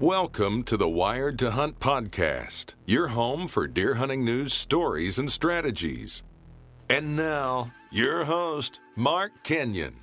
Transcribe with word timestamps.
Welcome 0.00 0.62
to 0.64 0.76
the 0.76 0.88
Wired 0.88 1.40
to 1.40 1.50
Hunt 1.50 1.80
podcast, 1.80 2.76
your 2.86 3.08
home 3.08 3.48
for 3.48 3.66
deer 3.66 3.94
hunting 3.94 4.24
news, 4.24 4.54
stories, 4.54 5.18
and 5.18 5.28
strategies. 5.28 6.22
And 6.88 7.16
now, 7.16 7.72
your 7.90 8.24
host, 8.24 8.78
Mark 8.94 9.32
Kenyon. 9.42 9.96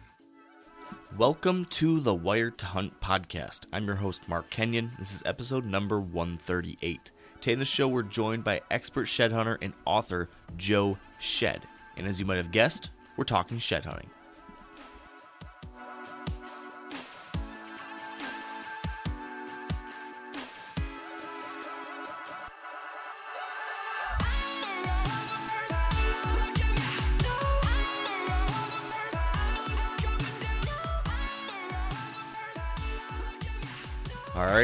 Welcome 1.17 1.63
to 1.65 2.01
the 2.01 2.13
Wired 2.13 2.57
to 2.57 2.65
Hunt 2.65 2.99
podcast. 2.99 3.67
I'm 3.71 3.85
your 3.85 3.95
host, 3.95 4.27
Mark 4.27 4.49
Kenyon. 4.49 4.91
This 4.99 5.13
is 5.13 5.23
episode 5.25 5.63
number 5.63 6.01
138. 6.01 7.11
Today 7.39 7.53
in 7.53 7.59
the 7.59 7.63
show, 7.63 7.87
we're 7.87 8.03
joined 8.03 8.43
by 8.43 8.59
expert 8.69 9.05
shed 9.05 9.31
hunter 9.31 9.57
and 9.61 9.71
author 9.85 10.27
Joe 10.57 10.97
Shead. 11.19 11.61
And 11.95 12.05
as 12.05 12.19
you 12.19 12.25
might 12.25 12.35
have 12.35 12.51
guessed, 12.51 12.89
we're 13.15 13.23
talking 13.23 13.59
shed 13.59 13.85
hunting. 13.85 14.09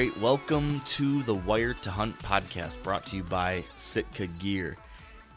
Right, 0.01 0.17
welcome 0.17 0.81
to 0.87 1.21
the 1.21 1.35
Wired 1.35 1.79
to 1.83 1.91
Hunt 1.91 2.17
podcast 2.23 2.81
brought 2.81 3.05
to 3.05 3.17
you 3.17 3.23
by 3.23 3.63
Sitka 3.77 4.25
Gear. 4.25 4.75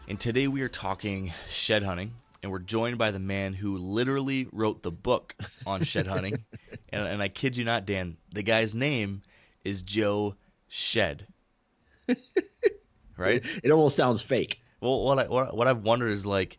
And 0.08 0.18
today 0.18 0.48
we 0.48 0.62
are 0.62 0.70
talking 0.70 1.34
shed 1.50 1.82
hunting, 1.82 2.12
and 2.42 2.50
we're 2.50 2.60
joined 2.60 2.96
by 2.96 3.10
the 3.10 3.18
man 3.18 3.52
who 3.52 3.76
literally 3.76 4.48
wrote 4.52 4.82
the 4.82 4.90
book 4.90 5.36
on 5.66 5.84
shed 5.84 6.06
hunting. 6.06 6.46
and, 6.88 7.06
and 7.06 7.22
I 7.22 7.28
kid 7.28 7.58
you 7.58 7.64
not, 7.66 7.84
Dan, 7.84 8.16
the 8.32 8.42
guy's 8.42 8.74
name 8.74 9.20
is 9.64 9.82
Joe 9.82 10.36
Shead. 10.66 11.26
right? 13.18 13.44
It 13.62 13.70
almost 13.70 13.96
sounds 13.96 14.22
fake. 14.22 14.62
Well, 14.80 15.02
what 15.02 15.18
I 15.18 15.24
what, 15.26 15.54
what 15.54 15.68
I've 15.68 15.82
wondered 15.82 16.08
is 16.08 16.24
like, 16.24 16.56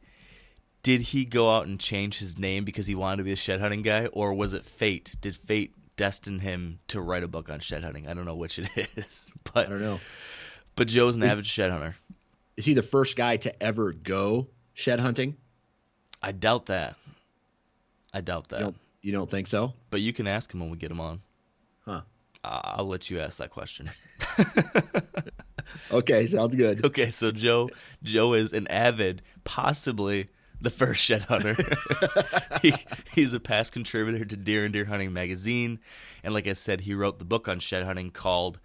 did 0.84 1.02
he 1.02 1.26
go 1.26 1.56
out 1.56 1.66
and 1.66 1.80
change 1.80 2.20
his 2.20 2.38
name 2.38 2.66
because 2.66 2.86
he 2.86 2.94
wanted 2.94 3.18
to 3.18 3.24
be 3.24 3.32
a 3.32 3.36
shed 3.36 3.62
hunting 3.62 3.82
guy, 3.82 4.06
or 4.06 4.36
was 4.36 4.54
it 4.54 4.64
fate? 4.64 5.16
Did 5.22 5.36
fate 5.36 5.74
destine 5.98 6.40
him 6.40 6.80
to 6.88 7.02
write 7.02 7.24
a 7.24 7.28
book 7.28 7.50
on 7.50 7.60
shed 7.60 7.84
hunting? 7.84 8.08
I 8.08 8.14
don't 8.14 8.26
know 8.26 8.36
which 8.36 8.60
it 8.60 8.70
is, 8.96 9.30
but 9.54 9.68
I 9.68 9.70
don't 9.70 9.82
know. 9.82 10.00
But 10.76 10.88
Joe's 10.88 11.16
an 11.16 11.24
avid 11.24 11.46
shed 11.46 11.72
hunter. 11.72 11.96
Is 12.58 12.66
he 12.66 12.74
the 12.74 12.84
first 12.84 13.16
guy 13.16 13.38
to 13.38 13.64
ever 13.64 13.92
go 13.94 14.48
shed 14.74 15.00
hunting? 15.00 15.36
I 16.22 16.32
doubt 16.32 16.68
that. 16.68 16.96
I 18.14 18.22
doubt 18.22 18.50
that. 18.50 18.60
You 18.60 18.66
don't, 18.66 18.78
you 19.02 19.12
don't 19.12 19.30
think 19.30 19.48
so? 19.48 19.74
But 19.90 20.02
you 20.02 20.14
can 20.14 20.28
ask 20.28 20.54
him 20.54 20.60
when 20.60 20.70
we 20.70 20.78
get 20.78 20.92
him 20.92 21.02
on. 21.02 21.22
Huh. 21.86 22.02
I'll 22.44 22.86
let 22.86 23.10
you 23.10 23.20
ask 23.20 23.38
that 23.40 23.50
question. 23.50 23.90
Okay, 25.92 26.26
sounds 26.28 26.56
good. 26.56 26.86
Okay, 26.86 27.12
so 27.12 27.32
Joe 27.32 27.70
Joe 28.04 28.34
is 28.34 28.54
an 28.54 28.68
avid, 28.68 29.22
possibly 29.44 30.30
the 30.62 30.70
first 30.70 31.02
shed 31.02 31.24
hunter. 31.24 31.56
he, 32.62 32.74
he's 33.14 33.34
a 33.34 33.40
past 33.40 33.74
contributor 33.74 34.26
to 34.26 34.38
Deer 34.38 34.66
and 34.66 34.74
Deer 34.74 34.86
Hunting 34.86 35.14
magazine, 35.14 35.80
and 36.24 36.34
like 36.34 36.48
I 36.48 36.54
said, 36.54 36.82
he 36.82 36.94
wrote 36.94 37.20
the 37.20 37.26
book 37.26 37.48
on 37.48 37.60
shed 37.60 37.84
hunting 37.84 38.12
called 38.12 38.60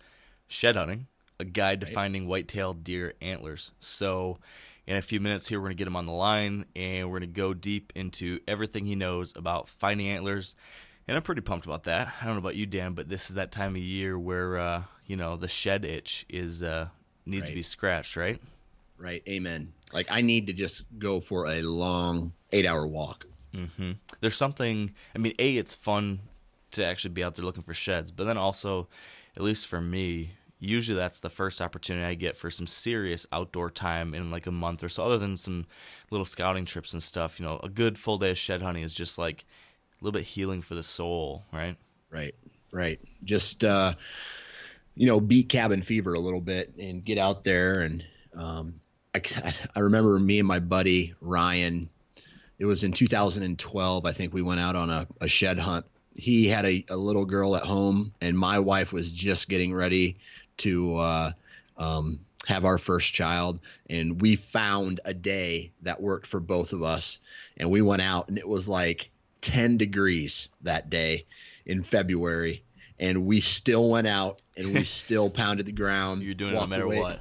Shed 0.48 0.76
Hunting: 0.76 1.06
A 1.38 1.44
Guide 1.44 1.80
to 1.80 1.86
Finding 1.86 2.26
White-tailed 2.26 2.84
Deer 2.84 3.14
Antlers. 3.20 3.72
So, 3.80 4.38
in 4.86 4.96
a 4.96 5.02
few 5.02 5.20
minutes 5.20 5.48
here, 5.48 5.60
we're 5.60 5.66
gonna 5.66 5.74
get 5.74 5.86
him 5.86 5.96
on 5.96 6.06
the 6.06 6.12
line, 6.12 6.64
and 6.74 7.10
we're 7.10 7.18
gonna 7.18 7.32
go 7.32 7.54
deep 7.54 7.92
into 7.94 8.40
everything 8.48 8.84
he 8.84 8.94
knows 8.94 9.34
about 9.36 9.68
finding 9.68 10.08
antlers. 10.08 10.56
And 11.08 11.16
I'm 11.16 11.22
pretty 11.22 11.40
pumped 11.40 11.66
about 11.66 11.84
that. 11.84 12.14
I 12.20 12.24
don't 12.24 12.34
know 12.34 12.40
about 12.40 12.54
you, 12.56 12.66
Dan, 12.66 12.92
but 12.92 13.08
this 13.08 13.30
is 13.30 13.36
that 13.36 13.50
time 13.50 13.70
of 13.70 13.78
year 13.78 14.18
where 14.18 14.58
uh, 14.58 14.82
you 15.06 15.16
know 15.16 15.36
the 15.36 15.48
shed 15.48 15.84
itch 15.84 16.24
is 16.28 16.62
uh, 16.62 16.88
needs 17.26 17.46
to 17.46 17.52
be 17.54 17.62
scratched, 17.62 18.16
right? 18.16 18.40
Right. 18.96 19.22
Amen. 19.26 19.72
Like 19.92 20.06
I 20.10 20.20
need 20.20 20.46
to 20.46 20.52
just 20.52 20.84
go 20.98 21.20
for 21.20 21.46
a 21.46 21.62
long 21.62 22.32
eight 22.52 22.66
hour 22.66 22.86
walk. 22.86 23.26
hmm 23.54 23.92
There's 24.20 24.36
something. 24.36 24.92
I 25.14 25.18
mean, 25.18 25.34
a 25.38 25.56
it's 25.56 25.74
fun 25.74 26.20
to 26.72 26.84
actually 26.84 27.14
be 27.14 27.24
out 27.24 27.34
there 27.34 27.44
looking 27.44 27.64
for 27.64 27.74
sheds, 27.74 28.10
but 28.10 28.24
then 28.24 28.36
also, 28.38 28.88
at 29.36 29.42
least 29.42 29.66
for 29.66 29.80
me, 29.80 30.34
usually 30.60 30.96
that's 30.96 31.20
the 31.20 31.30
first 31.30 31.60
opportunity 31.60 32.06
I 32.06 32.14
get 32.14 32.36
for 32.36 32.50
some 32.50 32.66
serious 32.66 33.26
outdoor 33.32 33.70
time 33.70 34.14
in 34.14 34.30
like 34.30 34.46
a 34.46 34.52
month 34.52 34.84
or 34.84 34.88
so. 34.88 35.02
Other 35.02 35.18
than 35.18 35.36
some 35.36 35.66
little 36.10 36.26
scouting 36.26 36.64
trips 36.64 36.92
and 36.92 37.02
stuff, 37.02 37.40
you 37.40 37.46
know, 37.46 37.58
a 37.62 37.68
good 37.68 37.98
full 37.98 38.18
day 38.18 38.30
of 38.30 38.38
shed 38.38 38.62
hunting 38.62 38.84
is 38.84 38.94
just 38.94 39.18
like 39.18 39.44
a 40.00 40.04
little 40.04 40.18
bit 40.18 40.26
healing 40.26 40.62
for 40.62 40.74
the 40.74 40.82
soul, 40.82 41.44
right? 41.52 41.76
Right. 42.10 42.34
Right. 42.72 43.00
Just 43.24 43.64
uh 43.64 43.94
you 44.94 45.06
know, 45.06 45.20
beat 45.20 45.48
cabin 45.48 45.82
fever 45.82 46.14
a 46.14 46.18
little 46.20 46.40
bit 46.40 46.76
and 46.76 47.04
get 47.04 47.16
out 47.18 47.42
there 47.42 47.80
and 47.80 48.04
um 48.36 48.74
I 49.14 49.22
I 49.76 49.80
remember 49.80 50.18
me 50.18 50.38
and 50.38 50.48
my 50.48 50.58
buddy 50.60 51.14
Ryan 51.20 51.88
it 52.58 52.64
was 52.66 52.84
in 52.84 52.92
2012 52.92 54.06
I 54.06 54.12
think 54.12 54.32
we 54.34 54.42
went 54.42 54.60
out 54.60 54.76
on 54.76 54.90
a, 54.90 55.06
a 55.20 55.28
shed 55.28 55.58
hunt. 55.58 55.86
He 56.14 56.48
had 56.48 56.66
a, 56.66 56.84
a 56.90 56.96
little 56.96 57.24
girl 57.24 57.56
at 57.56 57.62
home 57.62 58.12
and 58.20 58.38
my 58.38 58.58
wife 58.58 58.92
was 58.92 59.10
just 59.10 59.48
getting 59.48 59.72
ready 59.72 60.18
to 60.58 60.96
uh 60.96 61.32
um 61.76 62.20
have 62.46 62.64
our 62.64 62.78
first 62.78 63.12
child 63.12 63.60
and 63.88 64.20
we 64.20 64.36
found 64.36 65.00
a 65.04 65.14
day 65.14 65.72
that 65.82 66.00
worked 66.00 66.26
for 66.26 66.40
both 66.40 66.72
of 66.72 66.82
us 66.82 67.18
and 67.56 67.70
we 67.70 67.82
went 67.82 68.02
out 68.02 68.28
and 68.28 68.38
it 68.38 68.48
was 68.48 68.68
like 68.68 69.10
10 69.42 69.76
degrees 69.76 70.48
that 70.62 70.90
day 70.90 71.26
in 71.66 71.82
February 71.82 72.62
and 72.98 73.26
we 73.26 73.40
still 73.40 73.88
went 73.88 74.06
out 74.06 74.42
and 74.56 74.74
we 74.74 74.84
still 75.00 75.30
pounded 75.30 75.66
the 75.66 75.72
ground 75.72 76.22
You're 76.22 76.34
doing 76.34 76.52
it 76.54 76.60
no 76.60 76.66
matter 76.66 76.84
away- 76.84 77.00
what. 77.00 77.20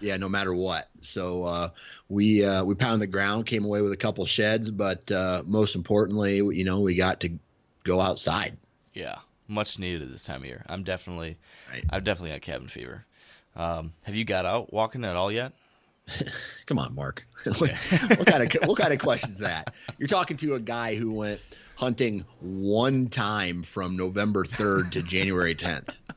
Yeah 0.00 0.16
no 0.16 0.28
matter 0.28 0.54
what 0.54 0.88
so 1.00 1.42
uh, 1.44 1.68
we 2.08 2.44
uh, 2.44 2.64
we 2.64 2.74
pounded 2.74 3.00
the 3.00 3.10
ground 3.10 3.46
came 3.46 3.64
away 3.64 3.80
with 3.80 3.92
a 3.92 3.96
couple 3.96 4.24
sheds 4.26 4.70
but 4.70 5.10
uh, 5.12 5.42
most 5.46 5.74
importantly 5.74 6.36
you 6.36 6.64
know 6.64 6.80
we 6.80 6.94
got 6.94 7.20
to 7.20 7.30
go 7.84 8.00
outside 8.00 8.56
Yeah, 8.94 9.18
much 9.46 9.78
needed 9.78 10.02
at 10.02 10.10
this 10.10 10.24
time 10.24 10.42
of 10.42 10.46
year. 10.46 10.64
I'm 10.68 10.82
definitely, 10.82 11.38
Right. 11.70 11.84
I've 11.88 12.02
definitely 12.02 12.30
got 12.30 12.42
cabin 12.42 12.66
fever. 12.68 13.04
Um, 13.54 13.92
have 14.04 14.14
you 14.14 14.24
got 14.24 14.44
out 14.44 14.72
walking 14.72 15.04
at 15.04 15.14
all 15.16 15.30
yet? 15.30 15.52
come 16.66 16.78
on 16.78 16.94
mark 16.94 17.26
what, 17.44 17.70
what 18.16 18.26
kind 18.26 18.42
of 18.42 18.68
what 18.68 18.78
kind 18.78 18.92
of 18.92 18.98
question 19.00 19.32
is 19.32 19.38
that 19.38 19.74
you're 19.98 20.06
talking 20.06 20.36
to 20.36 20.54
a 20.54 20.60
guy 20.60 20.94
who 20.94 21.12
went 21.12 21.40
hunting 21.74 22.24
one 22.40 23.08
time 23.08 23.62
from 23.64 23.96
november 23.96 24.44
3rd 24.44 24.90
to 24.92 25.02
january 25.02 25.54
10th 25.54 25.88
I 26.10 26.14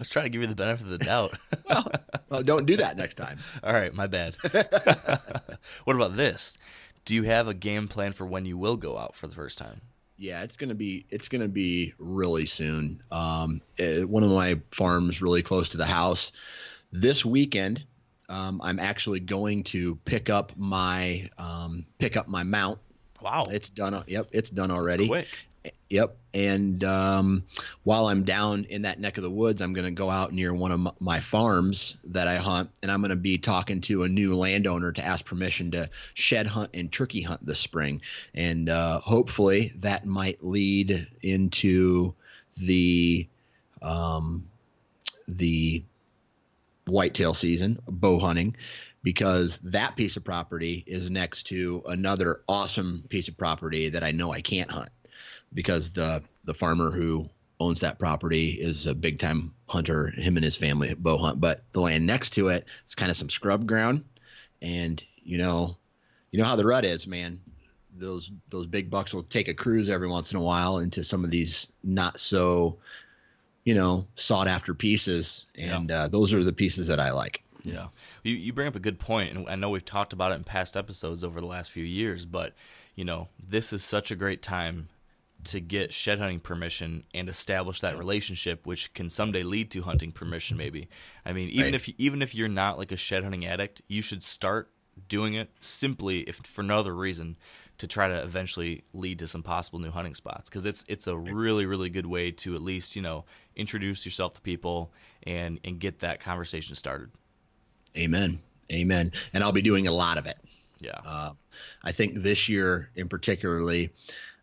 was 0.00 0.08
trying 0.08 0.24
to 0.24 0.30
give 0.30 0.40
you 0.42 0.48
the 0.48 0.54
benefit 0.56 0.84
of 0.84 0.90
the 0.90 0.98
doubt. 0.98 1.32
well, 1.68 1.92
well 2.28 2.42
don't 2.42 2.66
do 2.66 2.76
that 2.76 2.96
next 2.96 3.14
time 3.14 3.38
All 3.62 3.72
right, 3.72 3.94
my 3.94 4.06
bad. 4.08 4.34
what 5.84 5.96
about 5.96 6.16
this? 6.16 6.58
Do 7.04 7.14
you 7.14 7.22
have 7.24 7.46
a 7.48 7.54
game 7.54 7.86
plan 7.88 8.12
for 8.12 8.26
when 8.26 8.44
you 8.44 8.58
will 8.58 8.76
go 8.76 8.98
out 8.98 9.14
for 9.14 9.26
the 9.26 9.34
first 9.34 9.58
time? 9.58 9.80
Yeah, 10.16 10.42
it's 10.42 10.56
gonna 10.56 10.74
be 10.74 11.06
it's 11.08 11.28
gonna 11.28 11.48
be 11.48 11.94
really 11.98 12.44
soon. 12.44 13.02
Um, 13.10 13.62
eh, 13.78 14.02
one 14.02 14.22
of 14.22 14.30
my 14.30 14.60
farms 14.70 15.22
really 15.22 15.42
close 15.42 15.70
to 15.70 15.78
the 15.78 15.86
house. 15.86 16.32
This 16.92 17.24
weekend, 17.24 17.84
um, 18.28 18.60
I'm 18.62 18.78
actually 18.78 19.20
going 19.20 19.64
to 19.64 19.96
pick 20.04 20.28
up 20.28 20.52
my 20.56 21.30
um, 21.38 21.86
pick 21.98 22.16
up 22.16 22.28
my 22.28 22.42
mount. 22.42 22.78
Wow, 23.22 23.48
It's 23.50 23.68
done. 23.70 24.02
Yep, 24.06 24.28
it's 24.32 24.50
done 24.50 24.70
already. 24.70 25.06
quick. 25.08 25.28
Yep. 25.88 26.16
And 26.32 26.84
um, 26.84 27.44
while 27.82 28.06
I'm 28.06 28.22
down 28.22 28.64
in 28.64 28.82
that 28.82 29.00
neck 29.00 29.16
of 29.16 29.24
the 29.24 29.30
woods, 29.30 29.60
I'm 29.60 29.72
going 29.72 29.84
to 29.86 29.90
go 29.90 30.08
out 30.08 30.32
near 30.32 30.54
one 30.54 30.70
of 30.70 31.00
my 31.00 31.20
farms 31.20 31.96
that 32.04 32.28
I 32.28 32.36
hunt, 32.36 32.70
and 32.82 32.90
I'm 32.90 33.00
going 33.00 33.10
to 33.10 33.16
be 33.16 33.38
talking 33.38 33.80
to 33.82 34.04
a 34.04 34.08
new 34.08 34.36
landowner 34.36 34.92
to 34.92 35.04
ask 35.04 35.24
permission 35.24 35.72
to 35.72 35.90
shed 36.14 36.46
hunt 36.46 36.70
and 36.74 36.90
turkey 36.90 37.22
hunt 37.22 37.44
this 37.44 37.58
spring. 37.58 38.02
And 38.34 38.68
uh, 38.68 39.00
hopefully 39.00 39.72
that 39.80 40.06
might 40.06 40.44
lead 40.44 41.08
into 41.22 42.14
the 42.56 43.28
um, 43.82 44.48
the 45.26 45.82
whitetail 46.86 47.34
season, 47.34 47.80
bow 47.88 48.20
hunting, 48.20 48.56
because 49.02 49.58
that 49.64 49.96
piece 49.96 50.16
of 50.16 50.24
property 50.24 50.84
is 50.86 51.10
next 51.10 51.44
to 51.44 51.82
another 51.86 52.42
awesome 52.48 53.04
piece 53.08 53.28
of 53.28 53.36
property 53.36 53.88
that 53.88 54.04
I 54.04 54.12
know 54.12 54.32
I 54.32 54.40
can't 54.40 54.70
hunt 54.70 54.90
because 55.54 55.90
the 55.90 56.22
the 56.44 56.54
farmer 56.54 56.90
who 56.90 57.28
owns 57.60 57.80
that 57.80 57.98
property 57.98 58.52
is 58.52 58.86
a 58.86 58.94
big 58.94 59.18
time 59.18 59.52
hunter. 59.66 60.08
Him 60.16 60.36
and 60.36 60.44
his 60.44 60.56
family 60.56 60.94
bow 60.94 61.18
hunt, 61.18 61.40
but 61.40 61.62
the 61.72 61.80
land 61.80 62.06
next 62.06 62.30
to 62.30 62.48
it 62.48 62.64
is 62.86 62.94
kind 62.94 63.10
of 63.10 63.16
some 63.16 63.28
scrub 63.30 63.66
ground, 63.66 64.04
and 64.62 65.02
you 65.22 65.36
know, 65.38 65.76
you 66.30 66.38
know 66.38 66.44
how 66.46 66.56
the 66.56 66.64
rut 66.64 66.84
is, 66.84 67.06
man. 67.06 67.40
Those 67.98 68.30
those 68.48 68.66
big 68.66 68.88
bucks 68.88 69.12
will 69.12 69.24
take 69.24 69.48
a 69.48 69.54
cruise 69.54 69.90
every 69.90 70.08
once 70.08 70.32
in 70.32 70.38
a 70.38 70.42
while 70.42 70.78
into 70.78 71.04
some 71.04 71.24
of 71.24 71.30
these 71.30 71.68
not 71.84 72.18
so, 72.18 72.78
you 73.64 73.74
know, 73.74 74.06
sought 74.14 74.48
after 74.48 74.72
pieces, 74.74 75.46
Yeah. 75.54 75.76
and 75.76 75.90
uh, 75.90 76.08
those 76.08 76.32
are 76.32 76.42
the 76.44 76.52
pieces 76.52 76.86
that 76.86 77.00
I 77.00 77.10
like. 77.10 77.42
Yeah, 77.62 77.88
you 78.24 78.34
you 78.36 78.52
bring 78.54 78.68
up 78.68 78.76
a 78.76 78.80
good 78.80 78.98
point, 78.98 79.36
and 79.36 79.46
I 79.50 79.56
know 79.56 79.68
we've 79.68 79.84
talked 79.84 80.14
about 80.14 80.32
it 80.32 80.36
in 80.36 80.44
past 80.44 80.76
episodes 80.78 81.22
over 81.22 81.40
the 81.40 81.46
last 81.46 81.70
few 81.70 81.84
years. 81.84 82.24
But 82.24 82.54
you 82.94 83.04
know, 83.04 83.28
this 83.38 83.72
is 83.72 83.84
such 83.84 84.10
a 84.10 84.16
great 84.16 84.40
time 84.40 84.88
to 85.44 85.60
get 85.60 85.92
shed 85.92 86.18
hunting 86.18 86.40
permission 86.40 87.04
and 87.14 87.28
establish 87.28 87.80
that 87.80 87.96
relationship, 87.96 88.66
which 88.66 88.92
can 88.94 89.08
someday 89.08 89.42
lead 89.42 89.70
to 89.72 89.82
hunting 89.82 90.12
permission. 90.12 90.56
Maybe. 90.56 90.88
I 91.24 91.32
mean, 91.32 91.48
even 91.50 91.66
Right. 91.66 91.74
if 91.74 91.88
even 91.98 92.22
if 92.22 92.34
you're 92.34 92.48
not 92.48 92.78
like 92.78 92.92
a 92.92 92.96
shed 92.96 93.22
hunting 93.22 93.46
addict, 93.46 93.82
you 93.88 94.02
should 94.02 94.22
start 94.22 94.70
doing 95.08 95.34
it 95.34 95.50
simply, 95.60 96.20
if 96.20 96.36
for 96.36 96.62
no 96.62 96.78
other 96.78 96.94
reason, 96.94 97.36
to 97.78 97.86
try 97.86 98.08
to 98.08 98.22
eventually 98.22 98.84
lead 98.92 99.18
to 99.18 99.26
some 99.26 99.42
possible 99.42 99.78
new 99.78 99.90
hunting 99.90 100.14
spots. 100.14 100.50
Because 100.50 100.66
it's 100.66 100.84
it's 100.88 101.06
a 101.06 101.16
really 101.16 101.64
really 101.64 101.88
good 101.88 102.06
way 102.06 102.30
to 102.32 102.54
at 102.54 102.62
least 102.62 102.94
you 102.96 103.02
know 103.02 103.24
introduce 103.56 104.04
yourself 104.04 104.34
to 104.34 104.40
people 104.40 104.92
and 105.22 105.58
and 105.64 105.78
get 105.78 106.00
that 106.00 106.20
conversation 106.20 106.74
started. 106.74 107.10
Amen. 107.96 108.40
Amen. 108.72 109.12
And 109.32 109.42
I'll 109.42 109.52
be 109.52 109.62
doing 109.62 109.86
a 109.88 109.92
lot 109.92 110.16
of 110.18 110.26
it. 110.26 110.38
Yeah. 110.80 111.00
Uh, 111.04 111.32
I 111.82 111.92
think 111.92 112.22
this 112.22 112.48
year 112.48 112.90
in 112.94 113.08
particularly, 113.08 113.90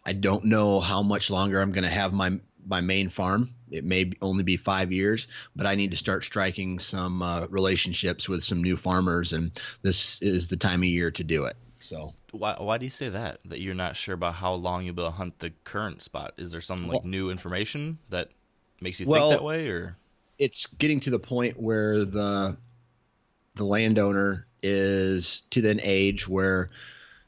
I 0.08 0.14
don't 0.14 0.46
know 0.46 0.80
how 0.80 1.04
much 1.04 1.30
longer 1.30 1.60
I'm 1.60 1.74
going 1.74 1.84
to 1.84 1.90
have 1.90 2.14
my 2.14 2.40
my 2.66 2.80
main 2.80 3.10
farm. 3.10 3.54
It 3.70 3.84
may 3.84 4.12
only 4.22 4.44
be 4.44 4.56
five 4.56 4.92
years, 4.94 5.28
but 5.54 5.66
I 5.66 5.76
need 5.76 5.92
to 5.92 5.98
start 5.98 6.24
striking 6.24 6.80
some 6.80 7.22
uh, 7.22 7.48
relationships 7.48 8.30
with 8.30 8.44
some 8.44 8.62
new 8.62 8.78
farmers, 8.78 9.34
and 9.34 9.52
this 9.82 10.22
is 10.22 10.48
the 10.48 10.56
time 10.56 10.82
of 10.82 10.88
year 10.88 11.12
to 11.12 11.24
do 11.26 11.44
it. 11.44 11.58
So 11.82 12.14
Why, 12.32 12.56
why 12.58 12.78
do 12.78 12.86
you 12.86 12.90
say 12.90 13.10
that? 13.10 13.40
That 13.46 13.60
you're 13.60 13.76
not 13.76 13.98
sure 13.98 14.16
about 14.16 14.36
how 14.36 14.54
long 14.54 14.86
you'll 14.86 14.96
be 14.96 15.02
able 15.02 15.12
to 15.12 15.18
hunt 15.18 15.40
the 15.40 15.52
current 15.66 16.02
spot? 16.02 16.34
Is 16.38 16.52
there 16.54 16.62
some 16.62 16.88
like 16.88 17.04
Well- 17.04 17.08
new 17.08 17.30
information 17.30 18.00
that 18.10 18.30
makes 18.80 19.02
you 19.02 19.08
Well- 19.08 19.30
think 19.30 19.42
that 19.42 19.46
way, 19.46 19.68
or 19.68 19.98
it's 20.40 20.68
getting 20.68 21.02
to 21.02 21.10
the 21.10 21.20
point 21.20 21.60
where 21.60 22.06
the 22.06 22.58
the 23.56 23.66
landowner 23.66 24.48
is 24.64 25.42
to 25.50 25.68
an 25.68 25.82
age 25.82 26.28
where 26.28 26.70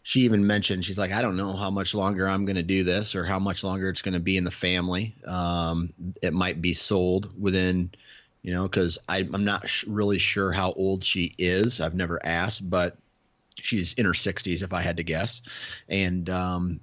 she 0.04 0.22
even 0.22 0.46
mentioned 0.46 0.84
she's 0.84 0.98
like 0.98 1.12
i 1.12 1.22
don't 1.22 1.38
know 1.38 1.56
how 1.56 1.69
much 1.69 1.94
longer 1.94 2.28
i'm 2.28 2.46
going 2.46 2.56
to 2.56 2.63
do 2.63 2.84
this 2.84 3.16
or 3.16 3.25
how 3.25 3.40
much 3.40 3.63
longer 3.63 3.90
it's 3.90 4.01
going 4.01 4.13
to 4.13 4.19
be 4.19 4.38
in 4.38 4.44
the 4.44 4.51
family. 4.51 5.16
Um, 5.25 5.94
it 6.22 6.34
might 6.34 6.62
be 6.62 6.74
sold 6.74 7.30
within 7.40 7.92
you 8.42 8.54
know 8.54 8.63
because 8.63 8.98
i'm 9.07 9.44
not 9.44 9.68
sh- 9.68 9.86
really 9.88 10.18
sure 10.18 10.51
how 10.51 10.72
old 10.74 11.04
she 11.04 11.36
is. 11.38 11.81
I've 11.81 11.96
never 11.96 12.24
asked 12.25 12.68
but 12.69 12.98
she's 13.56 13.94
in 13.94 14.06
her 14.06 14.13
60s 14.13 14.63
if 14.63 14.74
i 14.74 14.81
had 14.81 14.98
to 14.98 15.04
guess. 15.04 15.42
And 15.88 16.30
um, 16.30 16.80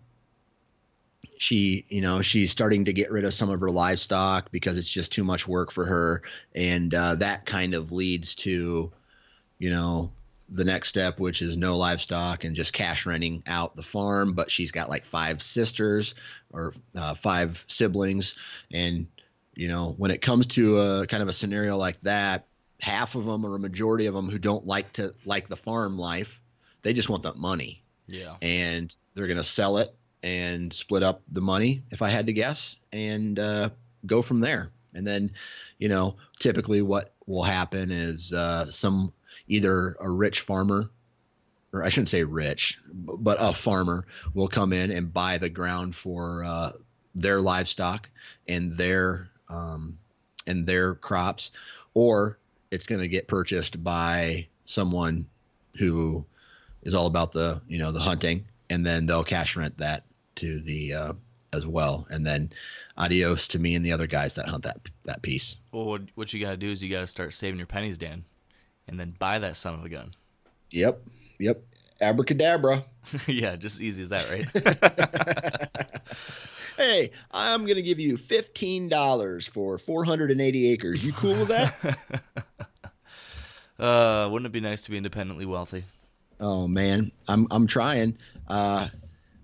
she 1.38 1.84
you 1.88 2.00
know 2.00 2.22
she's 2.22 2.50
starting 2.50 2.84
to 2.86 2.92
get 2.92 3.10
rid 3.10 3.24
of 3.24 3.34
some 3.34 3.50
of 3.50 3.60
her 3.60 3.70
livestock 3.70 4.50
because 4.50 4.78
it's 4.78 4.90
just 4.90 5.12
too 5.12 5.24
much 5.24 5.46
work 5.46 5.70
for 5.70 5.84
her. 5.84 6.22
And 6.54 6.92
uh, 6.94 7.16
that 7.16 7.46
kind 7.46 7.74
of 7.74 7.92
leads 7.92 8.34
to 8.36 8.92
you 9.58 9.70
know 9.70 10.12
the 10.48 10.64
next 10.64 10.88
step 10.88 11.18
which 11.18 11.42
is 11.42 11.56
no 11.56 11.76
livestock 11.76 12.44
and 12.44 12.54
just 12.54 12.72
cash 12.72 13.04
renting 13.04 13.42
out 13.46 13.74
the 13.74 13.82
farm 13.82 14.32
but 14.32 14.50
she's 14.50 14.70
got 14.70 14.88
like 14.88 15.04
five 15.04 15.42
sisters 15.42 16.14
or 16.52 16.72
uh, 16.94 17.14
five 17.14 17.64
siblings. 17.66 18.34
And 18.72 19.08
you 19.54 19.68
know 19.68 19.94
when 19.96 20.10
it 20.10 20.22
comes 20.22 20.46
to 20.48 20.78
a 20.78 21.06
kind 21.06 21.22
of 21.22 21.28
a 21.28 21.32
scenario 21.32 21.76
like 21.76 22.00
that 22.02 22.46
half 22.80 23.14
of 23.14 23.24
them 23.24 23.44
or 23.44 23.56
a 23.56 23.58
majority 23.58 24.06
of 24.06 24.14
them 24.14 24.28
who 24.28 24.38
don't 24.38 24.66
like 24.66 24.92
to 24.94 25.12
like 25.24 25.48
the 25.48 25.56
farm 25.56 25.98
life 25.98 26.40
they 26.86 26.92
just 26.92 27.08
want 27.08 27.24
that 27.24 27.36
money. 27.36 27.82
Yeah, 28.06 28.36
and 28.40 28.96
they're 29.14 29.26
going 29.26 29.38
to 29.38 29.44
sell 29.44 29.78
it 29.78 29.92
and 30.22 30.72
split 30.72 31.02
up 31.02 31.22
the 31.30 31.40
money 31.40 31.82
if 31.90 32.00
i 32.00 32.08
had 32.08 32.26
to 32.26 32.32
guess 32.32 32.76
and 32.92 33.38
uh, 33.38 33.70
go 34.06 34.22
from 34.22 34.38
there. 34.38 34.70
And 34.94 35.04
then 35.04 35.32
you 35.78 35.88
know 35.88 36.16
typically 36.38 36.82
what 36.82 37.12
will 37.26 37.42
happen 37.42 37.90
is 37.90 38.32
uh, 38.32 38.70
some 38.70 39.12
either 39.48 39.96
a 40.00 40.10
rich 40.10 40.40
farmer 40.40 40.90
or 41.72 41.84
i 41.84 41.88
shouldn't 41.88 42.08
say 42.08 42.24
rich 42.24 42.78
but 42.92 43.36
a 43.40 43.52
farmer 43.52 44.06
will 44.34 44.48
come 44.48 44.72
in 44.72 44.90
and 44.90 45.12
buy 45.12 45.38
the 45.38 45.48
ground 45.48 45.94
for 45.94 46.44
uh, 46.44 46.72
their 47.14 47.40
livestock 47.40 48.08
and 48.48 48.76
their 48.76 49.28
um, 49.48 49.98
and 50.46 50.66
their 50.66 50.94
crops 50.94 51.52
or 51.94 52.38
it's 52.70 52.86
going 52.86 53.00
to 53.00 53.08
get 53.08 53.28
purchased 53.28 53.82
by 53.82 54.46
someone 54.64 55.26
who 55.78 56.24
is 56.82 56.94
all 56.94 57.06
about 57.06 57.32
the 57.32 57.60
you 57.68 57.78
know 57.78 57.92
the 57.92 58.00
hunting, 58.00 58.46
and 58.70 58.84
then 58.84 59.06
they'll 59.06 59.24
cash 59.24 59.56
rent 59.56 59.78
that 59.78 60.04
to 60.36 60.60
the 60.60 60.92
uh, 60.92 61.12
as 61.52 61.66
well, 61.66 62.06
and 62.10 62.26
then 62.26 62.50
adios 62.96 63.48
to 63.48 63.58
me 63.58 63.74
and 63.74 63.84
the 63.84 63.92
other 63.92 64.06
guys 64.06 64.34
that 64.34 64.46
hunt 64.46 64.64
that 64.64 64.78
that 65.04 65.22
piece. 65.22 65.56
Well, 65.72 65.86
what, 65.86 66.02
what 66.14 66.32
you 66.32 66.40
got 66.40 66.50
to 66.52 66.56
do 66.56 66.70
is 66.70 66.82
you 66.82 66.90
got 66.90 67.00
to 67.00 67.06
start 67.06 67.34
saving 67.34 67.58
your 67.58 67.66
pennies, 67.66 67.98
Dan, 67.98 68.24
and 68.88 68.98
then 68.98 69.14
buy 69.18 69.38
that 69.38 69.56
son 69.56 69.74
of 69.74 69.84
a 69.84 69.88
gun. 69.88 70.12
Yep, 70.70 71.02
yep, 71.38 71.62
abracadabra. 72.00 72.84
yeah, 73.26 73.56
just 73.56 73.80
easy 73.80 74.02
as 74.02 74.08
that, 74.10 74.30
right? 74.30 75.66
Hey, 76.76 77.10
I'm 77.30 77.64
gonna 77.64 77.80
give 77.80 77.98
you 77.98 78.18
fifteen 78.18 78.90
dollars 78.90 79.46
for 79.46 79.78
480 79.78 80.70
acres. 80.72 81.02
You 81.02 81.12
cool 81.14 81.34
with 81.34 81.48
that? 81.48 81.96
uh, 83.78 84.28
wouldn't 84.30 84.46
it 84.46 84.52
be 84.52 84.60
nice 84.60 84.82
to 84.82 84.90
be 84.90 84.98
independently 84.98 85.46
wealthy? 85.46 85.84
oh 86.38 86.68
man, 86.68 87.10
I'm 87.28 87.46
I'm 87.50 87.66
trying. 87.66 88.18
Uh, 88.46 88.88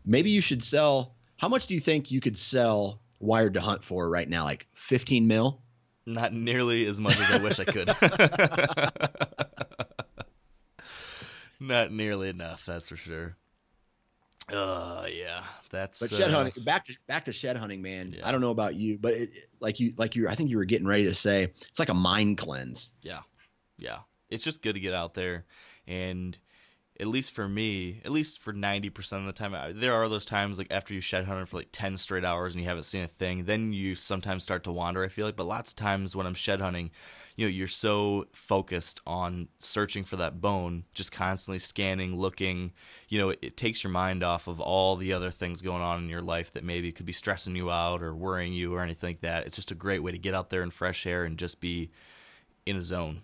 maybe 0.04 0.28
you 0.30 0.42
should 0.42 0.62
sell. 0.62 1.14
How 1.38 1.48
much 1.48 1.66
do 1.66 1.72
you 1.74 1.80
think 1.80 2.10
you 2.10 2.20
could 2.20 2.36
sell 2.36 3.00
Wired 3.18 3.54
to 3.54 3.62
Hunt 3.62 3.82
for 3.82 4.10
right 4.10 4.28
now? 4.28 4.44
Like 4.44 4.66
15 4.74 5.26
mil? 5.26 5.61
Not 6.06 6.32
nearly 6.32 6.86
as 6.86 6.98
much 6.98 7.18
as 7.18 7.30
I 7.30 7.42
wish 7.42 7.60
I 7.60 7.64
could. 7.64 7.88
Not 11.60 11.92
nearly 11.92 12.28
enough, 12.28 12.66
that's 12.66 12.88
for 12.88 12.96
sure. 12.96 13.36
Uh, 14.48 15.06
yeah, 15.08 15.44
that's. 15.70 16.00
But 16.00 16.10
shed 16.10 16.30
uh, 16.30 16.36
hunting, 16.36 16.64
back 16.64 16.84
to 16.86 16.96
back 17.06 17.24
to 17.26 17.32
shed 17.32 17.56
hunting, 17.56 17.80
man. 17.80 18.12
Yeah. 18.12 18.28
I 18.28 18.32
don't 18.32 18.40
know 18.40 18.50
about 18.50 18.74
you, 18.74 18.98
but 18.98 19.14
it, 19.14 19.48
like 19.60 19.78
you, 19.78 19.92
like 19.96 20.16
you, 20.16 20.28
I 20.28 20.34
think 20.34 20.50
you 20.50 20.56
were 20.56 20.64
getting 20.64 20.86
ready 20.86 21.04
to 21.04 21.14
say 21.14 21.44
it's 21.44 21.78
like 21.78 21.88
a 21.88 21.94
mind 21.94 22.38
cleanse. 22.38 22.90
Yeah. 23.02 23.20
Yeah. 23.78 23.98
It's 24.28 24.42
just 24.42 24.62
good 24.62 24.74
to 24.74 24.80
get 24.80 24.94
out 24.94 25.14
there. 25.14 25.44
And 25.86 26.36
at 27.02 27.08
least 27.08 27.32
for 27.32 27.48
me, 27.48 28.00
at 28.04 28.12
least 28.12 28.40
for 28.40 28.52
90% 28.52 29.18
of 29.18 29.24
the 29.26 29.32
time, 29.32 29.76
there 29.76 29.92
are 29.92 30.08
those 30.08 30.24
times 30.24 30.56
like 30.56 30.68
after 30.70 30.94
you 30.94 31.00
shed 31.00 31.24
hunting 31.24 31.46
for 31.46 31.56
like 31.56 31.70
10 31.72 31.96
straight 31.96 32.24
hours 32.24 32.54
and 32.54 32.62
you 32.62 32.68
haven't 32.68 32.84
seen 32.84 33.02
a 33.02 33.08
thing, 33.08 33.44
then 33.44 33.72
you 33.72 33.96
sometimes 33.96 34.44
start 34.44 34.62
to 34.62 34.70
wander, 34.70 35.02
I 35.02 35.08
feel 35.08 35.26
like. 35.26 35.34
But 35.34 35.48
lots 35.48 35.72
of 35.72 35.76
times 35.76 36.14
when 36.14 36.28
I'm 36.28 36.34
shed 36.34 36.60
hunting, 36.60 36.92
you 37.34 37.44
know, 37.44 37.50
you're 37.50 37.66
so 37.66 38.26
focused 38.32 39.00
on 39.04 39.48
searching 39.58 40.04
for 40.04 40.14
that 40.14 40.40
bone, 40.40 40.84
just 40.94 41.10
constantly 41.10 41.58
scanning, 41.58 42.16
looking, 42.16 42.70
you 43.08 43.18
know, 43.18 43.30
it, 43.30 43.40
it 43.42 43.56
takes 43.56 43.82
your 43.82 43.90
mind 43.90 44.22
off 44.22 44.46
of 44.46 44.60
all 44.60 44.94
the 44.94 45.12
other 45.12 45.32
things 45.32 45.60
going 45.60 45.82
on 45.82 46.04
in 46.04 46.08
your 46.08 46.22
life 46.22 46.52
that 46.52 46.62
maybe 46.62 46.92
could 46.92 47.06
be 47.06 47.12
stressing 47.12 47.56
you 47.56 47.68
out 47.68 48.00
or 48.00 48.14
worrying 48.14 48.52
you 48.52 48.76
or 48.76 48.80
anything 48.80 49.10
like 49.10 49.22
that. 49.22 49.44
It's 49.44 49.56
just 49.56 49.72
a 49.72 49.74
great 49.74 50.04
way 50.04 50.12
to 50.12 50.18
get 50.18 50.36
out 50.36 50.50
there 50.50 50.62
in 50.62 50.70
fresh 50.70 51.04
air 51.04 51.24
and 51.24 51.36
just 51.36 51.60
be 51.60 51.90
in 52.64 52.76
a 52.76 52.80
zone. 52.80 53.22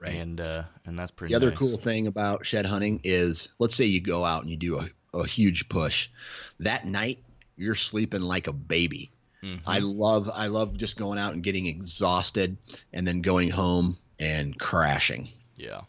Right. 0.00 0.14
And 0.14 0.40
uh, 0.40 0.62
and 0.86 0.98
that's 0.98 1.10
pretty. 1.10 1.32
The 1.32 1.36
other 1.36 1.50
nice. 1.50 1.58
cool 1.58 1.76
thing 1.76 2.06
about 2.06 2.46
shed 2.46 2.66
hunting 2.66 3.00
is, 3.02 3.48
let's 3.58 3.74
say 3.74 3.84
you 3.84 4.00
go 4.00 4.24
out 4.24 4.42
and 4.42 4.50
you 4.50 4.56
do 4.56 4.78
a, 4.78 4.88
a 5.18 5.26
huge 5.26 5.68
push, 5.68 6.08
that 6.60 6.86
night 6.86 7.22
you're 7.56 7.74
sleeping 7.74 8.22
like 8.22 8.46
a 8.46 8.52
baby. 8.52 9.10
Mm-hmm. 9.42 9.68
I 9.68 9.80
love, 9.80 10.30
I 10.32 10.48
love 10.48 10.76
just 10.76 10.96
going 10.96 11.18
out 11.18 11.34
and 11.34 11.42
getting 11.42 11.66
exhausted 11.66 12.56
and 12.92 13.06
then 13.06 13.22
going 13.22 13.50
home 13.50 13.98
and 14.18 14.58
crashing. 14.58 15.28
Yeah, 15.56 15.82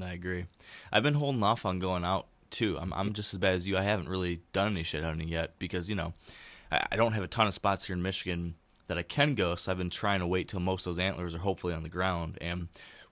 I 0.00 0.12
agree. 0.12 0.46
I've 0.92 1.02
been 1.02 1.14
holding 1.14 1.42
off 1.42 1.66
on 1.66 1.78
going 1.78 2.04
out 2.04 2.26
too. 2.50 2.78
I'm 2.80 2.92
I'm 2.92 3.12
just 3.12 3.34
as 3.34 3.38
bad 3.38 3.54
as 3.54 3.66
you. 3.66 3.76
I 3.76 3.82
haven't 3.82 4.08
really 4.08 4.40
done 4.52 4.72
any 4.72 4.82
shit 4.82 5.02
hunting 5.04 5.28
yet 5.28 5.58
because 5.58 5.90
you 5.90 5.96
know 5.96 6.14
I, 6.70 6.86
I 6.92 6.96
don't 6.96 7.12
have 7.12 7.24
a 7.24 7.28
ton 7.28 7.46
of 7.46 7.54
spots 7.54 7.86
here 7.86 7.94
in 7.94 8.02
Michigan 8.02 8.54
that 8.86 8.98
I 8.98 9.02
can 9.02 9.34
go. 9.34 9.56
So 9.56 9.72
I've 9.72 9.78
been 9.78 9.90
trying 9.90 10.20
to 10.20 10.26
wait 10.26 10.48
till 10.48 10.60
most 10.60 10.86
of 10.86 10.94
those 10.94 11.00
antlers 11.00 11.34
are 11.34 11.38
hopefully 11.38 11.74
on 11.74 11.82
the 11.82 11.88
ground. 11.88 12.38
And 12.40 12.68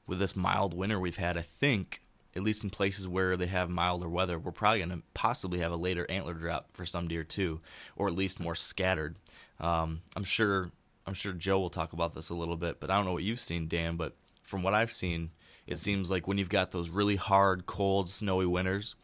with 0.06 0.18
this 0.18 0.36
mild 0.36 0.74
winter 0.74 0.98
we've 1.00 1.16
had, 1.16 1.36
I 1.36 1.42
think 1.42 2.02
at 2.36 2.42
least 2.42 2.64
in 2.64 2.70
places 2.70 3.06
where 3.06 3.36
they 3.36 3.46
have 3.46 3.70
milder 3.70 4.08
weather, 4.08 4.38
we're 4.38 4.52
probably 4.52 4.80
going 4.80 4.90
to 4.90 5.02
possibly 5.14 5.60
have 5.60 5.72
a 5.72 5.76
later 5.76 6.06
antler 6.10 6.34
drop 6.34 6.68
for 6.72 6.84
some 6.84 7.06
deer 7.08 7.24
too, 7.24 7.60
or 7.96 8.08
at 8.08 8.14
least 8.14 8.40
more 8.40 8.54
scattered. 8.54 9.16
Um, 9.60 10.02
I'm 10.16 10.24
sure 10.24 10.70
I'm 11.06 11.14
sure 11.14 11.32
Joe 11.32 11.60
will 11.60 11.70
talk 11.70 11.92
about 11.92 12.14
this 12.14 12.30
a 12.30 12.34
little 12.34 12.56
bit, 12.56 12.80
but 12.80 12.90
I 12.90 12.96
don't 12.96 13.04
know 13.04 13.12
what 13.12 13.22
you've 13.22 13.40
seen, 13.40 13.68
Dan. 13.68 13.96
But 13.96 14.16
from 14.42 14.62
what 14.62 14.74
I've 14.74 14.92
seen, 14.92 15.30
it 15.66 15.78
seems 15.78 16.10
like 16.10 16.26
when 16.26 16.38
you've 16.38 16.48
got 16.48 16.70
those 16.70 16.90
really 16.90 17.16
hard, 17.16 17.66
cold, 17.66 18.10
snowy 18.10 18.46
winters, 18.46 18.94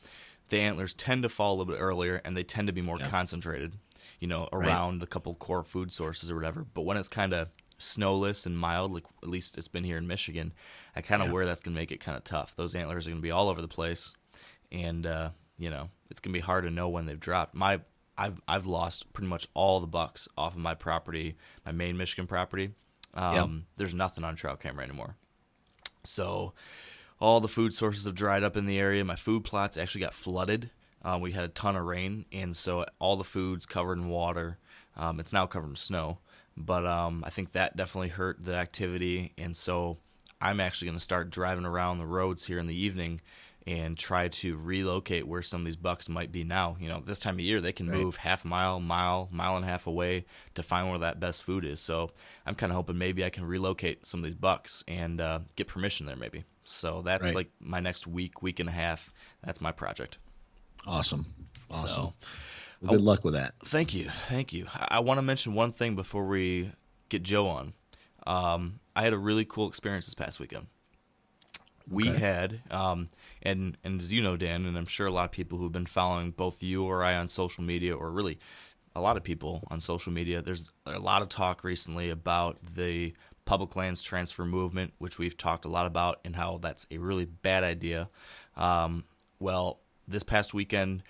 the 0.48 0.58
antlers 0.58 0.94
tend 0.94 1.22
to 1.22 1.28
fall 1.28 1.54
a 1.54 1.56
little 1.56 1.72
bit 1.72 1.80
earlier, 1.80 2.20
and 2.24 2.36
they 2.36 2.42
tend 2.42 2.66
to 2.66 2.72
be 2.72 2.82
more 2.82 2.98
concentrated. 2.98 3.74
You 4.18 4.28
know, 4.28 4.48
around 4.52 4.98
the 4.98 5.06
couple 5.06 5.34
core 5.34 5.64
food 5.64 5.92
sources 5.92 6.30
or 6.30 6.34
whatever. 6.34 6.66
But 6.74 6.82
when 6.82 6.98
it's 6.98 7.08
kind 7.08 7.32
of 7.32 7.48
snowless 7.78 8.44
and 8.44 8.58
mild, 8.58 8.92
like 8.92 9.04
at 9.22 9.28
least 9.28 9.56
it's 9.56 9.68
been 9.68 9.84
here 9.84 9.96
in 9.96 10.06
Michigan, 10.06 10.52
I 10.96 11.02
kind 11.02 11.22
of 11.22 11.28
Yeah. 11.28 11.34
worry 11.34 11.46
that's 11.46 11.60
gonna 11.60 11.74
make 11.74 11.92
it 11.92 12.00
kind 12.00 12.16
of 12.16 12.24
tough. 12.24 12.56
Those 12.56 12.74
antlers 12.74 13.06
are 13.06 13.10
gonna 13.10 13.22
be 13.22 13.30
all 13.30 13.48
over 13.48 13.60
the 13.62 13.68
place, 13.68 14.14
and 14.72 15.06
uh, 15.06 15.30
you 15.58 15.70
know 15.70 15.88
it's 16.10 16.20
gonna 16.20 16.34
be 16.34 16.40
hard 16.40 16.64
to 16.64 16.70
know 16.70 16.88
when 16.88 17.06
they've 17.06 17.20
dropped. 17.20 17.54
My 17.54 17.80
I've 18.18 18.40
I've 18.46 18.66
lost 18.66 19.12
pretty 19.12 19.28
much 19.28 19.46
all 19.54 19.80
the 19.80 19.86
bucks 19.86 20.28
off 20.36 20.54
of 20.54 20.58
my 20.60 20.74
property, 20.74 21.36
my 21.64 21.72
main 21.72 21.96
Michigan 21.96 22.26
property. 22.26 22.74
Um, 23.14 23.66
There's 23.76 23.94
nothing 23.94 24.24
on 24.24 24.36
trail 24.36 24.56
camera 24.56 24.84
anymore. 24.84 25.16
So 26.04 26.54
all 27.18 27.40
the 27.40 27.48
food 27.48 27.74
sources 27.74 28.04
have 28.04 28.14
dried 28.14 28.42
up 28.42 28.56
in 28.56 28.66
the 28.66 28.78
area. 28.78 29.04
My 29.04 29.16
food 29.16 29.44
plots 29.44 29.76
actually 29.76 30.02
got 30.02 30.14
flooded. 30.14 30.70
Uh, 31.02 31.18
we 31.20 31.32
had 31.32 31.44
a 31.44 31.48
ton 31.48 31.76
of 31.76 31.84
rain, 31.86 32.26
and 32.30 32.54
so 32.56 32.84
all 32.98 33.16
the 33.16 33.24
food's 33.24 33.66
covered 33.66 33.98
in 33.98 34.08
water. 34.08 34.58
Um, 34.96 35.18
it's 35.18 35.32
now 35.32 35.46
covered 35.46 35.70
in 35.70 35.76
snow, 35.76 36.18
but 36.56 36.84
um, 36.86 37.24
I 37.26 37.30
think 37.30 37.52
that 37.52 37.76
definitely 37.76 38.08
hurt 38.08 38.44
the 38.44 38.54
activity, 38.54 39.32
and 39.38 39.56
so 39.56 39.98
I'm 40.40 40.60
actually 40.60 40.86
going 40.86 40.98
to 40.98 41.02
start 41.04 41.30
driving 41.30 41.64
around 41.66 41.98
the 41.98 42.06
roads 42.06 42.44
here 42.46 42.58
in 42.58 42.66
the 42.66 42.74
evening 42.74 43.20
and 43.66 43.98
try 43.98 44.26
to 44.28 44.56
relocate 44.56 45.26
where 45.28 45.42
some 45.42 45.60
of 45.60 45.64
these 45.66 45.76
bucks 45.76 46.08
might 46.08 46.32
be 46.32 46.42
now. 46.44 46.76
You 46.80 46.88
know, 46.88 47.02
this 47.04 47.18
time 47.18 47.34
of 47.34 47.40
year 47.40 47.60
they 47.60 47.72
can 47.72 47.88
Right. 47.90 47.98
move 48.00 48.16
half 48.16 48.44
a 48.44 48.48
mile, 48.48 48.80
mile, 48.80 49.28
mile 49.30 49.56
and 49.56 49.64
a 49.64 49.68
half 49.68 49.86
away 49.86 50.24
to 50.54 50.62
find 50.62 50.88
where 50.88 50.98
that 51.00 51.20
best 51.20 51.42
food 51.42 51.64
is. 51.66 51.78
So 51.80 52.10
I'm 52.46 52.54
kind 52.54 52.72
of 52.72 52.76
hoping 52.76 52.96
maybe 52.96 53.22
I 53.24 53.28
can 53.30 53.44
relocate 53.44 54.06
some 54.06 54.20
of 54.20 54.24
these 54.24 54.34
bucks 54.34 54.82
and 54.88 55.20
uh, 55.20 55.40
get 55.56 55.68
permission 55.68 56.06
there, 56.06 56.16
maybe. 56.16 56.44
So 56.64 57.02
that's 57.02 57.24
Right. 57.24 57.34
like 57.34 57.50
my 57.60 57.80
next 57.80 58.06
week, 58.06 58.40
week 58.42 58.60
and 58.60 58.68
a 58.68 58.72
half. 58.72 59.12
That's 59.44 59.60
my 59.60 59.72
project. 59.72 60.16
Awesome. 60.86 61.26
Awesome. 61.70 61.88
So 61.88 62.14
Well, 62.80 62.92
good 62.92 63.02
luck 63.02 63.24
with 63.24 63.34
that. 63.34 63.54
Thank 63.62 63.92
you, 63.94 64.08
thank 64.28 64.54
you. 64.54 64.66
I, 64.74 64.86
I 64.92 64.98
want 65.00 65.18
to 65.18 65.22
mention 65.22 65.52
one 65.52 65.72
thing 65.72 65.94
before 65.96 66.24
we 66.26 66.72
get 67.10 67.22
Joe 67.22 67.46
on. 67.46 67.74
Um, 68.26 68.79
I 68.94 69.02
had 69.02 69.12
a 69.12 69.18
really 69.18 69.44
cool 69.44 69.68
experience 69.68 70.06
this 70.06 70.14
past 70.14 70.40
weekend. 70.40 70.66
We 71.88 72.08
Okay. 72.08 72.18
had, 72.18 72.60
um, 72.70 73.08
and 73.42 73.76
and 73.82 74.00
as 74.00 74.12
you 74.12 74.22
know, 74.22 74.36
Dan, 74.36 74.64
and 74.66 74.76
I'm 74.78 74.86
sure 74.86 75.06
a 75.06 75.10
lot 75.10 75.24
of 75.24 75.32
people 75.32 75.58
who've 75.58 75.72
been 75.72 75.86
following 75.86 76.30
both 76.30 76.62
you 76.62 76.84
or 76.84 77.02
I 77.02 77.14
on 77.16 77.26
social 77.28 77.64
media, 77.64 77.96
or 77.96 78.10
really 78.10 78.38
a 78.94 79.00
lot 79.00 79.16
of 79.16 79.24
people 79.24 79.64
on 79.70 79.80
social 79.80 80.12
media. 80.12 80.42
There's 80.42 80.70
a 80.86 80.98
lot 80.98 81.22
of 81.22 81.28
talk 81.28 81.64
recently 81.64 82.10
about 82.10 82.58
the 82.74 83.14
public 83.44 83.74
lands 83.74 84.02
transfer 84.02 84.44
movement, 84.44 84.92
which 84.98 85.18
we've 85.18 85.36
talked 85.36 85.64
a 85.64 85.68
lot 85.68 85.86
about, 85.86 86.20
and 86.24 86.36
how 86.36 86.58
that's 86.58 86.86
a 86.90 86.98
really 86.98 87.24
bad 87.24 87.64
idea. 87.64 88.08
Um, 88.56 89.04
well, 89.40 89.80
this 90.06 90.22
past 90.22 90.54
weekend, 90.54 91.02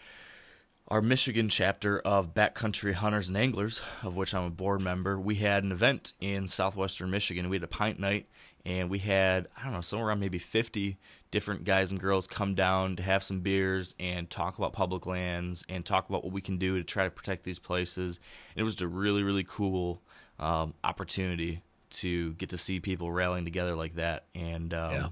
our 0.90 1.00
Michigan 1.00 1.48
chapter 1.48 2.00
of 2.00 2.34
Backcountry 2.34 2.94
Hunters 2.94 3.28
and 3.28 3.36
Anglers, 3.36 3.80
of 4.02 4.16
which 4.16 4.34
I'm 4.34 4.44
a 4.44 4.50
board 4.50 4.80
member, 4.80 5.20
we 5.20 5.36
had 5.36 5.62
an 5.62 5.70
event 5.70 6.14
in 6.20 6.48
southwestern 6.48 7.10
Michigan. 7.10 7.48
We 7.48 7.56
had 7.56 7.62
a 7.62 7.68
pint 7.68 8.00
night, 8.00 8.26
and 8.66 8.90
we 8.90 8.98
had, 8.98 9.46
I 9.56 9.62
don't 9.64 9.72
know, 9.72 9.82
somewhere 9.82 10.08
around 10.08 10.18
maybe 10.18 10.38
50 10.38 10.98
different 11.30 11.62
guys 11.62 11.92
and 11.92 12.00
girls 12.00 12.26
come 12.26 12.56
down 12.56 12.96
to 12.96 13.04
have 13.04 13.22
some 13.22 13.40
beers 13.40 13.94
and 14.00 14.28
talk 14.28 14.58
about 14.58 14.72
public 14.72 15.06
lands 15.06 15.64
and 15.68 15.86
talk 15.86 16.08
about 16.08 16.24
what 16.24 16.32
we 16.32 16.40
can 16.40 16.56
do 16.56 16.76
to 16.76 16.82
try 16.82 17.04
to 17.04 17.10
protect 17.10 17.44
these 17.44 17.60
places. 17.60 18.18
And 18.56 18.60
it 18.60 18.64
was 18.64 18.80
a 18.80 18.88
really, 18.88 19.22
really 19.22 19.44
cool 19.44 20.02
um, 20.40 20.74
opportunity 20.82 21.62
to 21.90 22.32
get 22.34 22.48
to 22.48 22.58
see 22.58 22.80
people 22.80 23.12
rallying 23.12 23.44
together 23.44 23.76
like 23.76 23.94
that. 23.94 24.24
And 24.34 24.74
um, 24.74 24.90
Yeah. 24.92 25.06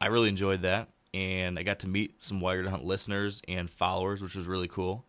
I 0.00 0.06
really 0.06 0.30
enjoyed 0.30 0.62
that. 0.62 0.88
And 1.12 1.58
I 1.58 1.64
got 1.64 1.80
to 1.80 1.88
meet 1.88 2.22
some 2.22 2.40
Wired 2.40 2.66
Hunt 2.66 2.84
listeners 2.84 3.42
and 3.46 3.68
followers, 3.68 4.22
which 4.22 4.34
was 4.34 4.46
really 4.46 4.68
cool. 4.68 5.04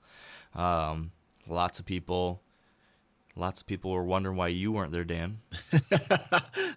Um, 0.59 1.11
lots 1.47 1.79
of 1.79 1.85
people, 1.85 2.41
lots 3.35 3.61
of 3.61 3.67
people 3.67 3.91
were 3.91 4.03
wondering 4.03 4.35
why 4.35 4.49
you 4.49 4.71
weren't 4.71 4.91
there, 4.91 5.03
Dan. 5.05 5.39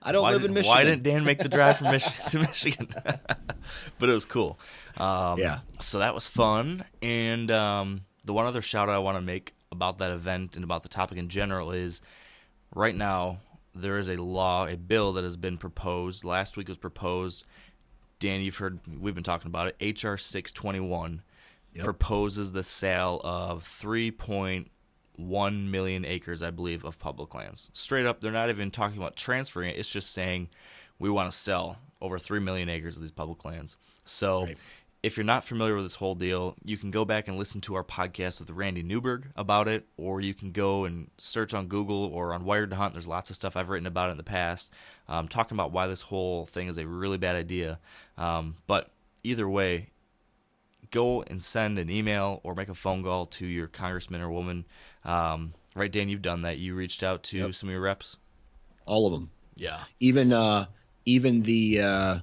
I 0.03 0.12
don't 0.12 0.23
Why, 0.23 0.31
live 0.33 0.43
did, 0.43 0.49
in 0.51 0.55
Michigan. 0.55 0.69
why 0.69 0.85
didn't 0.85 1.03
Dan 1.03 1.25
make 1.25 1.39
the 1.39 1.49
drive 1.49 1.79
from 1.79 1.91
Michigan 1.93 2.29
to 2.29 2.39
Michigan? 2.39 2.89
but 3.99 4.09
it 4.09 4.12
was 4.12 4.25
cool. 4.25 4.59
Um, 4.97 5.39
Yeah. 5.39 5.61
So 5.81 5.99
that 5.99 6.15
was 6.15 6.29
fun. 6.29 6.85
And 7.01 7.51
um, 7.51 8.03
the 8.25 8.33
one 8.33 8.47
other 8.47 8.62
shout 8.62 8.89
out 8.89 8.95
I 8.95 8.99
want 8.99 9.17
to 9.17 9.23
make 9.23 9.55
about 9.73 9.99
that 9.99 10.11
event 10.11 10.55
and 10.55 10.65
about 10.65 10.83
the 10.83 10.89
topic 10.89 11.19
in 11.19 11.29
general 11.29 11.73
is 11.73 12.03
right 12.75 12.95
now 12.95 13.41
there 13.75 13.99
is 13.99 14.09
a 14.09 14.17
law, 14.17 14.67
a 14.67 14.77
bill 14.77 15.15
that 15.15 15.25
has 15.25 15.37
been 15.37 15.57
proposed. 15.57 16.25
Last 16.25 16.57
week 16.57 16.69
was 16.69 16.77
proposed. 16.77 17.45
Dan, 18.21 18.43
you've 18.43 18.57
heard, 18.59 18.79
we've 19.01 19.15
been 19.15 19.25
talking 19.25 19.49
about 19.49 19.73
it. 19.81 20.05
HR 20.05 20.17
621 20.17 21.23
Yep. 21.75 21.85
proposes 21.85 22.52
the 22.52 22.62
sale 22.62 23.21
of 23.25 23.64
3.1 23.64 25.71
million 25.71 26.05
acres, 26.05 26.43
I 26.43 26.50
believe, 26.50 26.85
of 26.85 26.99
public 26.99 27.35
lands. 27.35 27.71
Straight 27.73 28.07
up, 28.07 28.21
they're 28.21 28.33
not 28.33 28.50
even 28.50 28.71
talking 28.71 28.99
about 28.99 29.17
transferring 29.17 29.71
it. 29.71 29.79
It's 29.79 29.91
just 29.91 30.11
saying 30.12 30.49
we 30.99 31.11
want 31.11 31.31
to 31.31 31.37
sell 31.37 31.79
over 32.00 32.19
3 32.19 32.41
million 32.41 32.69
acres 32.69 32.97
of 32.97 33.02
these 33.02 33.11
public 33.11 33.45
lands. 33.45 33.76
So 34.05 34.45
Right. 34.47 34.59
if 35.02 35.17
you're 35.17 35.25
not 35.25 35.45
familiar 35.45 35.75
with 35.75 35.85
this 35.85 35.97
whole 35.97 36.14
deal, 36.14 36.57
you 36.64 36.76
can 36.76 36.91
go 36.91 37.05
back 37.05 37.29
and 37.29 37.38
listen 37.38 37.61
to 37.62 37.75
our 37.75 37.85
podcast 37.85 38.41
with 38.41 38.50
Randy 38.50 38.83
Newberg 38.83 39.31
about 39.37 39.69
it, 39.69 39.87
or 39.97 40.21
you 40.21 40.35
can 40.35 40.52
go 40.52 40.85
and 40.85 41.11
search 41.19 41.55
on 41.55 41.67
Google 41.69 42.05
or 42.05 42.33
on 42.35 42.45
Wired 42.45 42.71
to 42.71 42.76
Hunt. 42.76 42.95
There's 42.95 43.09
lots 43.09 43.31
of 43.31 43.37
stuff 43.37 43.57
I've 43.57 43.69
written 43.69 43.87
about 43.87 44.09
it 44.09 44.12
in 44.12 44.17
the 44.19 44.23
past, 44.25 44.71
um, 45.09 45.29
talking 45.29 45.57
about 45.57 45.73
why 45.73 45.87
this 45.87 46.02
whole 46.02 46.47
thing 46.47 46.69
is 46.69 46.79
a 46.79 46.87
really 46.87 47.19
bad 47.19 47.37
idea. 47.37 47.79
Um, 48.19 48.57
but 48.67 48.91
either 49.23 49.49
way, 49.49 49.91
go 50.92 51.22
and 51.22 51.42
send 51.42 51.78
an 51.80 51.90
email 51.90 52.40
or 52.44 52.54
make 52.54 52.68
a 52.68 52.75
phone 52.75 53.02
call 53.02 53.26
to 53.26 53.46
your 53.46 53.66
congressman 53.66 54.20
or 54.20 54.30
woman. 54.30 54.64
Um, 55.04 55.54
right, 55.75 55.90
Dan, 55.90 56.08
you've 56.08 56.22
done 56.22 56.42
that. 56.42 56.58
You 56.58 56.75
reached 56.76 57.02
out 57.02 57.25
to 57.25 57.38
Yep. 57.38 57.54
some 57.54 57.68
of 57.68 57.72
your 57.72 57.82
reps. 57.82 58.18
All 58.87 59.06
of 59.06 59.12
them. 59.12 59.30
Yeah. 59.56 59.80
Even 59.99 60.32
uh, 60.32 60.66
even 61.04 61.42
the 61.42 61.80
uh, 61.80 62.18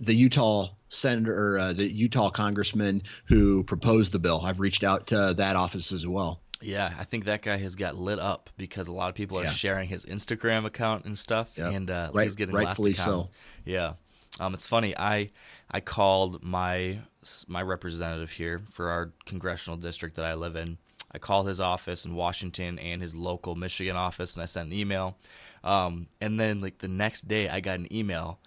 the 0.00 0.14
Utah 0.14 0.70
senator 0.88 1.34
or 1.54 1.58
uh, 1.58 1.72
the 1.72 1.84
Utah 1.92 2.30
congressman 2.30 3.02
who 3.26 3.62
proposed 3.64 4.12
the 4.12 4.18
bill. 4.18 4.40
I've 4.44 4.60
reached 4.60 4.84
out 4.84 5.08
to 5.08 5.34
that 5.36 5.56
office 5.56 5.92
as 5.92 6.06
well. 6.06 6.40
Yeah, 6.60 6.94
I 6.98 7.04
think 7.04 7.24
that 7.26 7.42
guy 7.42 7.58
has 7.58 7.74
got 7.76 7.96
lit 7.96 8.18
up 8.18 8.48
because 8.56 8.88
a 8.88 8.92
lot 8.92 9.08
of 9.10 9.14
people 9.14 9.38
are 9.38 9.44
Yeah. 9.44 9.50
sharing 9.50 9.88
his 9.88 10.04
Instagram 10.06 10.64
account 10.64 11.04
and 11.04 11.18
stuff, 11.18 11.48
Yep. 11.58 11.72
and 11.72 11.90
uh, 11.90 12.10
Right- 12.14 12.24
he's 12.24 12.36
getting 12.36 12.54
rightfully 12.54 12.92
lots 12.92 13.00
of 13.00 13.04
so. 13.06 13.28
Yeah, 13.66 13.94
um, 14.40 14.54
it's 14.54 14.66
funny. 14.66 14.96
I 14.96 15.28
I 15.70 15.80
called 15.80 16.42
my 16.44 17.00
my 17.48 17.62
representative 17.62 18.32
here 18.32 18.62
for 18.70 18.90
our 18.90 19.12
congressional 19.26 19.76
district 19.76 20.16
that 20.16 20.24
I 20.24 20.34
live 20.34 20.56
in. 20.56 20.78
I 21.12 21.18
called 21.18 21.46
his 21.46 21.60
office 21.60 22.04
in 22.04 22.14
Washington 22.14 22.78
and 22.78 23.00
his 23.00 23.14
local 23.14 23.54
Michigan 23.54 23.94
office, 23.96 24.34
and 24.34 24.42
I 24.42 24.46
sent 24.46 24.68
an 24.68 24.72
email. 24.72 25.16
Um, 25.62 26.08
and 26.20 26.38
then 26.40 26.60
like 26.60 26.78
the 26.78 26.88
next 26.88 27.28
day, 27.28 27.48
I 27.48 27.60
got 27.60 27.78
an 27.78 27.92
email 27.92 28.40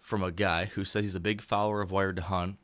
from 0.00 0.22
a 0.22 0.30
guy 0.30 0.66
who 0.66 0.84
said 0.84 1.02
he's 1.02 1.16
a 1.16 1.20
big 1.20 1.42
follower 1.42 1.80
of 1.80 1.90
Wired 1.90 2.16
to 2.16 2.22
Hunt, 2.22 2.58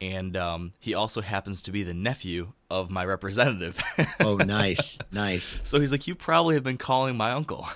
and 0.00 0.34
um, 0.36 0.72
he 0.78 0.94
also 0.94 1.20
happens 1.20 1.62
to 1.62 1.72
be 1.72 1.82
the 1.82 1.94
nephew 1.94 2.52
of 2.70 2.90
my 2.90 3.04
representative. 3.04 3.78
Oh, 4.20 4.36
nice, 4.36 4.98
nice. 5.12 5.60
So 5.62 5.78
he's 5.78 5.92
like, 5.92 6.06
You 6.06 6.14
probably 6.14 6.54
have 6.54 6.64
been 6.64 6.78
calling 6.78 7.16
my 7.16 7.32
uncle. 7.32 7.68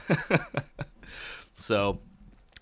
so 1.56 2.00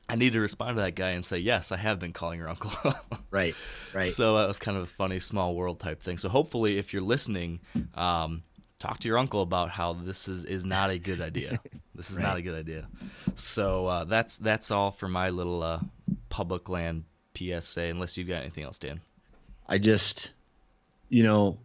I 0.08 0.16
need 0.16 0.32
to 0.32 0.40
respond 0.40 0.76
to 0.76 0.82
that 0.82 0.94
guy 0.94 1.10
and 1.10 1.24
say, 1.24 1.38
Yes, 1.38 1.70
I 1.70 1.76
have 1.76 1.98
been 1.98 2.12
calling 2.12 2.38
your 2.38 2.48
uncle. 2.48 2.72
Right, 3.30 3.54
right. 3.92 4.10
so 4.10 4.38
that 4.38 4.48
was 4.48 4.58
kind 4.58 4.78
of 4.78 4.84
a 4.84 4.86
funny 4.86 5.18
small 5.20 5.54
world 5.54 5.80
type 5.80 6.00
thing. 6.02 6.16
So 6.16 6.30
hopefully, 6.30 6.78
if 6.78 6.94
you're 6.94 7.02
listening, 7.02 7.60
um, 7.94 8.42
talk 8.78 9.00
to 9.00 9.08
your 9.08 9.18
uncle 9.18 9.42
about 9.42 9.68
how 9.68 9.92
this 9.92 10.28
is, 10.28 10.46
is 10.46 10.64
not 10.64 10.88
a 10.90 10.98
good 10.98 11.20
idea. 11.20 11.60
This 11.94 12.12
is 12.12 12.18
not 12.20 12.36
a 12.36 12.42
good 12.42 12.54
idea. 12.54 12.86
So 13.34 13.86
uh, 13.86 14.04
that's 14.04 14.38
that's 14.38 14.70
all 14.70 14.92
for 14.92 15.08
my 15.08 15.30
little 15.30 15.64
uh, 15.64 15.80
public 16.28 16.68
land 16.68 17.04
PSA. 17.36 17.82
Unless 17.82 18.16
you've 18.16 18.28
got 18.28 18.42
anything 18.42 18.62
else, 18.62 18.78
Dan. 18.78 19.00
I 19.66 19.78
just, 19.78 20.30
you 21.08 21.24
know, 21.24 21.58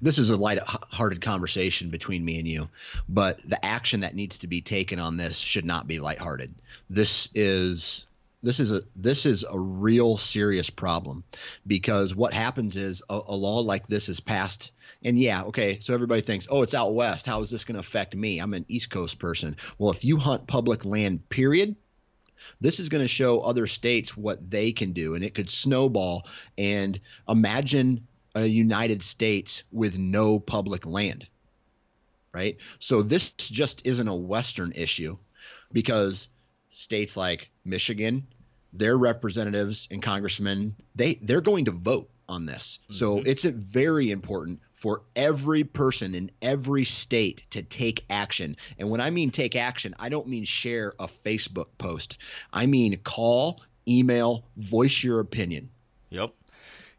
this 0.00 0.18
is 0.18 0.30
a 0.30 0.36
light-hearted 0.36 1.20
conversation 1.20 1.90
between 1.90 2.24
me 2.24 2.38
and 2.38 2.48
you, 2.48 2.68
but 3.08 3.40
the 3.48 3.64
action 3.64 4.00
that 4.00 4.14
needs 4.14 4.38
to 4.38 4.46
be 4.46 4.60
taken 4.60 4.98
on 4.98 5.16
this 5.16 5.38
should 5.38 5.64
not 5.64 5.86
be 5.86 6.00
lighthearted. 6.00 6.54
This 6.90 7.28
is 7.34 8.06
this 8.42 8.60
is 8.60 8.70
a 8.70 8.82
this 8.94 9.26
is 9.26 9.44
a 9.48 9.58
real 9.58 10.16
serious 10.16 10.70
problem 10.70 11.24
because 11.66 12.14
what 12.14 12.32
happens 12.32 12.76
is 12.76 13.02
a, 13.10 13.20
a 13.26 13.34
law 13.34 13.58
like 13.58 13.86
this 13.88 14.08
is 14.08 14.20
passed 14.20 14.70
and 15.02 15.18
yeah 15.18 15.42
okay 15.42 15.78
so 15.80 15.92
everybody 15.92 16.20
thinks 16.20 16.46
oh 16.50 16.62
it's 16.62 16.74
out 16.74 16.94
west. 16.94 17.26
How 17.26 17.40
is 17.42 17.50
this 17.50 17.64
going 17.64 17.74
to 17.74 17.80
affect 17.80 18.14
me? 18.14 18.38
I'm 18.38 18.54
an 18.54 18.64
east 18.68 18.90
coast 18.90 19.18
person. 19.18 19.56
Well 19.78 19.90
if 19.90 20.04
you 20.04 20.18
hunt 20.18 20.46
public 20.46 20.84
land 20.84 21.28
period 21.28 21.74
this 22.60 22.80
is 22.80 22.88
going 22.88 23.02
to 23.02 23.08
show 23.08 23.40
other 23.40 23.66
states 23.66 24.16
what 24.16 24.50
they 24.50 24.72
can 24.72 24.92
do 24.92 25.14
and 25.14 25.24
it 25.24 25.34
could 25.34 25.50
snowball. 25.50 26.26
And 26.56 27.00
imagine 27.28 28.06
a 28.38 28.46
united 28.46 29.02
states 29.02 29.62
with 29.72 29.98
no 29.98 30.38
public 30.38 30.86
land 30.86 31.26
right? 32.32 32.56
So 32.78 33.02
this 33.02 33.30
just 33.30 33.82
isn't 33.84 34.06
a 34.06 34.14
western 34.14 34.72
issue 34.74 35.16
because 35.72 36.28
states 36.70 37.16
like 37.16 37.50
michigan 37.64 38.26
their 38.72 38.96
representatives 38.96 39.88
and 39.90 40.02
congressmen 40.02 40.76
they 40.94 41.14
they're 41.22 41.40
going 41.40 41.64
to 41.64 41.72
vote 41.72 42.08
on 42.28 42.44
this. 42.44 42.78
So 42.90 43.16
mm-hmm. 43.16 43.26
it's 43.26 43.46
a 43.46 43.50
very 43.50 44.10
important 44.10 44.60
for 44.72 45.02
every 45.16 45.64
person 45.64 46.14
in 46.14 46.30
every 46.42 46.84
state 46.84 47.46
to 47.50 47.62
take 47.62 48.04
action. 48.10 48.56
And 48.78 48.90
when 48.90 49.00
i 49.00 49.10
mean 49.10 49.30
take 49.30 49.56
action 49.56 49.94
i 49.98 50.08
don't 50.08 50.28
mean 50.28 50.44
share 50.44 50.94
a 50.98 51.08
facebook 51.08 51.68
post. 51.78 52.18
I 52.52 52.66
mean 52.66 52.98
call 53.02 53.60
email 53.88 54.44
voice 54.56 55.02
your 55.02 55.20
opinion. 55.20 55.70
Yep. 56.10 56.32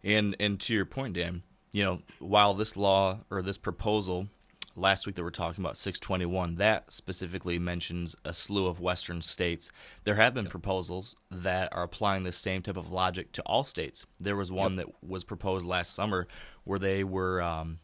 And 0.04 0.36
and 0.40 0.60
to 0.62 0.74
your 0.74 0.86
point, 0.86 1.16
Dan, 1.16 1.44
you 1.72 1.84
know, 1.84 2.02
while 2.20 2.54
this 2.54 2.78
law 2.78 3.20
or 3.30 3.42
this 3.42 3.58
proposal 3.58 4.28
last 4.76 5.06
week 5.06 5.16
that 5.16 5.24
we're 5.24 5.30
talking 5.30 5.64
about 5.64 5.76
621 5.76 6.56
that 6.56 6.92
specifically 6.92 7.60
mentions 7.60 8.16
a 8.24 8.34
slew 8.34 8.68
of 8.68 8.80
western 8.80 9.22
states. 9.22 9.72
There 10.06 10.16
have 10.16 10.34
been 10.34 10.48
proposals 10.48 11.16
that 11.30 11.70
are 11.74 11.84
applying 11.84 12.24
the 12.24 12.32
same 12.32 12.62
type 12.62 12.78
of 12.78 12.92
logic 12.92 13.32
to 13.34 13.42
all 13.44 13.64
states. 13.64 14.06
There 14.20 14.38
was 14.38 14.52
one 14.52 14.78
that 14.78 15.04
was 15.04 15.24
proposed 15.24 15.66
last 15.66 15.96
summer 15.96 16.28
where 16.64 16.80
they 16.80 17.04
were 17.04 17.42
um, 17.42 17.80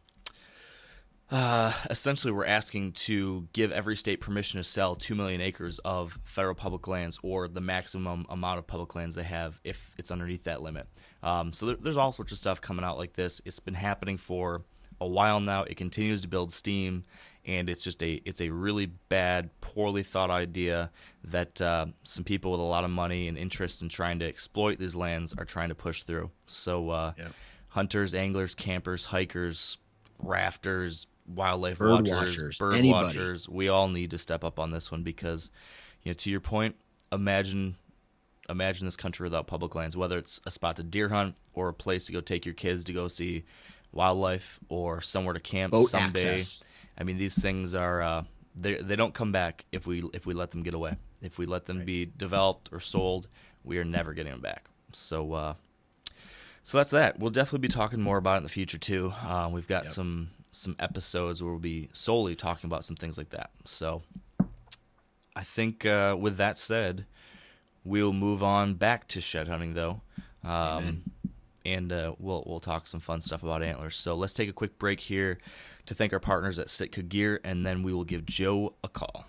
Uh, 1.31 1.73
essentially, 1.89 2.31
we're 2.31 2.45
asking 2.45 2.91
to 2.91 3.47
give 3.51 3.71
every 3.71 3.95
state 3.95 4.21
permission 4.21 4.59
to 4.59 4.63
sell 4.63 4.95
2 4.95 5.15
million 5.15 5.41
acres 5.41 5.79
of 5.79 6.19
federal 6.23 6.53
public 6.53 6.87
lands 6.87 7.19
or 7.23 7.47
the 7.47 7.61
maximum 7.61 8.25
amount 8.29 8.59
of 8.59 8.67
public 8.67 8.95
lands 8.95 9.15
they 9.15 9.23
have 9.23 9.59
if 9.63 9.93
it's 9.97 10.11
underneath 10.11 10.43
that 10.43 10.61
limit. 10.61 10.87
Um, 11.23 11.51
so 11.51 11.65
there, 11.65 11.75
there's 11.77 11.97
all 11.97 12.11
sorts 12.11 12.31
of 12.31 12.37
stuff 12.37 12.61
coming 12.61 12.85
out 12.85 12.97
like 12.97 13.13
this. 13.13 13.41
It's 13.43 13.59
been 13.59 13.73
happening 13.73 14.17
for 14.17 14.61
a 15.01 15.07
while 15.07 15.39
now. 15.39 15.63
It 15.63 15.77
continues 15.77 16.21
to 16.21 16.27
build 16.27 16.51
steam, 16.51 17.05
and 17.43 17.69
it's 17.69 17.83
just 17.83 18.03
a 18.03 18.21
it's 18.23 18.39
a 18.39 18.49
really 18.49 18.85
bad, 18.85 19.49
poorly 19.61 20.03
thought 20.03 20.29
idea 20.29 20.91
that 21.23 21.59
uh, 21.59 21.87
some 22.03 22.23
people 22.23 22.51
with 22.51 22.59
a 22.59 22.63
lot 22.63 22.83
of 22.83 22.91
money 22.91 23.27
and 23.27 23.35
interest 23.35 23.81
in 23.81 23.89
trying 23.89 24.19
to 24.19 24.27
exploit 24.27 24.77
these 24.77 24.95
lands 24.95 25.33
are 25.35 25.45
trying 25.45 25.69
to 25.69 25.75
push 25.75 26.03
through. 26.03 26.29
So 26.45 26.91
uh, 26.91 27.13
yep. 27.17 27.33
hunters, 27.69 28.13
anglers, 28.13 28.53
campers, 28.53 29.05
hikers, 29.05 29.79
rafters, 30.19 31.07
wildlife 31.27 31.77
bird 31.77 31.91
watchers, 31.91 32.09
watchers, 32.11 32.57
bird 32.57 32.75
anybody. 32.75 33.05
watchers, 33.19 33.49
we 33.49 33.67
all 33.69 33.87
need 33.87 34.11
to 34.11 34.17
step 34.17 34.43
up 34.43 34.59
on 34.59 34.71
this 34.71 34.91
one 34.91 35.03
because, 35.03 35.51
you 36.03 36.09
know, 36.09 36.13
to 36.15 36.29
your 36.29 36.39
point, 36.41 36.75
imagine 37.11 37.77
imagine 38.47 38.85
this 38.85 38.95
country 38.95 39.23
without 39.25 39.47
public 39.47 39.73
lands, 39.73 39.97
whether 39.97 40.17
it's 40.19 40.39
a 40.45 40.51
spot 40.51 40.75
to 40.75 40.83
deer 40.83 41.09
hunt 41.09 41.35
or 41.53 41.67
a 41.69 41.73
place 41.73 42.05
to 42.05 42.11
go 42.11 42.21
take 42.21 42.45
your 42.45 42.53
kids 42.53 42.83
to 42.83 42.93
go 42.93 43.07
see 43.07 43.43
wildlife 43.91 44.59
or 44.69 45.01
somewhere 45.01 45.33
to 45.33 45.39
camp 45.39 45.71
Boat 45.71 45.89
someday. 45.89 46.35
access. 46.35 46.63
I 46.97 47.03
mean, 47.03 47.17
these 47.17 47.39
things 47.41 47.73
are 47.73 48.01
uh, 48.01 48.23
they 48.55 48.75
they 48.75 48.95
don't 48.95 49.13
come 49.13 49.31
back 49.31 49.65
if 49.71 49.87
we 49.87 50.03
if 50.13 50.25
we 50.25 50.33
let 50.33 50.51
them 50.51 50.63
get 50.63 50.73
away. 50.73 50.95
If 51.21 51.37
we 51.39 51.45
let 51.47 51.65
them 51.65 51.77
Right. 51.77 51.85
be 51.85 52.05
developed 52.05 52.69
or 52.71 52.79
sold, 52.79 53.27
we 53.63 53.79
are 53.79 53.83
never 53.85 54.13
getting 54.13 54.31
them 54.33 54.41
back. 54.41 54.65
So. 54.91 55.33
Uh, 55.33 55.53
so 56.61 56.77
that's 56.79 56.89
that. 56.91 57.19
We'll 57.19 57.29
definitely 57.29 57.59
be 57.59 57.67
talking 57.67 58.01
more 58.01 58.17
about 58.17 58.35
it 58.35 58.37
in 58.37 58.43
the 58.43 58.49
future 58.49 58.79
too. 58.79 59.13
Uh, 59.23 59.49
we've 59.51 59.67
got 59.67 59.83
Yep. 59.83 59.93
some 59.93 60.31
some 60.55 60.75
episodes 60.79 61.41
where 61.41 61.51
we'll 61.51 61.59
be 61.59 61.89
solely 61.93 62.35
talking 62.35 62.67
about 62.67 62.83
some 62.83 62.95
things 62.95 63.17
like 63.17 63.29
that. 63.29 63.51
So 63.65 64.03
I 65.35 65.43
think 65.43 65.85
uh, 65.85 66.15
with 66.19 66.37
that 66.37 66.57
said, 66.57 67.05
we'll 67.83 68.13
move 68.13 68.43
on 68.43 68.75
back 68.75 69.07
to 69.09 69.21
shed 69.21 69.47
hunting 69.47 69.73
though, 69.73 70.01
um, 70.43 71.03
and 71.65 71.91
uh, 71.91 72.13
we'll 72.19 72.43
we'll 72.47 72.59
talk 72.59 72.87
some 72.87 72.99
fun 72.99 73.21
stuff 73.21 73.43
about 73.43 73.61
antlers. 73.61 73.95
So 73.95 74.15
let's 74.15 74.33
take 74.33 74.49
a 74.49 74.53
quick 74.53 74.79
break 74.79 75.01
here 75.01 75.39
to 75.85 75.93
thank 75.93 76.13
our 76.13 76.19
partners 76.19 76.57
at 76.57 76.69
Sitka 76.69 77.03
Gear, 77.03 77.39
and 77.43 77.65
then 77.65 77.83
we 77.83 77.93
will 77.93 78.05
give 78.05 78.25
Joe 78.25 78.75
a 78.83 78.87
call. 78.87 79.25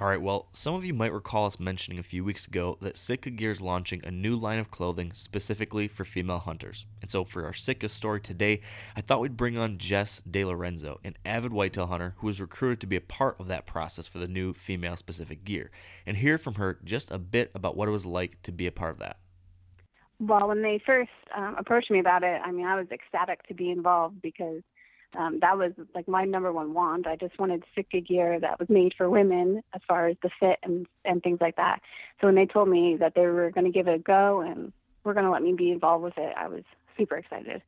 All 0.00 0.06
right, 0.06 0.22
well, 0.22 0.46
some 0.52 0.76
of 0.76 0.84
you 0.84 0.94
might 0.94 1.12
recall 1.12 1.46
us 1.46 1.58
mentioning 1.58 1.98
a 1.98 2.04
few 2.04 2.22
weeks 2.22 2.46
ago 2.46 2.78
that 2.82 2.96
Sitka 2.96 3.30
Gear 3.30 3.50
is 3.50 3.60
launching 3.60 4.00
a 4.04 4.12
new 4.12 4.36
line 4.36 4.60
of 4.60 4.70
clothing 4.70 5.10
specifically 5.12 5.88
for 5.88 6.04
female 6.04 6.38
hunters. 6.38 6.86
And 7.00 7.10
so 7.10 7.24
for 7.24 7.44
our 7.44 7.52
Sitka 7.52 7.88
story 7.88 8.20
today, 8.20 8.60
I 8.94 9.00
thought 9.00 9.20
we'd 9.20 9.36
bring 9.36 9.58
on 9.58 9.76
Jess 9.76 10.20
De 10.20 10.44
Lorenzo, 10.44 11.00
an 11.02 11.16
avid 11.24 11.52
whitetail 11.52 11.88
hunter 11.88 12.14
who 12.18 12.28
was 12.28 12.40
recruited 12.40 12.80
to 12.82 12.86
be 12.86 12.94
a 12.94 13.00
part 13.00 13.40
of 13.40 13.48
that 13.48 13.66
process 13.66 14.06
for 14.06 14.18
the 14.18 14.28
new 14.28 14.52
female 14.52 14.94
specific 14.94 15.44
gear, 15.44 15.72
and 16.06 16.18
hear 16.18 16.38
from 16.38 16.54
her 16.54 16.78
just 16.84 17.10
a 17.10 17.18
bit 17.18 17.50
about 17.52 17.76
what 17.76 17.88
it 17.88 17.92
was 17.92 18.06
like 18.06 18.40
to 18.44 18.52
be 18.52 18.68
a 18.68 18.72
part 18.72 18.92
of 18.92 18.98
that. 19.00 19.16
Well, 20.20 20.46
when 20.46 20.62
they 20.62 20.80
first 20.86 21.10
um, 21.36 21.56
approached 21.58 21.90
me 21.90 21.98
about 21.98 22.22
it, 22.22 22.40
I 22.44 22.52
mean, 22.52 22.66
I 22.66 22.76
was 22.76 22.86
ecstatic 22.92 23.48
to 23.48 23.54
be 23.54 23.68
involved 23.68 24.22
because 24.22 24.62
um, 25.16 25.38
that 25.40 25.56
was 25.56 25.72
like 25.94 26.06
my 26.06 26.24
number 26.24 26.52
one 26.52 26.74
want. 26.74 27.06
I 27.06 27.16
just 27.16 27.38
wanted 27.38 27.64
Sitka 27.74 28.00
gear 28.00 28.38
that 28.40 28.58
was 28.58 28.68
made 28.68 28.92
for 28.96 29.08
women 29.08 29.62
as 29.74 29.80
far 29.88 30.08
as 30.08 30.16
the 30.22 30.30
fit 30.38 30.58
and 30.62 30.86
and 31.04 31.22
things 31.22 31.38
like 31.40 31.56
that. 31.56 31.80
So 32.20 32.26
when 32.26 32.34
they 32.34 32.46
told 32.46 32.68
me 32.68 32.96
that 33.00 33.14
they 33.14 33.26
were 33.26 33.50
going 33.50 33.64
to 33.64 33.72
give 33.72 33.88
it 33.88 33.94
a 33.94 33.98
go 33.98 34.40
and 34.40 34.72
were 35.04 35.14
going 35.14 35.24
to 35.24 35.32
let 35.32 35.42
me 35.42 35.54
be 35.54 35.70
involved 35.70 36.04
with 36.04 36.18
it, 36.18 36.34
I 36.36 36.48
was 36.48 36.62
super 36.96 37.16
excited. 37.16 37.62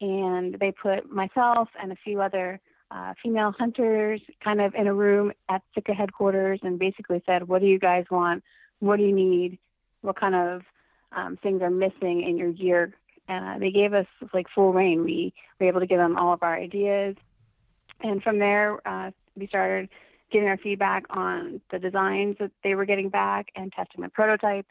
And 0.00 0.54
they 0.60 0.72
put 0.72 1.10
myself 1.10 1.68
and 1.80 1.92
a 1.92 1.96
few 2.04 2.20
other 2.20 2.60
uh, 2.90 3.14
female 3.22 3.52
hunters 3.58 4.20
kind 4.42 4.60
of 4.60 4.74
in 4.74 4.86
a 4.86 4.94
room 4.94 5.32
at 5.48 5.62
Sitka 5.74 5.94
headquarters 5.94 6.60
and 6.62 6.78
basically 6.78 7.22
said, 7.26 7.48
"What 7.48 7.60
do 7.60 7.66
you 7.66 7.78
guys 7.78 8.04
want? 8.10 8.44
What 8.78 8.96
do 8.96 9.02
you 9.02 9.14
need? 9.14 9.58
What 10.02 10.18
kind 10.18 10.34
of 10.34 10.62
um, 11.10 11.38
things 11.42 11.60
are 11.62 11.70
missing 11.70 12.22
in 12.22 12.36
your 12.36 12.52
gear?" 12.52 12.94
And 13.28 13.44
uh, 13.44 13.58
they 13.58 13.70
gave 13.70 13.94
us 13.94 14.06
like 14.32 14.46
full 14.54 14.72
reign. 14.72 15.04
We 15.04 15.32
were 15.58 15.68
able 15.68 15.80
to 15.80 15.86
give 15.86 15.98
them 15.98 16.16
all 16.16 16.34
of 16.34 16.42
our 16.42 16.54
ideas, 16.54 17.16
and 18.02 18.22
from 18.22 18.38
there 18.38 18.86
uh, 18.86 19.10
we 19.36 19.46
started 19.46 19.88
getting 20.30 20.48
our 20.48 20.58
feedback 20.58 21.04
on 21.10 21.60
the 21.70 21.78
designs 21.78 22.36
that 22.40 22.50
they 22.62 22.74
were 22.74 22.84
getting 22.84 23.08
back 23.08 23.48
and 23.54 23.72
testing 23.72 24.02
the 24.02 24.08
prototypes. 24.08 24.68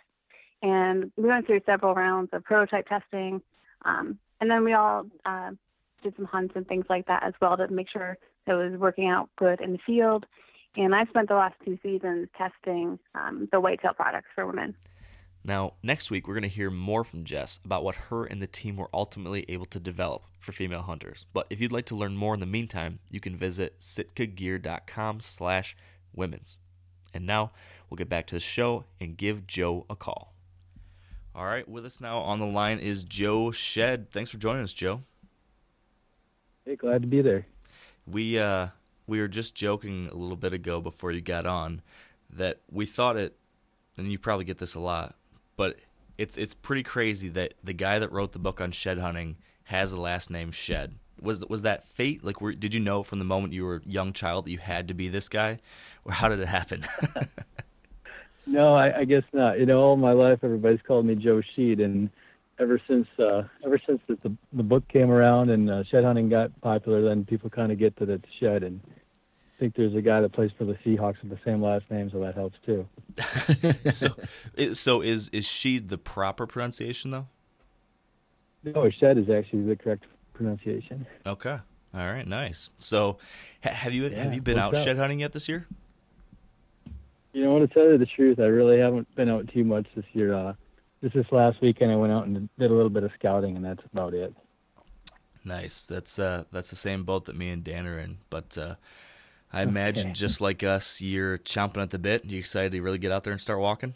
And 0.62 1.12
we 1.18 1.28
went 1.28 1.46
through 1.46 1.62
several 1.66 1.94
rounds 1.96 2.30
of 2.34 2.44
prototype 2.44 2.88
testing, 2.88 3.42
um, 3.86 4.20
and 4.40 4.52
then 4.52 4.64
we 4.64 4.74
all 4.74 5.06
uh, 5.26 5.52
did 6.04 6.16
some 6.16 6.26
hunts 6.26 6.54
and 6.56 6.68
things 6.68 6.86
like 6.90 7.08
that 7.08 7.24
as 7.24 7.34
well 7.42 7.58
to 7.58 7.68
make 7.70 7.90
sure 7.90 8.18
it 8.46 8.54
was 8.54 8.74
working 8.78 9.08
out 9.08 9.30
good 9.38 9.62
in 9.62 9.72
the 9.74 9.80
field. 9.86 10.26
And 10.76 10.94
I've 10.94 11.10
spent 11.10 11.30
the 11.30 11.36
last 11.36 11.56
two 11.64 11.78
seasons 11.84 12.28
testing 12.38 13.00
um, 13.16 13.48
the 13.52 13.60
whitetail 13.60 13.94
products 13.94 14.30
for 14.36 14.46
women. 14.46 14.76
Now, 15.46 15.74
next 15.84 16.10
week, 16.10 16.28
we're 16.28 16.36
going 16.36 16.44
to 16.44 16.48
hear 16.48 16.72
more 16.72 17.04
from 17.04 17.26
Jess 17.26 17.60
about 17.66 17.84
what 17.84 17.96
her 17.96 18.24
and 18.24 18.42
the 18.42 18.48
team 18.48 18.78
were 18.78 18.90
ultimately 18.94 19.46
able 19.50 19.66
to 19.66 19.80
develop 19.80 20.24
for 20.40 20.54
female 20.54 20.84
hunters. 20.84 21.26
But 21.34 21.48
if 21.50 21.60
you'd 21.60 21.74
like 21.74 21.86
to 21.88 21.96
learn 21.96 22.16
more 22.16 22.34
in 22.34 22.40
the 22.40 22.46
meantime, 22.46 23.00
you 23.12 23.20
can 23.20 23.36
visit 23.36 23.80
sitkagear.com 23.80 25.20
slash 25.20 25.76
women's. 26.14 26.58
And 27.14 27.26
now, 27.26 27.52
we'll 27.90 27.98
get 27.98 28.08
back 28.08 28.26
to 28.28 28.36
the 28.36 28.40
show 28.40 28.86
and 29.02 29.18
give 29.18 29.46
Joe 29.46 29.86
a 29.90 29.96
call. 29.96 30.34
All 31.36 31.46
right, 31.46 31.68
with 31.68 31.86
us 31.86 32.00
now 32.00 32.20
on 32.20 32.40
the 32.40 32.46
line 32.46 32.80
is 32.80 33.04
Joe 33.04 33.52
Shead. 33.52 34.12
Thanks 34.12 34.30
for 34.30 34.38
joining 34.38 34.64
us, 34.64 34.72
Joe. 34.72 35.02
Hey, 36.64 36.76
glad 36.76 37.02
to 37.02 37.08
be 37.08 37.22
there. 37.22 37.48
We 38.06 38.38
uh 38.38 38.68
we 39.08 39.20
were 39.20 39.28
just 39.28 39.56
joking 39.56 40.08
a 40.12 40.16
little 40.16 40.38
bit 40.38 40.54
ago 40.54 40.80
before 40.80 41.12
you 41.12 41.22
got 41.22 41.46
on 41.46 41.82
that 42.30 42.62
we 42.72 42.86
thought 42.86 43.18
it 43.18 43.36
and 43.98 44.12
you 44.12 44.20
probably 44.20 44.46
get 44.46 44.60
this 44.60 44.76
a 44.76 44.80
lot, 44.80 45.16
but 45.64 45.78
it's 46.18 46.36
it's 46.36 46.54
pretty 46.54 46.84
crazy 46.84 47.30
that 47.30 47.54
the 47.64 47.72
guy 47.72 47.98
that 47.98 48.12
wrote 48.12 48.34
the 48.34 48.40
book 48.40 48.60
on 48.60 48.74
shed 48.74 48.98
hunting 48.98 49.38
has 49.66 49.92
the 49.92 50.00
last 50.00 50.30
name 50.30 50.52
Shead. 50.52 50.96
Was 51.22 51.46
was 51.46 51.62
that 51.62 51.88
fate? 51.88 52.22
Like, 52.22 52.42
were, 52.42 52.54
did 52.54 52.74
you 52.74 52.82
know 52.82 53.02
from 53.02 53.20
the 53.20 53.26
moment 53.26 53.54
you 53.54 53.64
were 53.64 53.78
a 53.78 53.90
young 53.90 54.12
child 54.12 54.46
that 54.46 54.52
you 54.52 54.58
had 54.58 54.90
to 54.90 54.94
be 54.94 55.08
this 55.08 55.30
guy, 55.30 55.60
or 56.04 56.12
how 56.12 56.28
did 56.28 56.42
it 56.42 56.48
happen? 56.48 56.86
No, 58.46 58.76
I, 58.76 59.00
I 59.00 59.06
guess 59.06 59.24
not. 59.32 59.58
You 59.58 59.66
know, 59.66 59.80
all 59.80 59.96
my 59.96 60.12
life 60.12 60.40
everybody's 60.44 60.82
called 60.86 61.06
me 61.06 61.16
Joe 61.16 61.42
Sheed, 61.56 61.82
and 61.82 62.10
ever 62.60 62.78
since 62.90 63.08
uh, 63.18 63.44
ever 63.66 63.80
since 63.88 64.02
the, 64.06 64.16
the 64.16 64.36
the 64.52 64.64
book 64.64 64.86
came 64.90 65.10
around 65.10 65.50
and 65.50 65.70
uh, 65.70 65.84
shed 65.86 66.04
hunting 66.04 66.28
got 66.28 66.52
popular, 66.60 67.02
then 67.02 67.24
people 67.24 67.50
kind 67.50 67.72
of 67.72 67.80
get 67.80 67.96
that 67.96 68.10
it's 68.10 68.28
shed. 68.42 68.64
And 68.64 68.82
think 69.64 69.76
there's 69.76 69.96
a 69.96 70.02
guy 70.02 70.20
that 70.20 70.34
plays 70.34 70.52
for 70.58 70.66
the 70.66 70.74
Seahawks 70.86 71.22
with 71.22 71.30
the 71.30 71.40
same 71.46 71.62
last 71.62 71.90
name, 71.90 72.10
so 72.12 72.20
that 72.20 72.36
helps 72.36 72.58
too. 72.66 72.86
so, 73.92 74.10
so 74.74 75.02
is 75.02 75.30
is 75.30 75.48
she 75.48 75.80
the 75.80 75.98
proper 75.98 76.46
pronunciation 76.46 77.12
though? 77.12 77.28
No, 78.66 78.90
shed 78.90 79.18
is 79.18 79.30
actually 79.30 79.64
the 79.64 79.78
correct 79.78 80.04
pronunciation. 80.34 81.08
Okay, 81.26 81.58
all 81.94 82.06
right, 82.06 82.28
nice. 82.28 82.72
So, 82.78 83.20
ha- 83.64 83.72
have 83.72 83.94
you 83.94 84.10
have 84.10 84.34
you 84.34 84.42
been 84.42 84.60
out 84.60 84.74
worked 84.74 84.82
out. 84.82 84.84
shed 84.86 84.98
hunting 84.98 85.22
yet 85.22 85.32
this 85.32 85.48
year? 85.48 85.66
You 87.32 87.46
know, 87.46 87.58
to 87.60 87.68
tell 87.68 87.90
you 87.90 87.98
the 87.98 88.06
truth, 88.06 88.40
I 88.40 88.46
really 88.46 88.80
haven't 88.80 89.14
been 89.16 89.30
out 89.30 89.48
too 89.48 89.64
much 89.64 89.88
this 89.96 90.06
year. 90.12 90.34
Uh, 90.34 90.54
just 91.02 91.16
this 91.16 91.26
last 91.32 91.62
weekend, 91.62 91.90
I 91.90 91.96
went 91.96 92.12
out 92.12 92.28
and 92.28 92.50
did 92.60 92.70
a 92.70 92.74
little 92.74 92.90
bit 92.90 93.04
of 93.04 93.12
scouting, 93.18 93.56
and 93.56 93.64
that's 93.64 93.82
about 93.94 94.14
it. 94.14 94.34
Nice. 95.46 95.86
That's 95.88 96.20
uh 96.20 96.44
that's 96.52 96.70
the 96.70 96.76
same 96.76 97.04
boat 97.04 97.26
that 97.26 97.36
me 97.36 97.50
and 97.50 97.64
Dan 97.64 97.88
are 97.88 98.00
in. 98.00 98.18
But 98.30 98.58
uh 98.58 98.76
I 99.54 99.62
imagine 99.62 100.16
just 100.16 100.42
like 100.42 100.64
us, 100.64 101.00
you're 101.00 101.38
chomping 101.38 101.82
at 101.82 101.92
the 101.92 102.00
bit. 102.00 102.26
You 102.26 102.40
excited 102.40 102.72
to 102.72 102.82
really 102.82 102.98
get 102.98 103.12
out 103.12 103.24
there 103.24 103.32
and 103.32 103.40
start 103.40 103.60
walking? 103.60 103.94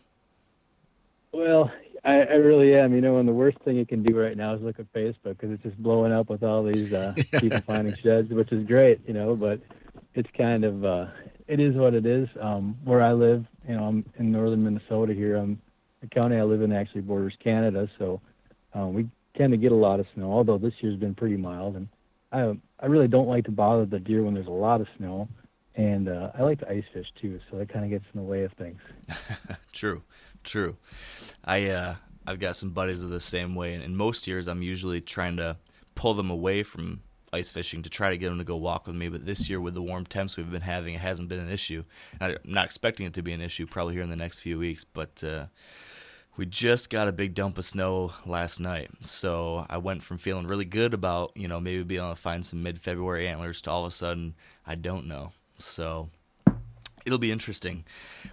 Well, 1.32 1.72
I, 2.06 2.20
I 2.20 2.36
really 2.36 2.76
am. 2.76 2.94
You 2.94 3.02
know, 3.02 3.18
and 3.18 3.28
the 3.28 3.34
worst 3.34 3.58
thing 3.66 3.76
you 3.76 3.86
can 3.86 4.04
do 4.04 4.16
right 4.16 4.38
now 4.38 4.54
is 4.54 4.62
look 4.62 4.80
at 4.80 4.92
Facebook 4.94 5.40
because 5.40 5.52
it's 5.52 5.64
just 5.64 5.78
blowing 5.82 6.14
up 6.14 6.30
with 6.30 6.44
all 6.44 6.64
these 6.64 6.94
uh, 6.94 7.14
people 7.40 7.60
finding 7.66 7.96
sheds, 8.04 8.30
which 8.30 8.52
is 8.52 8.68
great, 8.68 9.02
you 9.08 9.14
know. 9.16 9.36
But 9.36 9.60
it's 10.14 10.30
kind 10.38 10.64
of 10.64 10.86
uh, 10.86 11.08
it 11.48 11.60
is 11.60 11.76
what 11.76 11.96
it 11.96 12.06
is. 12.06 12.30
Um, 12.40 12.78
where 12.84 13.02
I 13.02 13.14
live, 13.14 13.44
you 13.68 13.76
know, 13.76 13.86
I'm 13.86 14.06
in 14.20 14.32
northern 14.32 14.64
Minnesota 14.64 15.14
here. 15.14 15.38
I'm 15.38 15.60
the 16.02 16.08
county 16.08 16.38
I 16.38 16.44
live 16.44 16.62
in 16.62 16.72
actually 16.72 17.02
borders 17.02 17.36
Canada, 17.44 17.90
so 17.98 18.22
um, 18.76 18.94
we 18.94 19.10
tend 19.36 19.54
to 19.54 19.58
get 19.58 19.72
a 19.72 19.76
lot 19.76 20.00
of 20.00 20.06
snow. 20.14 20.32
Although 20.32 20.60
this 20.60 20.74
year's 20.82 21.00
been 21.00 21.16
pretty 21.16 21.38
mild, 21.38 21.76
and 21.76 21.88
I 22.32 22.56
I 22.80 22.86
really 22.86 23.08
don't 23.08 23.28
like 23.28 23.46
to 23.46 23.52
bother 23.52 23.88
the 23.88 24.00
deer 24.00 24.22
when 24.22 24.36
there's 24.36 24.46
a 24.46 24.52
lot 24.52 24.82
of 24.82 24.88
snow. 24.98 25.28
And 25.78 26.10
uh, 26.10 26.32
I 26.38 26.42
like 26.42 26.60
to 26.60 26.70
ice 26.70 26.84
fish 26.92 27.06
too, 27.22 27.40
so 27.50 27.58
that 27.58 27.70
kind 27.70 27.86
of 27.86 27.92
gets 27.92 28.06
in 28.14 28.20
the 28.20 28.26
way 28.26 28.44
of 28.44 28.52
things. 28.54 28.82
True, 29.72 30.02
true. 30.44 30.76
I 31.46 31.68
uh, 31.70 31.96
I've 32.26 32.40
got 32.40 32.56
some 32.56 32.72
buddies 32.72 33.04
are 33.04 33.08
the 33.08 33.20
same 33.20 33.54
way, 33.54 33.76
and 33.76 33.84
in 33.84 33.96
most 33.96 34.26
years 34.28 34.48
I'm 34.48 34.64
usually 34.64 35.02
trying 35.02 35.38
to 35.38 35.58
pull 35.94 36.16
them 36.16 36.32
away 36.32 36.64
from 36.64 37.02
ice 37.32 37.52
fishing 37.52 37.84
to 37.84 37.90
try 37.92 38.10
to 38.10 38.18
get 38.18 38.30
them 38.30 38.40
to 38.40 38.44
go 38.44 38.56
walk 38.56 38.88
with 38.88 38.96
me. 38.96 39.08
But 39.08 39.28
this 39.28 39.50
year, 39.52 39.62
with 39.62 39.76
the 39.76 39.82
warm 39.84 40.06
temps 40.08 40.36
we've 40.36 40.50
been 40.50 40.62
having, 40.62 40.96
it 40.96 41.02
hasn't 41.02 41.30
been 41.30 41.40
an 41.40 41.52
issue. 41.52 41.84
I'm 42.20 42.38
not 42.44 42.66
expecting 42.66 43.06
it 43.06 43.14
to 43.14 43.22
be 43.22 43.34
an 43.34 43.42
issue 43.42 43.68
probably 43.68 43.94
here 43.94 44.04
in 44.04 44.10
the 44.10 44.16
next 44.16 44.40
few 44.40 44.58
weeks, 44.58 44.84
but 44.84 45.24
uh, 45.24 45.46
We 46.38 46.46
just 46.46 46.92
got 46.92 47.08
a 47.08 47.12
big 47.12 47.34
dump 47.34 47.58
of 47.58 47.66
snow 47.66 48.14
last 48.26 48.60
night, 48.60 48.92
so 49.02 49.66
I 49.70 49.78
went 49.78 50.04
from 50.04 50.20
feeling 50.20 50.46
really 50.48 50.66
good 50.66 50.94
about 50.94 51.32
you 51.36 51.48
know 51.48 51.60
maybe 51.60 51.82
being 51.84 52.02
able 52.02 52.12
to 52.12 52.16
find 52.16 52.46
some 52.46 52.62
mid-February 52.62 53.28
antlers 53.28 53.60
to 53.62 53.72
all 53.72 53.86
of 53.86 53.92
a 53.92 53.96
sudden 53.96 54.36
I 54.66 54.76
don't 54.76 55.08
know. 55.08 55.32
So 55.58 56.10
it'll 57.06 57.20
be 57.20 57.32
interesting. 57.32 57.86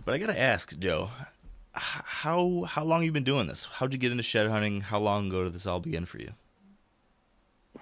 But 0.04 0.14
I 0.14 0.18
gotta 0.18 0.40
ask, 0.40 0.78
Joe, 0.78 1.10
how 1.72 2.64
how 2.68 2.84
long 2.84 3.02
you 3.02 3.12
been 3.12 3.24
doing 3.24 3.46
this? 3.46 3.64
How'd 3.64 3.92
you 3.92 3.98
get 3.98 4.10
into 4.10 4.22
shed 4.22 4.48
hunting? 4.48 4.82
How 4.82 4.98
long 4.98 5.28
ago 5.28 5.44
did 5.44 5.52
this 5.52 5.66
all 5.66 5.80
begin 5.80 6.06
for 6.06 6.18
you? 6.18 6.32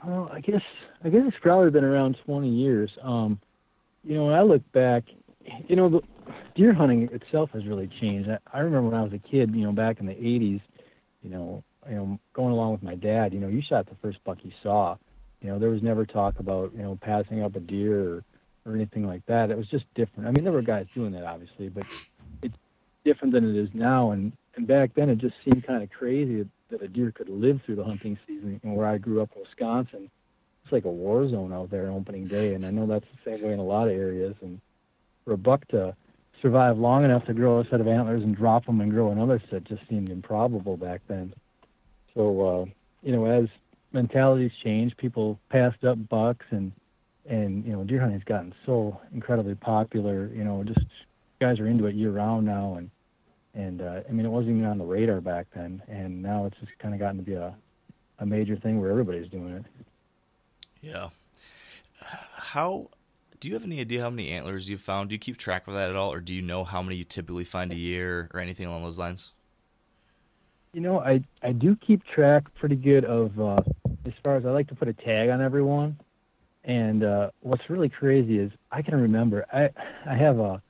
Well, 0.04 0.30
I 0.32 0.40
guess 0.40 0.62
I 1.04 1.08
guess 1.08 1.22
it's 1.26 1.36
probably 1.40 1.70
been 1.70 1.84
around 1.84 2.16
20 2.24 2.48
years. 2.48 2.90
Um, 3.02 3.40
you 4.04 4.14
know, 4.14 4.26
when 4.26 4.34
I 4.34 4.42
look 4.42 4.62
back, 4.72 5.04
you 5.68 5.76
know, 5.76 5.88
the 5.88 6.00
deer 6.54 6.72
hunting 6.72 7.08
itself 7.12 7.50
has 7.52 7.66
really 7.66 7.88
changed. 8.00 8.28
I, 8.28 8.38
I 8.52 8.60
remember 8.60 8.90
when 8.90 8.98
I 8.98 9.02
was 9.02 9.12
a 9.12 9.18
kid, 9.18 9.54
you 9.54 9.64
know, 9.64 9.72
back 9.72 10.00
in 10.00 10.06
the 10.06 10.14
80s, 10.14 10.60
you 11.22 11.30
know, 11.30 11.62
you 11.88 11.96
know, 11.96 12.18
going 12.32 12.52
along 12.52 12.72
with 12.72 12.82
my 12.82 12.94
dad, 12.94 13.32
you 13.32 13.40
know, 13.40 13.48
you 13.48 13.62
shot 13.68 13.88
the 13.88 13.96
first 14.00 14.22
buck 14.24 14.38
you 14.42 14.52
saw. 14.62 14.96
You 15.40 15.48
know, 15.48 15.58
there 15.58 15.70
was 15.70 15.82
never 15.82 16.06
talk 16.06 16.38
about, 16.38 16.72
you 16.72 16.82
know, 16.82 16.96
passing 17.00 17.42
up 17.42 17.56
a 17.56 17.60
deer 17.60 18.16
or, 18.16 18.24
or 18.64 18.74
anything 18.74 19.06
like 19.06 19.24
that. 19.26 19.50
It 19.50 19.56
was 19.56 19.66
just 19.68 19.84
different. 19.94 20.28
I 20.28 20.32
mean, 20.32 20.44
there 20.44 20.52
were 20.52 20.62
guys 20.62 20.86
doing 20.94 21.12
that, 21.12 21.24
obviously, 21.24 21.68
but 21.68 21.84
it's 22.42 22.56
different 23.04 23.34
than 23.34 23.48
it 23.48 23.56
is 23.56 23.68
now. 23.74 24.12
And, 24.12 24.32
and 24.56 24.66
back 24.66 24.94
then, 24.94 25.10
it 25.10 25.18
just 25.18 25.34
seemed 25.44 25.66
kind 25.66 25.82
of 25.82 25.90
crazy 25.90 26.46
that 26.70 26.82
a 26.82 26.88
deer 26.88 27.10
could 27.10 27.28
live 27.28 27.60
through 27.64 27.76
the 27.76 27.84
hunting 27.84 28.18
season. 28.26 28.60
And 28.62 28.76
where 28.76 28.86
I 28.86 28.98
grew 28.98 29.20
up 29.20 29.30
in 29.34 29.42
Wisconsin, 29.42 30.10
it's 30.62 30.72
like 30.72 30.84
a 30.84 30.90
war 30.90 31.28
zone 31.28 31.52
out 31.52 31.70
there 31.70 31.90
opening 31.90 32.28
day. 32.28 32.54
And 32.54 32.64
I 32.64 32.70
know 32.70 32.86
that's 32.86 33.06
the 33.24 33.30
same 33.30 33.44
way 33.44 33.52
in 33.52 33.58
a 33.58 33.64
lot 33.64 33.88
of 33.88 33.94
areas. 33.94 34.36
And 34.42 34.60
for 35.24 35.32
a 35.32 35.38
buck 35.38 35.66
to 35.68 35.96
survive 36.40 36.78
long 36.78 37.04
enough 37.04 37.24
to 37.26 37.34
grow 37.34 37.60
a 37.60 37.68
set 37.68 37.80
of 37.80 37.88
antlers 37.88 38.22
and 38.22 38.36
drop 38.36 38.66
them 38.66 38.80
and 38.80 38.90
grow 38.90 39.10
another 39.10 39.40
set 39.50 39.64
just 39.64 39.82
seemed 39.88 40.10
improbable 40.10 40.76
back 40.76 41.00
then. 41.08 41.32
So, 42.14 42.40
uh, 42.40 42.64
you 43.02 43.12
know, 43.12 43.26
as 43.26 43.48
mentalities 43.92 44.52
changed, 44.62 44.96
people 44.96 45.38
passed 45.50 45.84
up 45.84 46.08
bucks 46.08 46.46
and, 46.50 46.72
and, 47.28 47.64
you 47.64 47.72
know, 47.72 47.84
deer 47.84 48.00
hunting's 48.00 48.24
gotten 48.24 48.54
so 48.66 49.00
incredibly 49.12 49.54
popular, 49.54 50.26
you 50.34 50.44
know, 50.44 50.64
just 50.64 50.86
guys 51.40 51.60
are 51.60 51.66
into 51.66 51.86
it 51.86 51.94
year 51.94 52.10
round 52.10 52.46
now. 52.46 52.74
And, 52.74 52.90
and, 53.54 53.80
uh, 53.80 54.00
I 54.08 54.12
mean, 54.12 54.26
it 54.26 54.30
wasn't 54.30 54.56
even 54.56 54.64
on 54.64 54.78
the 54.78 54.84
radar 54.84 55.20
back 55.20 55.46
then. 55.54 55.82
And 55.88 56.22
now 56.22 56.46
it's 56.46 56.58
just 56.58 56.76
kind 56.78 56.94
of 56.94 57.00
gotten 57.00 57.18
to 57.18 57.22
be 57.22 57.34
a, 57.34 57.54
a 58.18 58.26
major 58.26 58.56
thing 58.56 58.80
where 58.80 58.90
everybody's 58.90 59.30
doing 59.30 59.54
it. 59.54 59.64
Yeah. 60.80 61.10
How 62.00 62.88
do 63.42 63.48
you 63.48 63.54
have 63.54 63.64
any 63.64 63.80
idea 63.80 64.02
how 64.02 64.10
many 64.10 64.30
antlers 64.30 64.68
you've 64.68 64.80
found? 64.80 65.08
Do 65.08 65.14
you 65.14 65.18
keep 65.18 65.36
track 65.36 65.66
of 65.66 65.74
that 65.74 65.90
at 65.90 65.96
all, 65.96 66.12
or 66.12 66.20
do 66.20 66.32
you 66.32 66.42
know 66.42 66.62
how 66.62 66.80
many 66.80 66.94
you 66.94 67.04
typically 67.04 67.44
find 67.44 67.72
a 67.72 67.76
year, 67.76 68.30
or 68.32 68.38
anything 68.40 68.66
along 68.66 68.84
those 68.84 69.00
lines? 69.00 69.32
You 70.72 70.80
know, 70.80 71.00
I 71.00 71.24
I 71.42 71.52
do 71.52 71.76
keep 71.76 72.04
track 72.04 72.44
pretty 72.54 72.76
good 72.76 73.04
of 73.04 73.40
uh, 73.40 73.62
as 74.06 74.12
far 74.22 74.36
as 74.36 74.46
I 74.46 74.50
like 74.50 74.68
to 74.68 74.76
put 74.76 74.86
a 74.86 74.92
tag 74.92 75.28
on 75.28 75.40
everyone. 75.40 75.98
And 76.64 77.02
uh, 77.02 77.30
what's 77.40 77.68
really 77.68 77.88
crazy 77.88 78.38
is 78.38 78.52
I 78.70 78.82
can 78.82 79.00
remember 79.00 79.46
I 79.52 79.70
I 80.08 80.14
have 80.14 80.38
a 80.38 80.62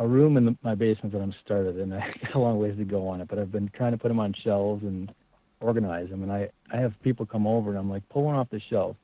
a 0.00 0.06
room 0.06 0.36
in 0.36 0.44
the, 0.44 0.56
my 0.62 0.74
basement 0.74 1.12
that 1.12 1.20
I'm 1.20 1.34
started, 1.44 1.76
and 1.76 1.92
I 1.94 2.12
got 2.22 2.34
a 2.34 2.38
long 2.38 2.58
ways 2.58 2.76
to 2.76 2.84
go 2.84 3.08
on 3.08 3.20
it. 3.20 3.28
But 3.28 3.38
I've 3.38 3.52
been 3.52 3.70
trying 3.74 3.92
to 3.92 3.98
put 3.98 4.08
them 4.08 4.20
on 4.20 4.34
shelves 4.44 4.82
and 4.82 5.12
organize 5.60 6.10
them. 6.10 6.22
And 6.22 6.32
I 6.32 6.50
I 6.70 6.76
have 6.76 6.92
people 7.02 7.26
come 7.26 7.46
over, 7.46 7.70
and 7.70 7.78
I'm 7.78 7.90
like, 7.90 8.08
pull 8.08 8.24
one 8.24 8.34
off 8.34 8.50
the 8.50 8.60
shelf, 8.70 8.96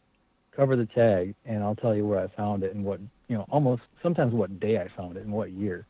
cover 0.55 0.77
the 0.77 0.87
tag, 0.87 1.35
and 1.47 1.63
I'll 1.63 1.77
tell 1.77 1.95
you 1.95 2.07
where 2.07 2.21
I 2.21 2.29
found 2.29 2.63
it 2.63 2.75
and 2.75 2.85
what 2.85 3.01
you 3.29 3.37
know, 3.37 3.47
almost 3.51 3.83
sometimes 4.03 4.33
what 4.33 4.61
day 4.61 4.79
I 4.79 4.89
found 4.89 5.17
it 5.17 5.25
and 5.25 5.33
what 5.33 5.51
year. 5.53 5.87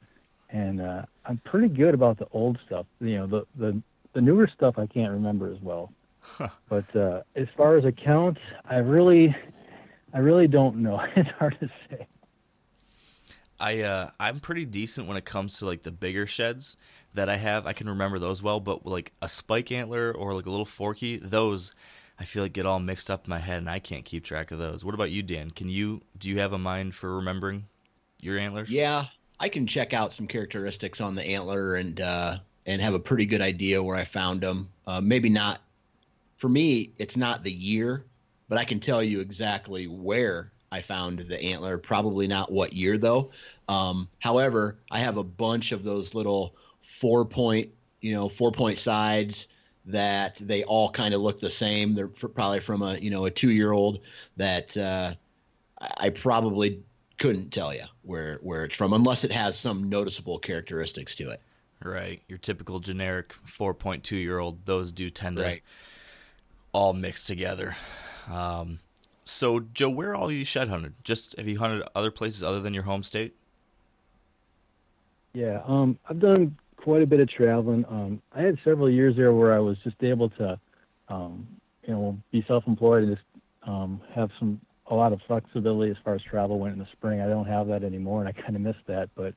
And 0.51 0.81
uh, 0.81 1.03
I'm 1.25 1.39
pretty 1.45 1.69
good 1.69 1.95
about 1.95 2.19
the 2.19 2.27
old 2.33 2.59
stuff. 2.67 2.87
You 3.01 3.19
know, 3.19 3.27
the 3.27 3.47
the 3.59 3.83
the 4.15 4.21
newer 4.21 4.49
stuff 4.55 4.79
I 4.79 4.87
can't 4.87 5.13
remember 5.13 5.51
as 5.53 5.61
well. 5.61 5.93
Huh. 6.21 6.49
But 6.69 6.97
uh, 6.97 7.23
as 7.37 7.49
far 7.57 7.77
as 7.77 7.85
accounts, 7.85 8.41
I 8.65 8.77
really, 8.77 9.37
I 10.15 10.19
really 10.19 10.49
don't 10.49 10.77
know. 10.77 11.03
it's 11.17 11.29
hard 11.31 11.59
to 11.61 11.69
say. 11.91 12.07
I 13.61 13.81
uh, 13.81 14.11
I'm 14.19 14.41
pretty 14.41 14.65
decent 14.65 15.07
when 15.07 15.17
it 15.17 15.25
comes 15.25 15.59
to 15.59 15.67
like 15.67 15.83
the 15.83 15.91
bigger 15.91 16.27
sheds 16.27 16.77
that 17.15 17.29
I 17.29 17.37
have. 17.37 17.67
I 17.67 17.73
can 17.73 17.89
remember 17.89 18.19
those 18.19 18.43
well, 18.43 18.61
but 18.61 18.87
like 18.87 19.13
a 19.21 19.29
spike 19.29 19.71
antler 19.71 20.13
or 20.13 20.35
like 20.35 20.47
a 20.47 20.51
little 20.51 20.65
forky, 20.65 21.17
those 21.17 21.75
I 22.19 22.25
feel 22.25 22.45
like 22.45 22.53
get 22.53 22.67
all 22.67 22.79
mixed 22.79 23.11
up 23.11 23.27
in 23.27 23.31
my 23.31 23.41
head, 23.41 23.59
and 23.59 23.71
I 23.71 23.81
can't 23.81 24.05
keep 24.05 24.25
track 24.25 24.51
of 24.51 24.59
those. 24.59 24.85
What 24.85 24.95
about 24.95 25.11
you, 25.11 25.23
Dan? 25.23 25.51
Can 25.51 25.69
you 25.69 26.03
do 26.17 26.31
you 26.31 26.39
have 26.39 26.53
a 26.53 26.59
mind 26.59 26.95
for 26.95 27.15
remembering 27.17 27.67
your 28.21 28.39
antlers? 28.39 28.71
Yeah, 28.71 29.07
I 29.41 29.49
can 29.49 29.67
check 29.67 29.93
out 29.93 30.13
some 30.13 30.27
characteristics 30.27 31.01
on 31.01 31.15
the 31.15 31.25
antler 31.25 31.77
and 31.77 32.01
uh, 32.01 32.39
and 32.67 32.81
have 32.81 32.95
a 32.95 33.01
pretty 33.01 33.27
good 33.27 33.41
idea 33.41 33.83
where 33.83 33.97
I 33.97 34.05
found 34.05 34.41
them. 34.41 34.69
Uh, 34.87 35.01
maybe 35.01 35.29
not 35.29 35.61
for 36.37 36.49
me. 36.49 36.93
It's 36.99 37.17
not 37.17 37.43
the 37.43 37.53
year, 37.53 38.05
but 38.55 38.61
I 38.61 38.65
can 38.65 38.79
tell 38.79 39.03
you 39.03 39.19
exactly 39.19 39.89
where 39.89 40.53
I 40.71 40.81
found 40.81 41.19
the 41.19 41.43
antler. 41.43 41.77
Probably 41.77 42.29
not 42.29 42.53
what 42.53 42.73
year 42.73 42.99
though. 42.99 43.33
Um, 43.69 44.09
however, 44.21 44.79
I 44.93 45.01
have 45.01 45.17
a 45.17 45.25
bunch 45.25 45.73
of 45.73 45.83
those 45.83 46.15
little 46.15 46.55
four 46.81 47.25
point, 47.25 47.71
you 48.01 48.13
know, 48.13 48.29
four 48.29 48.53
point 48.53 48.79
sides 48.79 49.49
that 49.87 50.37
they 50.41 50.63
all 50.63 50.89
kind 50.89 51.15
of 51.15 51.21
look 51.21 51.41
the 51.41 51.51
same. 51.51 51.97
They're 51.97 52.07
probably 52.07 52.61
from 52.61 52.83
a 52.83 52.97
you 52.99 53.11
know 53.11 53.25
a 53.25 53.31
two 53.33 53.51
year 53.51 53.73
old 53.73 53.99
that 54.37 54.77
uh, 54.77 55.17
I 55.81 56.11
probably 56.11 56.81
couldn't 57.19 57.51
tell 57.51 57.75
you 57.75 57.87
where 58.03 58.39
where 58.41 58.67
it's 58.67 58.77
from 58.77 58.93
unless 58.93 59.25
it 59.25 59.33
has 59.33 59.59
some 59.59 59.91
noticeable 59.91 60.39
characteristics 60.39 61.17
to 61.17 61.31
it. 61.31 61.41
Right, 61.83 62.23
your 62.29 62.39
typical 62.39 62.79
generic 62.79 63.33
four 63.33 63.75
point 63.75 64.05
two 64.05 64.15
year 64.15 64.39
old. 64.39 64.65
Those 64.65 64.93
do 64.93 65.11
tend 65.11 65.39
to 65.39 65.43
right. 65.43 65.63
all 66.73 66.93
mix 66.93 67.25
together. 67.25 67.75
Um, 68.31 68.81
so, 69.25 69.61
Joe, 69.61 69.91
where 69.91 70.11
are 70.11 70.17
all 70.17 70.31
you 70.31 70.45
shed 70.45 70.69
hunted? 70.69 70.95
Just 71.03 71.37
have 71.37 71.49
you 71.49 71.59
hunted 71.59 71.87
other 71.95 72.11
places 72.11 72.43
other 72.43 72.61
than 72.61 72.75
your 72.75 72.85
home 72.85 73.03
state? 73.03 73.35
Yeah, 75.33 75.63
um, 75.67 75.99
I've 76.09 76.21
done 76.21 76.57
quite 76.77 77.03
a 77.03 77.07
bit 77.07 77.21
of 77.21 77.29
traveling. 77.29 77.85
Um, 77.89 78.23
I 78.33 78.43
had 78.43 78.59
several 78.65 78.91
years 78.91 79.17
there 79.17 79.33
where 79.33 79.55
I 79.55 79.59
was 79.59 79.77
just 79.83 79.97
able 80.03 80.29
to, 80.31 80.61
um, 81.09 81.47
you 81.83 81.93
know, 81.93 82.19
be 82.31 82.45
self-employed 82.47 83.05
and 83.05 83.17
just 83.17 83.27
um, 83.67 84.01
have 84.15 84.31
some 84.39 84.61
a 84.89 84.95
lot 84.95 85.15
of 85.15 85.21
flexibility 85.27 85.91
as 85.91 85.97
far 86.05 86.15
as 86.15 86.21
travel 86.23 86.59
went 86.59 86.75
in 86.75 86.79
the 86.79 86.87
spring. 86.93 87.23
I 87.23 87.27
don't 87.27 87.47
have 87.47 87.69
that 87.69 87.83
anymore, 87.83 88.21
and 88.23 88.29
I 88.29 88.33
kind 88.33 88.55
of 88.55 88.61
miss 88.61 88.77
that. 88.87 89.09
But 89.15 89.35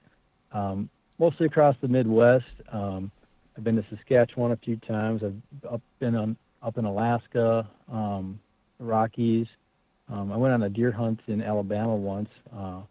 um, 0.51 0.89
mostly 1.19 1.45
across 1.45 1.75
the 1.81 1.87
Midwest. 1.87 2.45
Um, 2.71 3.11
I've 3.57 3.63
been 3.63 3.75
to 3.77 3.85
Saskatchewan 3.89 4.51
a 4.51 4.57
few 4.57 4.75
times. 4.77 5.23
I've 5.23 5.71
up, 5.71 5.81
been 5.99 6.15
on 6.15 6.37
up 6.61 6.77
in 6.77 6.85
Alaska, 6.85 7.67
um, 7.91 8.39
Rockies. 8.79 9.47
Um, 10.09 10.31
I 10.31 10.37
went 10.37 10.53
on 10.53 10.63
a 10.63 10.69
deer 10.69 10.91
hunt 10.91 11.19
in 11.27 11.41
Alabama 11.41 11.95
once 11.95 12.29
uh, 12.55 12.81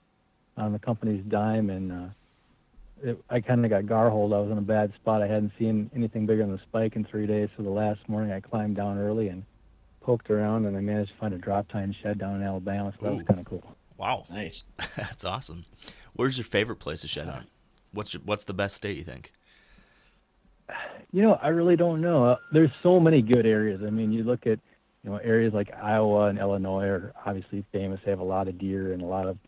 on 0.56 0.72
the 0.72 0.78
company's 0.78 1.24
dime, 1.28 1.70
and 1.70 1.92
uh, 1.92 2.06
it, 3.02 3.24
I 3.30 3.40
kind 3.40 3.64
of 3.64 3.70
got 3.70 3.86
gar 3.86 4.10
hold. 4.10 4.32
I 4.32 4.38
was 4.38 4.50
in 4.50 4.58
a 4.58 4.62
bad 4.62 4.92
spot. 4.94 5.22
I 5.22 5.26
hadn't 5.26 5.52
seen 5.58 5.90
anything 5.94 6.26
bigger 6.26 6.44
than 6.44 6.54
a 6.54 6.62
spike 6.62 6.96
in 6.96 7.04
three 7.04 7.26
days. 7.26 7.48
So 7.56 7.62
the 7.62 7.70
last 7.70 8.00
morning, 8.08 8.32
I 8.32 8.40
climbed 8.40 8.76
down 8.76 8.98
early 8.98 9.28
and 9.28 9.44
poked 10.02 10.30
around, 10.30 10.66
and 10.66 10.76
I 10.76 10.80
managed 10.80 11.12
to 11.12 11.18
find 11.18 11.34
a 11.34 11.38
drop 11.38 11.68
tine 11.68 11.94
shed 12.02 12.18
down 12.18 12.36
in 12.36 12.42
Alabama. 12.42 12.92
So 12.98 13.06
that 13.06 13.12
Ooh. 13.12 13.16
was 13.16 13.26
kind 13.26 13.40
of 13.40 13.46
cool. 13.46 13.64
Wow, 13.96 14.26
nice. 14.30 14.66
That's 14.96 15.24
awesome. 15.24 15.64
Where's 16.14 16.36
your 16.36 16.44
favorite 16.44 16.76
place 16.76 17.00
to 17.00 17.08
shed 17.08 17.28
on? 17.28 17.46
What's 17.92 18.14
your, 18.14 18.22
what's 18.24 18.44
the 18.44 18.54
best 18.54 18.76
state 18.76 18.96
you 18.96 19.04
think? 19.04 19.32
You 21.12 21.22
know, 21.22 21.38
I 21.40 21.48
really 21.48 21.76
don't 21.76 22.00
know. 22.00 22.26
Uh, 22.26 22.36
there's 22.52 22.70
so 22.82 23.00
many 23.00 23.22
good 23.22 23.46
areas. 23.46 23.80
I 23.86 23.90
mean, 23.90 24.12
you 24.12 24.22
look 24.22 24.46
at 24.46 24.58
you 25.06 25.12
know 25.12 25.18
areas 25.18 25.54
like 25.54 25.72
Iowa 25.72 26.26
and 26.26 26.38
Illinois 26.38 26.86
are 26.86 27.12
obviously 27.24 27.64
famous. 27.70 28.00
They 28.04 28.10
have 28.10 28.18
a 28.18 28.24
lot 28.24 28.48
of 28.48 28.58
deer 28.58 28.92
and 28.92 29.00
a 29.00 29.06
lot 29.06 29.28
of 29.28 29.38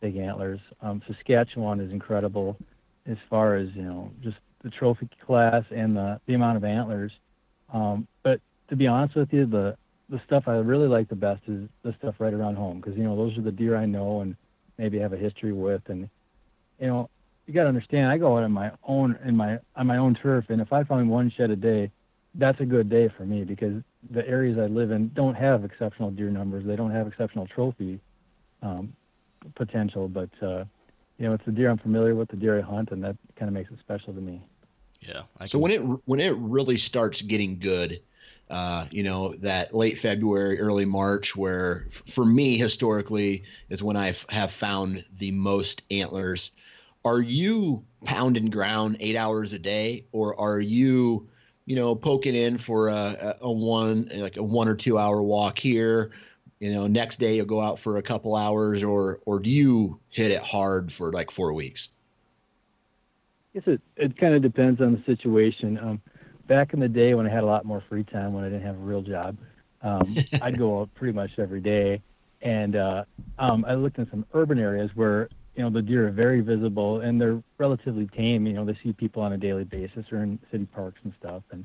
big 0.00 0.16
antlers. 0.16 0.60
Um, 0.80 1.02
Saskatchewan 1.06 1.80
is 1.80 1.90
incredible 1.90 2.56
as 3.06 3.16
far 3.28 3.56
as 3.56 3.68
you 3.74 3.82
know 3.82 4.12
just 4.22 4.36
the 4.62 4.70
trophy 4.70 5.08
class 5.26 5.64
and 5.70 5.96
the 5.96 6.20
the 6.26 6.34
amount 6.34 6.56
of 6.56 6.64
antlers. 6.64 7.10
Um, 7.74 8.06
but 8.22 8.40
to 8.68 8.76
be 8.76 8.86
honest 8.86 9.16
with 9.16 9.32
you, 9.32 9.46
the 9.46 9.76
the 10.08 10.20
stuff 10.26 10.44
I 10.46 10.52
really 10.52 10.86
like 10.86 11.08
the 11.08 11.16
best 11.16 11.42
is 11.48 11.68
the 11.82 11.92
stuff 11.98 12.14
right 12.20 12.32
around 12.32 12.54
home 12.54 12.80
because 12.80 12.96
you 12.96 13.02
know 13.02 13.16
those 13.16 13.36
are 13.36 13.42
the 13.42 13.52
deer 13.52 13.76
I 13.76 13.86
know 13.86 14.20
and 14.20 14.36
maybe 14.78 15.00
have 15.00 15.12
a 15.12 15.18
history 15.18 15.52
with, 15.52 15.82
and 15.88 16.08
you 16.78 16.86
know 16.86 17.10
you 17.48 17.54
got 17.54 17.64
to 17.64 17.68
understand 17.68 18.06
I 18.06 18.16
go 18.16 18.38
out 18.38 18.44
on 18.44 18.52
my 18.52 18.70
own 18.86 19.18
in 19.24 19.36
my 19.36 19.58
on 19.74 19.88
my 19.88 19.96
own 19.96 20.14
turf, 20.14 20.44
and 20.50 20.60
if 20.60 20.72
I 20.72 20.84
find 20.84 21.10
one 21.10 21.32
shed 21.36 21.50
a 21.50 21.56
day, 21.56 21.90
that's 22.34 22.60
a 22.60 22.64
good 22.64 22.88
day 22.88 23.08
for 23.16 23.24
me 23.24 23.44
because 23.44 23.82
the 24.10 24.26
areas 24.26 24.58
I 24.58 24.66
live 24.66 24.90
in 24.90 25.08
don't 25.14 25.34
have 25.34 25.64
exceptional 25.64 26.10
deer 26.10 26.30
numbers. 26.30 26.64
They 26.64 26.76
don't 26.76 26.90
have 26.92 27.06
exceptional 27.06 27.46
trophy 27.46 28.00
um, 28.62 28.92
potential, 29.54 30.08
but 30.08 30.30
uh, 30.42 30.64
you 31.18 31.26
know, 31.26 31.34
it's 31.34 31.44
the 31.44 31.52
deer 31.52 31.70
I'm 31.70 31.78
familiar 31.78 32.14
with, 32.14 32.28
the 32.28 32.36
deer 32.36 32.58
I 32.58 32.62
hunt, 32.62 32.90
and 32.92 33.02
that 33.04 33.16
kind 33.36 33.48
of 33.48 33.54
makes 33.54 33.70
it 33.70 33.78
special 33.80 34.14
to 34.14 34.20
me. 34.20 34.42
Yeah. 35.00 35.22
I 35.38 35.46
so 35.46 35.52
can... 35.52 35.60
when 35.60 35.72
it 35.72 35.78
when 36.04 36.20
it 36.20 36.34
really 36.36 36.76
starts 36.76 37.20
getting 37.22 37.58
good, 37.58 38.00
uh, 38.48 38.86
you 38.90 39.02
know, 39.02 39.34
that 39.36 39.74
late 39.74 39.98
February, 39.98 40.60
early 40.60 40.84
March, 40.84 41.36
where 41.36 41.86
for 41.90 42.24
me 42.24 42.56
historically 42.56 43.44
is 43.68 43.82
when 43.82 43.96
I 43.96 44.14
have 44.28 44.50
found 44.50 45.04
the 45.18 45.30
most 45.30 45.82
antlers. 45.90 46.52
Are 47.04 47.20
you 47.20 47.82
pounding 48.04 48.50
ground 48.50 48.98
eight 49.00 49.16
hours 49.16 49.54
a 49.54 49.58
day, 49.58 50.04
or 50.12 50.38
are 50.38 50.60
you, 50.60 51.28
you 51.70 51.76
know, 51.76 51.94
poking 51.94 52.34
in 52.34 52.58
for 52.58 52.88
a, 52.88 53.36
a 53.42 53.52
one 53.52 54.10
like 54.12 54.36
a 54.36 54.42
one 54.42 54.66
or 54.66 54.74
two 54.74 54.98
hour 54.98 55.22
walk 55.22 55.56
here. 55.56 56.10
You 56.58 56.74
know, 56.74 56.88
next 56.88 57.20
day 57.20 57.36
you'll 57.36 57.46
go 57.46 57.60
out 57.60 57.78
for 57.78 57.98
a 57.98 58.02
couple 58.02 58.34
hours, 58.34 58.82
or 58.82 59.20
or 59.24 59.38
do 59.38 59.50
you 59.50 60.00
hit 60.08 60.32
it 60.32 60.42
hard 60.42 60.92
for 60.92 61.12
like 61.12 61.30
four 61.30 61.52
weeks? 61.52 61.90
I 63.54 63.60
guess 63.60 63.68
it 63.68 63.80
it 63.94 64.18
kind 64.18 64.34
of 64.34 64.42
depends 64.42 64.80
on 64.80 64.94
the 64.94 65.02
situation. 65.14 65.78
Um, 65.78 66.02
back 66.48 66.74
in 66.74 66.80
the 66.80 66.88
day 66.88 67.14
when 67.14 67.24
I 67.24 67.30
had 67.30 67.44
a 67.44 67.46
lot 67.46 67.64
more 67.64 67.84
free 67.88 68.02
time, 68.02 68.32
when 68.32 68.42
I 68.42 68.48
didn't 68.48 68.66
have 68.66 68.74
a 68.74 68.78
real 68.80 69.02
job, 69.02 69.38
um, 69.82 70.16
I'd 70.42 70.58
go 70.58 70.80
out 70.80 70.92
pretty 70.96 71.12
much 71.12 71.30
every 71.38 71.60
day, 71.60 72.02
and 72.42 72.74
uh, 72.74 73.04
um, 73.38 73.64
I 73.64 73.74
looked 73.74 73.98
in 73.98 74.10
some 74.10 74.26
urban 74.34 74.58
areas 74.58 74.90
where 74.96 75.28
you 75.54 75.62
know 75.62 75.70
the 75.70 75.82
deer 75.82 76.08
are 76.08 76.12
very 76.12 76.40
visible 76.40 77.00
and 77.00 77.20
they're 77.20 77.42
relatively 77.58 78.06
tame. 78.06 78.46
You 78.46 78.54
know, 78.54 78.64
they 78.64 78.78
see 78.82 78.92
people 78.92 79.22
on 79.22 79.32
a 79.32 79.38
daily 79.38 79.64
basis 79.64 80.06
or 80.12 80.22
in 80.22 80.38
city 80.50 80.66
parks 80.66 81.00
and 81.04 81.12
stuff, 81.18 81.42
and 81.50 81.64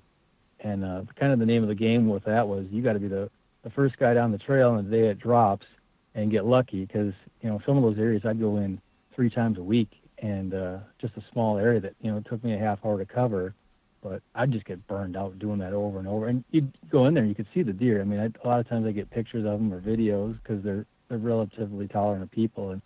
and 0.60 0.84
uh, 0.84 1.04
kind 1.20 1.32
of 1.32 1.40
the 1.40 1.46
name 1.46 1.64
of 1.64 1.70
the 1.70 1.76
game 1.76 2.08
with 2.08 2.24
that 2.26 2.48
was 2.48 2.66
you 2.72 2.82
got 2.82 2.94
to 2.94 3.00
be 3.00 3.08
the 3.08 3.30
the 3.64 3.70
first 3.70 3.98
guy 3.98 4.14
down 4.14 4.32
the 4.32 4.38
trail 4.38 4.72
on 4.72 4.90
the 4.90 4.98
day 4.98 5.08
it 5.08 5.20
drops 5.20 5.66
and 6.14 6.32
get 6.32 6.46
lucky 6.46 6.86
because 6.86 7.14
you 7.42 7.50
know 7.50 7.60
some 7.66 7.78
of 7.78 7.84
those 7.84 8.00
areas 8.00 8.24
I'd 8.26 8.40
go 8.40 8.58
in 8.58 8.82
three 9.16 9.30
times 9.30 9.58
a 9.58 9.64
week 9.64 9.90
and 10.20 10.54
uh, 10.54 10.78
just 11.00 11.16
a 11.18 11.24
small 11.32 11.58
area 11.58 11.80
that 11.82 11.94
you 12.02 12.12
know 12.12 12.18
it 12.18 12.26
took 12.30 12.44
me 12.44 12.54
a 12.54 12.58
half 12.58 12.80
hour 12.86 12.98
to 12.98 13.06
cover, 13.06 13.54
but 14.02 14.22
I'd 14.34 14.52
just 14.52 14.66
get 14.66 14.86
burned 14.88 15.16
out 15.18 15.38
doing 15.40 15.60
that 15.60 15.74
over 15.74 16.00
and 16.00 16.08
over. 16.08 16.28
And 16.28 16.44
you'd 16.52 16.72
go 16.90 17.06
in 17.06 17.14
there 17.14 17.24
and 17.24 17.30
you 17.30 17.36
could 17.36 17.48
see 17.54 17.64
the 17.64 17.74
deer. 17.74 18.02
I 18.02 18.06
mean, 18.06 18.20
I, 18.20 18.26
a 18.26 18.48
lot 18.48 18.60
of 18.60 18.68
times 18.68 18.86
I 18.88 18.92
get 18.92 19.10
pictures 19.10 19.46
of 19.46 19.60
them 19.60 19.74
or 19.74 19.82
videos 19.82 20.40
because 20.42 20.64
they're 20.64 20.86
they're 21.10 21.18
relatively 21.18 21.88
tolerant 21.88 22.24
of 22.24 22.32
people, 22.32 22.72
and 22.72 22.82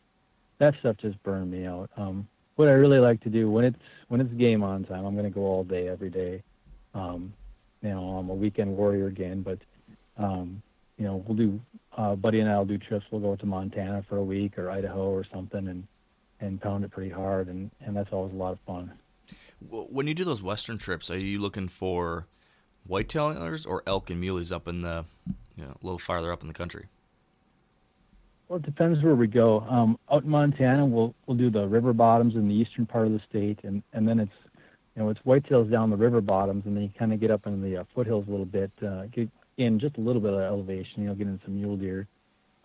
that 0.59 0.75
stuff 0.79 0.97
just 0.97 1.21
burned 1.23 1.51
me 1.51 1.65
out. 1.65 1.89
Um, 1.97 2.27
what 2.55 2.67
I 2.67 2.71
really 2.71 2.99
like 2.99 3.21
to 3.21 3.29
do 3.29 3.49
when 3.49 3.65
it's 3.65 3.79
when 4.09 4.21
it's 4.21 4.31
game 4.33 4.63
on 4.63 4.83
time, 4.83 5.05
I'm 5.05 5.15
going 5.15 5.25
to 5.25 5.31
go 5.31 5.41
all 5.41 5.63
day 5.63 5.87
every 5.87 6.09
day. 6.09 6.43
Um, 6.93 7.33
you 7.81 7.89
know, 7.89 8.17
I'm 8.17 8.29
a 8.29 8.33
weekend 8.33 8.75
warrior 8.75 9.07
again, 9.07 9.41
but 9.41 9.59
um, 10.17 10.61
you 10.97 11.05
know, 11.05 11.23
we'll 11.25 11.37
do. 11.37 11.59
Uh, 11.97 12.15
Buddy 12.15 12.39
and 12.39 12.49
I'll 12.49 12.65
do 12.65 12.77
trips. 12.77 13.05
We'll 13.11 13.21
go 13.21 13.35
to 13.35 13.45
Montana 13.45 14.05
for 14.07 14.17
a 14.17 14.23
week 14.23 14.57
or 14.57 14.69
Idaho 14.69 15.09
or 15.09 15.25
something, 15.33 15.67
and 15.67 15.87
and 16.41 16.61
pound 16.61 16.83
it 16.83 16.91
pretty 16.91 17.09
hard, 17.09 17.47
and 17.47 17.71
and 17.85 17.95
that's 17.95 18.11
always 18.11 18.33
a 18.33 18.37
lot 18.37 18.53
of 18.53 18.59
fun. 18.67 18.91
When 19.69 20.07
you 20.07 20.13
do 20.13 20.23
those 20.23 20.41
western 20.43 20.77
trips, 20.77 21.09
are 21.09 21.17
you 21.17 21.39
looking 21.39 21.67
for 21.67 22.27
whitetail 22.85 23.29
antlers 23.29 23.65
or 23.65 23.83
elk 23.85 24.09
and 24.09 24.21
muleys 24.21 24.51
up 24.53 24.67
in 24.67 24.81
the, 24.81 25.03
you 25.57 25.63
know, 25.65 25.71
a 25.81 25.85
little 25.85 25.99
farther 25.99 26.31
up 26.31 26.41
in 26.41 26.47
the 26.47 26.53
country? 26.53 26.87
Well, 28.49 28.57
it 28.57 28.65
depends 28.65 29.03
where 29.03 29.13
we 29.15 29.27
go. 29.27 29.59
Um, 29.61 29.99
out 30.11 30.23
in 30.23 30.29
Montana, 30.29 30.83
we'll 30.83 31.13
we'll 31.27 31.37
do 31.37 31.51
the 31.51 31.67
river 31.67 31.93
bottoms 31.93 32.33
in 32.33 32.47
the 32.47 32.53
eastern 32.53 32.87
part 32.87 33.05
of 33.05 33.13
the 33.13 33.21
state, 33.29 33.59
and 33.63 33.83
and 33.93 34.07
then 34.07 34.19
it's 34.19 34.31
you 34.95 35.03
know 35.03 35.09
it's 35.09 35.19
whitetails 35.21 35.69
down 35.71 35.91
the 35.91 35.95
river 35.95 36.19
bottoms, 36.19 36.63
and 36.65 36.75
then 36.75 36.83
you 36.83 36.89
kind 36.97 37.13
of 37.13 37.19
get 37.19 37.29
up 37.29 37.45
in 37.45 37.61
the 37.61 37.77
uh, 37.77 37.83
foothills 37.93 38.25
a 38.27 38.31
little 38.31 38.47
bit, 38.47 38.71
uh, 38.85 39.03
get 39.13 39.29
in 39.57 39.79
just 39.79 39.97
a 39.97 40.01
little 40.01 40.21
bit 40.21 40.33
of 40.33 40.39
elevation. 40.39 41.03
You 41.03 41.09
know, 41.09 41.13
get 41.13 41.27
in 41.27 41.39
some 41.45 41.61
mule 41.61 41.77
deer. 41.77 42.07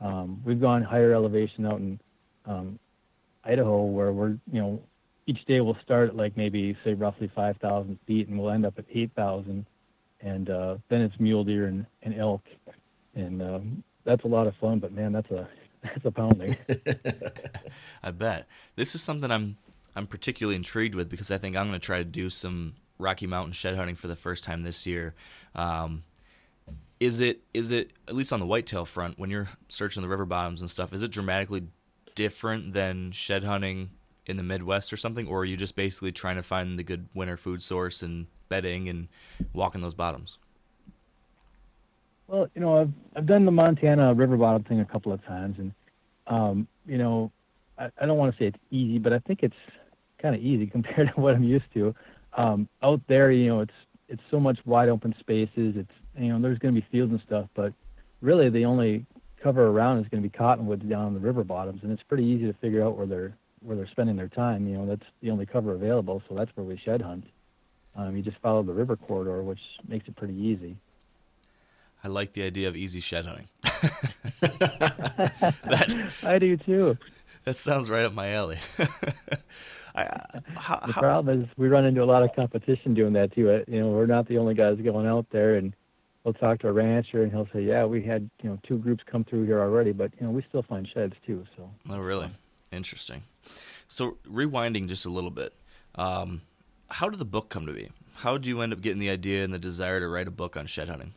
Um, 0.01 0.43
we've 0.43 0.61
gone 0.61 0.83
higher 0.83 1.13
elevation 1.13 1.67
out 1.67 1.81
in 1.81 2.01
um, 2.47 2.79
Idaho, 3.45 3.85
where 3.85 4.11
we're 4.11 4.39
you 4.51 4.63
know 4.63 4.83
each 5.27 5.45
day 5.45 5.61
we'll 5.61 5.77
start 5.85 6.09
at 6.09 6.17
like 6.17 6.35
maybe 6.35 6.75
say 6.83 6.95
roughly 6.95 7.31
5,000 7.35 7.99
feet, 8.07 8.29
and 8.29 8.39
we'll 8.39 8.51
end 8.51 8.65
up 8.65 8.79
at 8.79 8.85
8,000, 8.91 9.67
and 10.21 10.51
uh, 10.51 10.77
then 10.89 11.01
it's 11.03 11.15
mule 11.19 11.45
deer 11.45 11.67
and, 11.67 11.87
and 12.03 12.19
elk, 12.19 12.43
and 13.15 13.41
um, 13.43 13.85
that's 14.05 14.25
a 14.25 14.29
lot 14.29 14.47
of 14.47 14.55
fun. 14.61 14.81
But 14.81 14.93
man, 14.93 15.13
that's 15.13 15.31
a 15.31 15.49
that's 15.95 16.05
a 16.05 16.11
pounding. 16.11 16.57
I 18.03 18.11
bet 18.11 18.47
this 18.77 18.95
is 18.95 19.03
something 19.03 19.31
I'm 19.31 19.57
I'm 19.95 20.07
particularly 20.07 20.57
intrigued 20.57 20.95
with 20.95 21.09
because 21.09 21.31
I 21.31 21.39
think 21.39 21.57
I'm 21.57 21.69
going 21.69 21.79
to 21.79 21.85
try 21.85 21.99
to 21.99 22.05
do 22.05 22.31
some 22.31 22.75
Rocky 22.99 23.27
Mountain 23.27 23.53
shed 23.53 23.77
hunting 23.77 23.95
for 23.95 24.09
the 24.09 24.17
first 24.17 24.43
time 24.45 24.63
this 24.63 24.87
year. 24.87 25.15
Um, 25.55 26.05
is 27.01 27.21
it 27.21 27.41
is 27.53 27.71
it 27.71 27.93
at 28.09 28.15
least 28.15 28.33
on 28.33 28.41
the 28.41 28.47
whitetail 28.47 28.85
front 28.85 29.19
when 29.19 29.31
you're 29.31 29.49
searching 29.69 30.03
the 30.03 30.09
river 30.09 30.25
bottoms 30.25 30.61
and 30.61 30.71
stuff? 30.71 30.93
Is 30.93 31.03
it 31.03 31.11
dramatically 31.11 31.65
different 32.15 32.73
than 32.73 33.13
shed 33.13 33.45
hunting 33.45 33.91
in 34.27 34.37
the 34.37 34.43
Midwest 34.43 34.93
or 34.93 34.97
something, 34.97 35.27
or 35.27 35.41
are 35.41 35.45
you 35.45 35.57
just 35.57 35.77
basically 35.77 36.13
trying 36.13 36.37
to 36.37 36.43
find 36.43 36.79
the 36.79 36.83
good 36.83 37.09
winter 37.13 37.37
food 37.37 37.63
source 37.63 38.03
and 38.03 38.27
bedding 38.49 38.89
and 38.89 39.09
walking 39.53 39.83
those 39.83 39.95
bottoms? 39.95 40.39
Well, 42.27 42.49
you 42.55 42.61
know, 42.61 42.81
I've 42.81 42.93
I've 43.17 43.27
done 43.27 43.45
the 43.45 43.51
Montana 43.51 44.15
river 44.15 44.37
bottom 44.37 44.65
thing 44.65 44.81
a 44.81 44.85
couple 44.85 45.13
of 45.13 45.25
times, 45.25 45.57
and 45.59 45.73
um, 46.27 46.69
you 46.87 46.99
know, 46.99 47.31
I, 47.79 47.91
I 48.01 48.07
don't 48.07 48.19
want 48.19 48.35
to 48.35 48.39
say 48.39 48.47
it's 48.47 48.59
easy, 48.71 48.99
but 48.99 49.13
I 49.13 49.19
think 49.21 49.43
it's 49.43 49.57
kind 50.21 50.35
of 50.35 50.41
easy 50.41 50.67
compared 50.71 51.09
to 51.15 51.21
what 51.21 51.35
I'm 51.35 51.45
used 51.45 51.73
to. 51.75 51.95
Um, 52.37 52.69
out 52.83 53.01
there, 53.09 53.31
you 53.31 53.49
know, 53.49 53.61
it's 53.61 53.75
it's 54.09 54.23
so 54.31 54.41
much 54.41 54.59
wide 54.65 54.89
open 54.89 55.15
spaces. 55.21 55.75
It's 55.77 55.93
you 56.19 56.29
know, 56.29 56.41
there's 56.41 56.59
going 56.59 56.75
to 56.75 56.81
be 56.81 56.87
fields 56.91 57.13
and 57.13 57.21
stuff, 57.27 57.49
but 57.55 57.73
really 58.21 58.49
the 58.49 58.65
only 58.65 59.05
cover 59.43 59.67
around 59.67 59.99
is 59.99 60.09
going 60.09 60.23
to 60.23 60.29
be 60.29 60.37
cottonwoods 60.37 60.85
down 60.85 61.07
on 61.07 61.15
the 61.15 61.21
river 61.21 61.45
bottoms, 61.45 61.81
and 61.83 61.93
it's 61.93 62.03
pretty 62.03 62.25
easy 62.25 62.47
to 62.47 62.55
figure 62.55 62.83
out 62.83 62.97
where 62.97 63.07
they're 63.07 63.37
where 63.61 63.77
they're 63.77 63.89
spending 63.89 64.17
their 64.17 64.29
time. 64.29 64.67
You 64.67 64.79
know, 64.79 64.87
that's 64.87 65.07
the 65.21 65.31
only 65.31 65.47
cover 65.47 65.73
available, 65.73 66.23
so 66.29 66.35
that's 66.35 66.51
where 66.55 66.65
we 66.65 66.81
shed 66.85 67.03
hunt. 67.03 67.25
Um, 67.97 68.17
you 68.17 68.23
just 68.23 68.39
follow 68.39 68.63
the 68.63 68.73
river 68.73 68.97
corridor, 68.97 69.43
which 69.43 69.61
makes 69.87 70.09
it 70.09 70.17
pretty 70.17 70.35
easy. 70.35 70.77
I 72.05 72.09
like 72.09 72.35
the 72.35 72.43
idea 72.43 72.69
of 72.69 72.77
easy 72.77 73.01
shed 73.01 73.25
hunting. 73.25 73.49
that, 74.43 76.13
I 76.23 76.39
do 76.39 76.59
too. 76.59 76.99
That 77.45 77.59
sounds 77.59 77.89
right 77.89 78.05
up 78.05 78.13
my 78.13 78.33
alley. 78.33 78.59
I, 79.97 80.21
how, 80.55 80.81
the 80.87 80.93
problem 80.93 81.41
is 81.43 81.49
we 81.57 81.69
run 81.69 81.87
into 81.87 82.03
a 82.03 82.05
lot 82.05 82.23
of 82.23 82.35
competition 82.37 82.93
doing 82.93 83.15
that 83.15 83.33
too. 83.33 83.65
You 83.69 83.81
know, 83.81 83.89
we're 83.89 84.05
not 84.05 84.29
the 84.29 84.37
only 84.37 84.55
guys 84.55 84.79
going 84.85 85.07
out 85.07 85.27
there, 85.31 85.55
and 85.55 85.75
we'll 86.25 86.35
talk 86.35 86.59
to 86.61 86.69
a 86.69 86.73
rancher, 86.73 87.23
and 87.23 87.33
he'll 87.33 87.49
say, 87.55 87.63
"Yeah, 87.63 87.87
we 87.87 88.03
had 88.03 88.29
you 88.43 88.51
know 88.51 88.59
two 88.67 88.77
groups 88.79 89.03
come 89.11 89.25
through 89.25 89.47
here 89.47 89.61
already, 89.61 89.93
but 89.93 90.13
you 90.21 90.27
know 90.27 90.33
we 90.33 90.45
still 90.49 90.63
find 90.63 90.87
sheds 90.93 91.15
too." 91.25 91.47
So. 91.57 91.71
Oh, 91.89 91.99
really? 91.99 92.29
Interesting. 92.71 93.23
So 93.89 94.19
rewinding 94.29 94.89
just 94.89 95.07
a 95.07 95.11
little 95.11 95.31
bit, 95.31 95.55
um, 95.95 96.43
how 96.89 97.09
did 97.09 97.19
the 97.19 97.25
book 97.25 97.49
come 97.49 97.67
to 97.67 97.73
be? 97.73 97.91
How 98.17 98.37
did 98.37 98.47
you 98.47 98.61
end 98.61 98.73
up 98.73 98.81
getting 98.83 98.99
the 98.99 99.11
idea 99.11 99.45
and 99.45 99.55
the 99.55 99.59
desire 99.59 100.01
to 100.01 100.09
write 100.09 100.29
a 100.29 100.33
book 100.33 100.57
on 100.57 100.67
shed 100.67 100.89
hunting? 100.89 101.15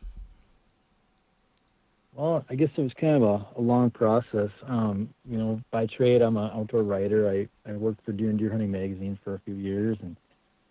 Well, 2.14 2.44
I 2.50 2.54
guess 2.56 2.70
it 2.76 2.80
was 2.80 2.92
kind 3.00 3.16
of 3.16 3.22
a, 3.22 3.46
a 3.58 3.60
long 3.60 3.90
process. 3.90 4.50
Um, 4.66 5.08
you 5.24 5.38
know, 5.38 5.60
by 5.70 5.86
trade, 5.86 6.20
I'm 6.20 6.36
an 6.36 6.50
outdoor 6.52 6.82
writer. 6.82 7.28
I, 7.30 7.48
I 7.70 7.74
worked 7.76 8.04
for 8.04 8.12
Deer 8.12 8.30
and 8.30 8.38
Deer 8.38 8.50
Hunting 8.50 8.70
magazine 8.70 9.18
for 9.22 9.34
a 9.34 9.40
few 9.44 9.54
years, 9.54 9.96
and 10.02 10.16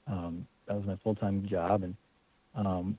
um, 0.08 0.48
that 0.68 0.76
was 0.76 0.86
my 0.86 0.98
full-time 1.04 1.48
job. 1.50 1.84
And 1.84 1.96
um, 2.56 2.98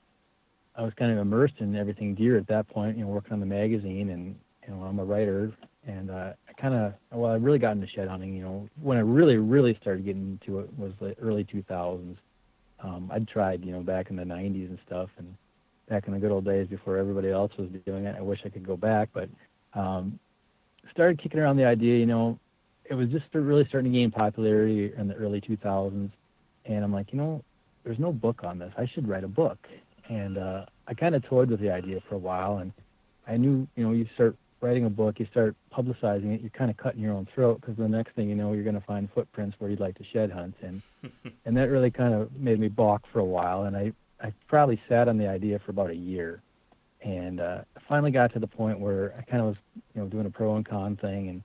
I 0.75 0.81
was 0.81 0.93
kind 0.97 1.11
of 1.11 1.19
immersed 1.19 1.55
in 1.59 1.75
everything 1.75 2.15
deer 2.15 2.37
at 2.37 2.47
that 2.47 2.67
point. 2.69 2.97
You 2.97 3.03
know, 3.03 3.11
working 3.11 3.33
on 3.33 3.39
the 3.39 3.45
magazine, 3.45 4.09
and 4.09 4.35
you 4.67 4.73
know, 4.73 4.83
I'm 4.83 4.99
a 4.99 5.05
writer, 5.05 5.51
and 5.85 6.09
uh, 6.09 6.33
I 6.47 6.53
kind 6.59 6.73
of 6.73 6.93
well, 7.11 7.31
I 7.31 7.35
really 7.35 7.59
got 7.59 7.73
into 7.73 7.87
shed 7.87 8.07
hunting. 8.07 8.33
You 8.33 8.43
know, 8.43 8.69
when 8.81 8.97
I 8.97 9.01
really, 9.01 9.37
really 9.37 9.77
started 9.81 10.05
getting 10.05 10.39
into 10.41 10.59
it 10.59 10.69
was 10.77 10.93
the 10.99 11.15
early 11.21 11.43
2000s. 11.43 12.17
Um, 12.81 13.11
I'd 13.13 13.27
tried, 13.27 13.65
you 13.65 13.73
know, 13.73 13.81
back 13.81 14.09
in 14.09 14.15
the 14.15 14.23
90s 14.23 14.69
and 14.69 14.79
stuff, 14.87 15.09
and 15.17 15.35
back 15.89 16.07
in 16.07 16.13
the 16.13 16.19
good 16.19 16.31
old 16.31 16.45
days 16.45 16.67
before 16.67 16.97
everybody 16.97 17.29
else 17.29 17.51
was 17.57 17.67
doing 17.85 18.05
it. 18.05 18.15
I 18.17 18.21
wish 18.21 18.41
I 18.45 18.49
could 18.49 18.65
go 18.65 18.77
back, 18.77 19.09
but 19.13 19.29
um, 19.73 20.19
started 20.91 21.21
kicking 21.21 21.39
around 21.39 21.57
the 21.57 21.65
idea. 21.65 21.97
You 21.97 22.05
know, 22.05 22.39
it 22.85 22.93
was 22.93 23.09
just 23.09 23.25
really 23.33 23.65
starting 23.67 23.91
to 23.91 23.97
gain 23.97 24.11
popularity 24.11 24.93
in 24.95 25.07
the 25.07 25.15
early 25.15 25.41
2000s, 25.41 26.11
and 26.65 26.83
I'm 26.83 26.93
like, 26.93 27.11
you 27.11 27.17
know, 27.17 27.43
there's 27.83 27.99
no 27.99 28.11
book 28.11 28.43
on 28.43 28.59
this. 28.59 28.73
I 28.77 28.87
should 28.87 29.07
write 29.07 29.23
a 29.23 29.27
book. 29.27 29.57
And 30.09 30.37
uh, 30.37 30.65
I 30.87 30.93
kind 30.93 31.15
of 31.15 31.23
toyed 31.23 31.49
with 31.49 31.59
the 31.59 31.71
idea 31.71 32.01
for 32.07 32.15
a 32.15 32.19
while, 32.19 32.57
and 32.57 32.73
I 33.27 33.37
knew, 33.37 33.67
you 33.75 33.83
know, 33.83 33.91
you 33.91 34.07
start 34.15 34.35
writing 34.61 34.85
a 34.85 34.89
book, 34.89 35.19
you 35.19 35.27
start 35.31 35.55
publicizing 35.71 36.33
it, 36.33 36.41
you're 36.41 36.49
kind 36.49 36.69
of 36.69 36.77
cutting 36.77 37.01
your 37.01 37.13
own 37.13 37.27
throat 37.33 37.61
because 37.61 37.77
the 37.77 37.87
next 37.87 38.15
thing 38.15 38.27
you 38.27 38.35
know, 38.35 38.53
you're 38.53 38.63
going 38.63 38.79
to 38.79 38.85
find 38.85 39.09
footprints 39.13 39.55
where 39.59 39.69
you'd 39.69 39.79
like 39.79 39.97
to 39.97 40.03
shed 40.11 40.31
hunt, 40.31 40.55
and 40.61 40.81
and 41.45 41.55
that 41.55 41.69
really 41.69 41.91
kind 41.91 42.13
of 42.13 42.35
made 42.35 42.59
me 42.59 42.67
balk 42.67 43.03
for 43.13 43.19
a 43.19 43.25
while. 43.25 43.63
And 43.63 43.77
I 43.77 43.93
I 44.21 44.33
probably 44.47 44.81
sat 44.89 45.07
on 45.07 45.17
the 45.17 45.27
idea 45.27 45.59
for 45.59 45.71
about 45.71 45.89
a 45.89 45.95
year, 45.95 46.41
and 47.01 47.39
uh, 47.39 47.61
I 47.75 47.79
finally 47.87 48.11
got 48.11 48.33
to 48.33 48.39
the 48.39 48.47
point 48.47 48.79
where 48.79 49.13
I 49.17 49.21
kind 49.21 49.41
of 49.41 49.47
was, 49.47 49.57
you 49.95 50.01
know, 50.01 50.07
doing 50.07 50.25
a 50.25 50.29
pro 50.29 50.55
and 50.55 50.65
con 50.65 50.97
thing, 50.97 51.29
and 51.29 51.43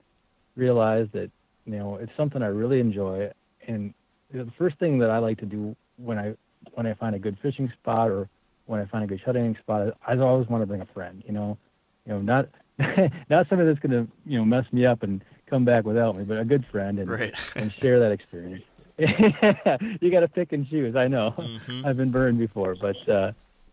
realized 0.55 1.11
that, 1.13 1.31
you 1.65 1.77
know, 1.77 1.95
it's 1.95 2.11
something 2.17 2.41
I 2.41 2.47
really 2.47 2.79
enjoy. 2.79 3.31
And 3.67 3.93
the 4.31 4.51
first 4.57 4.77
thing 4.77 4.99
that 4.99 5.09
I 5.09 5.19
like 5.19 5.39
to 5.39 5.45
do 5.45 5.75
when 5.97 6.17
I 6.17 6.35
when 6.73 6.87
I 6.87 6.93
find 6.95 7.15
a 7.15 7.19
good 7.19 7.37
fishing 7.41 7.71
spot 7.81 8.09
or 8.09 8.27
when 8.65 8.79
I 8.79 8.85
find 8.85 9.03
a 9.03 9.07
good 9.07 9.21
hunting 9.21 9.55
spot, 9.61 9.95
I 10.05 10.17
always 10.17 10.47
want 10.47 10.61
to 10.61 10.67
bring 10.67 10.81
a 10.81 10.87
friend. 10.87 11.23
You 11.25 11.33
know, 11.33 11.57
you 12.05 12.13
know, 12.13 12.21
not 12.21 12.49
not 13.29 13.47
somebody 13.47 13.67
that's 13.67 13.79
going 13.79 13.91
to 13.91 14.11
you 14.25 14.37
know 14.37 14.45
mess 14.45 14.65
me 14.71 14.85
up 14.85 15.03
and 15.03 15.23
come 15.47 15.63
back 15.65 15.85
without 15.85 16.17
me, 16.17 16.23
but 16.23 16.37
a 16.37 16.45
good 16.45 16.65
friend 16.71 16.99
and 16.99 17.09
right. 17.09 17.33
and 17.55 17.73
share 17.81 17.99
that 17.99 18.11
experience. 18.11 18.63
you 20.01 20.11
got 20.11 20.21
to 20.21 20.27
pick 20.27 20.53
and 20.53 20.67
choose. 20.69 20.95
I 20.95 21.07
know. 21.07 21.33
Mm-hmm. 21.37 21.85
I've 21.85 21.97
been 21.97 22.11
burned 22.11 22.39
before, 22.39 22.75
but 22.75 23.09
uh, 23.09 23.31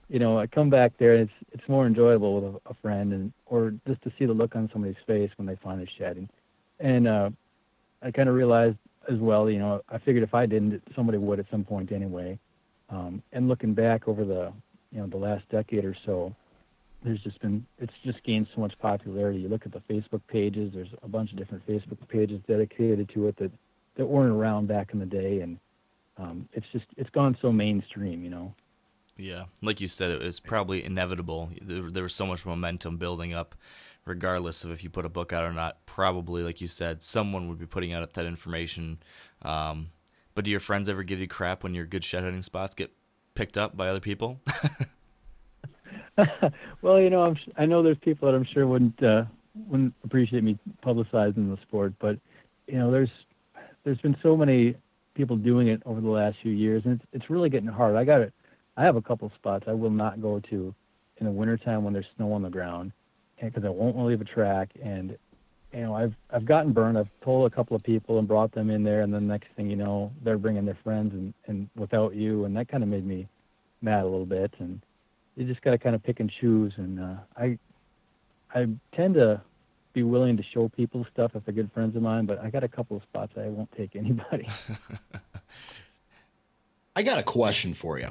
you 0.08 0.18
know, 0.18 0.38
I 0.38 0.46
come 0.46 0.68
back 0.68 0.92
there 0.98 1.14
and 1.14 1.22
it's 1.22 1.52
it's 1.52 1.68
more 1.68 1.86
enjoyable 1.86 2.34
with 2.34 2.54
a, 2.54 2.70
a, 2.70 2.74
friend 2.82 3.12
and 3.12 3.32
or 3.46 3.74
just 3.86 4.02
to 4.02 4.12
see 4.18 4.26
the 4.26 4.32
look 4.32 4.56
on 4.56 4.68
somebody's 4.72 4.96
face 5.06 5.30
when 5.36 5.46
they 5.46 5.56
find 5.56 5.80
a 5.80 5.86
shed. 5.98 6.16
And, 6.16 6.28
and 6.80 7.08
uh, 7.08 7.30
I 8.02 8.10
kind 8.10 8.28
of 8.28 8.34
realized 8.34 8.76
as 9.08 9.18
well, 9.18 9.48
you 9.48 9.58
know, 9.58 9.82
I 9.88 9.98
figured 9.98 10.22
if 10.22 10.34
I 10.34 10.46
didn't, 10.46 10.82
somebody 10.94 11.18
would 11.18 11.38
at 11.38 11.46
some 11.50 11.64
point 11.64 11.92
anyway. 11.92 12.38
Um, 12.90 13.22
and 13.32 13.48
looking 13.48 13.74
back 13.74 14.06
over 14.06 14.24
the 14.24 14.52
you 14.90 15.00
know 15.00 15.06
the 15.06 15.16
last 15.16 15.48
decade 15.50 15.84
or 15.84 15.96
so, 16.04 16.34
there's 17.02 17.20
just 17.20 17.40
been 17.40 17.64
it's 17.78 17.94
just 18.04 18.22
gained 18.24 18.48
so 18.54 18.60
much 18.60 18.78
popularity. 18.80 19.40
You 19.40 19.48
look 19.48 19.66
at 19.66 19.72
the 19.72 19.82
Facebook 19.88 20.20
pages. 20.28 20.72
There's 20.74 20.92
a 21.02 21.08
bunch 21.08 21.32
of 21.32 21.38
different 21.38 21.66
Facebook 21.66 22.06
pages 22.08 22.40
dedicated 22.46 23.08
to 23.14 23.28
it 23.28 23.36
that 23.38 23.50
that 23.96 24.06
weren't 24.06 24.32
around 24.32 24.68
back 24.68 24.90
in 24.92 24.98
the 24.98 25.06
day, 25.06 25.40
and 25.40 25.58
um, 26.18 26.48
it's 26.52 26.66
just 26.72 26.86
it's 26.96 27.10
gone 27.10 27.36
so 27.42 27.52
mainstream. 27.52 28.24
You 28.24 28.30
know. 28.30 28.54
Yeah, 29.16 29.44
like 29.60 29.80
you 29.80 29.88
said, 29.88 30.10
it 30.10 30.22
was 30.22 30.40
probably 30.40 30.84
inevitable. 30.84 31.50
There, 31.60 31.90
there 31.90 32.02
was 32.02 32.14
so 32.14 32.26
much 32.26 32.46
momentum 32.46 32.96
building 32.96 33.34
up, 33.34 33.54
regardless 34.04 34.64
of 34.64 34.70
if 34.70 34.82
you 34.82 34.90
put 34.90 35.04
a 35.04 35.10
book 35.10 35.32
out 35.32 35.44
or 35.44 35.52
not. 35.52 35.84
Probably, 35.86 36.42
like 36.42 36.60
you 36.60 36.68
said, 36.68 37.02
someone 37.02 37.48
would 37.48 37.58
be 37.58 37.66
putting 37.66 37.92
out 37.92 38.14
that 38.14 38.26
information. 38.26 38.98
Um, 39.42 39.90
but 40.34 40.44
do 40.44 40.50
your 40.50 40.60
friends 40.60 40.88
ever 40.88 41.02
give 41.02 41.20
you 41.20 41.28
crap 41.28 41.62
when 41.62 41.74
your 41.74 41.84
good 41.84 42.04
shed 42.04 42.24
hunting 42.24 42.42
spots 42.42 42.74
get 42.74 42.90
picked 43.34 43.58
up 43.58 43.76
by 43.76 43.88
other 43.88 44.00
people? 44.00 44.40
well, 46.82 47.00
you 47.00 47.10
know, 47.10 47.22
I'm, 47.22 47.36
I 47.56 47.66
know 47.66 47.82
there's 47.82 47.98
people 47.98 48.30
that 48.30 48.36
I'm 48.36 48.46
sure 48.52 48.66
wouldn't 48.66 49.02
uh, 49.02 49.24
wouldn't 49.66 49.94
appreciate 50.04 50.42
me 50.42 50.58
publicizing 50.84 51.54
the 51.54 51.58
sport, 51.62 51.94
but 52.00 52.18
you 52.66 52.78
know, 52.78 52.90
there's 52.90 53.10
there's 53.84 53.98
been 53.98 54.16
so 54.22 54.36
many 54.36 54.74
people 55.14 55.36
doing 55.36 55.68
it 55.68 55.82
over 55.84 56.00
the 56.00 56.08
last 56.08 56.36
few 56.42 56.52
years, 56.52 56.82
and 56.84 56.94
it's 56.94 57.04
it's 57.12 57.30
really 57.30 57.50
getting 57.50 57.68
hard. 57.68 57.96
I 57.96 58.04
got 58.04 58.20
it. 58.20 58.32
I 58.76 58.84
have 58.84 58.96
a 58.96 59.02
couple 59.02 59.30
spots 59.36 59.64
I 59.68 59.72
will 59.72 59.90
not 59.90 60.22
go 60.22 60.40
to 60.50 60.74
in 61.18 61.26
the 61.26 61.32
wintertime 61.32 61.84
when 61.84 61.92
there's 61.92 62.06
snow 62.16 62.32
on 62.32 62.42
the 62.42 62.50
ground, 62.50 62.92
because 63.40 63.64
I 63.64 63.68
won't 63.68 63.98
leave 63.98 64.20
a 64.20 64.24
track. 64.24 64.70
And 64.82 65.16
you 65.72 65.80
know, 65.80 65.94
I've 65.94 66.14
I've 66.30 66.46
gotten 66.46 66.72
burned. 66.72 66.98
I've 66.98 67.10
told 67.24 67.50
a 67.50 67.54
couple 67.54 67.76
of 67.76 67.82
people 67.82 68.18
and 68.18 68.28
brought 68.28 68.52
them 68.52 68.70
in 68.70 68.82
there, 68.82 69.02
and 69.02 69.12
then 69.12 69.26
next 69.26 69.48
thing 69.56 69.68
you 69.68 69.76
know, 69.76 70.12
they're 70.24 70.38
bringing 70.38 70.64
their 70.64 70.78
friends 70.82 71.12
and 71.12 71.34
and 71.46 71.68
without 71.76 72.14
you, 72.14 72.44
and 72.44 72.56
that 72.56 72.68
kind 72.68 72.82
of 72.82 72.88
made 72.88 73.06
me 73.06 73.28
mad 73.80 74.02
a 74.02 74.08
little 74.08 74.26
bit. 74.26 74.52
And 74.58 74.80
you 75.36 75.46
just 75.46 75.62
got 75.62 75.70
to 75.72 75.78
kind 75.78 75.94
of 75.94 76.02
pick 76.02 76.20
and 76.20 76.30
choose. 76.40 76.72
And 76.76 77.00
uh, 77.00 77.14
I 77.36 77.58
I 78.54 78.66
tend 78.94 79.14
to 79.14 79.40
be 79.92 80.02
willing 80.02 80.36
to 80.36 80.42
show 80.42 80.68
people 80.68 81.06
stuff 81.12 81.32
if 81.34 81.44
they're 81.44 81.54
good 81.54 81.70
friends 81.72 81.96
of 81.96 82.02
mine, 82.02 82.26
but 82.26 82.40
I 82.40 82.50
got 82.50 82.64
a 82.64 82.68
couple 82.68 82.96
of 82.96 83.02
spots 83.02 83.32
I 83.36 83.48
won't 83.48 83.70
take 83.76 83.96
anybody. 83.96 84.48
I 86.96 87.02
got 87.02 87.18
a 87.18 87.22
question 87.22 87.74
for 87.74 87.98
you. 87.98 88.08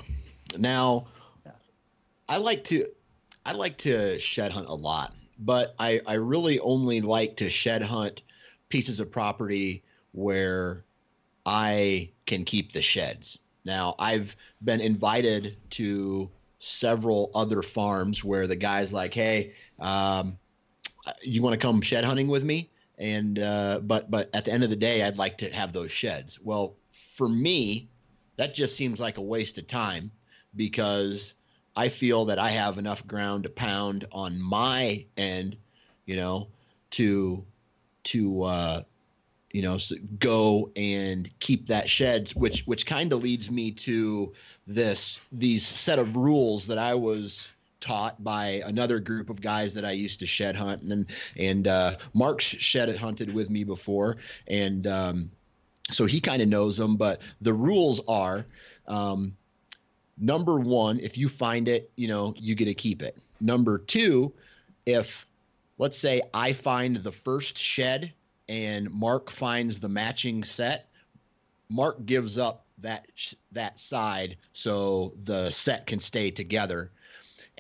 Now, 0.58 1.08
I 2.28 2.38
like 2.38 2.64
to 2.66 2.88
I 3.46 3.54
like 3.54 3.78
to 3.80 4.20
shed 4.20 4.52
hunt 4.52 4.68
a 4.68 4.74
lot, 4.74 5.14
but 5.40 5.76
I 5.80 6.02
I 6.06 6.14
really 6.14 6.60
only 6.60 7.02
like 7.02 7.38
to 7.38 7.50
shed 7.50 7.82
hunt 7.82 8.22
pieces 8.70 9.00
of 9.00 9.12
property 9.12 9.84
where 10.14 10.84
I 11.46 12.10
can 12.26 12.46
keep 12.46 12.72
the 12.72 12.82
sheds. 12.82 13.40
Now, 13.66 13.96
I've 14.00 14.36
been 14.64 14.82
invited 14.82 15.58
to 15.72 16.30
several 16.60 17.32
other 17.36 17.62
farms 17.62 18.24
where 18.24 18.48
the 18.48 18.56
guy's 18.56 18.94
like, 18.94 19.14
"Hey, 19.14 19.54
um, 19.80 20.38
you 21.22 21.42
want 21.42 21.54
to 21.54 21.66
come 21.66 21.82
shed 21.82 22.04
hunting 22.04 22.28
with 22.28 22.44
me?" 22.44 22.70
And 22.98 23.40
uh, 23.40 23.80
but 23.84 24.12
but 24.12 24.30
at 24.34 24.46
the 24.46 24.52
end 24.52 24.64
of 24.64 24.70
the 24.70 24.76
day, 24.76 25.04
I'd 25.04 25.18
like 25.18 25.38
to 25.40 25.50
have 25.52 25.74
those 25.74 25.92
sheds. 25.92 26.40
Well, 26.40 26.76
for 27.16 27.28
me, 27.30 27.90
that 28.38 28.54
just 28.54 28.76
seems 28.76 29.00
like 29.00 29.18
a 29.18 29.22
waste 29.22 29.58
of 29.58 29.68
time 29.68 30.12
because 30.56 31.34
I 31.76 31.90
feel 31.90 32.26
that 32.26 32.40
I 32.40 32.52
have 32.52 32.78
enough 32.78 33.06
ground 33.08 33.44
to 33.44 33.50
pound 33.50 34.06
on 34.12 34.40
my 34.42 35.06
end, 35.18 35.58
you 36.06 36.16
know, 36.16 36.48
to 36.92 37.46
to 38.04 38.44
uh, 38.44 38.84
you 39.54 39.62
know 39.62 39.78
go 40.20 40.72
and 40.76 41.30
keep 41.40 41.66
that 41.68 41.90
shed 41.90 42.30
which 42.32 42.66
which 42.66 42.86
kind 42.86 43.12
of 43.14 43.22
leads 43.22 43.52
me 43.52 43.72
to 43.72 44.34
this 44.68 45.22
these 45.32 45.66
set 45.66 46.00
of 46.00 46.16
rules 46.16 46.66
that 46.68 46.78
i 46.78 46.94
was 46.94 47.50
taught 47.82 48.24
by 48.24 48.62
another 48.66 49.00
group 49.00 49.30
of 49.30 49.42
guys 49.42 49.74
that 49.74 49.84
i 49.84 49.92
used 49.92 50.20
to 50.20 50.26
shed 50.26 50.56
hunt 50.56 50.82
and 50.84 51.06
and 51.38 51.68
uh, 51.68 51.98
mark's 52.14 52.46
shed 52.46 52.96
hunted 52.96 53.34
with 53.34 53.50
me 53.50 53.64
before 53.64 54.18
and 54.48 54.88
um, 54.88 55.30
so 55.90 56.06
he 56.06 56.22
kind 56.22 56.42
of 56.42 56.48
knows 56.48 56.78
them 56.78 56.96
but 56.96 57.20
the 57.42 57.54
rules 57.54 58.00
are 58.08 58.46
um, 58.88 59.36
number 60.18 60.60
one 60.60 61.00
if 61.00 61.18
you 61.18 61.28
find 61.28 61.68
it 61.68 61.92
you 61.96 62.08
know 62.08 62.34
you 62.38 62.56
get 62.56 62.66
to 62.66 62.74
keep 62.74 63.02
it 63.02 63.18
number 63.42 63.78
two 63.78 64.32
if 64.86 65.28
let's 65.78 65.98
say 65.98 66.22
i 66.34 66.54
find 66.54 66.98
the 66.98 67.12
first 67.12 67.58
shed 67.58 68.14
and 68.52 68.92
Mark 68.92 69.32
finds 69.32 69.80
the 69.80 69.88
matching 69.88 70.44
set, 70.44 70.90
Mark 71.70 72.06
gives 72.06 72.38
up 72.38 72.66
that 72.80 73.08
that 73.54 73.80
side 73.80 74.36
so 74.52 75.14
the 75.24 75.50
set 75.52 75.88
can 75.88 76.02
stay 76.02 76.30
together. 76.30 76.92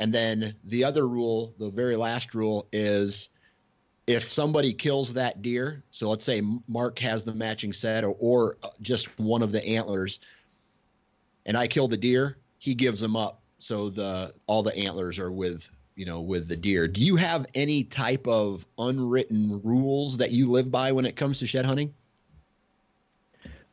And 0.02 0.12
then 0.12 0.56
the 0.64 0.84
other 0.84 1.08
rule, 1.08 1.54
the 1.60 1.70
very 1.70 1.96
last 1.96 2.34
rule 2.34 2.68
is 2.72 3.30
if 4.08 4.32
somebody 4.32 4.74
kills 4.74 5.14
that 5.14 5.44
deer, 5.44 5.84
so 5.92 6.10
let's 6.10 6.26
say 6.26 6.42
Mark 6.68 6.98
has 6.98 7.24
the 7.24 7.36
matching 7.36 7.72
set 7.72 8.04
or, 8.04 8.16
or 8.20 8.58
just 8.82 9.08
one 9.20 9.44
of 9.44 9.52
the 9.52 9.64
antlers 9.64 10.20
and 11.46 11.56
I 11.56 11.68
kill 11.68 11.88
the 11.88 11.98
deer, 11.98 12.38
he 12.58 12.74
gives 12.74 13.00
them 13.00 13.16
up. 13.16 13.42
So 13.60 13.92
the 13.92 14.34
all 14.48 14.64
the 14.64 14.76
antlers 14.76 15.20
are 15.20 15.32
with 15.32 15.70
you 15.94 16.08
know 16.08 16.20
with 16.20 16.48
the 16.48 16.58
deer. 16.58 16.88
Do 16.88 17.00
you 17.02 17.16
have 17.18 17.46
any 17.54 17.84
type 17.84 18.28
of 18.28 18.66
unwritten 18.80 19.62
rules 19.64 20.18
that 20.18 20.32
you 20.32 20.50
live 20.50 20.72
by 20.72 20.92
when 20.92 21.06
it 21.06 21.16
comes 21.16 21.38
to 21.40 21.46
shed 21.46 21.64
hunting? 21.64 21.94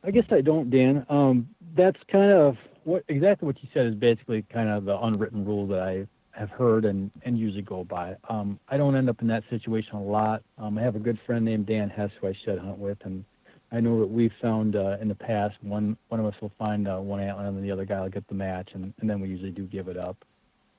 I 0.03 0.11
guess 0.11 0.25
i 0.29 0.41
don't 0.41 0.69
dan. 0.69 1.07
Um, 1.09 1.49
that's 1.75 1.99
kind 2.07 2.31
of 2.31 2.55
what 2.83 3.03
exactly 3.07 3.47
what 3.47 3.61
you 3.63 3.69
said 3.73 3.87
is 3.87 3.95
basically 3.95 4.43
kind 4.43 4.69
of 4.69 4.85
the 4.85 4.97
unwritten 4.99 5.43
rule 5.43 5.65
that 5.67 5.81
i 5.81 6.07
have 6.31 6.49
heard 6.49 6.85
and, 6.85 7.11
and 7.23 7.37
usually 7.37 7.61
go 7.61 7.83
by 7.83 8.15
um, 8.29 8.59
i 8.69 8.77
don't 8.77 8.95
end 8.95 9.09
up 9.09 9.21
in 9.21 9.27
that 9.27 9.43
situation 9.49 9.95
a 9.95 10.01
lot 10.01 10.41
um, 10.57 10.77
i 10.77 10.81
have 10.81 10.95
a 10.95 10.99
good 10.99 11.19
friend 11.25 11.43
named 11.43 11.65
dan 11.65 11.89
hess 11.89 12.11
who 12.19 12.27
i 12.27 12.33
shed 12.45 12.57
hunt 12.59 12.77
with 12.77 12.97
and 13.03 13.23
i 13.71 13.79
know 13.79 13.99
that 13.99 14.09
we've 14.09 14.33
found 14.41 14.75
uh, 14.75 14.97
in 15.01 15.07
the 15.07 15.15
past 15.15 15.55
one 15.61 15.97
one 16.09 16.19
of 16.19 16.25
us 16.25 16.35
will 16.41 16.51
find 16.57 16.87
uh, 16.87 16.97
one 16.97 17.19
antler 17.19 17.45
and 17.45 17.57
then 17.57 17.63
the 17.63 17.71
other 17.71 17.85
guy 17.85 17.99
will 18.01 18.09
get 18.09 18.27
the 18.27 18.33
match 18.33 18.69
and, 18.73 18.93
and 18.99 19.09
then 19.09 19.19
we 19.19 19.27
usually 19.27 19.51
do 19.51 19.65
give 19.65 19.87
it 19.87 19.97
up 19.97 20.17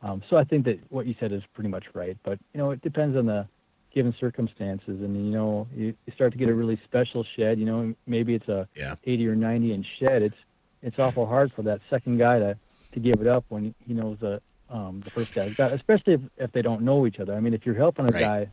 um, 0.03 0.23
so 0.31 0.37
I 0.37 0.45
think 0.45 0.65
that 0.65 0.79
what 0.89 1.07
you 1.07 1.15
said 1.21 1.33
is 1.33 1.43
pretty 1.55 1.69
much 1.69 1.85
right, 1.95 2.17
but 2.25 2.39
you 2.55 2.59
know 2.59 2.71
it 2.71 2.81
depends 2.83 3.17
on 3.17 3.27
the 3.27 3.47
given 3.95 4.15
circumstances, 4.19 5.01
and 5.03 5.15
you 5.15 5.33
know 5.33 5.67
you, 5.75 5.95
you 6.07 6.13
start 6.15 6.33
to 6.33 6.39
get 6.39 6.49
a 6.49 6.55
really 6.55 6.81
special 6.85 7.25
shed. 7.37 7.59
You 7.59 7.67
know 7.67 7.95
maybe 8.07 8.35
it's 8.35 8.49
a 8.49 8.67
yeah. 8.75 8.95
80 9.05 9.29
or 9.29 9.37
90 9.37 9.75
inch 9.75 9.87
shed. 9.99 10.23
It's 10.23 10.37
it's 10.83 10.99
awful 10.99 11.27
hard 11.27 11.53
for 11.53 11.63
that 11.63 11.81
second 11.91 12.19
guy 12.19 12.39
to 12.39 12.57
to 12.93 13.01
give 13.01 13.21
it 13.21 13.27
up 13.27 13.45
when 13.49 13.75
he 13.87 13.93
knows 13.93 14.19
the 14.21 14.41
um, 14.71 15.01
the 15.05 15.11
first 15.11 15.35
guy's 15.35 15.55
got, 15.55 15.73
especially 15.73 16.15
if, 16.15 16.21
if 16.37 16.53
they 16.53 16.63
don't 16.63 16.83
know 16.83 17.07
each 17.07 17.19
other. 17.19 17.35
I 17.35 17.41
mean, 17.41 17.55
if 17.55 17.67
you're 17.67 17.75
helping 17.75 18.07
a 18.07 18.13
right. 18.13 18.21
guy 18.21 18.51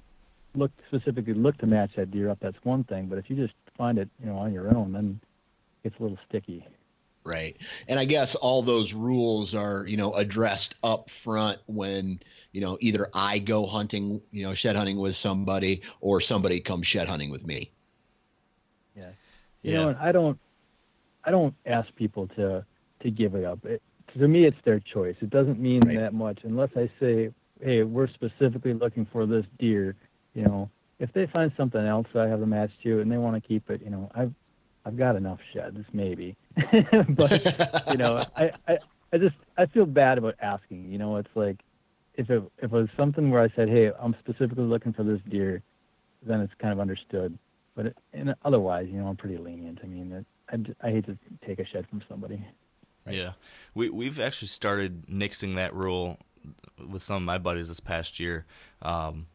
look 0.55 0.71
specifically 0.87 1.33
look 1.33 1.57
to 1.59 1.67
match 1.67 1.91
that 1.95 2.11
deer 2.11 2.29
up, 2.29 2.39
that's 2.41 2.57
one 2.63 2.83
thing. 2.83 3.07
But 3.07 3.19
if 3.19 3.29
you 3.29 3.35
just 3.35 3.53
find 3.77 3.97
it, 3.97 4.09
you 4.19 4.27
know, 4.27 4.37
on 4.37 4.53
your 4.53 4.75
own, 4.75 4.93
then 4.93 5.19
it's 5.83 5.97
a 5.99 6.01
little 6.01 6.17
sticky. 6.27 6.65
Right. 7.23 7.57
And 7.89 7.99
I 7.99 8.05
guess 8.05 8.35
all 8.35 8.61
those 8.61 8.93
rules 8.93 9.53
are, 9.53 9.85
you 9.85 9.97
know, 9.97 10.13
addressed 10.13 10.75
up 10.81 11.09
front 11.09 11.59
when, 11.65 12.21
you 12.53 12.61
know, 12.61 12.77
either 12.79 13.09
I 13.13 13.39
go 13.39 13.65
hunting, 13.65 14.21
you 14.31 14.43
know, 14.43 14.53
shed 14.53 14.77
hunting 14.77 14.97
with 14.97 15.15
somebody 15.15 15.81
or 15.99 16.21
somebody 16.21 16.61
comes 16.61 16.87
shed 16.87 17.07
hunting 17.07 17.29
with 17.29 17.45
me. 17.45 17.69
Yeah. 18.95 19.09
You 19.61 19.71
yeah. 19.73 19.77
know, 19.77 19.97
I 19.99 20.11
don't 20.13 20.39
I 21.25 21.31
don't 21.31 21.53
ask 21.65 21.93
people 21.95 22.27
to 22.37 22.65
to 23.01 23.11
give 23.11 23.35
it 23.35 23.43
up. 23.43 23.63
It, 23.65 23.81
to 24.19 24.27
me 24.27 24.45
it's 24.45 24.57
their 24.65 24.79
choice. 24.79 25.15
It 25.21 25.29
doesn't 25.29 25.59
mean 25.59 25.81
right. 25.81 25.97
that 25.97 26.13
much 26.13 26.39
unless 26.43 26.69
I 26.75 26.89
say, 26.99 27.31
"Hey, 27.61 27.83
we're 27.83 28.07
specifically 28.07 28.73
looking 28.73 29.05
for 29.11 29.25
this 29.25 29.45
deer." 29.59 29.95
You 30.33 30.43
know, 30.43 30.69
if 30.99 31.11
they 31.13 31.27
find 31.27 31.51
something 31.57 31.81
else 31.85 32.07
I 32.15 32.27
have 32.27 32.41
a 32.41 32.45
match 32.45 32.71
to 32.83 32.99
and 33.01 33.11
they 33.11 33.17
want 33.17 33.41
to 33.41 33.47
keep 33.47 33.69
it, 33.69 33.81
you 33.83 33.89
know, 33.89 34.09
I've 34.15 34.33
I've 34.85 34.97
got 34.97 35.15
enough 35.15 35.39
sheds, 35.53 35.77
maybe. 35.93 36.35
but 37.09 37.91
you 37.91 37.97
know, 37.97 38.23
I, 38.35 38.51
I 38.67 38.77
I 39.11 39.17
just 39.17 39.35
I 39.57 39.65
feel 39.65 39.85
bad 39.85 40.17
about 40.17 40.35
asking. 40.41 40.89
You 40.91 40.97
know, 40.97 41.17
it's 41.17 41.35
like 41.35 41.57
if 42.15 42.29
it 42.29 42.41
if 42.59 42.65
it 42.65 42.71
was 42.71 42.89
something 42.97 43.29
where 43.29 43.41
I 43.41 43.49
said, 43.55 43.69
hey, 43.69 43.91
I'm 43.99 44.15
specifically 44.19 44.63
looking 44.63 44.93
for 44.93 45.03
this 45.03 45.19
deer, 45.29 45.61
then 46.23 46.41
it's 46.41 46.53
kind 46.59 46.73
of 46.73 46.79
understood. 46.79 47.37
But 47.75 47.87
it, 47.87 47.97
and 48.13 48.33
otherwise, 48.43 48.87
you 48.89 48.99
know, 48.99 49.07
I'm 49.07 49.17
pretty 49.17 49.37
lenient. 49.37 49.79
I 49.83 49.87
mean, 49.87 50.11
it, 50.11 50.25
I 50.49 50.87
I 50.87 50.91
hate 50.91 51.05
to 51.05 51.17
take 51.45 51.59
a 51.59 51.65
shed 51.65 51.85
from 51.89 52.01
somebody. 52.09 52.43
Yeah, 53.13 53.33
we 53.73 53.89
we've 53.89 54.19
actually 54.19 54.49
started 54.49 55.07
nixing 55.07 55.55
that 55.55 55.73
rule 55.73 56.19
with 56.87 57.01
some 57.01 57.17
of 57.17 57.23
my 57.23 57.37
buddies 57.37 57.69
this 57.69 57.79
past 57.79 58.19
year. 58.19 58.45
Um, 58.81 59.27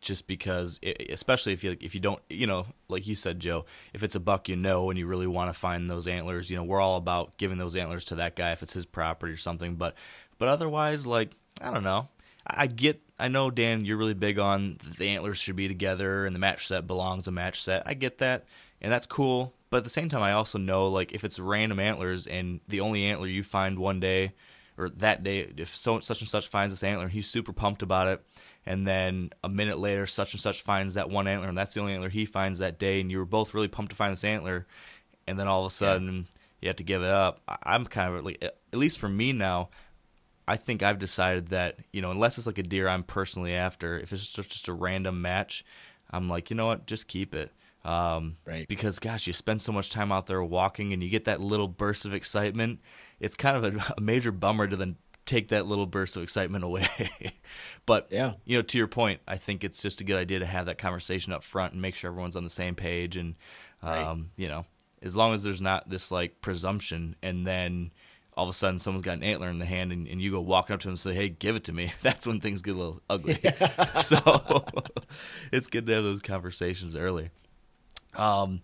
just 0.00 0.28
because, 0.28 0.78
it, 0.80 1.10
especially 1.10 1.52
if 1.52 1.64
you 1.64 1.76
if 1.80 1.94
you 1.94 2.00
don't, 2.00 2.20
you 2.30 2.46
know, 2.46 2.66
like 2.88 3.06
you 3.06 3.14
said, 3.14 3.40
Joe, 3.40 3.66
if 3.92 4.02
it's 4.02 4.14
a 4.14 4.20
buck 4.20 4.48
you 4.48 4.56
know 4.56 4.90
and 4.90 4.98
you 4.98 5.06
really 5.06 5.26
want 5.26 5.52
to 5.52 5.58
find 5.58 5.90
those 5.90 6.06
antlers, 6.06 6.50
you 6.50 6.56
know, 6.56 6.64
we're 6.64 6.80
all 6.80 6.96
about 6.96 7.36
giving 7.36 7.58
those 7.58 7.76
antlers 7.76 8.04
to 8.06 8.14
that 8.16 8.36
guy 8.36 8.52
if 8.52 8.62
it's 8.62 8.72
his 8.72 8.84
property 8.84 9.32
or 9.32 9.36
something. 9.36 9.74
But 9.74 9.94
but 10.38 10.48
otherwise, 10.48 11.06
like 11.06 11.32
I 11.60 11.72
don't 11.72 11.82
know, 11.82 12.08
I 12.46 12.68
get, 12.68 13.02
I 13.18 13.28
know 13.28 13.50
Dan, 13.50 13.84
you're 13.84 13.96
really 13.96 14.14
big 14.14 14.38
on 14.38 14.78
the 14.98 15.08
antlers 15.08 15.38
should 15.38 15.56
be 15.56 15.68
together 15.68 16.24
and 16.24 16.34
the 16.34 16.40
match 16.40 16.66
set 16.66 16.86
belongs 16.86 17.26
a 17.26 17.32
match 17.32 17.60
set. 17.62 17.82
I 17.84 17.94
get 17.94 18.18
that, 18.18 18.46
and 18.80 18.92
that's 18.92 19.06
cool. 19.06 19.52
But 19.70 19.78
at 19.78 19.84
the 19.84 19.90
same 19.90 20.08
time, 20.08 20.22
I 20.22 20.32
also 20.32 20.58
know 20.58 20.88
like 20.88 21.12
if 21.12 21.24
it's 21.24 21.38
random 21.38 21.78
antlers 21.78 22.26
and 22.26 22.60
the 22.68 22.80
only 22.80 23.04
antler 23.04 23.26
you 23.26 23.42
find 23.42 23.78
one 23.78 24.00
day 24.00 24.32
or 24.78 24.88
that 24.88 25.22
day, 25.22 25.50
if 25.56 25.76
so 25.76 26.00
such 26.00 26.20
and 26.20 26.28
such 26.28 26.48
finds 26.48 26.72
this 26.72 26.84
antler, 26.84 27.08
he's 27.08 27.28
super 27.28 27.52
pumped 27.52 27.82
about 27.82 28.08
it. 28.08 28.24
And 28.64 28.86
then 28.86 29.30
a 29.42 29.48
minute 29.48 29.78
later, 29.78 30.06
such 30.06 30.34
and 30.34 30.40
such 30.40 30.62
finds 30.62 30.94
that 30.94 31.08
one 31.08 31.26
antler, 31.26 31.48
and 31.48 31.56
that's 31.56 31.74
the 31.74 31.80
only 31.80 31.94
antler 31.94 32.10
he 32.10 32.26
finds 32.26 32.58
that 32.58 32.78
day. 32.78 33.00
And 33.00 33.10
you 33.10 33.18
were 33.18 33.24
both 33.24 33.54
really 33.54 33.68
pumped 33.68 33.90
to 33.90 33.96
find 33.96 34.12
this 34.12 34.24
antler, 34.24 34.66
and 35.26 35.38
then 35.38 35.48
all 35.48 35.64
of 35.64 35.72
a 35.72 35.74
sudden 35.74 36.14
yeah. 36.16 36.22
you 36.60 36.68
have 36.68 36.76
to 36.76 36.84
give 36.84 37.02
it 37.02 37.08
up. 37.08 37.40
I'm 37.62 37.86
kind 37.86 38.14
of 38.14 38.24
like, 38.24 38.42
at 38.42 38.78
least 38.78 38.98
for 38.98 39.08
me 39.08 39.32
now, 39.32 39.70
I 40.46 40.56
think 40.56 40.82
I've 40.82 40.98
decided 40.98 41.48
that 41.48 41.78
you 41.92 42.02
know, 42.02 42.10
unless 42.10 42.38
it's 42.38 42.46
like 42.46 42.58
a 42.58 42.62
deer 42.62 42.88
I'm 42.88 43.02
personally 43.02 43.54
after, 43.54 43.98
if 43.98 44.12
it's 44.12 44.26
just 44.28 44.50
just 44.50 44.68
a 44.68 44.72
random 44.72 45.20
match, 45.22 45.64
I'm 46.10 46.28
like, 46.28 46.50
you 46.50 46.56
know 46.56 46.66
what, 46.66 46.86
just 46.86 47.08
keep 47.08 47.34
it. 47.34 47.50
Um, 47.88 48.36
right. 48.44 48.68
Because 48.68 48.98
gosh, 48.98 49.26
you 49.26 49.32
spend 49.32 49.62
so 49.62 49.72
much 49.72 49.90
time 49.90 50.12
out 50.12 50.26
there 50.26 50.42
walking, 50.44 50.92
and 50.92 51.02
you 51.02 51.08
get 51.08 51.24
that 51.24 51.40
little 51.40 51.68
burst 51.68 52.04
of 52.04 52.12
excitement. 52.12 52.80
It's 53.18 53.34
kind 53.34 53.56
of 53.56 53.64
a, 53.64 53.94
a 53.98 54.00
major 54.00 54.30
bummer 54.30 54.68
to 54.68 54.76
then 54.76 54.96
take 55.24 55.48
that 55.48 55.66
little 55.66 55.86
burst 55.86 56.16
of 56.16 56.22
excitement 56.22 56.64
away. 56.64 56.88
but 57.86 58.08
yeah, 58.10 58.34
you 58.44 58.58
know, 58.58 58.62
to 58.62 58.78
your 58.78 58.88
point, 58.88 59.20
I 59.26 59.36
think 59.36 59.64
it's 59.64 59.80
just 59.80 60.00
a 60.00 60.04
good 60.04 60.16
idea 60.16 60.38
to 60.40 60.46
have 60.46 60.66
that 60.66 60.78
conversation 60.78 61.32
up 61.32 61.42
front 61.42 61.72
and 61.72 61.80
make 61.80 61.94
sure 61.94 62.10
everyone's 62.10 62.36
on 62.36 62.44
the 62.44 62.50
same 62.50 62.74
page. 62.74 63.16
And 63.16 63.36
um, 63.82 63.90
right. 63.90 64.18
you 64.36 64.48
know, 64.48 64.66
as 65.00 65.16
long 65.16 65.32
as 65.32 65.42
there's 65.42 65.60
not 65.60 65.88
this 65.88 66.10
like 66.10 66.42
presumption, 66.42 67.16
and 67.22 67.46
then 67.46 67.90
all 68.34 68.44
of 68.44 68.50
a 68.50 68.52
sudden 68.52 68.78
someone's 68.78 69.02
got 69.02 69.16
an 69.16 69.22
antler 69.22 69.48
in 69.48 69.58
the 69.58 69.66
hand 69.66 69.92
and, 69.92 70.06
and 70.06 70.22
you 70.22 70.30
go 70.30 70.40
walking 70.40 70.74
up 70.74 70.80
to 70.80 70.86
them 70.86 70.92
and 70.92 71.00
say, 71.00 71.14
Hey, 71.14 71.28
give 71.28 71.56
it 71.56 71.64
to 71.64 71.72
me. 71.72 71.92
That's 72.02 72.26
when 72.26 72.38
things 72.38 72.62
get 72.62 72.76
a 72.76 72.78
little 72.78 73.00
ugly. 73.08 73.40
so 74.02 74.64
it's 75.50 75.66
good 75.66 75.86
to 75.86 75.94
have 75.94 76.04
those 76.04 76.22
conversations 76.22 76.94
early. 76.94 77.30
Um, 78.18 78.60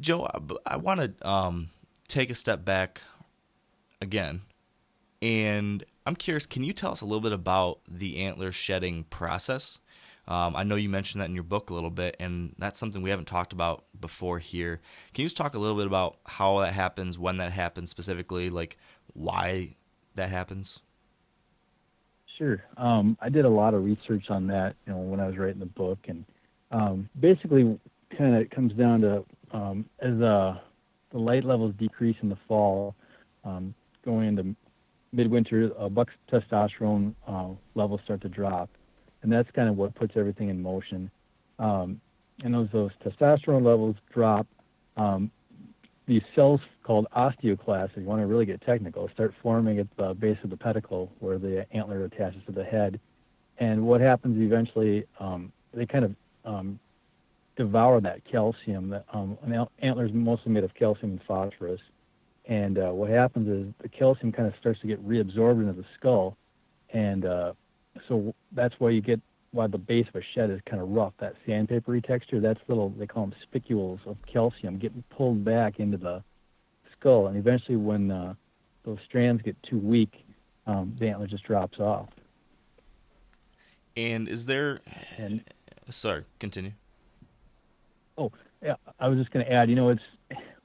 Joe, 0.00 0.26
I, 0.26 0.74
I 0.74 0.76
want 0.76 1.00
to 1.00 1.28
um, 1.28 1.70
take 2.08 2.30
a 2.30 2.34
step 2.34 2.64
back 2.64 3.02
again, 4.00 4.42
and 5.20 5.84
I'm 6.06 6.16
curious. 6.16 6.46
Can 6.46 6.64
you 6.64 6.72
tell 6.72 6.90
us 6.90 7.00
a 7.00 7.04
little 7.04 7.20
bit 7.20 7.32
about 7.32 7.80
the 7.86 8.18
antler 8.18 8.52
shedding 8.52 9.04
process? 9.04 9.78
Um, 10.26 10.54
I 10.56 10.62
know 10.62 10.76
you 10.76 10.90
mentioned 10.90 11.22
that 11.22 11.28
in 11.28 11.34
your 11.34 11.42
book 11.44 11.70
a 11.70 11.74
little 11.74 11.90
bit, 11.90 12.14
and 12.20 12.54
that's 12.58 12.78
something 12.78 13.00
we 13.00 13.10
haven't 13.10 13.28
talked 13.28 13.52
about 13.52 13.84
before 13.98 14.38
here. 14.38 14.80
Can 15.14 15.22
you 15.22 15.26
just 15.26 15.38
talk 15.38 15.54
a 15.54 15.58
little 15.58 15.76
bit 15.76 15.86
about 15.86 16.18
how 16.26 16.58
that 16.60 16.74
happens, 16.74 17.18
when 17.18 17.38
that 17.38 17.52
happens 17.52 17.88
specifically, 17.88 18.50
like 18.50 18.76
why 19.14 19.76
that 20.16 20.28
happens? 20.28 20.80
Sure. 22.36 22.62
Um, 22.76 23.16
I 23.20 23.30
did 23.30 23.46
a 23.46 23.48
lot 23.48 23.72
of 23.72 23.84
research 23.84 24.26
on 24.28 24.46
that, 24.48 24.76
you 24.86 24.92
know, 24.92 24.98
when 24.98 25.18
I 25.18 25.26
was 25.26 25.38
writing 25.38 25.60
the 25.60 25.66
book, 25.66 25.98
and 26.06 26.24
um, 26.70 27.08
basically, 27.18 27.80
kind 28.16 28.36
of 28.36 28.48
comes 28.50 28.72
down 28.74 29.00
to 29.02 29.24
um, 29.52 29.84
as 30.00 30.20
uh, 30.20 30.58
the 31.10 31.18
light 31.18 31.44
levels 31.44 31.74
decrease 31.78 32.16
in 32.22 32.28
the 32.28 32.38
fall, 32.46 32.94
um, 33.44 33.74
going 34.04 34.28
into 34.28 34.54
midwinter, 35.12 35.70
uh, 35.78 35.88
buck's 35.88 36.12
testosterone 36.30 37.14
uh, 37.26 37.48
levels 37.74 38.00
start 38.04 38.20
to 38.20 38.28
drop, 38.28 38.68
and 39.22 39.32
that's 39.32 39.50
kind 39.52 39.68
of 39.68 39.76
what 39.76 39.94
puts 39.94 40.14
everything 40.16 40.48
in 40.48 40.60
motion. 40.62 41.10
Um, 41.58 42.00
and 42.44 42.54
as 42.54 42.68
those 42.72 42.90
testosterone 43.04 43.64
levels 43.64 43.96
drop, 44.12 44.46
um, 44.96 45.30
these 46.06 46.22
cells 46.34 46.60
called 46.84 47.06
osteoclasts, 47.16 47.90
if 47.90 47.98
you 47.98 48.04
want 48.04 48.22
to 48.22 48.26
really 48.26 48.46
get 48.46 48.60
technical, 48.62 49.08
start 49.12 49.34
forming 49.42 49.78
at 49.78 49.86
the 49.96 50.14
base 50.14 50.38
of 50.42 50.50
the 50.50 50.56
pedicle 50.56 51.12
where 51.18 51.38
the 51.38 51.66
antler 51.72 52.04
attaches 52.04 52.40
to 52.46 52.52
the 52.52 52.64
head. 52.64 52.98
And 53.58 53.86
what 53.86 54.00
happens 54.00 54.40
eventually, 54.40 55.04
um, 55.20 55.52
they 55.74 55.84
kind 55.84 56.04
of 56.04 56.14
um, 56.44 56.78
devour 57.58 58.00
that 58.00 58.22
calcium. 58.24 58.88
That 58.88 59.04
um, 59.12 59.36
an 59.42 59.66
antler 59.82 60.06
is 60.06 60.12
mostly 60.14 60.52
made 60.52 60.64
of 60.64 60.72
calcium 60.74 61.10
and 61.12 61.20
phosphorus, 61.26 61.80
and 62.46 62.78
uh, 62.78 62.90
what 62.90 63.10
happens 63.10 63.48
is 63.48 63.74
the 63.82 63.88
calcium 63.88 64.32
kind 64.32 64.48
of 64.48 64.54
starts 64.58 64.80
to 64.80 64.86
get 64.86 65.06
reabsorbed 65.06 65.60
into 65.60 65.74
the 65.74 65.84
skull, 65.98 66.38
and 66.94 67.26
uh, 67.26 67.52
so 68.08 68.34
that's 68.52 68.74
why 68.78 68.88
you 68.90 69.02
get 69.02 69.20
why 69.50 69.66
the 69.66 69.78
base 69.78 70.06
of 70.08 70.14
a 70.14 70.24
shed 70.34 70.50
is 70.50 70.60
kind 70.68 70.80
of 70.80 70.88
rough, 70.88 71.12
that 71.18 71.34
sandpapery 71.46 72.04
texture. 72.06 72.40
That's 72.40 72.60
little 72.68 72.90
they 72.90 73.06
call 73.06 73.26
them 73.26 73.34
spicules 73.42 74.00
of 74.06 74.16
calcium 74.32 74.78
getting 74.78 75.02
pulled 75.10 75.44
back 75.44 75.80
into 75.80 75.98
the 75.98 76.22
skull, 76.98 77.26
and 77.26 77.36
eventually 77.36 77.76
when 77.76 78.10
uh, 78.10 78.34
those 78.84 78.98
strands 79.06 79.42
get 79.42 79.56
too 79.68 79.78
weak, 79.78 80.24
um, 80.66 80.94
the 80.98 81.08
antler 81.08 81.26
just 81.26 81.44
drops 81.44 81.78
off. 81.80 82.08
And 83.96 84.28
is 84.28 84.46
there? 84.46 84.80
And 85.16 85.42
sorry, 85.90 86.24
continue. 86.38 86.72
Oh, 88.18 88.32
yeah. 88.62 88.74
I 88.98 89.08
was 89.08 89.18
just 89.18 89.30
going 89.30 89.46
to 89.46 89.52
add. 89.52 89.70
You 89.70 89.76
know, 89.76 89.90
it's 89.90 90.02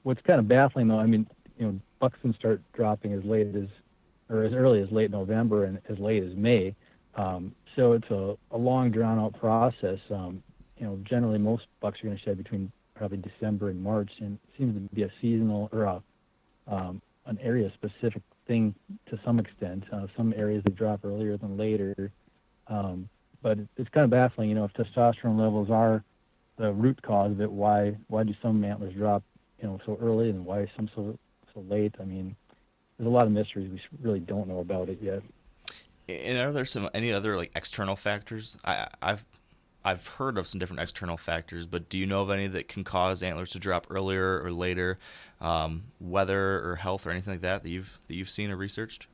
what's 0.02 0.20
kind 0.22 0.40
of 0.40 0.48
baffling 0.48 0.88
though. 0.88 0.98
I 0.98 1.06
mean, 1.06 1.26
you 1.58 1.66
know, 1.66 1.80
buxton 2.00 2.34
start 2.38 2.60
dropping 2.74 3.12
as 3.12 3.24
late 3.24 3.54
as, 3.54 3.68
or 4.28 4.42
as 4.42 4.52
early 4.52 4.82
as 4.82 4.90
late 4.90 5.10
November 5.10 5.64
and 5.64 5.80
as 5.88 5.98
late 5.98 6.22
as 6.22 6.34
May. 6.34 6.74
Um, 7.14 7.54
so 7.76 7.92
it's 7.92 8.10
a, 8.10 8.36
a 8.50 8.58
long 8.58 8.90
drawn 8.90 9.18
out 9.18 9.38
process. 9.38 9.98
Um, 10.10 10.42
you 10.78 10.86
know, 10.86 10.98
generally 11.04 11.38
most 11.38 11.66
bucks 11.80 12.00
are 12.00 12.06
going 12.06 12.16
to 12.18 12.22
shed 12.22 12.36
between 12.36 12.70
probably 12.94 13.18
December 13.18 13.70
and 13.70 13.80
March, 13.80 14.10
and 14.20 14.34
it 14.34 14.58
seems 14.58 14.74
to 14.74 14.94
be 14.94 15.02
a 15.02 15.10
seasonal 15.20 15.68
or 15.72 15.84
a, 15.84 16.02
um, 16.66 17.00
an 17.26 17.38
area 17.40 17.72
specific 17.74 18.22
thing 18.46 18.74
to 19.06 19.18
some 19.24 19.38
extent. 19.38 19.84
Uh, 19.92 20.06
some 20.16 20.32
areas 20.36 20.62
they 20.64 20.72
drop 20.72 21.04
earlier 21.04 21.36
than 21.36 21.56
later, 21.56 22.10
um, 22.66 23.08
but 23.42 23.58
it's 23.76 23.88
kind 23.90 24.04
of 24.04 24.10
baffling. 24.10 24.48
You 24.48 24.56
know, 24.56 24.64
if 24.64 24.72
testosterone 24.72 25.38
levels 25.38 25.70
are 25.70 26.04
the 26.56 26.72
root 26.72 27.00
cause 27.02 27.32
of 27.32 27.40
it. 27.40 27.50
Why 27.50 27.96
why 28.08 28.24
do 28.24 28.34
some 28.42 28.64
antlers 28.64 28.94
drop 28.94 29.22
you 29.60 29.68
know 29.68 29.80
so 29.84 29.98
early 30.00 30.30
and 30.30 30.44
why 30.44 30.70
some 30.76 30.88
so 30.94 31.18
so 31.52 31.64
late? 31.68 31.94
I 32.00 32.04
mean, 32.04 32.36
there's 32.98 33.06
a 33.06 33.10
lot 33.10 33.26
of 33.26 33.32
mysteries 33.32 33.70
we 33.70 33.80
really 34.02 34.20
don't 34.20 34.48
know 34.48 34.60
about 34.60 34.88
it 34.88 34.98
yet. 35.02 35.22
And 36.08 36.38
are 36.38 36.52
there 36.52 36.64
some 36.64 36.90
any 36.92 37.12
other 37.12 37.36
like 37.36 37.50
external 37.56 37.96
factors? 37.96 38.58
I 38.64 38.88
I've 39.00 39.24
I've 39.84 40.06
heard 40.06 40.38
of 40.38 40.46
some 40.46 40.58
different 40.58 40.80
external 40.80 41.16
factors, 41.16 41.66
but 41.66 41.88
do 41.90 41.98
you 41.98 42.06
know 42.06 42.22
of 42.22 42.30
any 42.30 42.46
that 42.46 42.68
can 42.68 42.84
cause 42.84 43.22
antlers 43.22 43.50
to 43.50 43.58
drop 43.58 43.86
earlier 43.90 44.40
or 44.42 44.50
later, 44.50 44.98
um, 45.42 45.84
weather 46.00 46.66
or 46.66 46.76
health 46.76 47.06
or 47.06 47.10
anything 47.10 47.34
like 47.34 47.42
that 47.42 47.62
that 47.62 47.68
you've 47.68 48.00
that 48.08 48.14
you've 48.14 48.30
seen 48.30 48.50
or 48.50 48.56
researched? 48.56 49.06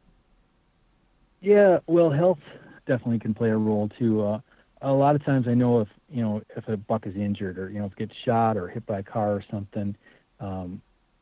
Yeah, 1.40 1.78
well, 1.86 2.10
health 2.10 2.38
definitely 2.86 3.18
can 3.18 3.34
play 3.34 3.50
a 3.50 3.56
role 3.56 3.88
too. 3.98 4.22
Uh, 4.22 4.40
a 4.82 4.92
lot 4.92 5.14
of 5.14 5.24
times 5.24 5.46
I 5.48 5.54
know 5.54 5.80
if 5.80 5.88
you 6.08 6.22
know 6.22 6.42
if 6.56 6.66
a 6.68 6.76
buck 6.76 7.06
is 7.06 7.14
injured 7.16 7.58
or 7.58 7.70
you 7.70 7.78
know 7.78 7.86
if 7.86 7.96
gets 7.96 8.14
shot 8.24 8.56
or 8.56 8.68
hit 8.68 8.86
by 8.86 9.00
a 9.00 9.02
car 9.02 9.32
or 9.32 9.44
something, 9.50 9.94
um, 10.40 10.80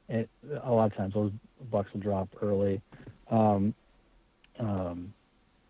it, 0.08 0.28
a 0.62 0.70
lot 0.70 0.90
of 0.90 0.96
times 0.96 1.14
those 1.14 1.32
bucks 1.70 1.92
will 1.92 2.00
drop 2.00 2.28
early. 2.40 2.80
Um, 3.30 3.74
um, 4.58 5.12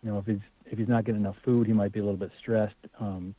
you 0.03 0.11
know 0.11 0.19
if 0.19 0.25
he's 0.25 0.39
if 0.65 0.77
he's 0.77 0.87
not 0.87 1.05
getting 1.05 1.21
enough 1.21 1.37
food, 1.43 1.67
he 1.67 1.73
might 1.73 1.91
be 1.91 1.99
a 1.99 2.03
little 2.03 2.17
bit 2.17 2.31
stressed. 2.39 2.75
Um, 2.99 3.33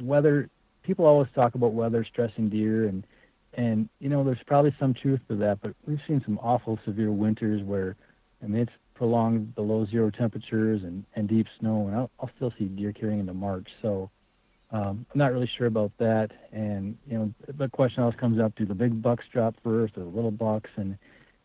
weather 0.00 0.48
people 0.82 1.06
always 1.06 1.28
talk 1.34 1.54
about 1.54 1.72
weather 1.72 2.04
stressing 2.04 2.50
deer 2.50 2.86
and 2.86 3.06
and 3.54 3.88
you 4.00 4.08
know 4.08 4.24
there's 4.24 4.42
probably 4.46 4.74
some 4.78 4.94
truth 4.94 5.20
to 5.28 5.36
that, 5.36 5.60
but 5.62 5.74
we've 5.86 6.00
seen 6.06 6.20
some 6.24 6.38
awful 6.42 6.78
severe 6.84 7.12
winters 7.12 7.62
where 7.62 7.96
I 8.42 8.46
mean 8.46 8.62
it's 8.62 8.72
prolonged 8.94 9.54
below 9.54 9.86
zero 9.86 10.10
temperatures 10.10 10.82
and, 10.82 11.04
and 11.14 11.28
deep 11.28 11.46
snow, 11.58 11.86
and 11.88 11.96
I'll, 11.96 12.10
I'll 12.20 12.30
still 12.36 12.52
see 12.58 12.66
deer 12.66 12.92
carrying 12.92 13.20
into 13.20 13.34
March. 13.34 13.68
So 13.82 14.10
um, 14.70 15.06
I'm 15.12 15.18
not 15.18 15.32
really 15.32 15.50
sure 15.58 15.66
about 15.66 15.92
that. 15.98 16.30
And 16.52 16.96
you 17.08 17.18
know, 17.18 17.34
the 17.56 17.68
question 17.68 18.02
always 18.02 18.18
comes 18.18 18.40
up: 18.40 18.54
Do 18.56 18.66
the 18.66 18.74
big 18.74 19.02
bucks 19.02 19.24
drop 19.32 19.54
first, 19.62 19.96
or 19.96 20.00
the 20.00 20.10
little 20.10 20.30
bucks? 20.30 20.70
And 20.76 20.96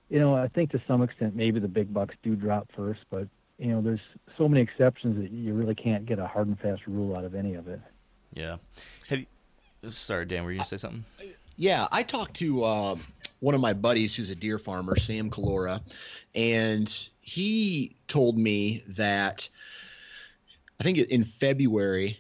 you 0.10 0.20
know, 0.20 0.36
I 0.36 0.47
think 0.47 0.72
to 0.72 0.82
some 0.88 1.02
extent 1.02 1.36
maybe 1.36 1.60
the 1.60 1.68
big 1.68 1.93
bucks 1.93 2.16
do 2.24 2.36
drop 2.36 2.70
first, 2.76 3.02
but 3.10 3.28
you 3.58 3.68
know, 3.68 3.82
there's 3.82 4.00
so 4.38 4.47
many 4.47 4.62
exceptions 4.62 5.22
that 5.22 5.32
you 5.32 5.54
really 5.54 5.76
can't 5.76 6.06
get 6.06 6.18
a 6.18 6.26
hard 6.26 6.47
and 6.47 6.60
fast 6.60 6.82
rule 6.88 7.16
out 7.16 7.26
of 7.26 7.36
any 7.36 7.56
of 7.56 7.68
it. 7.68 7.82
Yeah. 8.34 8.58
Have 9.10 9.20
you? 9.20 9.26
Sorry, 9.89 10.26
Dan, 10.26 10.43
were 10.43 10.52
you 10.52 10.58
gonna 10.58 10.68
say 10.68 10.78
something? 10.78 11.06
Yeah, 11.56 11.88
I 11.91 12.04
talked 12.04 12.36
to 12.38 12.64
uh, 12.64 12.95
one 13.40 13.56
of 13.56 13.62
my 13.62 13.74
buddies 13.74 14.16
who's 14.16 14.30
a 14.30 14.36
deer 14.36 14.60
farmer, 14.60 14.98
Sam 14.98 15.30
Calora, 15.30 15.82
and 16.36 17.10
he 17.22 17.96
told 18.08 18.38
me 18.38 18.84
that 18.90 19.48
I 20.80 20.84
think 20.84 20.98
in 20.98 21.24
February, 21.24 22.18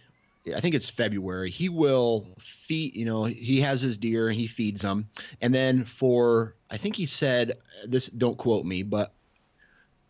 I 0.55 0.59
think 0.59 0.75
it's 0.75 0.89
February, 0.89 1.49
he 1.49 1.69
will 1.69 2.25
feed, 2.39 2.95
you 2.95 3.05
know, 3.05 3.25
he 3.25 3.61
has 3.61 3.81
his 3.81 3.97
deer 3.97 4.29
and 4.29 4.39
he 4.39 4.47
feeds 4.47 4.81
them. 4.81 5.07
And 5.41 5.53
then 5.53 5.83
for, 5.85 6.55
I 6.69 6.77
think 6.77 6.95
he 6.95 7.05
said, 7.05 7.57
this, 7.85 8.07
don't 8.07 8.37
quote 8.37 8.65
me, 8.65 8.83
but 8.83 9.13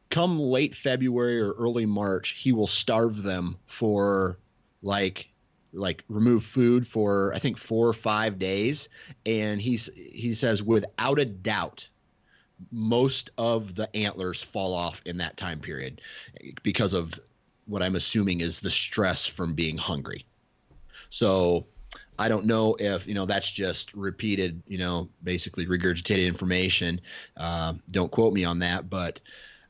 come 0.10 0.40
late 0.40 0.76
February 0.76 1.40
or 1.40 1.52
early 1.54 1.86
March, 1.86 2.30
he 2.32 2.52
will 2.52 2.68
starve 2.68 3.22
them 3.22 3.58
for 3.68 4.40
like 4.82 5.30
like 5.74 6.04
remove 6.10 6.44
food 6.44 6.88
for 6.88 7.34
I 7.34 7.40
think 7.40 7.58
four 7.58 7.88
or 7.88 7.94
five 7.94 8.40
days, 8.40 8.90
and 9.26 9.62
he's 9.62 9.90
he 9.96 10.34
says 10.34 10.64
without 10.64 11.20
a 11.20 11.26
doubt 11.26 11.88
most 12.72 13.30
of 13.38 13.76
the 13.76 13.94
antlers 13.96 14.42
fall 14.44 14.74
off 14.74 15.02
in 15.06 15.18
that 15.18 15.38
time 15.38 15.60
period 15.60 16.02
because 16.62 16.94
of 16.94 17.18
what 17.68 17.82
I'm 17.82 17.96
assuming 17.96 18.42
is 18.42 18.60
the 18.60 18.70
stress 18.70 19.26
from 19.26 19.54
being 19.54 19.78
hungry. 19.78 20.26
So 21.10 21.68
I 22.18 22.28
don't 22.28 22.46
know 22.46 22.76
if 22.80 23.08
you 23.08 23.14
know 23.14 23.26
that's 23.26 23.50
just 23.50 23.94
repeated, 23.94 24.62
you 24.68 24.78
know, 24.78 25.10
basically 25.24 25.66
regurgitated 25.68 26.28
information. 26.28 27.00
Uh, 27.38 27.76
don't 27.92 28.12
quote 28.12 28.34
me 28.34 28.44
on 28.44 28.60
that, 28.60 28.90
but 28.90 29.22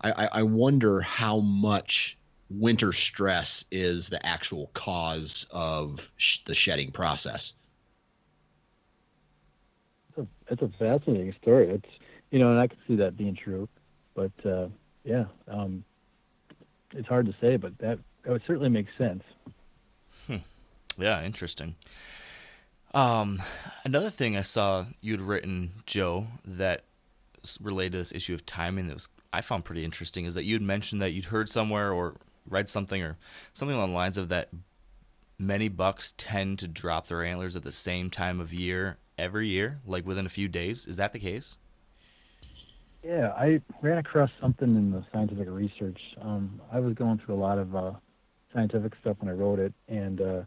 I, 0.01 0.29
I 0.31 0.43
wonder 0.43 1.01
how 1.01 1.39
much 1.39 2.17
winter 2.49 2.91
stress 2.91 3.63
is 3.71 4.09
the 4.09 4.23
actual 4.25 4.71
cause 4.73 5.45
of 5.51 6.11
sh- 6.17 6.39
the 6.45 6.55
shedding 6.55 6.91
process. 6.91 7.53
It's 10.09 10.17
a, 10.19 10.53
it's 10.53 10.61
a 10.61 10.69
fascinating 10.77 11.33
story. 11.41 11.69
It's 11.69 11.89
you 12.31 12.39
know, 12.39 12.51
and 12.51 12.59
I 12.59 12.67
can 12.67 12.77
see 12.87 12.95
that 12.97 13.17
being 13.17 13.35
true, 13.35 13.67
but 14.13 14.31
uh, 14.45 14.67
yeah, 15.03 15.25
um, 15.47 15.83
it's 16.93 17.07
hard 17.07 17.25
to 17.25 17.35
say, 17.41 17.57
but 17.57 17.77
that 17.79 17.99
that 18.23 18.31
would 18.31 18.43
certainly 18.45 18.69
make 18.69 18.87
sense. 18.97 19.23
Hmm. 20.27 20.37
Yeah, 20.97 21.23
interesting. 21.23 21.75
Um, 22.93 23.41
another 23.85 24.09
thing 24.09 24.35
I 24.35 24.41
saw 24.41 24.85
you'd 25.01 25.21
written, 25.21 25.71
Joe, 25.85 26.27
that 26.45 26.83
related 27.61 27.93
to 27.93 27.97
this 27.99 28.11
issue 28.11 28.33
of 28.33 28.45
timing 28.45 28.87
that 28.87 28.95
was 28.95 29.09
I 29.31 29.41
found 29.41 29.63
pretty 29.63 29.85
interesting 29.85 30.25
is 30.25 30.33
that 30.35 30.43
you'd 30.43 30.61
mentioned 30.61 31.01
that 31.01 31.11
you'd 31.11 31.25
heard 31.25 31.49
somewhere 31.49 31.93
or 31.93 32.15
read 32.49 32.69
something 32.69 33.01
or 33.01 33.17
something 33.53 33.75
along 33.75 33.91
the 33.91 33.95
lines 33.95 34.17
of 34.17 34.29
that 34.29 34.49
many 35.37 35.69
bucks 35.69 36.13
tend 36.17 36.59
to 36.59 36.67
drop 36.67 37.07
their 37.07 37.23
antlers 37.23 37.55
at 37.55 37.63
the 37.63 37.71
same 37.71 38.09
time 38.09 38.39
of 38.39 38.53
year 38.53 38.97
every 39.17 39.47
year, 39.47 39.79
like 39.85 40.05
within 40.05 40.25
a 40.25 40.29
few 40.29 40.47
days. 40.47 40.85
Is 40.85 40.97
that 40.97 41.13
the 41.13 41.19
case? 41.19 41.57
Yeah, 43.03 43.29
I 43.37 43.61
ran 43.81 43.97
across 43.97 44.29
something 44.41 44.67
in 44.67 44.91
the 44.91 45.05
scientific 45.13 45.47
research. 45.49 45.99
Um, 46.21 46.59
I 46.71 46.79
was 46.79 46.93
going 46.95 47.19
through 47.19 47.35
a 47.35 47.41
lot 47.41 47.57
of 47.57 47.75
uh, 47.75 47.91
scientific 48.53 48.93
stuff 48.99 49.17
when 49.19 49.29
I 49.29 49.33
wrote 49.33 49.59
it, 49.59 49.73
and 49.87 50.19
uh, 50.19 50.41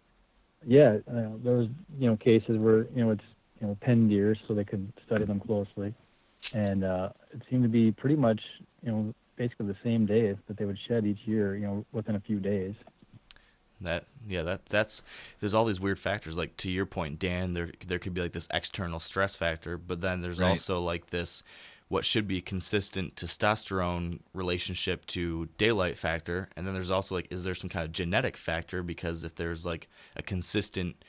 yeah, 0.67 0.99
uh, 1.09 1.31
there 1.43 1.57
was 1.57 1.69
you 1.99 2.11
know 2.11 2.17
cases 2.17 2.59
where 2.59 2.87
you 2.95 3.05
know 3.05 3.11
it's 3.13 3.25
you 3.61 3.67
know 3.67 3.77
pen 3.81 4.09
deer, 4.09 4.37
so 4.47 4.55
they 4.55 4.65
could 4.65 4.93
study 5.07 5.25
them 5.25 5.41
closely, 5.41 5.95
and 6.53 6.85
uh, 6.85 7.09
it 7.33 7.41
seemed 7.49 7.63
to 7.63 7.71
be 7.71 7.91
pretty 7.91 8.17
much 8.17 8.41
you 8.83 8.93
know 8.93 9.15
basically 9.37 9.67
the 9.67 9.77
same 9.83 10.07
day 10.07 10.37
that 10.47 10.57
they 10.57 10.65
would 10.65 10.79
shed 10.89 11.07
each 11.07 11.21
year, 11.25 11.57
you 11.57 11.67
know, 11.67 11.85
within 11.93 12.17
a 12.17 12.21
few 12.21 12.41
days. 12.41 12.75
That 13.81 14.05
yeah, 14.29 14.43
that 14.43 14.67
that's 14.67 15.03
there's 15.41 15.55
all 15.55 15.65
these 15.65 15.81
weird 15.81 15.99
factors. 15.99 16.39
Like 16.39 16.57
to 16.59 16.71
your 16.71 16.87
point, 16.87 17.19
Dan, 17.19 17.55
there 17.55 17.71
there 17.87 17.99
could 17.99 18.15
be 18.15 18.21
like 18.21 18.33
this 18.33 18.49
external 18.53 19.01
stress 19.01 19.35
factor, 19.35 19.77
but 19.77 20.01
then 20.01 20.21
there's 20.21 20.41
right. 20.41 20.51
also 20.51 20.81
like 20.81 21.07
this 21.11 21.43
what 21.93 22.07
should 22.07 22.27
be 22.27 22.41
consistent 22.41 23.15
testosterone 23.17 24.21
relationship 24.33 25.05
to 25.05 25.51
daylight 25.59 25.99
factor 25.99 26.49
and 26.57 26.67
then 26.67 26.73
there's 26.73 26.91
also 26.91 27.15
like 27.15 27.31
is 27.31 27.45
there 27.45 27.55
some 27.55 27.69
kind 27.69 27.85
of 27.85 27.93
genetic 27.93 28.35
factor 28.35 28.83
because 28.83 29.25
if 29.25 29.35
there's 29.35 29.67
like 29.67 29.91
a 30.17 30.23
consistent 30.23 31.05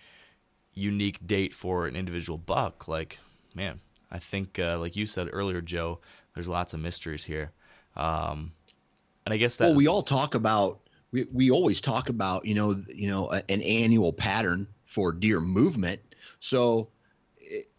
unique 0.74 1.26
date 1.26 1.54
for 1.54 1.88
an 1.88 1.96
individual 1.96 2.38
buck 2.38 2.86
like 2.86 3.20
man 3.56 3.80
i 4.12 4.20
think 4.20 4.60
uh, 4.60 4.78
like 4.78 4.98
you 4.98 5.06
said 5.06 5.30
earlier 5.32 5.62
joe 5.62 6.02
there's 6.36 6.50
lots 6.50 6.74
of 6.74 6.82
mysteries 6.82 7.24
here 7.24 7.54
um, 7.96 8.52
and 9.26 9.34
i 9.34 9.38
guess 9.38 9.58
that 9.58 9.66
well 9.66 9.76
we 9.76 9.88
all 9.88 10.04
talk 10.04 10.36
about 10.36 10.80
we, 11.12 11.26
we 11.32 11.52
always 11.52 11.82
talk 11.82 12.10
about 12.10 12.46
you 12.46 12.56
know 12.56 12.82
you 12.94 13.10
know 13.10 13.32
a, 13.32 13.44
an 13.50 13.62
annual 13.62 14.14
pattern 14.14 14.68
for 14.86 15.12
deer 15.12 15.40
movement 15.40 16.00
so 16.40 16.90
it, 17.40 17.70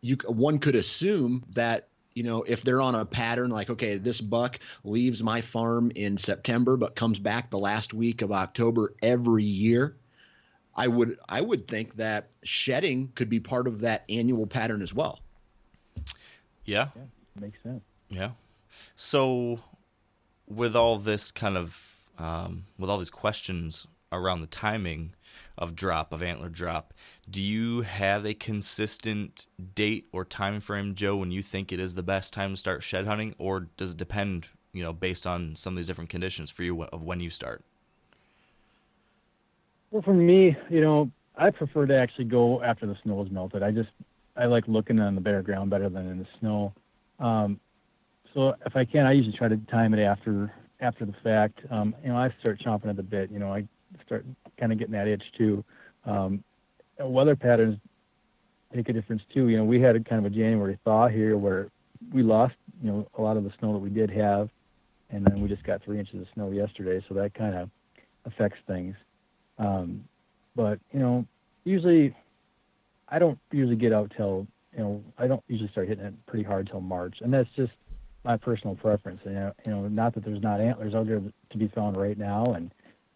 you 0.00 0.16
one 0.26 0.58
could 0.58 0.74
assume 0.74 1.44
that 1.52 1.90
you 2.14 2.24
know, 2.24 2.42
if 2.42 2.62
they're 2.62 2.80
on 2.80 2.94
a 2.94 3.04
pattern 3.04 3.50
like, 3.50 3.70
okay, 3.70 3.96
this 3.96 4.20
buck 4.20 4.58
leaves 4.84 5.22
my 5.22 5.40
farm 5.40 5.92
in 5.94 6.18
September 6.18 6.76
but 6.76 6.96
comes 6.96 7.18
back 7.18 7.50
the 7.50 7.58
last 7.58 7.94
week 7.94 8.22
of 8.22 8.32
October 8.32 8.94
every 9.02 9.44
year, 9.44 9.96
I 10.74 10.88
would 10.88 11.18
I 11.28 11.40
would 11.40 11.68
think 11.68 11.96
that 11.96 12.30
shedding 12.42 13.12
could 13.14 13.28
be 13.28 13.40
part 13.40 13.66
of 13.66 13.80
that 13.80 14.04
annual 14.08 14.46
pattern 14.46 14.82
as 14.82 14.92
well. 14.92 15.20
Yeah. 16.64 16.88
yeah 16.96 17.02
makes 17.40 17.62
sense. 17.62 17.82
Yeah. 18.08 18.30
So 19.02 19.60
with 20.46 20.76
all 20.76 20.98
this 20.98 21.30
kind 21.30 21.56
of 21.56 21.96
um, 22.18 22.66
with 22.78 22.90
all 22.90 22.98
these 22.98 23.08
questions 23.08 23.86
around 24.12 24.42
the 24.42 24.46
timing 24.46 25.14
of 25.56 25.74
drop 25.74 26.12
of 26.12 26.22
antler 26.22 26.50
drop, 26.50 26.92
do 27.28 27.42
you 27.42 27.80
have 27.80 28.26
a 28.26 28.34
consistent 28.34 29.46
date 29.74 30.06
or 30.12 30.26
time 30.26 30.60
frame, 30.60 30.94
Joe, 30.94 31.16
when 31.16 31.30
you 31.30 31.40
think 31.40 31.72
it 31.72 31.80
is 31.80 31.94
the 31.94 32.02
best 32.02 32.34
time 32.34 32.50
to 32.50 32.56
start 32.58 32.82
shed 32.82 33.06
hunting, 33.06 33.34
or 33.38 33.68
does 33.78 33.92
it 33.92 33.96
depend, 33.96 34.48
you 34.74 34.82
know, 34.82 34.92
based 34.92 35.26
on 35.26 35.56
some 35.56 35.72
of 35.72 35.76
these 35.78 35.86
different 35.86 36.10
conditions 36.10 36.50
for 36.50 36.62
you 36.62 36.82
of 36.82 37.02
when 37.02 37.20
you 37.20 37.30
start? 37.30 37.64
Well, 39.90 40.02
for 40.02 40.12
me, 40.12 40.54
you 40.68 40.82
know, 40.82 41.10
I 41.36 41.48
prefer 41.48 41.86
to 41.86 41.96
actually 41.96 42.26
go 42.26 42.62
after 42.62 42.84
the 42.84 42.98
snow 43.02 43.22
is 43.24 43.30
melted. 43.30 43.62
I 43.62 43.70
just 43.70 43.88
I 44.36 44.44
like 44.44 44.68
looking 44.68 45.00
on 45.00 45.14
the 45.14 45.22
bare 45.22 45.40
ground 45.40 45.70
better 45.70 45.88
than 45.88 46.06
in 46.06 46.18
the 46.18 46.26
snow. 46.38 46.74
Um, 47.18 47.60
so 48.34 48.54
if 48.66 48.76
I 48.76 48.84
can, 48.84 49.06
I 49.06 49.12
usually 49.12 49.36
try 49.36 49.48
to 49.48 49.56
time 49.70 49.94
it 49.94 50.02
after 50.02 50.52
after 50.80 51.04
the 51.04 51.14
fact. 51.22 51.60
Um, 51.70 51.94
you 52.02 52.08
know, 52.08 52.16
I 52.16 52.32
start 52.40 52.60
chomping 52.60 52.88
at 52.88 52.96
the 52.96 53.02
bit. 53.02 53.30
You 53.30 53.38
know, 53.38 53.52
I 53.52 53.66
start 54.06 54.24
kind 54.58 54.72
of 54.72 54.78
getting 54.78 54.92
that 54.92 55.08
itch 55.08 55.22
too. 55.36 55.64
Um, 56.04 56.42
weather 56.98 57.36
patterns 57.36 57.78
make 58.74 58.88
a 58.88 58.92
difference 58.92 59.22
too. 59.32 59.48
You 59.48 59.58
know, 59.58 59.64
we 59.64 59.80
had 59.80 59.96
a 59.96 60.00
kind 60.00 60.24
of 60.24 60.32
a 60.32 60.34
January 60.34 60.78
thaw 60.84 61.08
here 61.08 61.36
where 61.36 61.68
we 62.12 62.22
lost, 62.22 62.54
you 62.82 62.90
know, 62.90 63.08
a 63.18 63.22
lot 63.22 63.36
of 63.36 63.44
the 63.44 63.52
snow 63.58 63.72
that 63.72 63.78
we 63.78 63.90
did 63.90 64.10
have, 64.10 64.48
and 65.10 65.24
then 65.24 65.40
we 65.40 65.48
just 65.48 65.64
got 65.64 65.82
three 65.82 65.98
inches 65.98 66.20
of 66.20 66.26
snow 66.34 66.50
yesterday, 66.50 67.04
so 67.08 67.14
that 67.14 67.34
kind 67.34 67.54
of 67.54 67.70
affects 68.24 68.58
things. 68.66 68.94
Um, 69.58 70.04
but 70.56 70.78
you 70.92 71.00
know, 71.00 71.26
usually, 71.64 72.14
I 73.08 73.18
don't 73.18 73.38
usually 73.50 73.76
get 73.76 73.92
out 73.92 74.12
till 74.16 74.46
you 74.72 74.78
know, 74.78 75.04
I 75.18 75.26
don't 75.26 75.42
usually 75.48 75.70
start 75.70 75.88
hitting 75.88 76.04
it 76.04 76.14
pretty 76.26 76.44
hard 76.44 76.68
till 76.68 76.80
March, 76.80 77.18
and 77.20 77.32
that's 77.32 77.48
just 77.56 77.72
my 78.24 78.36
personal 78.36 78.76
preference. 78.76 79.20
You 79.24 79.32
know, 79.32 79.52
you 79.64 79.72
know, 79.72 79.88
not 79.88 80.14
that 80.14 80.24
there's 80.24 80.42
not 80.42 80.60
antlers 80.60 80.94
out 80.94 81.06
there 81.06 81.20
to 81.50 81.58
be 81.58 81.68
found 81.68 81.96
right 81.96 82.18
now, 82.18 82.44
and 82.44 82.70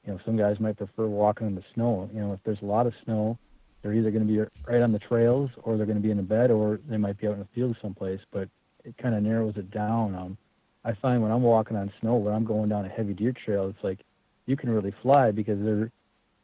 you 0.06 0.12
know, 0.12 0.20
some 0.24 0.36
guys 0.36 0.60
might 0.60 0.76
prefer 0.76 1.06
walking 1.06 1.46
in 1.46 1.54
the 1.54 1.64
snow. 1.74 2.08
You 2.12 2.20
know, 2.20 2.32
if 2.32 2.40
there's 2.44 2.62
a 2.62 2.66
lot 2.66 2.86
of 2.86 2.92
snow, 3.04 3.38
they're 3.82 3.94
either 3.94 4.10
going 4.10 4.26
to 4.26 4.32
be 4.32 4.40
right 4.66 4.82
on 4.82 4.92
the 4.92 4.98
trails 4.98 5.50
or 5.62 5.76
they're 5.76 5.86
going 5.86 5.98
to 5.98 6.02
be 6.02 6.10
in 6.10 6.18
a 6.18 6.22
bed 6.22 6.50
or 6.50 6.80
they 6.88 6.96
might 6.96 7.18
be 7.18 7.26
out 7.26 7.34
in 7.34 7.40
the 7.40 7.48
field 7.54 7.76
someplace. 7.80 8.20
But 8.32 8.48
it 8.84 8.96
kind 8.98 9.14
of 9.14 9.22
narrows 9.22 9.56
it 9.56 9.70
down. 9.70 10.14
Um, 10.14 10.38
I 10.84 10.92
find 10.92 11.22
when 11.22 11.30
I'm 11.30 11.42
walking 11.42 11.76
on 11.76 11.92
snow, 12.00 12.16
when 12.16 12.34
I'm 12.34 12.44
going 12.44 12.68
down 12.68 12.84
a 12.84 12.88
heavy 12.88 13.14
deer 13.14 13.32
trail, 13.32 13.68
it's 13.68 13.82
like 13.82 14.00
you 14.46 14.56
can 14.56 14.70
really 14.70 14.94
fly 15.02 15.30
because 15.30 15.58
they're 15.62 15.90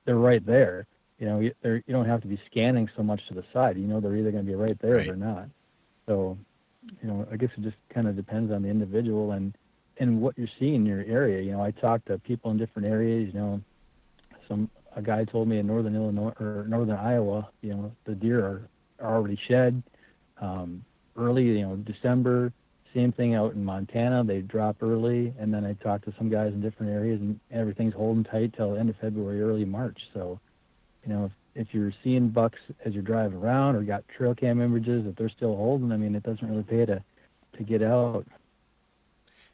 they're 0.06 0.16
right 0.16 0.44
there. 0.44 0.86
You 1.18 1.26
know, 1.26 1.40
you, 1.40 1.52
don't 1.86 2.06
have 2.06 2.22
to 2.22 2.28
be 2.28 2.40
scanning 2.50 2.88
so 2.96 3.02
much 3.02 3.20
to 3.28 3.34
the 3.34 3.44
side. 3.52 3.76
You 3.76 3.86
know, 3.86 4.00
they're 4.00 4.16
either 4.16 4.30
going 4.30 4.44
to 4.46 4.50
be 4.50 4.56
right 4.56 4.78
there 4.80 4.96
right. 4.96 5.08
or 5.08 5.16
not. 5.16 5.48
So, 6.06 6.38
you 6.82 7.08
know, 7.08 7.26
I 7.30 7.36
guess 7.36 7.50
it 7.56 7.62
just 7.62 7.76
kind 7.92 8.08
of 8.08 8.16
depends 8.16 8.52
on 8.52 8.62
the 8.62 8.68
individual 8.68 9.32
and 9.32 9.54
and 9.98 10.20
what 10.20 10.36
you're 10.38 10.48
seeing 10.58 10.76
in 10.76 10.86
your 10.86 11.04
area. 11.04 11.42
You 11.42 11.52
know, 11.52 11.62
I 11.62 11.72
talked 11.72 12.06
to 12.06 12.18
people 12.18 12.50
in 12.50 12.58
different 12.58 12.88
areas. 12.88 13.30
You 13.32 13.40
know, 13.40 13.60
some 14.48 14.70
a 14.96 15.02
guy 15.02 15.24
told 15.24 15.48
me 15.48 15.58
in 15.58 15.66
northern 15.66 15.94
Illinois 15.94 16.32
or 16.40 16.64
northern 16.68 16.96
Iowa, 16.96 17.48
you 17.62 17.74
know, 17.74 17.92
the 18.04 18.14
deer 18.14 18.44
are, 18.44 18.68
are 18.98 19.16
already 19.16 19.38
shed 19.48 19.82
um, 20.40 20.84
early, 21.16 21.44
you 21.44 21.62
know, 21.62 21.76
December. 21.76 22.52
Same 22.94 23.12
thing 23.12 23.36
out 23.36 23.54
in 23.54 23.64
Montana, 23.64 24.24
they 24.24 24.40
drop 24.40 24.82
early, 24.82 25.32
and 25.38 25.54
then 25.54 25.64
I 25.64 25.74
talked 25.74 26.06
to 26.06 26.14
some 26.18 26.28
guys 26.28 26.52
in 26.52 26.60
different 26.60 26.90
areas, 26.90 27.20
and 27.20 27.38
everything's 27.52 27.94
holding 27.94 28.24
tight 28.24 28.52
till 28.56 28.76
end 28.76 28.90
of 28.90 28.96
February, 28.96 29.40
early 29.40 29.64
March. 29.64 29.96
So, 30.12 30.40
you 31.06 31.12
know, 31.12 31.26
if, 31.26 31.32
if 31.54 31.68
you're 31.72 31.92
seeing 32.02 32.28
bucks 32.28 32.58
as 32.84 32.94
you're 32.94 33.02
driving 33.02 33.38
around 33.38 33.76
or 33.76 33.82
got 33.82 34.04
trail 34.08 34.34
cam 34.34 34.60
images, 34.60 35.06
if 35.06 35.16
they're 35.16 35.28
still 35.28 35.56
holding, 35.56 35.92
I 35.92 35.96
mean, 35.96 36.14
it 36.14 36.22
doesn't 36.22 36.48
really 36.48 36.62
pay 36.62 36.86
to 36.86 37.02
to 37.56 37.62
get 37.62 37.82
out. 37.82 38.26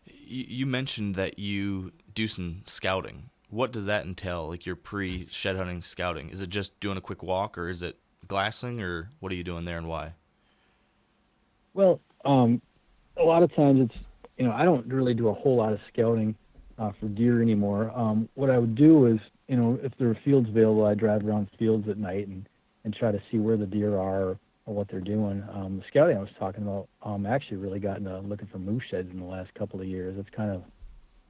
You 0.04 0.66
mentioned 0.66 1.14
that 1.14 1.38
you 1.38 1.92
do 2.14 2.26
some 2.26 2.62
scouting 2.66 3.30
what 3.50 3.72
does 3.72 3.86
that 3.86 4.04
entail? 4.04 4.48
Like 4.48 4.66
your 4.66 4.76
pre 4.76 5.26
shed 5.30 5.56
hunting 5.56 5.80
scouting? 5.80 6.30
Is 6.30 6.40
it 6.40 6.50
just 6.50 6.78
doing 6.80 6.96
a 6.96 7.00
quick 7.00 7.22
walk, 7.22 7.56
or 7.56 7.68
is 7.68 7.82
it 7.82 7.98
glassing, 8.26 8.82
or 8.82 9.10
what 9.20 9.32
are 9.32 9.34
you 9.34 9.44
doing 9.44 9.64
there, 9.64 9.78
and 9.78 9.88
why? 9.88 10.12
Well, 11.74 12.00
um, 12.24 12.60
a 13.16 13.22
lot 13.22 13.42
of 13.42 13.54
times 13.54 13.88
it's 13.88 13.98
you 14.36 14.44
know 14.44 14.52
I 14.52 14.64
don't 14.64 14.86
really 14.86 15.14
do 15.14 15.28
a 15.28 15.34
whole 15.34 15.56
lot 15.56 15.72
of 15.72 15.80
scouting 15.92 16.34
uh, 16.78 16.92
for 16.98 17.06
deer 17.08 17.40
anymore. 17.40 17.92
Um, 17.94 18.28
what 18.34 18.50
I 18.50 18.58
would 18.58 18.74
do 18.74 19.06
is 19.06 19.20
you 19.48 19.56
know 19.56 19.78
if 19.82 19.92
there 19.98 20.08
are 20.08 20.18
fields 20.24 20.48
available, 20.48 20.84
I 20.84 20.94
drive 20.94 21.26
around 21.26 21.48
fields 21.58 21.88
at 21.88 21.98
night 21.98 22.28
and 22.28 22.48
and 22.84 22.94
try 22.94 23.10
to 23.10 23.20
see 23.30 23.38
where 23.38 23.56
the 23.56 23.66
deer 23.66 23.96
are 23.96 24.38
or 24.66 24.74
what 24.74 24.88
they're 24.88 25.00
doing. 25.00 25.44
Um, 25.52 25.78
the 25.78 25.84
scouting 25.88 26.16
I 26.16 26.20
was 26.20 26.30
talking 26.38 26.62
about, 26.62 26.88
um, 27.02 27.26
actually 27.26 27.56
really 27.58 27.80
gotten 27.80 28.04
to 28.04 28.20
looking 28.20 28.48
for 28.48 28.58
moose 28.58 28.82
sheds 28.90 29.10
in 29.10 29.18
the 29.18 29.26
last 29.26 29.52
couple 29.54 29.80
of 29.80 29.86
years. 29.86 30.16
It's 30.18 30.34
kind 30.34 30.50
of 30.50 30.62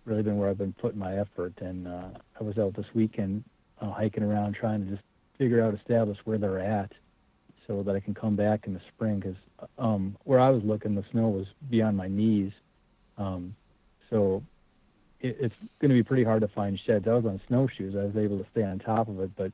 really 0.04 0.22
been 0.22 0.38
where 0.38 0.48
I've 0.50 0.58
been 0.58 0.74
putting 0.74 0.98
my 0.98 1.18
effort. 1.18 1.54
And 1.58 1.88
uh, 1.88 2.08
I 2.38 2.44
was 2.44 2.58
out 2.58 2.74
this 2.76 2.86
weekend 2.94 3.44
uh, 3.80 3.90
hiking 3.90 4.22
around 4.22 4.54
trying 4.54 4.84
to 4.84 4.90
just 4.90 5.02
figure 5.38 5.62
out, 5.62 5.74
establish 5.74 6.18
where 6.24 6.38
they're 6.38 6.60
at, 6.60 6.92
so 7.66 7.82
that 7.82 7.96
I 7.96 8.00
can 8.00 8.14
come 8.14 8.36
back 8.36 8.66
in 8.66 8.74
the 8.74 8.80
spring. 8.94 9.20
Because 9.20 9.36
um, 9.78 10.16
where 10.24 10.40
I 10.40 10.50
was 10.50 10.62
looking, 10.64 10.94
the 10.94 11.04
snow 11.10 11.28
was 11.28 11.46
beyond 11.70 11.96
my 11.96 12.08
knees, 12.08 12.52
um, 13.18 13.54
so 14.08 14.42
it, 15.20 15.36
it's 15.40 15.54
going 15.80 15.90
to 15.90 15.94
be 15.94 16.02
pretty 16.02 16.24
hard 16.24 16.42
to 16.42 16.48
find 16.48 16.78
sheds. 16.86 17.06
I 17.08 17.14
was 17.14 17.24
on 17.24 17.40
snowshoes. 17.48 17.94
I 17.96 18.04
was 18.04 18.16
able 18.16 18.38
to 18.38 18.46
stay 18.52 18.62
on 18.62 18.78
top 18.78 19.08
of 19.08 19.20
it, 19.20 19.30
but 19.36 19.52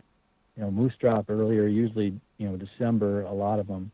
you 0.57 0.63
know, 0.63 0.71
moose 0.71 0.93
drop 1.01 1.27
earlier, 1.29 1.67
usually, 1.67 2.21
you 2.39 2.49
know, 2.49 2.57
December, 2.57 3.23
a 3.23 3.33
lot 3.33 3.59
of 3.59 3.67
them. 3.67 3.91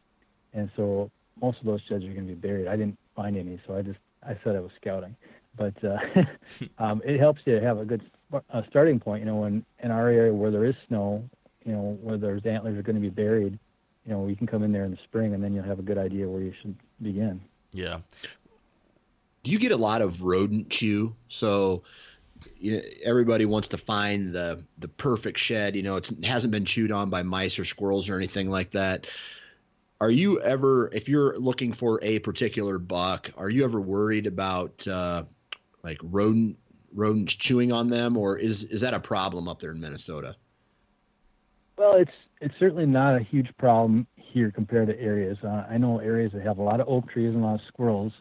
And 0.53 0.71
so 0.77 1.11
most 1.41 1.61
of 1.61 1.67
those 1.67 1.81
sheds 1.89 2.05
are 2.05 2.13
going 2.13 2.27
to 2.27 2.35
be 2.35 2.35
buried. 2.35 2.67
I 2.67 2.77
didn't 2.77 2.99
find 3.15 3.37
any, 3.37 3.61
so 3.67 3.77
I 3.77 3.83
just, 3.83 3.99
I 4.27 4.37
said 4.43 4.57
I 4.57 4.61
was 4.61 4.73
scouting. 4.81 5.15
But 5.57 5.75
uh, 5.85 5.99
um, 6.79 7.01
it 7.05 7.19
helps 7.19 7.43
you 7.45 7.59
to 7.59 7.65
have 7.65 7.79
a 7.79 7.85
good 7.85 8.03
a 8.51 8.63
starting 8.69 9.01
point, 9.01 9.21
you 9.21 9.27
know, 9.27 9.45
in, 9.45 9.65
in 9.83 9.91
our 9.91 10.09
area 10.09 10.35
where 10.35 10.51
there 10.51 10.65
is 10.65 10.75
snow, 10.87 11.25
you 11.65 11.73
know, 11.73 11.99
where 12.03 12.19
there's 12.19 12.45
antlers 12.45 12.79
are 12.79 12.83
going 12.83 12.97
to 12.97 13.01
be 13.01 13.09
buried, 13.09 13.59
you 14.05 14.13
know, 14.13 14.27
you 14.27 14.37
can 14.37 14.47
come 14.47 14.63
in 14.63 14.73
there 14.73 14.85
in 14.85 14.91
the 14.91 14.99
spring 15.05 15.35
and 15.35 15.43
then 15.43 15.55
you'll 15.55 15.65
have 15.65 15.79
a 15.79 15.83
good 15.83 15.99
idea 15.99 16.29
where 16.29 16.43
you 16.43 16.53
should 16.61 16.77
begin. 17.03 17.41
Yeah. 17.73 17.99
Do 19.43 19.51
you 19.51 19.59
get 19.59 19.73
a 19.73 19.77
lot 19.77 20.03
of 20.03 20.23
rodent 20.23 20.69
chew? 20.69 21.15
So, 21.29 21.83
you 22.59 22.77
know, 22.77 22.83
everybody 23.05 23.45
wants 23.45 23.69
to 23.69 23.79
find 23.79 24.33
the 24.33 24.63
the 24.79 24.89
perfect 24.89 25.39
shed. 25.39 25.77
You 25.77 25.83
know, 25.83 25.97
it 25.97 26.11
hasn't 26.25 26.51
been 26.51 26.65
chewed 26.65 26.93
on 26.93 27.11
by 27.11 27.23
mice 27.23 27.59
or 27.59 27.65
squirrels 27.65 28.09
or 28.09 28.17
anything 28.17 28.51
like 28.51 28.71
that. 28.73 29.07
Are 30.01 30.11
you 30.11 30.41
ever, 30.41 30.91
if 30.93 31.09
you're 31.09 31.37
looking 31.39 31.73
for 31.73 31.99
a 32.03 32.21
particular 32.21 32.79
buck, 32.79 33.33
are 33.37 33.51
you 33.51 33.65
ever 33.65 33.81
worried 33.81 34.29
about 34.29 34.87
uh, 34.87 35.25
like 35.83 35.99
rodent 36.03 36.59
rodents 36.95 37.35
chewing 37.35 37.73
on 37.73 37.89
them, 37.91 38.17
or 38.17 38.39
is 38.39 38.65
is 38.65 38.81
that 38.81 38.95
a 38.95 39.01
problem 39.01 39.49
up 39.49 39.61
there 39.61 39.73
in 39.73 39.81
Minnesota? 39.81 40.37
Well, 41.77 41.95
it's 41.95 42.13
it's 42.41 42.55
certainly 42.59 42.87
not 42.87 43.17
a 43.17 43.23
huge 43.23 43.49
problem 43.59 44.07
here 44.15 44.51
compared 44.51 44.89
to 44.89 45.01
areas. 45.01 45.39
Uh, 45.43 45.67
I 45.69 45.79
know 45.79 45.99
areas 45.99 46.33
that 46.33 46.43
have 46.43 46.59
a 46.59 46.63
lot 46.63 46.81
of 46.81 46.89
oak 46.89 47.11
trees 47.11 47.35
and 47.35 47.43
a 47.43 47.47
lot 47.47 47.55
of 47.57 47.61
squirrels, 47.67 48.13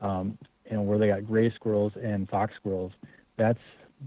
um, 0.00 0.38
you 0.72 0.78
know, 0.78 0.84
where 0.84 0.96
they 0.96 1.08
got 1.08 1.26
gray 1.26 1.52
squirrels 1.54 1.92
and 2.02 2.26
fox 2.30 2.54
squirrels. 2.56 2.92
That's 3.36 3.58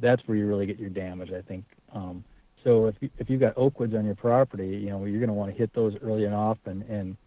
that's 0.01 0.23
where 0.25 0.35
you 0.35 0.47
really 0.47 0.65
get 0.65 0.79
your 0.79 0.89
damage, 0.89 1.31
I 1.31 1.41
think. 1.41 1.63
Um, 1.93 2.23
so 2.63 2.87
if 2.87 2.95
you, 3.01 3.09
if 3.19 3.29
you've 3.29 3.39
got 3.39 3.53
oak 3.55 3.79
woods 3.79 3.93
on 3.93 4.03
your 4.03 4.15
property, 4.15 4.69
you 4.69 4.89
know, 4.89 5.05
you're 5.05 5.19
going 5.19 5.27
to 5.27 5.33
want 5.33 5.51
to 5.51 5.57
hit 5.57 5.71
those 5.75 5.93
early 6.01 6.25
and 6.25 6.33
often. 6.33 6.83
And 6.89 7.17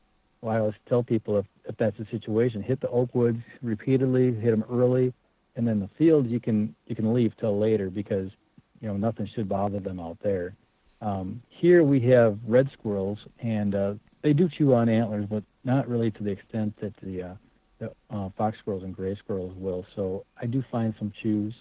I 0.43 0.59
always 0.59 0.74
tell 0.89 1.05
people 1.05 1.39
if 1.39 1.47
if 1.68 1.76
that's 1.76 1.97
the 1.99 2.07
situation, 2.11 2.64
hit 2.64 2.80
the 2.80 2.89
oak 2.89 3.14
woods 3.14 3.39
repeatedly, 3.62 4.34
hit 4.34 4.51
them 4.51 4.64
early, 4.68 5.14
and 5.55 5.68
then 5.68 5.78
the 5.78 5.89
fields 5.97 6.28
you 6.28 6.41
can 6.41 6.74
you 6.89 6.97
can 6.97 7.14
leave 7.14 7.32
till 7.39 7.57
later 7.61 7.91
because 7.91 8.32
you 8.80 8.89
know 8.89 8.97
nothing 8.97 9.30
should 9.36 9.49
bother 9.49 9.78
them 9.78 10.01
out 10.01 10.18
there. 10.20 10.57
Um, 11.01 11.41
here 11.49 11.84
we 11.84 12.01
have 12.11 12.41
red 12.45 12.68
squirrels, 12.72 13.20
and 13.39 13.76
uh, 13.76 13.95
they 14.22 14.32
do 14.32 14.49
chew 14.49 14.74
on 14.74 14.89
antlers, 14.89 15.26
but 15.30 15.45
not 15.62 15.86
really 15.86 16.11
to 16.11 16.24
the 16.24 16.30
extent 16.30 16.74
that 16.80 16.93
the, 17.01 17.22
uh, 17.22 17.34
uh, 17.82 18.28
fox 18.36 18.58
squirrels 18.58 18.82
and 18.82 18.94
gray 18.94 19.16
squirrels 19.16 19.54
will. 19.56 19.84
So 19.94 20.24
I 20.40 20.46
do 20.46 20.64
find 20.70 20.94
some 20.98 21.12
chews. 21.22 21.54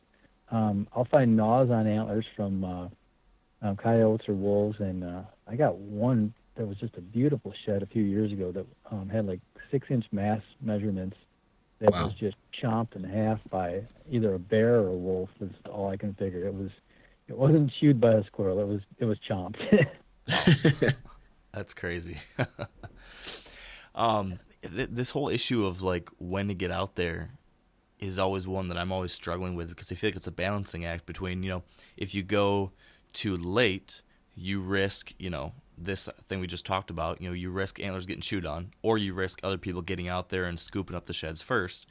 Um, 0.52 0.88
I'll 0.96 1.06
find 1.06 1.36
gnaws 1.36 1.70
on 1.70 1.88
antlers 1.88 2.26
from 2.36 2.64
uh, 2.64 2.88
um, 3.62 3.76
coyotes 3.76 4.28
or 4.30 4.34
wolves, 4.34 4.80
and 4.80 5.04
uh, 5.04 5.22
I 5.48 5.56
got 5.56 5.78
one 5.78 6.34
that 6.56 6.68
was 6.68 6.78
just 6.78 6.96
a 6.96 7.02
beautiful 7.02 7.54
shed 7.66 7.84
a 7.84 7.86
few 7.86 8.04
years 8.04 8.32
ago 8.32 8.52
that 8.52 8.66
um, 8.92 9.10
had 9.10 9.28
like 9.28 9.40
six-inch 9.72 10.06
mass 10.12 10.42
measurements 10.62 11.18
that 11.80 11.92
wow. 11.92 12.06
was 12.06 12.14
just 12.16 12.36
chomped 12.62 12.96
in 12.96 13.04
half 13.04 13.40
by 13.50 13.82
either 14.10 14.34
a 14.34 14.40
bear 14.40 14.76
or 14.76 14.88
a 14.88 14.96
wolf. 14.96 15.30
That's 15.40 15.54
all 15.70 15.90
I 15.90 15.98
can 15.98 16.14
figure. 16.16 16.46
It 16.48 16.54
was 16.54 16.72
it 17.28 17.38
wasn't 17.38 17.72
chewed 17.80 18.00
by 18.00 18.14
a 18.14 18.24
squirrel. 18.26 18.60
It 18.60 18.68
was 18.68 18.82
it 19.00 19.06
was 19.06 19.18
chomped. 19.30 19.58
That's 21.54 21.74
crazy. 21.74 22.18
um, 23.96 24.40
th- 24.68 24.90
this 24.92 25.12
whole 25.12 25.30
issue 25.30 25.66
of 25.66 25.82
like 25.82 26.10
when 26.18 26.48
to 26.48 26.54
get 26.54 26.72
out 26.72 26.96
there 26.96 27.32
is 28.00 28.20
always 28.20 28.48
one 28.48 28.68
that 28.68 28.78
I'm 28.78 28.92
always 28.92 29.12
struggling 29.12 29.56
with 29.56 29.70
because 29.70 29.92
I 29.92 29.96
feel 29.96 30.10
like 30.10 30.16
it's 30.16 30.28
a 30.28 30.32
balancing 30.32 30.86
act 30.86 31.06
between 31.06 31.44
you 31.44 31.50
know 31.50 31.64
if 31.96 32.14
you 32.14 32.24
go 32.24 32.72
too 33.14 33.36
late, 33.36 34.02
you 34.36 34.60
risk 34.60 35.14
you 35.18 35.30
know 35.30 35.54
this 35.78 36.10
thing 36.28 36.40
we 36.40 36.48
just 36.48 36.66
talked 36.66 36.90
about. 36.90 37.22
You 37.22 37.30
know, 37.30 37.34
you 37.34 37.50
risk 37.50 37.80
antlers 37.80 38.06
getting 38.06 38.22
chewed 38.22 38.46
on, 38.46 38.72
or 38.82 38.98
you 38.98 39.14
risk 39.14 39.40
other 39.44 39.58
people 39.58 39.82
getting 39.82 40.08
out 40.08 40.30
there 40.30 40.46
and 40.46 40.60
scooping 40.60 40.96
up 40.96 41.06
the 41.06 41.14
sheds 41.14 41.42
first. 41.42 41.86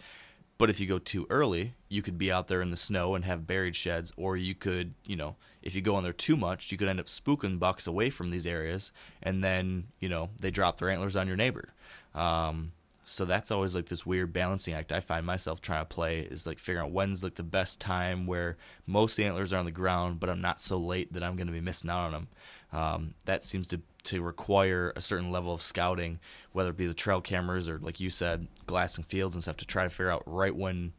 But 0.59 0.71
if 0.71 0.81
you 0.81 0.87
go 0.87 0.99
too 0.99 1.27
early, 1.29 1.75
you 1.91 2.01
could 2.01 2.17
be 2.17 2.33
out 2.33 2.49
there 2.49 2.63
in 2.63 2.71
the 2.71 2.79
snow 2.79 3.15
and 3.15 3.27
have 3.27 3.47
buried 3.47 3.77
sheds, 3.77 4.13
or 4.17 4.39
you 4.39 4.55
could, 4.55 4.95
you 5.05 5.15
know, 5.15 5.37
if 5.63 5.75
you 5.75 5.83
go 5.83 5.97
on 5.97 6.03
there 6.03 6.15
too 6.15 6.37
much, 6.37 6.73
you 6.73 6.79
could 6.79 6.89
end 6.89 6.99
up 6.99 7.07
spooking 7.07 7.59
bucks 7.59 7.87
away 7.87 8.09
from 8.09 8.31
these 8.31 8.47
areas, 8.47 8.91
and 9.23 9.45
then, 9.45 9.89
you 10.01 10.09
know, 10.09 10.31
they 10.41 10.51
drop 10.51 10.79
their 10.79 10.89
antlers 10.89 11.15
on 11.15 11.27
your 11.27 11.37
neighbor. 11.37 11.75
Um, 12.17 12.73
so 13.09 13.25
that's 13.25 13.53
always 13.53 13.73
like 13.73 13.87
this 13.87 14.05
weird 14.05 14.33
balancing 14.33 14.75
act 14.75 14.91
I 14.91 14.99
find 14.99 15.25
myself 15.25 15.61
trying 15.61 15.83
to 15.83 15.95
play 15.95 16.21
is 16.21 16.45
like 16.45 16.59
figuring 16.59 16.87
out 16.87 16.93
when's 16.93 17.23
like 17.23 17.37
the 17.37 17.45
best 17.45 17.81
time 17.81 18.27
where 18.27 18.57
most 18.85 19.21
antlers 19.21 19.53
are 19.53 19.59
on 19.59 19.65
the 19.65 19.71
ground, 19.71 20.19
but 20.19 20.29
I'm 20.29 20.41
not 20.41 20.61
so 20.61 20.77
late 20.77 21.13
that 21.13 21.23
I'm 21.23 21.37
going 21.37 21.47
to 21.47 21.53
be 21.53 21.61
missing 21.61 21.89
out 21.89 22.07
on 22.07 22.13
them. 22.13 22.29
Um, 22.73 23.15
that 23.25 23.45
seems 23.45 23.69
to 23.69 23.81
to 24.05 24.23
require 24.23 24.93
a 24.95 25.01
certain 25.01 25.31
level 25.31 25.53
of 25.53 25.63
scouting, 25.63 26.19
whether 26.53 26.71
it 26.71 26.77
be 26.77 26.87
the 26.87 26.95
trail 26.95 27.21
cameras 27.21 27.69
or, 27.69 27.79
like 27.79 27.99
you 28.01 28.09
said, 28.09 28.47
glassing 28.67 29.05
fields 29.05 29.35
and 29.35 29.43
stuff, 29.43 29.57
to 29.59 29.67
try 29.67 29.85
to 29.85 29.91
figure 29.91 30.11
out 30.11 30.23
right 30.27 30.55
when 30.55 30.93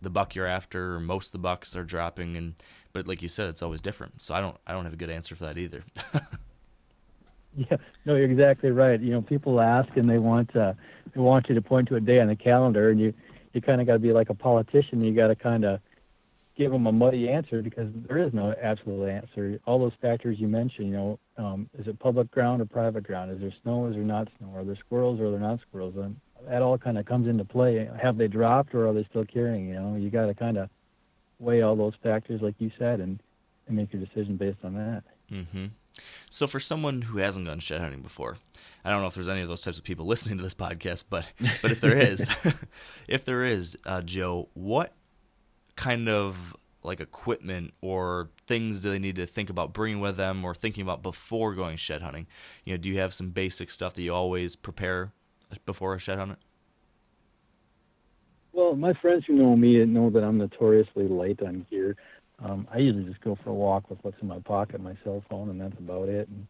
the 0.00 0.10
buck 0.10 0.34
you're 0.34 0.46
after 0.46 0.94
or 0.94 1.00
most 1.00 1.28
of 1.28 1.32
the 1.32 1.38
bucks 1.38 1.74
are 1.74 1.84
dropping. 1.84 2.36
And 2.36 2.54
but 2.92 3.08
like 3.08 3.20
you 3.22 3.28
said, 3.28 3.48
it's 3.48 3.62
always 3.62 3.80
different. 3.80 4.22
So 4.22 4.34
I 4.34 4.40
don't 4.40 4.56
I 4.66 4.72
don't 4.72 4.84
have 4.84 4.92
a 4.92 4.96
good 4.96 5.10
answer 5.10 5.34
for 5.34 5.44
that 5.44 5.58
either. 5.58 5.84
yeah, 7.56 7.76
no, 8.04 8.14
you're 8.14 8.30
exactly 8.30 8.70
right. 8.70 9.00
You 9.00 9.12
know, 9.12 9.22
people 9.22 9.60
ask 9.60 9.88
and 9.96 10.08
they 10.08 10.18
want 10.18 10.54
uh, 10.54 10.74
they 11.14 11.20
want 11.20 11.48
you 11.48 11.54
to 11.54 11.62
point 11.62 11.88
to 11.88 11.96
a 11.96 12.00
day 12.00 12.20
on 12.20 12.28
the 12.28 12.36
calendar, 12.36 12.90
and 12.90 13.00
you 13.00 13.12
you 13.52 13.60
kind 13.60 13.80
of 13.80 13.86
got 13.86 13.94
to 13.94 13.98
be 13.98 14.12
like 14.12 14.30
a 14.30 14.34
politician. 14.34 15.02
You 15.02 15.14
got 15.14 15.28
to 15.28 15.34
kind 15.34 15.64
of 15.64 15.80
give 16.56 16.72
them 16.72 16.86
a 16.86 16.92
muddy 16.92 17.28
answer 17.28 17.62
because 17.62 17.88
there 18.08 18.18
is 18.18 18.34
no 18.34 18.52
absolute 18.60 19.08
answer. 19.08 19.60
All 19.64 19.78
those 19.78 19.92
factors 20.02 20.38
you 20.40 20.48
mentioned, 20.48 20.88
you 20.88 20.92
know, 20.92 21.18
um, 21.38 21.70
is 21.78 21.86
it 21.86 21.98
public 22.00 22.30
ground 22.32 22.60
or 22.60 22.66
private 22.66 23.04
ground? 23.04 23.30
Is 23.30 23.40
there 23.40 23.52
snow? 23.62 23.86
Is 23.86 23.94
there 23.94 24.02
not 24.02 24.28
snow? 24.38 24.52
Are 24.56 24.64
there 24.64 24.76
squirrels 24.76 25.20
or 25.20 25.26
are 25.26 25.30
there 25.30 25.40
not 25.40 25.60
squirrels? 25.68 25.94
And 25.96 26.16
that 26.48 26.60
all 26.60 26.76
kind 26.76 26.98
of 26.98 27.06
comes 27.06 27.28
into 27.28 27.44
play. 27.44 27.88
Have 28.02 28.18
they 28.18 28.26
dropped 28.26 28.74
or 28.74 28.88
are 28.88 28.92
they 28.92 29.06
still 29.08 29.24
carrying? 29.24 29.68
You 29.68 29.74
know, 29.74 29.96
you 29.96 30.10
got 30.10 30.26
to 30.26 30.34
kind 30.34 30.58
of 30.58 30.68
weigh 31.38 31.62
all 31.62 31.76
those 31.76 31.94
factors, 32.02 32.42
like 32.42 32.56
you 32.58 32.72
said, 32.76 32.98
and, 32.98 33.20
and 33.68 33.76
make 33.76 33.92
your 33.92 34.04
decision 34.04 34.36
based 34.36 34.58
on 34.64 34.74
that. 34.74 35.04
Mm-hmm. 35.30 35.66
So, 36.30 36.46
for 36.46 36.60
someone 36.60 37.02
who 37.02 37.18
hasn't 37.18 37.46
gone 37.46 37.60
shed 37.60 37.80
hunting 37.80 38.02
before, 38.02 38.38
I 38.84 38.90
don't 38.90 39.00
know 39.00 39.06
if 39.06 39.14
there's 39.14 39.28
any 39.28 39.42
of 39.42 39.48
those 39.48 39.62
types 39.62 39.78
of 39.78 39.84
people 39.84 40.06
listening 40.06 40.38
to 40.38 40.44
this 40.44 40.54
podcast, 40.54 41.04
but 41.10 41.30
but 41.62 41.70
if 41.70 41.80
there 41.80 41.96
is, 42.10 42.30
if 43.08 43.24
there 43.24 43.44
is, 43.44 43.76
uh, 43.84 44.02
Joe, 44.02 44.48
what 44.54 44.94
kind 45.76 46.08
of 46.08 46.56
like 46.82 47.00
equipment 47.00 47.72
or 47.80 48.30
things 48.46 48.80
do 48.80 48.90
they 48.90 48.98
need 48.98 49.16
to 49.16 49.26
think 49.26 49.50
about 49.50 49.72
bringing 49.72 50.00
with 50.00 50.16
them 50.16 50.44
or 50.44 50.54
thinking 50.54 50.82
about 50.82 51.02
before 51.02 51.54
going 51.54 51.76
shed 51.76 52.02
hunting? 52.02 52.26
You 52.64 52.74
know, 52.74 52.78
do 52.78 52.88
you 52.88 52.98
have 52.98 53.12
some 53.14 53.30
basic 53.30 53.70
stuff 53.70 53.94
that 53.94 54.02
you 54.02 54.14
always 54.14 54.56
prepare 54.56 55.12
before 55.66 55.94
a 55.94 55.98
shed 55.98 56.18
hunt? 56.18 56.38
Well, 58.52 58.74
my 58.74 58.92
friends 58.94 59.24
who 59.26 59.34
know 59.34 59.54
me 59.54 59.84
know 59.84 60.10
that 60.10 60.24
I'm 60.24 60.38
notoriously 60.38 61.06
light 61.06 61.40
on 61.42 61.64
gear. 61.70 61.96
Um, 62.42 62.68
I 62.72 62.78
usually 62.78 63.04
just 63.04 63.20
go 63.20 63.36
for 63.42 63.50
a 63.50 63.54
walk 63.54 63.90
with 63.90 63.98
what's 64.02 64.16
in 64.22 64.28
my 64.28 64.38
pocket, 64.40 64.80
my 64.80 64.96
cell 65.04 65.24
phone, 65.28 65.50
and 65.50 65.60
that's 65.60 65.78
about 65.78 66.08
it. 66.08 66.28
And 66.28 66.46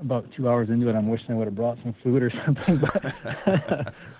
about 0.00 0.26
two 0.36 0.48
hours 0.48 0.70
into 0.70 0.88
it, 0.88 0.96
I'm 0.96 1.08
wishing 1.08 1.30
I 1.30 1.34
would 1.34 1.46
have 1.46 1.54
brought 1.54 1.78
some 1.82 1.94
food 2.02 2.22
or 2.22 2.32
something. 2.44 2.80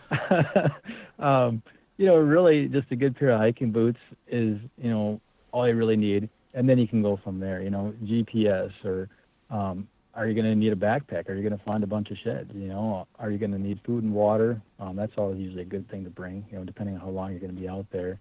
But, 0.09 0.75
um, 1.25 1.63
you 1.97 2.07
know, 2.07 2.17
really 2.17 2.69
just 2.69 2.91
a 2.91 2.97
good 2.97 3.17
pair 3.17 3.31
of 3.31 3.41
hiking 3.41 3.73
boots 3.73 3.99
is, 4.29 4.59
you 4.77 4.91
know, 4.91 5.21
all 5.53 5.67
you 5.67 5.75
really 5.75 5.97
need. 5.97 6.29
And 6.53 6.69
then 6.69 6.79
you 6.79 6.89
can 6.89 7.03
go 7.03 7.19
from 7.23 7.41
there, 7.41 7.63
you 7.63 7.71
know, 7.71 7.95
GPS 8.05 8.73
or 8.85 9.09
um, 9.51 9.89
are 10.15 10.27
you 10.27 10.35
going 10.35 10.47
to 10.47 10.55
need 10.55 10.73
a 10.73 10.77
backpack? 10.77 11.29
Are 11.29 11.35
you 11.35 11.49
going 11.49 11.57
to 11.57 11.65
find 11.65 11.85
a 11.85 11.87
bunch 11.87 12.11
of 12.11 12.17
sheds? 12.25 12.51
You 12.55 12.69
know, 12.69 13.07
are 13.19 13.31
you 13.31 13.39
going 13.39 13.53
to 13.53 13.59
need 13.59 13.81
food 13.87 14.03
and 14.03 14.13
water? 14.13 14.61
Um, 14.79 14.97
that's 14.97 15.13
always 15.17 15.39
usually 15.39 15.63
a 15.63 15.67
good 15.67 15.89
thing 15.91 16.05
to 16.05 16.11
bring, 16.11 16.45
you 16.51 16.59
know, 16.59 16.65
depending 16.65 16.97
on 16.97 17.01
how 17.01 17.09
long 17.09 17.31
you're 17.31 17.41
going 17.41 17.55
to 17.55 17.61
be 17.61 17.69
out 17.69 17.87
there. 17.93 18.19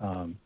Um, 0.00 0.38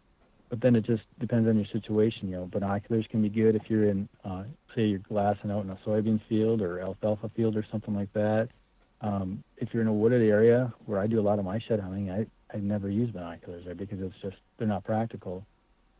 but 0.48 0.60
then 0.60 0.76
it 0.76 0.84
just 0.84 1.02
depends 1.20 1.48
on 1.48 1.56
your 1.56 1.66
situation. 1.66 2.28
You 2.28 2.36
know, 2.36 2.46
binoculars 2.46 3.06
can 3.10 3.22
be 3.22 3.28
good 3.28 3.54
if 3.54 3.62
you're 3.68 3.88
in, 3.88 4.08
uh, 4.24 4.44
say, 4.74 4.86
you're 4.86 4.98
glassing 5.00 5.50
out 5.50 5.64
in 5.64 5.70
a 5.70 5.78
soybean 5.86 6.20
field 6.28 6.62
or 6.62 6.80
alfalfa 6.80 7.30
field 7.36 7.56
or 7.56 7.64
something 7.70 7.94
like 7.94 8.12
that. 8.14 8.48
Um, 9.00 9.44
if 9.58 9.68
you're 9.72 9.82
in 9.82 9.88
a 9.88 9.92
wooded 9.92 10.22
area 10.22 10.72
where 10.86 10.98
I 10.98 11.06
do 11.06 11.20
a 11.20 11.22
lot 11.22 11.38
of 11.38 11.44
my 11.44 11.58
shed 11.60 11.80
hunting, 11.80 12.10
I, 12.10 12.26
I 12.54 12.58
never 12.58 12.88
use 12.88 13.10
binoculars 13.10 13.64
there 13.64 13.74
because 13.74 14.00
it's 14.00 14.14
just 14.22 14.36
they're 14.58 14.66
not 14.66 14.84
practical. 14.84 15.44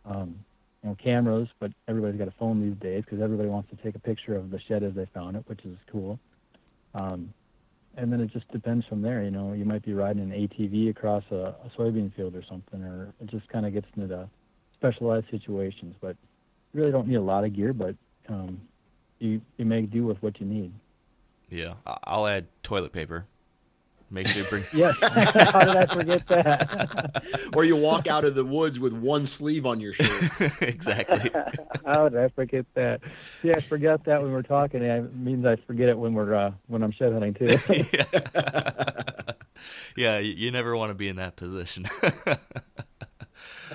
Um, 0.05 0.44
you 0.82 0.90
know, 0.90 0.96
cameras, 1.03 1.49
but 1.59 1.72
everybody's 1.86 2.18
got 2.18 2.28
a 2.28 2.34
phone 2.38 2.61
these 2.61 2.78
days 2.80 3.05
because 3.05 3.20
everybody 3.20 3.49
wants 3.49 3.68
to 3.70 3.76
take 3.76 3.96
a 3.96 3.99
picture 3.99 4.36
of 4.36 4.51
the 4.51 4.61
shed 4.61 4.82
as 4.82 4.94
they 4.94 5.07
found 5.12 5.36
it, 5.36 5.44
which 5.46 5.64
is 5.64 5.76
cool. 5.90 6.18
Um, 6.94 7.32
and 7.96 8.12
then 8.12 8.20
it 8.20 8.32
just 8.32 8.49
depends 8.53 8.86
from 8.86 9.03
there. 9.03 9.22
You 9.22 9.30
know, 9.30 9.53
you 9.53 9.64
might 9.64 9.84
be 9.84 9.92
riding 9.92 10.22
an 10.22 10.30
ATV 10.30 10.90
across 10.90 11.24
a, 11.30 11.55
a 11.64 11.70
soybean 11.76 12.14
field 12.14 12.36
or 12.36 12.44
something, 12.49 12.82
or 12.82 13.12
it 13.20 13.26
just 13.26 13.49
kind 13.49 13.66
of 13.66 13.72
gets 13.72 13.86
into 13.96 14.07
the 14.07 14.28
specialized 14.79 15.26
situations. 15.31 15.95
But 16.01 16.16
you 16.72 16.81
really 16.81 16.93
don't 16.93 17.09
need 17.09 17.16
a 17.16 17.20
lot 17.20 17.45
of 17.45 17.55
gear, 17.55 17.72
but 17.72 17.95
um, 18.29 18.61
you 19.18 19.41
you 19.57 19.64
make 19.64 19.91
do 19.91 20.05
with 20.05 20.22
what 20.22 20.41
you 20.41 20.47
need. 20.47 20.72
Yeah, 21.51 21.74
I'll 21.87 22.26
add 22.26 22.47
toilet 22.62 22.93
paper 22.93 23.26
Make 24.11 24.26
sure 24.26 24.43
you 24.43 24.49
bring. 24.49 24.64
Yes. 24.72 24.97
How 25.53 25.64
did 25.64 25.76
I 25.76 25.87
forget 25.87 26.26
that? 26.29 27.51
or 27.55 27.64
you 27.64 27.76
walk 27.76 28.07
out 28.07 28.24
of 28.24 28.35
the 28.35 28.45
woods 28.45 28.79
with 28.79 28.95
one 28.95 29.26
sleeve 29.26 29.66
on 29.66 29.81
your 29.81 29.93
shirt. 29.93 30.62
exactly. 30.62 31.31
How 31.85 32.09
did 32.09 32.18
I 32.18 32.29
forget 32.29 32.64
that? 32.74 33.01
See, 33.43 33.53
I 33.53 33.61
forgot 33.61 34.05
that 34.05 34.22
when 34.22 34.33
we're 34.33 34.43
talking. 34.43 34.83
It 34.83 35.14
means 35.14 35.45
I 35.45 35.57
forget 35.57 35.89
it 35.89 35.99
when 35.99 36.14
we're 36.14 36.35
uh, 36.35 36.53
when 36.68 36.83
I'm 36.83 36.93
shed 36.93 37.12
hunting 37.12 37.35
too. 37.35 37.59
yeah. 37.93 39.33
yeah, 39.97 40.18
you, 40.18 40.33
you 40.33 40.51
never 40.51 40.76
want 40.76 40.91
to 40.91 40.95
be 40.95 41.09
in 41.09 41.16
that 41.16 41.37
position. 41.37 41.87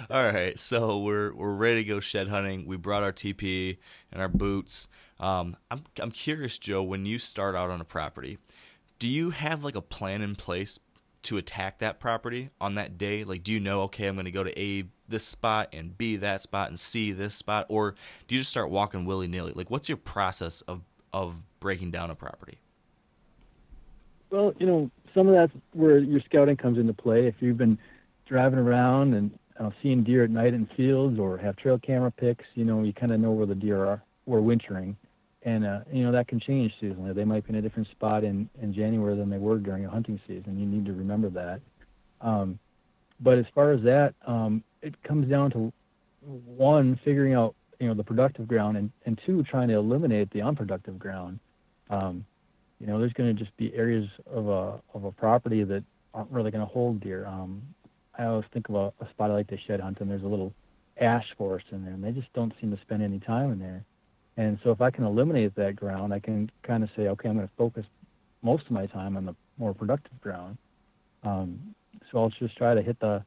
All 0.10 0.26
right, 0.26 0.60
so 0.60 1.00
we're 1.00 1.34
we're 1.34 1.56
ready 1.56 1.84
to 1.84 1.88
go 1.88 2.00
shed 2.00 2.28
hunting. 2.28 2.66
We 2.66 2.78
brought 2.78 3.04
our 3.04 3.14
TP 3.14 3.78
and 4.12 4.22
our 4.22 4.28
boots. 4.28 4.88
Um, 5.20 5.56
I'm 5.72 5.84
I'm 6.02 6.12
curious, 6.12 6.58
Joe, 6.58 6.84
when 6.84 7.06
you 7.06 7.20
start 7.20 7.56
out 7.56 7.70
on 7.70 7.80
a 7.80 7.86
property, 7.86 8.38
do 9.00 9.08
you 9.08 9.30
have 9.30 9.64
like 9.64 9.76
a 9.76 9.82
plan 9.82 10.22
in 10.22 10.36
place 10.36 10.80
to 11.24 11.38
attack 11.38 11.80
that 11.80 12.00
property 12.00 12.50
on 12.60 12.76
that 12.76 12.98
day? 12.98 13.24
Like, 13.24 13.44
do 13.44 13.54
you 13.54 13.60
know, 13.60 13.82
okay, 13.84 14.08
I'm 14.08 14.16
going 14.16 14.26
to 14.26 14.32
go 14.32 14.44
to 14.44 14.60
A 14.60 14.86
this 15.08 15.26
spot 15.26 15.70
and 15.72 15.98
B 15.98 16.18
that 16.18 16.42
spot 16.42 16.70
and 16.70 16.80
C 16.80 17.12
this 17.12 17.36
spot, 17.36 17.66
or 17.70 17.96
do 18.28 18.36
you 18.36 18.42
just 18.42 18.52
start 18.52 18.70
walking 18.70 19.06
willy 19.06 19.28
nilly? 19.28 19.54
Like, 19.56 19.70
what's 19.70 19.88
your 19.88 19.98
process 19.98 20.62
of 20.62 20.82
of 21.14 21.46
breaking 21.60 21.92
down 21.92 22.10
a 22.10 22.16
property? 22.16 22.58
Well, 24.32 24.54
you 24.60 24.66
know, 24.66 24.92
some 25.14 25.28
of 25.28 25.36
that's 25.36 25.54
where 25.74 26.00
your 26.00 26.20
scouting 26.22 26.58
comes 26.58 26.78
into 26.78 26.94
play. 26.94 27.28
If 27.28 27.36
you've 27.40 27.58
been 27.58 27.78
driving 28.26 28.60
around 28.60 29.14
and 29.14 29.38
uh, 29.60 29.70
seeing 29.82 30.04
deer 30.04 30.24
at 30.24 30.30
night 30.30 30.54
in 30.54 30.68
fields 30.78 31.20
or 31.20 31.38
have 31.38 31.56
trail 31.56 31.80
camera 31.80 32.12
pics, 32.12 32.46
you 32.56 32.66
know, 32.66 32.84
you 32.84 32.94
kind 32.94 33.12
of 33.12 33.20
know 33.20 33.32
where 33.32 33.46
the 33.46 33.56
deer 33.56 33.86
are, 33.86 34.04
were 34.26 34.42
wintering. 34.42 34.98
And, 35.44 35.66
uh, 35.66 35.82
you 35.92 36.04
know, 36.04 36.12
that 36.12 36.28
can 36.28 36.40
change 36.40 36.72
seasonally. 36.82 37.14
They 37.14 37.26
might 37.26 37.46
be 37.46 37.50
in 37.50 37.56
a 37.56 37.62
different 37.62 37.90
spot 37.90 38.24
in, 38.24 38.50
in 38.62 38.74
January 38.74 39.18
than 39.18 39.30
they 39.30 39.38
were 39.38 39.58
during 39.58 39.86
a 39.86 39.90
hunting 39.90 40.20
season. 40.26 40.58
You 40.58 40.66
need 40.66 40.86
to 40.86 40.94
remember 40.94 41.30
that. 41.32 41.60
Um, 42.22 42.60
but 43.20 43.38
as 43.38 43.46
far 43.54 43.72
as 43.72 43.82
that, 43.84 44.14
um, 44.26 44.64
it 44.82 45.02
comes 45.04 45.30
down 45.30 45.52
to 45.52 45.74
one, 46.22 47.00
figuring 47.04 47.34
out, 47.34 47.56
you 47.80 47.88
know, 47.88 47.94
the 47.94 48.04
productive 48.04 48.48
ground 48.48 48.78
and, 48.78 48.90
and 49.06 49.20
two, 49.26 49.44
trying 49.44 49.68
to 49.68 49.76
eliminate 49.76 50.32
the 50.32 50.42
unproductive 50.42 50.98
ground. 50.98 51.40
Um, 51.90 52.26
you 52.80 52.88
know, 52.88 52.98
there's 53.00 53.14
going 53.14 53.36
to 53.36 53.44
just 53.44 53.56
be 53.58 53.74
areas 53.76 54.08
of 54.32 54.48
a, 54.48 54.82
of 54.94 55.04
a 55.04 55.12
property 55.12 55.64
that 55.64 55.84
aren't 56.14 56.32
really 56.32 56.52
going 56.52 56.66
to 56.66 56.72
hold 56.72 57.02
deer. 57.02 57.26
Um, 57.26 57.62
I 58.18 58.26
always 58.26 58.46
think 58.54 58.70
of 58.70 58.76
a, 58.76 58.94
a 59.04 59.10
spot 59.10 59.32
I 59.32 59.34
like 59.34 59.48
to 59.48 59.58
shed 59.68 59.80
hunt, 59.80 60.00
and 60.00 60.10
there's 60.10 60.24
a 60.24 60.28
little 60.28 60.54
ash 61.00 61.26
forest 61.38 61.68
in 61.72 61.84
there, 61.84 61.94
and 61.94 62.04
they 62.04 62.12
just 62.12 62.32
don't 62.34 62.54
seem 62.62 62.76
to 62.76 62.82
spend 62.82 63.02
any 63.02 63.20
time 63.20 63.52
in 63.52 63.60
there. 63.60 63.84
And 64.38 64.60
so 64.64 64.72
if 64.72 64.82
I 64.82 64.90
can 64.90 65.04
eliminate 65.04 65.56
that 65.56 65.76
ground, 65.76 66.14
I 66.14 66.20
can 66.20 66.50
kind 66.64 66.84
of 66.84 66.90
say, 66.96 67.08
okay, 67.08 67.30
I'm 67.30 67.36
going 67.36 67.48
to 67.48 67.54
focus 67.58 67.86
most 68.42 68.66
of 68.66 68.72
my 68.72 68.88
time 68.88 69.16
on 69.16 69.26
the 69.26 69.36
more 69.58 69.74
productive 69.74 70.20
ground. 70.22 70.58
Um, 71.24 71.76
so 72.12 72.20
I'll 72.20 72.30
just 72.30 72.58
try 72.58 72.74
to 72.74 72.82
hit 72.82 73.00
the, 73.00 73.24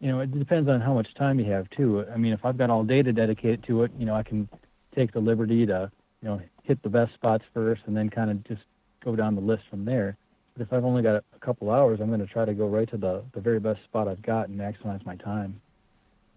you 0.00 0.08
know, 0.08 0.20
it 0.20 0.38
depends 0.38 0.68
on 0.68 0.80
how 0.80 0.94
much 0.94 1.08
time 1.14 1.38
you 1.38 1.50
have 1.50 1.68
too. 1.70 2.04
I 2.12 2.16
mean, 2.16 2.32
if 2.32 2.44
I've 2.44 2.58
got 2.58 2.70
all 2.70 2.84
day 2.84 3.02
to 3.02 3.12
dedicate 3.12 3.62
to 3.64 3.84
it, 3.84 3.92
you 3.98 4.04
know, 4.04 4.14
I 4.14 4.22
can 4.22 4.48
take 4.94 5.12
the 5.12 5.20
liberty 5.20 5.66
to, 5.66 5.90
you 6.22 6.28
know, 6.28 6.40
hit 6.62 6.82
the 6.82 6.88
best 6.88 7.14
spots 7.14 7.44
first 7.52 7.82
and 7.86 7.96
then 7.96 8.10
kind 8.10 8.30
of 8.30 8.44
just 8.44 8.62
go 9.02 9.16
down 9.16 9.34
the 9.34 9.40
list 9.40 9.62
from 9.70 9.84
there. 9.84 10.16
If 10.58 10.72
I've 10.72 10.84
only 10.84 11.02
got 11.02 11.16
a 11.16 11.38
couple 11.40 11.70
hours, 11.70 12.00
I'm 12.00 12.08
going 12.08 12.20
to 12.20 12.26
try 12.26 12.44
to 12.44 12.54
go 12.54 12.68
right 12.68 12.88
to 12.90 12.96
the, 12.96 13.24
the 13.32 13.40
very 13.40 13.58
best 13.58 13.82
spot 13.84 14.06
I've 14.06 14.22
got 14.22 14.48
and 14.48 14.58
maximize 14.58 15.04
my 15.04 15.16
time. 15.16 15.60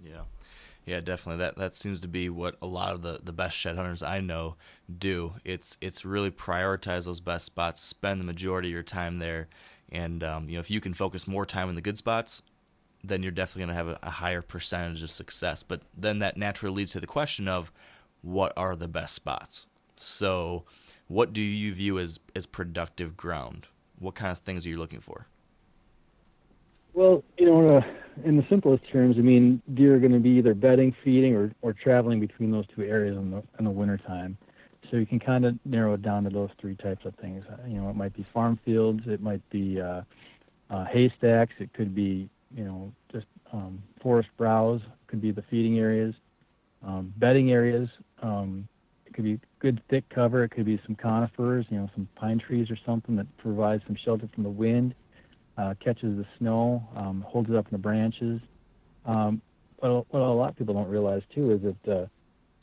Yeah. 0.04 0.22
Yeah, 0.88 1.02
definitely. 1.02 1.40
That 1.40 1.58
that 1.58 1.76
seems 1.76 2.00
to 2.02 2.08
be 2.08 2.30
what 2.30 2.56
a 2.62 2.66
lot 2.66 2.94
of 2.94 3.02
the, 3.02 3.20
the 3.22 3.34
best 3.34 3.58
shed 3.58 3.76
hunters 3.76 4.02
I 4.02 4.22
know 4.22 4.56
do. 4.98 5.34
It's 5.44 5.78
it's 5.82 6.06
really 6.06 6.32
prioritize 6.32 7.04
those 7.04 7.20
best 7.20 7.46
spots, 7.46 7.84
spend 7.84 8.22
the 8.22 8.26
majority 8.26 8.70
of 8.70 8.74
your 8.74 8.84
time 8.84 9.18
there, 9.18 9.50
and 9.92 10.24
um, 10.24 10.48
you 10.48 10.56
know 10.56 10.62
if 10.62 10.72
you 10.72 10.80
can 10.80 10.94
focus 10.94 11.28
more 11.28 11.46
time 11.46 11.68
in 11.68 11.76
the 11.76 11.82
good 11.82 11.98
spots, 11.98 12.42
then 13.04 13.22
you're 13.22 13.34
definitely 13.34 13.66
going 13.66 13.78
to 13.78 13.84
have 13.86 13.88
a, 13.90 14.00
a 14.02 14.10
higher 14.10 14.42
percentage 14.42 15.04
of 15.04 15.12
success. 15.12 15.62
But 15.62 15.82
then 15.96 16.20
that 16.20 16.38
naturally 16.38 16.74
leads 16.74 16.94
to 16.94 17.02
the 17.02 17.08
question 17.08 17.50
of 17.50 17.70
what 18.22 18.54
are 18.56 18.78
the 18.78 18.88
best 18.88 19.14
spots. 19.14 19.68
So, 19.98 20.64
what 21.10 21.34
do 21.34 21.42
you 21.42 21.74
view 21.74 22.00
as 22.00 22.22
as 22.34 22.46
productive 22.46 23.18
ground? 23.18 23.68
What 24.00 24.16
kind 24.16 24.32
of 24.32 24.40
things 24.40 24.66
are 24.66 24.70
you 24.70 24.78
looking 24.78 25.00
for? 25.00 25.28
Well, 26.94 27.24
you 27.38 27.46
know, 27.46 27.78
uh, 27.78 27.82
in 28.26 28.38
the 28.38 28.46
simplest 28.50 28.84
terms, 28.92 29.18
I 29.18 29.22
mean, 29.22 29.62
deer 29.74 29.96
are 29.96 30.00
going 30.00 30.14
to 30.14 30.20
be 30.20 30.32
either 30.32 30.54
bedding, 30.54 30.96
feeding, 31.04 31.36
or, 31.36 31.52
or 31.62 31.74
traveling 31.74 32.20
between 32.20 32.52
those 32.52 32.66
two 32.76 32.84
areas 32.84 33.16
in 33.16 33.32
the 33.32 33.44
in 33.60 33.66
the 33.66 33.72
wintertime. 33.72 34.38
So 34.90 34.98
you 34.98 35.06
can 35.06 35.20
kind 35.20 35.46
of 35.46 35.58
narrow 35.66 35.94
it 35.94 36.02
down 36.02 36.24
to 36.24 36.30
those 36.30 36.50
three 36.60 36.76
types 36.76 37.06
of 37.06 37.14
things. 37.16 37.44
Uh, 37.52 37.68
you 37.68 37.80
know, 37.80 37.90
it 37.90 37.96
might 37.96 38.16
be 38.16 38.26
farm 38.34 38.60
fields, 38.64 39.02
it 39.06 39.22
might 39.22 39.48
be 39.50 39.82
uh, 39.82 40.02
uh, 40.70 40.86
haystacks, 40.86 41.54
it 41.60 41.74
could 41.74 41.94
be 41.94 42.30
you 42.56 42.64
know 42.64 42.92
just 43.12 43.26
um, 43.54 43.82
forest 44.02 44.30
browse, 44.38 44.82
could 45.08 45.22
be 45.22 45.32
the 45.32 45.44
feeding 45.50 45.78
areas, 45.78 46.16
um, 46.86 47.14
bedding 47.18 47.52
areas. 47.52 47.90
Um, 48.22 48.68
could 49.18 49.26
be 49.26 49.40
good 49.60 49.82
thick 49.90 50.08
cover. 50.10 50.44
It 50.44 50.50
could 50.50 50.66
be 50.66 50.80
some 50.86 50.96
conifers, 50.96 51.66
you 51.70 51.78
know, 51.78 51.90
some 51.96 52.08
pine 52.16 52.38
trees 52.38 52.70
or 52.70 52.78
something 52.86 53.16
that 53.16 53.26
provides 53.38 53.82
some 53.88 53.98
shelter 54.06 54.30
from 54.34 54.44
the 54.44 54.50
wind 54.50 54.94
uh, 55.58 55.74
catches 55.84 56.16
the 56.16 56.26
snow, 56.38 56.88
um, 56.96 57.26
holds 57.28 57.50
it 57.50 57.56
up 57.56 57.66
in 57.66 57.72
the 57.72 57.80
branches. 57.80 58.40
Um, 59.06 59.42
but 59.82 60.06
what 60.12 60.22
a 60.22 60.26
lot 60.26 60.50
of 60.50 60.56
people 60.56 60.76
don't 60.76 60.88
realize 60.88 61.24
too 61.34 61.52
is 61.52 61.62
that 61.62 61.92
uh, 61.92 62.06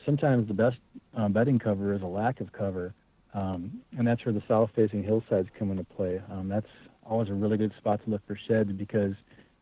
sometimes 0.05 0.47
the 0.47 0.53
best 0.53 0.77
uh, 1.17 1.27
bedding 1.27 1.59
cover 1.59 1.93
is 1.93 2.01
a 2.01 2.07
lack 2.07 2.39
of 2.39 2.53
cover, 2.53 2.93
um, 3.33 3.81
and 3.97 4.07
that's 4.07 4.25
where 4.25 4.33
the 4.33 4.43
south-facing 4.47 5.03
hillsides 5.03 5.49
come 5.59 5.71
into 5.71 5.83
play. 5.83 6.21
Um, 6.31 6.47
that's 6.47 6.69
always 7.03 7.29
a 7.29 7.33
really 7.33 7.57
good 7.57 7.73
spot 7.77 8.01
to 8.05 8.09
look 8.09 8.21
for 8.25 8.39
sheds 8.47 8.71
because 8.71 9.13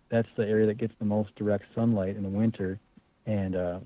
that's 0.09 0.27
the 0.37 0.43
area 0.43 0.67
that 0.67 0.77
gets 0.77 0.93
the 0.99 1.05
most 1.05 1.35
direct 1.35 1.65
sunlight 1.73 2.15
in 2.15 2.21
the 2.21 2.29
winter, 2.29 2.79
and 3.25 3.55
uh, 3.55 3.79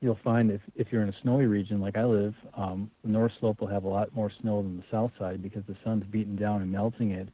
you'll 0.00 0.18
find 0.24 0.50
if, 0.50 0.60
if 0.74 0.88
you're 0.90 1.02
in 1.02 1.08
a 1.08 1.16
snowy 1.22 1.46
region 1.46 1.80
like 1.80 1.96
I 1.96 2.04
live, 2.04 2.34
um, 2.56 2.90
the 3.02 3.10
north 3.10 3.32
slope 3.40 3.60
will 3.60 3.68
have 3.68 3.84
a 3.84 3.88
lot 3.88 4.14
more 4.14 4.30
snow 4.40 4.62
than 4.62 4.76
the 4.76 4.84
south 4.90 5.12
side 5.18 5.42
because 5.42 5.62
the 5.68 5.76
sun's 5.84 6.04
beating 6.10 6.36
down 6.36 6.62
and 6.62 6.72
melting 6.72 7.10
it 7.10 7.28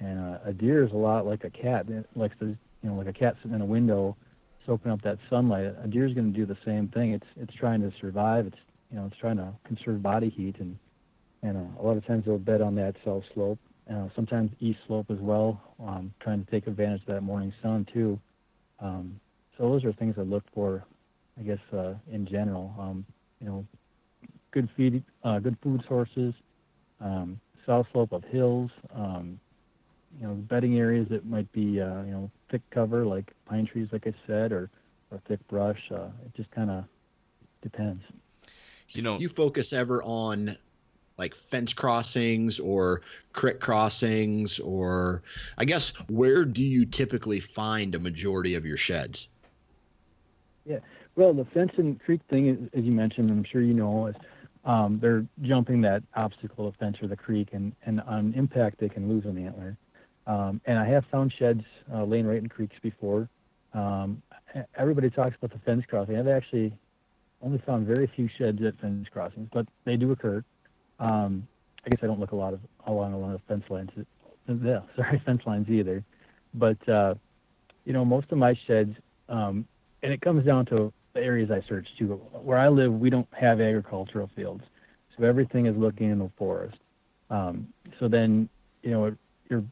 and 0.00 0.18
uh, 0.18 0.38
a 0.46 0.52
deer 0.52 0.84
is 0.84 0.92
a 0.92 0.96
lot 0.96 1.26
like 1.26 1.44
a 1.44 1.50
cat, 1.50 1.86
like 2.16 2.38
the 2.38 2.46
you 2.46 2.56
know 2.88 2.94
like 2.94 3.06
a 3.06 3.12
cat 3.12 3.36
sitting 3.42 3.54
in 3.54 3.60
a 3.60 3.66
window, 3.66 4.16
soaking 4.66 4.90
up 4.90 5.02
that 5.02 5.18
sunlight. 5.28 5.74
A 5.84 5.86
deer 5.86 6.06
is 6.06 6.14
going 6.14 6.32
to 6.32 6.38
do 6.38 6.46
the 6.46 6.56
same 6.64 6.88
thing. 6.88 7.12
It's 7.12 7.26
it's 7.36 7.54
trying 7.54 7.80
to 7.82 7.92
survive. 8.00 8.46
It's 8.46 8.56
you 8.90 8.96
know 8.96 9.06
it's 9.06 9.16
trying 9.18 9.36
to 9.36 9.52
conserve 9.64 10.02
body 10.02 10.30
heat, 10.30 10.56
and 10.58 10.76
and 11.42 11.56
uh, 11.56 11.80
a 11.80 11.82
lot 11.82 11.96
of 11.96 12.06
times 12.06 12.24
they'll 12.24 12.38
bed 12.38 12.60
on 12.60 12.74
that 12.76 12.96
south 13.04 13.24
slope. 13.34 13.58
Uh, 13.90 14.08
sometimes 14.14 14.50
east 14.60 14.78
slope 14.86 15.06
as 15.10 15.18
well, 15.18 15.60
um, 15.84 16.14
trying 16.20 16.44
to 16.44 16.50
take 16.50 16.66
advantage 16.66 17.00
of 17.02 17.08
that 17.08 17.22
morning 17.22 17.52
sun 17.60 17.86
too. 17.92 18.18
Um, 18.78 19.20
so 19.58 19.68
those 19.68 19.84
are 19.84 19.92
things 19.92 20.14
I 20.16 20.22
look 20.22 20.44
for, 20.54 20.84
I 21.40 21.42
guess, 21.42 21.58
uh, 21.72 21.94
in 22.12 22.26
general. 22.26 22.74
Um, 22.78 23.06
you 23.40 23.48
know, 23.48 23.66
good 24.52 24.68
feed, 24.76 25.02
uh, 25.24 25.38
good 25.38 25.56
food 25.62 25.82
sources, 25.88 26.34
um, 27.00 27.40
south 27.66 27.86
slope 27.92 28.12
of 28.12 28.22
hills, 28.24 28.70
um, 28.94 29.40
you 30.20 30.26
know 30.26 30.34
bedding 30.34 30.78
areas 30.78 31.06
that 31.10 31.24
might 31.24 31.50
be 31.52 31.80
uh, 31.80 32.02
you 32.02 32.10
know 32.12 32.30
thick 32.50 32.62
cover 32.70 33.04
like 33.06 33.32
pine 33.46 33.66
trees, 33.66 33.88
like 33.92 34.06
I 34.06 34.14
said, 34.26 34.52
or 34.52 34.70
or 35.10 35.20
thick 35.28 35.46
brush. 35.48 35.80
Uh, 35.90 36.08
it 36.26 36.34
just 36.36 36.50
kind 36.50 36.70
of 36.70 36.84
depends. 37.62 38.02
You 38.90 39.02
know, 39.02 39.18
you 39.18 39.28
focus 39.28 39.72
ever 39.72 40.02
on 40.02 40.56
like 41.16 41.34
fence 41.34 41.72
crossings 41.72 42.58
or 42.58 43.02
creek 43.32 43.60
crossings, 43.60 44.58
or 44.58 45.22
I 45.58 45.64
guess 45.64 45.92
where 46.08 46.44
do 46.44 46.62
you 46.62 46.84
typically 46.84 47.40
find 47.40 47.94
a 47.94 47.98
majority 47.98 48.54
of 48.54 48.66
your 48.66 48.76
sheds? 48.76 49.28
Yeah, 50.66 50.78
well, 51.20 51.34
the 51.34 51.44
fence 51.52 51.72
and 51.76 52.00
creek 52.00 52.22
thing, 52.30 52.70
as 52.74 52.82
you 52.82 52.92
mentioned, 52.92 53.30
I'm 53.30 53.44
sure 53.44 53.60
you 53.60 53.74
know, 53.74 54.06
is 54.06 54.14
um, 54.64 54.98
they're 55.02 55.26
jumping 55.42 55.82
that 55.82 56.02
obstacle, 56.14 56.70
the 56.70 56.76
fence 56.78 56.96
or 57.02 57.08
the 57.08 57.16
creek, 57.16 57.50
and, 57.52 57.74
and 57.84 58.00
on 58.00 58.32
impact 58.34 58.80
they 58.80 58.88
can 58.88 59.06
lose 59.06 59.26
an 59.26 59.36
antler. 59.36 59.76
Um, 60.26 60.62
and 60.64 60.78
I 60.78 60.86
have 60.86 61.04
found 61.12 61.30
sheds 61.38 61.62
uh, 61.92 62.04
laying 62.04 62.26
right 62.26 62.38
in 62.38 62.48
creeks 62.48 62.76
before. 62.82 63.28
Um, 63.74 64.22
everybody 64.78 65.10
talks 65.10 65.36
about 65.36 65.52
the 65.52 65.62
fence 65.66 65.84
crossing. 65.86 66.16
I've 66.16 66.26
actually 66.26 66.72
only 67.42 67.62
found 67.66 67.86
very 67.86 68.10
few 68.16 68.30
sheds 68.38 68.62
at 68.62 68.80
fence 68.80 69.06
crossings, 69.12 69.50
but 69.52 69.66
they 69.84 69.96
do 69.96 70.12
occur. 70.12 70.42
Um, 71.00 71.46
I 71.84 71.90
guess 71.90 72.00
I 72.02 72.06
don't 72.06 72.18
look 72.18 72.32
a 72.32 72.36
lot 72.36 72.54
of 72.54 72.60
along 72.86 73.12
a 73.12 73.18
lot 73.18 73.34
of 73.34 73.42
fence 73.46 73.64
lines. 73.68 73.90
Yeah, 74.48 74.80
sorry, 74.96 75.20
fence 75.26 75.42
lines 75.44 75.68
either. 75.68 76.02
But 76.54 76.88
uh, 76.88 77.14
you 77.84 77.92
know, 77.92 78.06
most 78.06 78.32
of 78.32 78.38
my 78.38 78.58
sheds, 78.66 78.96
um, 79.28 79.66
and 80.02 80.14
it 80.14 80.22
comes 80.22 80.46
down 80.46 80.64
to 80.66 80.90
the 81.14 81.20
areas 81.20 81.50
I 81.50 81.66
search 81.68 81.88
too. 81.98 82.14
Where 82.32 82.58
I 82.58 82.68
live, 82.68 82.92
we 82.92 83.10
don't 83.10 83.28
have 83.32 83.60
agricultural 83.60 84.30
fields, 84.36 84.62
so 85.16 85.24
everything 85.24 85.66
is 85.66 85.76
looking 85.76 86.10
in 86.10 86.18
the 86.18 86.30
forest. 86.36 86.78
Um, 87.30 87.68
so 87.98 88.08
then, 88.08 88.48
you 88.82 88.90
know, 88.90 89.16
you're 89.48 89.64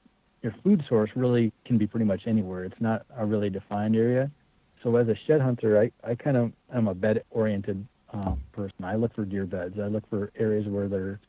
your 0.42 0.54
food 0.62 0.84
source 0.88 1.10
really 1.16 1.52
can 1.64 1.78
be 1.78 1.86
pretty 1.86 2.06
much 2.06 2.22
anywhere. 2.26 2.64
It's 2.64 2.80
not 2.80 3.04
a 3.16 3.26
really 3.26 3.50
defined 3.50 3.96
area. 3.96 4.30
So 4.82 4.94
as 4.96 5.08
a 5.08 5.16
shed 5.26 5.40
hunter, 5.40 5.80
I, 5.80 5.90
I 6.08 6.14
kind 6.14 6.36
of 6.36 6.52
am 6.72 6.86
a 6.88 6.94
bed 6.94 7.24
oriented 7.30 7.84
um, 8.12 8.40
person. 8.52 8.84
I 8.84 8.94
look 8.94 9.14
for 9.14 9.24
deer 9.24 9.46
beds. 9.46 9.76
I 9.82 9.86
look 9.86 10.08
for 10.08 10.30
areas 10.38 10.66
where 10.68 10.88
they're, 10.88 11.20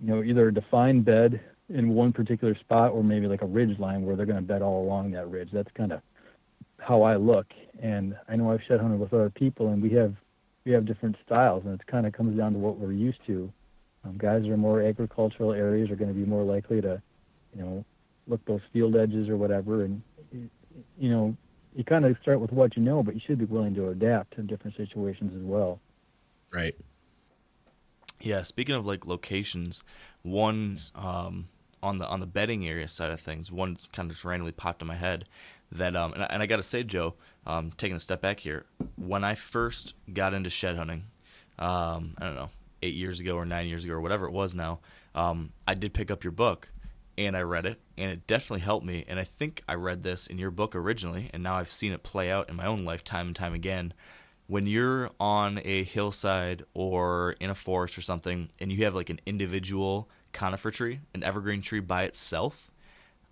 you 0.00 0.06
know, 0.06 0.22
either 0.22 0.48
a 0.48 0.54
defined 0.54 1.04
bed 1.04 1.40
in 1.68 1.90
one 1.90 2.12
particular 2.12 2.54
spot 2.56 2.92
or 2.92 3.04
maybe 3.04 3.26
like 3.26 3.42
a 3.42 3.46
ridge 3.46 3.78
line 3.78 4.04
where 4.04 4.16
they're 4.16 4.26
going 4.26 4.36
to 4.36 4.42
bed 4.42 4.62
all 4.62 4.82
along 4.82 5.10
that 5.10 5.28
ridge. 5.30 5.50
That's 5.52 5.70
kind 5.76 5.92
of 5.92 6.00
how 6.78 7.02
I 7.02 7.16
look. 7.16 7.46
And 7.80 8.16
I 8.28 8.36
know 8.36 8.52
I've 8.52 8.60
shed 8.66 8.80
hunted 8.80 9.00
with 9.00 9.12
other 9.12 9.30
people, 9.30 9.68
and 9.68 9.82
we 9.82 9.90
have 9.92 10.14
we 10.64 10.72
have 10.72 10.84
different 10.84 11.16
styles, 11.24 11.64
and 11.64 11.80
it 11.80 11.86
kind 11.86 12.06
of 12.06 12.12
comes 12.12 12.36
down 12.36 12.52
to 12.52 12.58
what 12.58 12.78
we're 12.78 12.92
used 12.92 13.20
to. 13.26 13.52
Um, 14.04 14.18
guys 14.18 14.42
that 14.42 14.50
are 14.50 14.56
more 14.56 14.82
agricultural 14.82 15.52
areas 15.52 15.90
are 15.90 15.96
going 15.96 16.12
to 16.12 16.14
be 16.14 16.24
more 16.24 16.42
likely 16.42 16.80
to, 16.80 17.00
you 17.54 17.62
know, 17.62 17.84
look 18.26 18.44
those 18.46 18.60
field 18.72 18.96
edges 18.96 19.28
or 19.28 19.36
whatever, 19.36 19.84
and 19.84 20.02
you 20.98 21.10
know, 21.10 21.36
you 21.74 21.84
kind 21.84 22.04
of 22.04 22.16
start 22.22 22.40
with 22.40 22.52
what 22.52 22.76
you 22.76 22.82
know, 22.82 23.02
but 23.02 23.14
you 23.14 23.20
should 23.26 23.38
be 23.38 23.44
willing 23.44 23.74
to 23.74 23.88
adapt 23.90 24.36
to 24.36 24.42
different 24.42 24.76
situations 24.76 25.32
as 25.36 25.42
well. 25.42 25.80
Right. 26.50 26.74
Yeah, 28.20 28.42
speaking 28.42 28.74
of 28.74 28.86
like 28.86 29.06
locations, 29.06 29.84
one 30.22 30.80
um, 30.94 31.48
on 31.82 31.98
the 31.98 32.06
on 32.06 32.20
the 32.20 32.26
bedding 32.26 32.66
area 32.66 32.88
side 32.88 33.10
of 33.10 33.20
things, 33.20 33.52
one 33.52 33.76
kind 33.92 34.10
of 34.10 34.16
just 34.16 34.24
randomly 34.24 34.52
popped 34.52 34.80
in 34.80 34.88
my 34.88 34.94
head 34.94 35.26
that 35.72 35.96
um, 35.96 36.12
and 36.12 36.22
I, 36.22 36.26
and 36.26 36.42
I 36.42 36.46
got 36.46 36.56
to 36.56 36.62
say, 36.62 36.82
Joe, 36.82 37.14
um, 37.46 37.72
taking 37.76 37.96
a 37.96 38.00
step 38.00 38.20
back 38.20 38.40
here, 38.40 38.66
when 38.96 39.24
I 39.24 39.34
first 39.34 39.94
got 40.12 40.34
into 40.34 40.50
shed 40.50 40.76
hunting, 40.76 41.04
um, 41.58 42.14
I 42.18 42.26
don't 42.26 42.34
know, 42.34 42.50
eight 42.82 42.94
years 42.94 43.20
ago 43.20 43.36
or 43.36 43.44
nine 43.44 43.66
years 43.66 43.84
ago 43.84 43.94
or 43.94 44.00
whatever 44.00 44.26
it 44.26 44.32
was 44.32 44.54
now, 44.54 44.80
um, 45.14 45.52
I 45.66 45.74
did 45.74 45.94
pick 45.94 46.10
up 46.10 46.24
your 46.24 46.32
book 46.32 46.70
and 47.18 47.34
I 47.36 47.40
read 47.40 47.64
it, 47.64 47.80
and 47.96 48.10
it 48.10 48.26
definitely 48.26 48.60
helped 48.60 48.84
me. 48.84 49.04
And 49.08 49.18
I 49.18 49.24
think 49.24 49.62
I 49.66 49.74
read 49.74 50.02
this 50.02 50.26
in 50.26 50.36
your 50.36 50.50
book 50.50 50.76
originally, 50.76 51.30
and 51.32 51.42
now 51.42 51.56
I've 51.56 51.70
seen 51.72 51.92
it 51.92 52.02
play 52.02 52.30
out 52.30 52.50
in 52.50 52.56
my 52.56 52.66
own 52.66 52.84
life 52.84 53.02
time 53.02 53.28
and 53.28 53.36
time 53.36 53.54
again 53.54 53.94
when 54.46 54.66
you're 54.66 55.10
on 55.18 55.60
a 55.64 55.82
hillside 55.82 56.64
or 56.72 57.32
in 57.40 57.50
a 57.50 57.54
forest 57.54 57.98
or 57.98 58.00
something 58.00 58.48
and 58.60 58.70
you 58.70 58.84
have 58.84 58.94
like 58.94 59.10
an 59.10 59.20
individual 59.26 60.08
conifer 60.32 60.70
tree, 60.70 61.00
an 61.14 61.22
evergreen 61.22 61.62
tree 61.62 61.80
by 61.80 62.04
itself, 62.04 62.70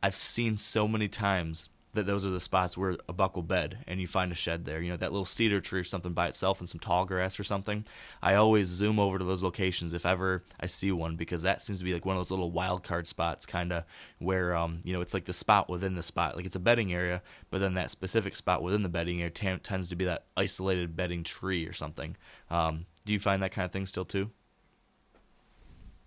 I've 0.03 0.16
seen 0.16 0.57
so 0.57 0.89
many 0.89 1.09
times 1.09 1.68
that 1.95 2.07
those 2.07 2.26
are 2.26 2.30
the 2.30 2.40
spots 2.40 2.76
where 2.76 2.97
a 3.09 3.12
buck 3.12 3.36
will 3.36 3.42
bed 3.42 3.78
and 3.86 4.01
you 4.01 4.07
find 4.07 4.30
a 4.30 4.34
shed 4.34 4.64
there. 4.64 4.80
You 4.80 4.90
know, 4.90 4.97
that 4.97 5.12
little 5.12 5.24
cedar 5.24 5.61
tree 5.61 5.80
or 5.80 5.84
something 5.84 6.12
by 6.12 6.28
itself 6.28 6.61
and 6.61 6.68
some 6.68 6.80
tall 6.80 7.05
grass 7.05 7.40
or 7.40 7.45
something. 7.45 7.84
I 8.22 8.34
always 8.34 8.68
zoom 8.68 8.99
over 8.99 9.18
to 9.18 9.24
those 9.24 9.42
locations 9.42 9.92
if 9.92 10.07
ever 10.07 10.45
I 10.61 10.66
see 10.66 10.92
one 10.92 11.16
because 11.16 11.42
that 11.42 11.62
seems 11.62 11.78
to 11.78 11.84
be 11.84 11.95
like 11.95 12.05
one 12.05 12.16
of 12.16 12.20
those 12.20 12.30
little 12.30 12.51
wild 12.51 12.82
card 12.82 13.07
spots 13.07 13.47
kind 13.47 13.72
of 13.72 13.84
where 14.18 14.55
um, 14.55 14.80
you 14.84 14.92
know, 14.92 15.01
it's 15.01 15.14
like 15.14 15.24
the 15.24 15.32
spot 15.32 15.68
within 15.68 15.95
the 15.95 16.03
spot. 16.03 16.36
Like 16.36 16.47
it's 16.47 16.57
a 16.57 16.61
bedding 16.61 16.92
area, 16.92 17.22
but 17.51 17.61
then 17.61 17.74
that 17.74 17.90
specific 17.90 18.36
spot 18.36 18.62
within 18.62 18.82
the 18.82 18.88
bedding 18.88 19.20
area 19.20 19.30
t- 19.30 19.57
tends 19.62 19.88
to 19.88 19.97
be 19.97 20.05
that 20.05 20.26
isolated 20.36 20.97
bedding 20.97 21.22
tree 21.24 21.66
or 21.66 21.72
something. 21.72 22.16
Um, 22.51 22.86
do 23.05 23.12
you 23.12 23.18
find 23.18 23.42
that 23.42 23.53
kind 23.53 23.64
of 23.66 23.72
thing 23.72 23.86
still 23.86 24.05
too? 24.05 24.30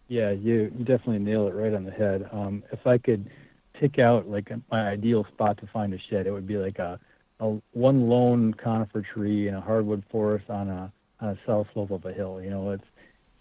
Yeah, 0.08 0.32
you 0.32 0.72
you 0.78 0.86
definitely 0.86 1.20
nail 1.20 1.48
it 1.48 1.54
right 1.54 1.74
on 1.74 1.84
the 1.84 1.92
head. 1.92 2.30
Um, 2.32 2.64
if 2.72 2.88
I 2.88 2.98
could 2.98 3.30
pick 3.80 4.00
out 4.00 4.28
like 4.28 4.52
my 4.72 4.88
ideal 4.90 5.26
spot 5.34 5.58
to 5.60 5.68
find 5.68 5.94
a 5.94 5.98
shed, 6.10 6.28
it 6.28 6.32
would 6.32 6.48
be 6.48 6.58
like 6.58 6.80
a, 6.80 7.00
a 7.40 7.58
one 7.74 8.10
lone 8.10 8.54
conifer 8.54 9.02
tree 9.02 9.48
in 9.48 9.56
a 9.56 9.62
hardwood 9.62 10.04
forest 10.12 10.50
on 10.50 10.70
a 10.70 10.92
on 11.20 11.30
a 11.30 11.38
south 11.46 11.68
slope 11.74 11.92
of 11.92 12.06
a 12.06 12.14
hill. 12.14 12.42
You 12.42 12.50
know, 12.50 12.72
it's 12.72 12.84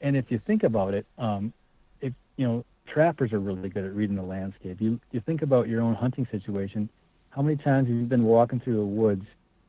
and 0.00 0.16
if 0.16 0.26
you 0.28 0.40
think 0.46 0.62
about 0.62 0.94
it, 0.94 1.06
um, 1.18 1.52
if 2.00 2.12
you 2.36 2.46
know, 2.46 2.64
trappers 2.86 3.32
are 3.32 3.40
really 3.40 3.68
good 3.68 3.84
at 3.84 3.94
reading 3.94 4.16
the 4.16 4.22
landscape. 4.22 4.80
You 4.80 5.00
you 5.12 5.20
think 5.24 5.42
about 5.42 5.68
your 5.68 5.82
own 5.82 5.94
hunting 5.94 6.26
situation. 6.30 6.88
How 7.30 7.42
many 7.42 7.56
times 7.56 7.88
have 7.88 7.96
you 7.96 8.04
been 8.04 8.24
walking 8.24 8.60
through 8.60 8.76
the 8.76 8.84
woods 8.84 9.24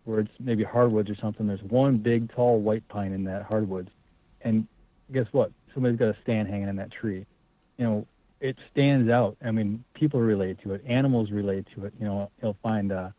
where 0.06 0.20
it's 0.20 0.32
maybe 0.40 0.64
hardwoods 0.64 1.10
or 1.10 1.16
something? 1.22 1.48
There's 1.48 1.64
one 1.64 1.98
big 1.98 2.32
tall 2.34 2.60
white 2.60 2.88
pine 2.88 3.12
in 3.12 3.24
that 3.26 3.44
hardwoods, 3.44 3.90
and 4.42 4.68
guess 5.14 5.26
what? 5.32 5.52
Somebody's 5.74 6.00
got 6.00 6.10
a 6.10 6.18
stand 6.24 6.48
hanging 6.48 6.70
in 6.70 6.76
that 6.78 6.92
tree. 6.92 7.26
You 7.78 7.86
know, 7.86 8.08
it 8.40 8.56
stands 8.72 9.10
out. 9.10 9.38
I 9.44 9.52
mean, 9.52 9.84
people 9.94 10.20
relate 10.20 10.62
to 10.64 10.74
it, 10.74 10.84
animals 10.88 11.32
relate 11.32 11.66
to 11.76 11.86
it. 11.86 11.94
You 12.00 12.06
know, 12.06 12.32
you'll 12.42 12.58
find 12.62 12.92
uh, 12.92 13.10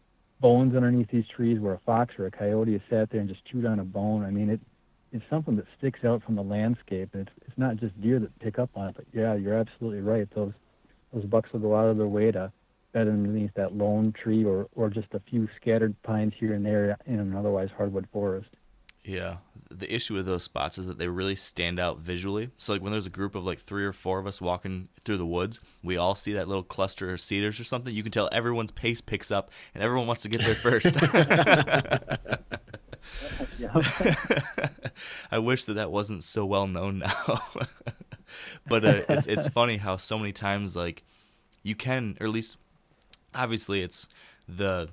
bones 0.41 0.77
underneath 0.77 1.11
these 1.11 1.27
trees 1.35 1.59
where 1.59 1.75
a 1.75 1.81
fox 1.85 2.15
or 2.19 2.27
a 2.27 2.31
coyote 2.31 2.73
has 2.73 2.83
sat 2.89 3.11
there 3.11 3.21
and 3.21 3.29
just 3.29 3.45
chewed 3.47 3.67
on 3.67 3.81
a 3.81 3.85
bone. 3.85 4.25
I 4.25 4.31
mean, 4.31 4.51
it 4.51 4.61
it's 5.13 5.25
something 5.31 5.57
that 5.57 5.65
sticks 5.79 6.05
out 6.05 6.23
from 6.23 6.35
the 6.35 6.43
landscape. 6.43 7.11
And 7.13 7.27
it's 7.27 7.37
it's 7.47 7.59
not 7.59 7.77
just 7.77 8.01
deer 8.01 8.19
that 8.21 8.39
pick 8.41 8.59
up 8.59 8.71
on 8.75 8.89
it, 8.89 8.97
but 8.97 9.07
yeah, 9.13 9.35
you're 9.35 9.59
absolutely 9.59 10.01
right. 10.01 10.29
Those 10.35 10.53
those 11.13 11.25
bucks 11.25 11.53
will 11.53 11.61
go 11.61 11.77
out 11.77 11.89
of 11.89 11.97
their 11.97 12.07
way 12.07 12.31
to 12.31 12.53
bed 12.93 13.09
underneath 13.09 13.53
that 13.55 13.75
lone 13.75 14.13
tree 14.13 14.45
or 14.45 14.69
or 14.75 14.91
just 14.91 15.09
a 15.13 15.21
few 15.31 15.49
scattered 15.61 16.01
pines 16.03 16.33
here 16.39 16.55
and 16.55 16.65
there 16.65 16.97
in 17.07 17.19
an 17.19 17.35
otherwise 17.35 17.71
hardwood 17.77 18.07
forest. 18.13 18.49
Yeah. 19.09 19.39
The 19.71 19.93
issue 19.93 20.15
with 20.15 20.27
those 20.27 20.43
spots 20.43 20.77
is 20.77 20.87
that 20.87 20.99
they 20.99 21.09
really 21.09 21.35
stand 21.35 21.81
out 21.81 21.99
visually. 21.99 22.51
So 22.59 22.75
like 22.75 22.83
when 22.83 22.93
there's 22.93 23.07
a 23.07 23.11
group 23.11 23.35
of 23.35 23.45
like 23.45 23.59
three 23.59 23.85
or 23.85 23.95
four 23.95 24.19
of 24.19 24.27
us 24.27 24.41
walking 24.41 24.89
through 25.03 25.17
the 25.17 25.27
woods, 25.27 25.61
we 25.83 25.97
all 25.97 26.15
see 26.15 26.35
that 26.35 26.47
little 26.47 26.63
cluster 26.63 27.13
of 27.13 27.21
cedars 27.21 27.59
or 27.59 27.65
something. 27.65 27.95
You 27.95 28.03
can 28.03 28.13
tell 28.13 28.29
everyone's 28.33 28.71
pace 28.71 29.01
picks 29.01 29.31
up 29.31 29.51
and 29.75 29.83
everyone 29.83 30.07
wants 30.07 30.23
to 30.23 30.29
get 30.29 30.43
there 30.43 30.55
first. 30.55 30.95
I 35.31 35.39
wish 35.39 35.65
that 35.65 35.75
that 35.75 35.91
wasn't 35.91 36.25
so 36.25 36.45
well 36.45 36.67
known 36.67 36.99
now. 36.99 37.43
but 38.67 38.85
uh, 38.85 39.03
it's 39.09 39.27
it's 39.27 39.49
funny 39.49 39.79
how 39.79 39.97
so 39.97 40.19
many 40.19 40.33
times 40.33 40.77
like 40.77 41.03
you 41.63 41.75
can 41.75 42.17
or 42.21 42.27
at 42.27 42.33
least 42.33 42.59
obviously 43.35 43.83
it's 43.83 44.09
the 44.47 44.91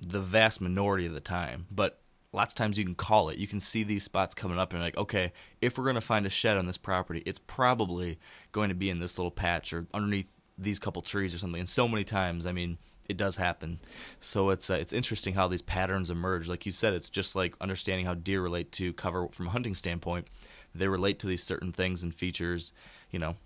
the 0.00 0.20
vast 0.20 0.60
minority 0.60 1.06
of 1.06 1.14
the 1.14 1.20
time, 1.20 1.66
but 1.70 2.00
lots 2.32 2.52
of 2.52 2.56
times 2.56 2.78
you 2.78 2.84
can 2.84 2.94
call 2.94 3.28
it. 3.28 3.38
You 3.38 3.46
can 3.46 3.60
see 3.60 3.82
these 3.82 4.04
spots 4.04 4.34
coming 4.34 4.58
up 4.58 4.72
and 4.72 4.82
like, 4.82 4.96
okay, 4.96 5.32
if 5.60 5.78
we're 5.78 5.84
going 5.84 5.94
to 5.94 6.00
find 6.00 6.26
a 6.26 6.30
shed 6.30 6.56
on 6.56 6.66
this 6.66 6.78
property, 6.78 7.22
it's 7.24 7.38
probably 7.38 8.18
going 8.52 8.68
to 8.68 8.74
be 8.74 8.90
in 8.90 8.98
this 8.98 9.18
little 9.18 9.30
patch 9.30 9.72
or 9.72 9.86
underneath 9.94 10.38
these 10.58 10.78
couple 10.78 11.02
trees 11.02 11.34
or 11.34 11.38
something. 11.38 11.60
And 11.60 11.68
so 11.68 11.88
many 11.88 12.04
times, 12.04 12.46
I 12.46 12.52
mean, 12.52 12.78
it 13.08 13.16
does 13.16 13.36
happen. 13.36 13.80
So 14.20 14.50
it's 14.50 14.68
uh, 14.68 14.74
it's 14.74 14.92
interesting 14.92 15.34
how 15.34 15.48
these 15.48 15.62
patterns 15.62 16.10
emerge. 16.10 16.48
Like 16.48 16.66
you 16.66 16.72
said, 16.72 16.92
it's 16.92 17.08
just 17.08 17.34
like 17.34 17.54
understanding 17.60 18.04
how 18.04 18.14
deer 18.14 18.42
relate 18.42 18.70
to 18.72 18.92
cover 18.92 19.28
from 19.28 19.46
a 19.46 19.50
hunting 19.50 19.74
standpoint. 19.74 20.26
They 20.74 20.88
relate 20.88 21.18
to 21.20 21.26
these 21.26 21.42
certain 21.42 21.72
things 21.72 22.02
and 22.02 22.14
features, 22.14 22.72
you 23.10 23.18
know, 23.18 23.36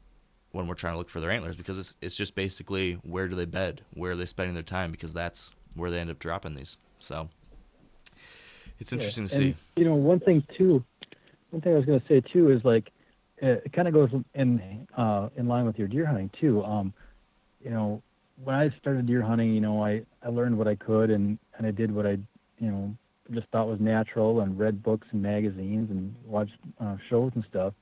when 0.50 0.66
we're 0.66 0.74
trying 0.74 0.94
to 0.94 0.98
look 0.98 1.08
for 1.08 1.20
their 1.20 1.30
antlers 1.30 1.56
because 1.56 1.78
it's 1.78 1.96
it's 2.00 2.16
just 2.16 2.34
basically 2.34 2.94
where 3.02 3.28
do 3.28 3.36
they 3.36 3.44
bed, 3.44 3.82
where 3.94 4.12
are 4.12 4.16
they 4.16 4.26
spending 4.26 4.54
their 4.54 4.64
time 4.64 4.90
because 4.90 5.12
that's 5.12 5.54
where 5.74 5.90
they 5.90 6.00
end 6.00 6.10
up 6.10 6.18
dropping 6.18 6.56
these. 6.56 6.76
So 6.98 7.28
it's 8.82 8.92
interesting 8.92 9.24
yeah. 9.24 9.28
to 9.28 9.34
see. 9.34 9.44
And, 9.44 9.54
you 9.76 9.84
know, 9.84 9.94
one 9.94 10.20
thing 10.20 10.44
too, 10.58 10.84
one 11.50 11.62
thing 11.62 11.72
I 11.72 11.76
was 11.76 11.86
going 11.86 12.00
to 12.00 12.06
say 12.08 12.20
too 12.20 12.50
is 12.50 12.64
like 12.64 12.90
it 13.38 13.72
kind 13.72 13.88
of 13.88 13.94
goes 13.94 14.10
in 14.34 14.86
uh, 14.96 15.28
in 15.36 15.46
line 15.48 15.66
with 15.66 15.78
your 15.78 15.88
deer 15.88 16.06
hunting 16.06 16.30
too. 16.40 16.62
Um, 16.64 16.92
you 17.64 17.70
know, 17.70 18.02
when 18.42 18.54
I 18.54 18.70
started 18.80 19.06
deer 19.06 19.22
hunting, 19.22 19.54
you 19.54 19.60
know, 19.60 19.82
I 19.82 20.02
I 20.22 20.28
learned 20.28 20.58
what 20.58 20.68
I 20.68 20.74
could 20.74 21.10
and 21.10 21.38
and 21.56 21.66
I 21.66 21.70
did 21.70 21.94
what 21.94 22.06
I 22.06 22.18
you 22.58 22.70
know 22.70 22.94
just 23.32 23.46
thought 23.48 23.68
was 23.68 23.80
natural 23.80 24.40
and 24.40 24.58
read 24.58 24.82
books 24.82 25.06
and 25.12 25.22
magazines 25.22 25.90
and 25.90 26.14
watched 26.26 26.56
uh, 26.80 26.96
shows 27.08 27.32
and 27.34 27.44
stuff. 27.48 27.72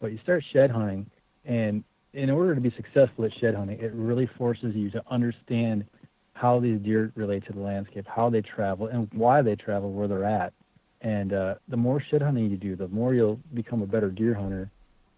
But 0.00 0.12
you 0.12 0.18
start 0.22 0.44
shed 0.52 0.70
hunting, 0.70 1.10
and 1.46 1.82
in 2.12 2.28
order 2.28 2.54
to 2.54 2.60
be 2.60 2.70
successful 2.76 3.24
at 3.24 3.32
shed 3.40 3.54
hunting, 3.54 3.80
it 3.80 3.92
really 3.94 4.28
forces 4.36 4.74
you 4.74 4.90
to 4.90 5.02
understand 5.10 5.86
how 6.34 6.60
these 6.60 6.80
deer 6.80 7.12
relate 7.14 7.44
to 7.46 7.52
the 7.52 7.60
landscape, 7.60 8.06
how 8.06 8.30
they 8.30 8.40
travel, 8.40 8.86
and 8.86 9.08
why 9.12 9.42
they 9.42 9.54
travel 9.54 9.92
where 9.92 10.08
they're 10.08 10.24
at. 10.24 10.52
And 11.00 11.32
uh, 11.32 11.54
the 11.68 11.76
more 11.76 12.00
shed 12.00 12.22
hunting 12.22 12.50
you 12.50 12.56
do, 12.56 12.76
the 12.76 12.88
more 12.88 13.14
you'll 13.14 13.40
become 13.54 13.82
a 13.82 13.86
better 13.86 14.10
deer 14.10 14.34
hunter. 14.34 14.70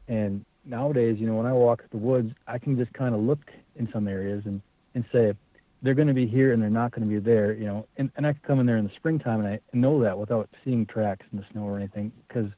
And 0.08 0.44
nowadays, 0.64 1.16
you 1.18 1.26
know, 1.26 1.34
when 1.34 1.46
I 1.46 1.52
walk 1.52 1.84
the 1.90 1.98
woods, 1.98 2.32
I 2.46 2.58
can 2.58 2.76
just 2.76 2.92
kind 2.94 3.14
of 3.14 3.20
look 3.20 3.40
in 3.76 3.88
some 3.92 4.08
areas 4.08 4.42
and, 4.46 4.60
and 4.94 5.04
say, 5.12 5.34
they're 5.82 5.94
going 5.94 6.08
to 6.08 6.14
be 6.14 6.26
here 6.26 6.52
and 6.54 6.62
they're 6.62 6.70
not 6.70 6.92
going 6.92 7.06
to 7.06 7.14
be 7.14 7.20
there, 7.20 7.52
you 7.52 7.66
know. 7.66 7.86
And, 7.98 8.10
and 8.16 8.26
I 8.26 8.32
can 8.32 8.40
come 8.46 8.60
in 8.60 8.66
there 8.66 8.78
in 8.78 8.84
the 8.84 8.92
springtime 8.96 9.44
and 9.44 9.48
I 9.48 9.60
know 9.74 10.02
that 10.02 10.18
without 10.18 10.48
seeing 10.64 10.86
tracks 10.86 11.26
in 11.30 11.38
the 11.38 11.44
snow 11.52 11.64
or 11.64 11.76
anything 11.76 12.10
because 12.26 12.50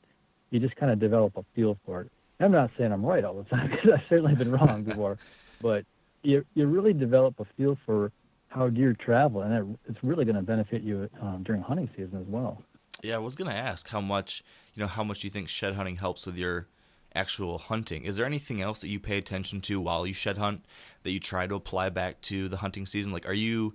you 0.50 0.60
just 0.60 0.76
kind 0.76 0.92
of 0.92 1.00
develop 1.00 1.36
a 1.36 1.44
feel 1.54 1.76
for 1.84 2.02
it. 2.02 2.12
I'm 2.38 2.52
not 2.52 2.70
saying 2.78 2.92
I'm 2.92 3.04
right 3.04 3.24
all 3.24 3.34
the 3.34 3.44
time 3.44 3.70
because 3.70 3.90
I've 3.94 4.08
certainly 4.08 4.34
been 4.36 4.52
wrong 4.52 4.84
before, 4.84 5.18
but 5.60 5.84
you 6.22 6.44
you 6.54 6.66
really 6.66 6.92
develop 6.92 7.40
a 7.40 7.46
feel 7.56 7.78
for 7.86 8.12
how 8.48 8.68
deer 8.68 8.94
travel, 8.94 9.42
and 9.42 9.52
it, 9.52 9.78
it's 9.88 10.02
really 10.02 10.24
going 10.24 10.36
to 10.36 10.42
benefit 10.42 10.82
you 10.82 11.08
um, 11.20 11.42
during 11.44 11.62
hunting 11.62 11.88
season 11.96 12.20
as 12.20 12.26
well. 12.26 12.62
Yeah, 13.02 13.16
I 13.16 13.18
was 13.18 13.36
going 13.36 13.50
to 13.50 13.56
ask 13.56 13.88
how 13.88 14.00
much 14.00 14.42
you 14.74 14.80
know 14.80 14.86
how 14.86 15.04
much 15.04 15.24
you 15.24 15.30
think 15.30 15.48
shed 15.48 15.74
hunting 15.74 15.96
helps 15.96 16.26
with 16.26 16.36
your 16.36 16.68
actual 17.14 17.58
hunting. 17.58 18.04
Is 18.04 18.16
there 18.16 18.26
anything 18.26 18.60
else 18.60 18.80
that 18.80 18.88
you 18.88 19.00
pay 19.00 19.18
attention 19.18 19.60
to 19.62 19.80
while 19.80 20.06
you 20.06 20.14
shed 20.14 20.38
hunt 20.38 20.64
that 21.02 21.10
you 21.10 21.20
try 21.20 21.46
to 21.46 21.54
apply 21.54 21.88
back 21.88 22.20
to 22.22 22.48
the 22.48 22.58
hunting 22.58 22.86
season? 22.86 23.12
Like, 23.12 23.28
are 23.28 23.34
you 23.34 23.74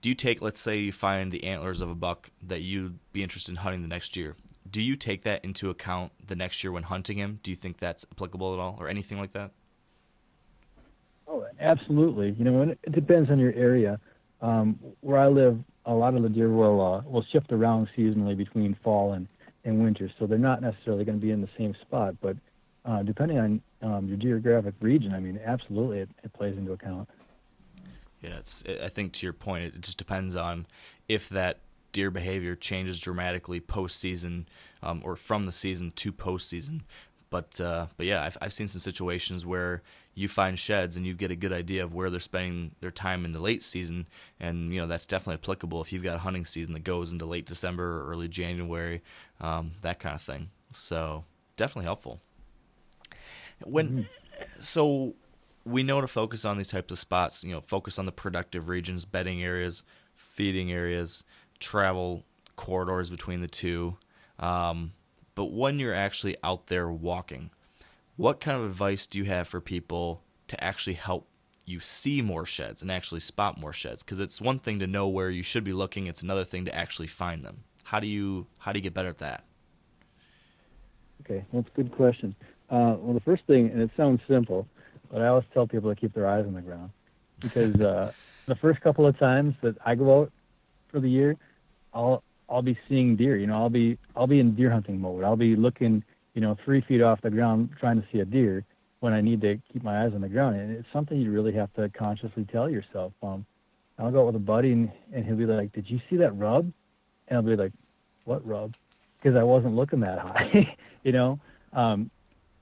do 0.00 0.08
you 0.08 0.14
take 0.14 0.40
let's 0.40 0.60
say 0.60 0.78
you 0.78 0.92
find 0.92 1.32
the 1.32 1.44
antlers 1.44 1.80
of 1.80 1.90
a 1.90 1.94
buck 1.94 2.30
that 2.42 2.60
you'd 2.60 2.98
be 3.12 3.22
interested 3.22 3.52
in 3.52 3.56
hunting 3.56 3.82
the 3.82 3.88
next 3.88 4.16
year? 4.16 4.36
Do 4.70 4.82
you 4.82 4.96
take 4.96 5.22
that 5.22 5.44
into 5.44 5.70
account 5.70 6.12
the 6.26 6.36
next 6.36 6.62
year 6.62 6.72
when 6.72 6.84
hunting 6.84 7.16
him? 7.16 7.40
Do 7.42 7.50
you 7.50 7.56
think 7.56 7.78
that's 7.78 8.06
applicable 8.12 8.52
at 8.54 8.60
all, 8.60 8.76
or 8.78 8.88
anything 8.88 9.18
like 9.18 9.32
that? 9.32 9.52
Oh, 11.26 11.44
absolutely. 11.60 12.34
You 12.38 12.44
know, 12.44 12.62
it 12.62 12.92
depends 12.92 13.30
on 13.30 13.38
your 13.38 13.52
area. 13.54 13.98
Um, 14.40 14.78
where 15.00 15.18
I 15.18 15.26
live, 15.28 15.58
a 15.86 15.92
lot 15.92 16.14
of 16.14 16.22
the 16.22 16.28
deer 16.28 16.50
will 16.50 16.80
uh, 16.80 17.02
will 17.08 17.24
shift 17.32 17.52
around 17.52 17.88
seasonally 17.96 18.36
between 18.36 18.76
fall 18.84 19.14
and, 19.14 19.26
and 19.64 19.82
winter, 19.82 20.10
so 20.18 20.26
they're 20.26 20.38
not 20.38 20.62
necessarily 20.62 21.04
going 21.04 21.18
to 21.18 21.24
be 21.24 21.32
in 21.32 21.40
the 21.40 21.48
same 21.56 21.74
spot. 21.82 22.14
But 22.20 22.36
uh, 22.84 23.02
depending 23.02 23.38
on 23.38 23.62
um, 23.82 24.06
your 24.06 24.16
geographic 24.16 24.74
region, 24.80 25.12
I 25.14 25.20
mean, 25.20 25.40
absolutely, 25.44 26.00
it, 26.00 26.10
it 26.22 26.32
plays 26.32 26.56
into 26.56 26.72
account. 26.72 27.08
Yeah, 28.22 28.36
it's. 28.38 28.64
I 28.82 28.88
think 28.88 29.12
to 29.14 29.26
your 29.26 29.32
point, 29.32 29.64
it 29.64 29.80
just 29.80 29.98
depends 29.98 30.36
on 30.36 30.66
if 31.08 31.28
that 31.30 31.58
deer 31.92 32.10
behavior 32.10 32.54
changes 32.54 33.00
dramatically 33.00 33.60
postseason 33.60 34.44
um, 34.82 35.00
or 35.04 35.16
from 35.16 35.46
the 35.46 35.52
season 35.52 35.92
to 35.96 36.12
postseason. 36.12 36.82
But 37.30 37.60
uh, 37.60 37.86
but 37.96 38.06
yeah, 38.06 38.24
I've 38.24 38.38
I've 38.40 38.52
seen 38.52 38.68
some 38.68 38.80
situations 38.80 39.44
where 39.44 39.82
you 40.18 40.28
find 40.28 40.58
sheds 40.58 40.96
and 40.96 41.06
you 41.06 41.14
get 41.14 41.30
a 41.30 41.36
good 41.36 41.52
idea 41.52 41.84
of 41.84 41.94
where 41.94 42.10
they're 42.10 42.20
spending 42.20 42.72
their 42.80 42.90
time 42.90 43.24
in 43.24 43.32
the 43.32 43.40
late 43.40 43.62
season, 43.62 44.06
and 44.40 44.72
you 44.72 44.80
know 44.80 44.86
that's 44.86 45.06
definitely 45.06 45.34
applicable 45.34 45.80
if 45.80 45.92
you've 45.92 46.02
got 46.02 46.16
a 46.16 46.20
hunting 46.20 46.44
season 46.44 46.72
that 46.74 46.84
goes 46.84 47.12
into 47.12 47.24
late 47.24 47.46
December 47.46 48.00
or 48.00 48.10
early 48.10 48.28
January, 48.28 49.02
um, 49.40 49.72
that 49.82 50.00
kind 50.00 50.14
of 50.14 50.22
thing. 50.22 50.50
So 50.72 51.24
definitely 51.56 51.84
helpful. 51.84 52.20
When 53.64 53.88
mm-hmm. 53.88 54.60
so 54.60 55.14
we 55.68 55.82
know 55.82 56.00
to 56.00 56.06
focus 56.06 56.44
on 56.44 56.56
these 56.56 56.68
types 56.68 56.90
of 56.90 56.98
spots. 56.98 57.44
You 57.44 57.52
know, 57.52 57.60
focus 57.60 57.98
on 57.98 58.06
the 58.06 58.12
productive 58.12 58.68
regions, 58.68 59.04
bedding 59.04 59.42
areas, 59.42 59.84
feeding 60.16 60.72
areas, 60.72 61.24
travel 61.60 62.24
corridors 62.56 63.10
between 63.10 63.40
the 63.40 63.48
two. 63.48 63.96
Um, 64.38 64.92
but 65.34 65.52
when 65.52 65.78
you're 65.78 65.94
actually 65.94 66.36
out 66.42 66.66
there 66.66 66.90
walking, 66.90 67.50
what 68.18 68.40
kind 68.40 68.60
of 68.60 68.66
advice 68.66 69.06
do 69.06 69.16
you 69.16 69.24
have 69.24 69.46
for 69.46 69.60
people 69.60 70.22
to 70.48 70.62
actually 70.62 70.94
help 70.94 71.28
you 71.64 71.78
see 71.78 72.20
more 72.20 72.44
sheds 72.44 72.82
and 72.82 72.90
actually 72.90 73.20
spot 73.20 73.60
more 73.60 73.72
sheds? 73.72 74.02
Because 74.02 74.18
it's 74.18 74.40
one 74.40 74.58
thing 74.58 74.80
to 74.80 74.86
know 74.88 75.06
where 75.06 75.30
you 75.30 75.44
should 75.44 75.62
be 75.62 75.72
looking; 75.72 76.06
it's 76.06 76.22
another 76.22 76.44
thing 76.44 76.64
to 76.64 76.74
actually 76.74 77.06
find 77.06 77.44
them. 77.44 77.62
How 77.84 78.00
do 78.00 78.08
you 78.08 78.48
how 78.58 78.72
do 78.72 78.78
you 78.78 78.82
get 78.82 78.92
better 78.92 79.08
at 79.08 79.18
that? 79.18 79.44
Okay, 81.22 81.44
that's 81.52 81.68
a 81.68 81.76
good 81.76 81.92
question. 81.92 82.34
Uh, 82.68 82.96
well, 82.98 83.14
the 83.14 83.20
first 83.20 83.44
thing, 83.46 83.70
and 83.70 83.80
it 83.80 83.90
sounds 83.96 84.20
simple, 84.26 84.66
but 85.10 85.22
I 85.22 85.28
always 85.28 85.46
tell 85.54 85.68
people 85.68 85.94
to 85.94 85.98
keep 85.98 86.12
their 86.12 86.28
eyes 86.28 86.44
on 86.44 86.54
the 86.54 86.60
ground 86.60 86.90
because 87.38 87.74
uh, 87.80 88.12
the 88.46 88.56
first 88.56 88.80
couple 88.80 89.06
of 89.06 89.16
times 89.16 89.54
that 89.62 89.76
I 89.86 89.94
go 89.94 90.22
out 90.22 90.32
for 90.88 90.98
the 90.98 91.08
year, 91.08 91.36
I'll 91.94 92.24
I'll 92.48 92.62
be 92.62 92.76
seeing 92.88 93.14
deer. 93.14 93.36
You 93.36 93.46
know, 93.46 93.54
I'll 93.54 93.70
be 93.70 93.96
I'll 94.16 94.26
be 94.26 94.40
in 94.40 94.56
deer 94.56 94.72
hunting 94.72 95.00
mode. 95.00 95.22
I'll 95.22 95.36
be 95.36 95.54
looking, 95.54 96.02
you 96.38 96.42
know, 96.42 96.56
three 96.64 96.80
feet 96.82 97.02
off 97.02 97.20
the 97.20 97.30
ground 97.30 97.68
trying 97.80 98.00
to 98.00 98.06
see 98.12 98.20
a 98.20 98.24
deer 98.24 98.64
when 99.00 99.12
I 99.12 99.20
need 99.20 99.40
to 99.40 99.58
keep 99.72 99.82
my 99.82 100.04
eyes 100.04 100.12
on 100.14 100.20
the 100.20 100.28
ground. 100.28 100.54
And 100.54 100.70
it's 100.70 100.86
something 100.92 101.20
you 101.20 101.32
really 101.32 101.52
have 101.54 101.74
to 101.74 101.88
consciously 101.88 102.46
tell 102.52 102.70
yourself. 102.70 103.12
Um, 103.24 103.44
I'll 103.98 104.12
go 104.12 104.20
out 104.20 104.26
with 104.26 104.36
a 104.36 104.38
buddy 104.38 104.70
and, 104.70 104.88
and 105.12 105.24
he'll 105.24 105.34
be 105.34 105.46
like, 105.46 105.72
"Did 105.72 105.90
you 105.90 105.98
see 106.08 106.16
that 106.18 106.38
rub?" 106.38 106.70
And 107.26 107.36
I'll 107.36 107.42
be 107.42 107.56
like, 107.56 107.72
"What 108.24 108.46
rub?" 108.46 108.74
Because 109.20 109.36
I 109.36 109.42
wasn't 109.42 109.74
looking 109.74 109.98
that 109.98 110.18
high. 110.20 110.76
you 111.02 111.10
know, 111.10 111.40
um, 111.72 112.08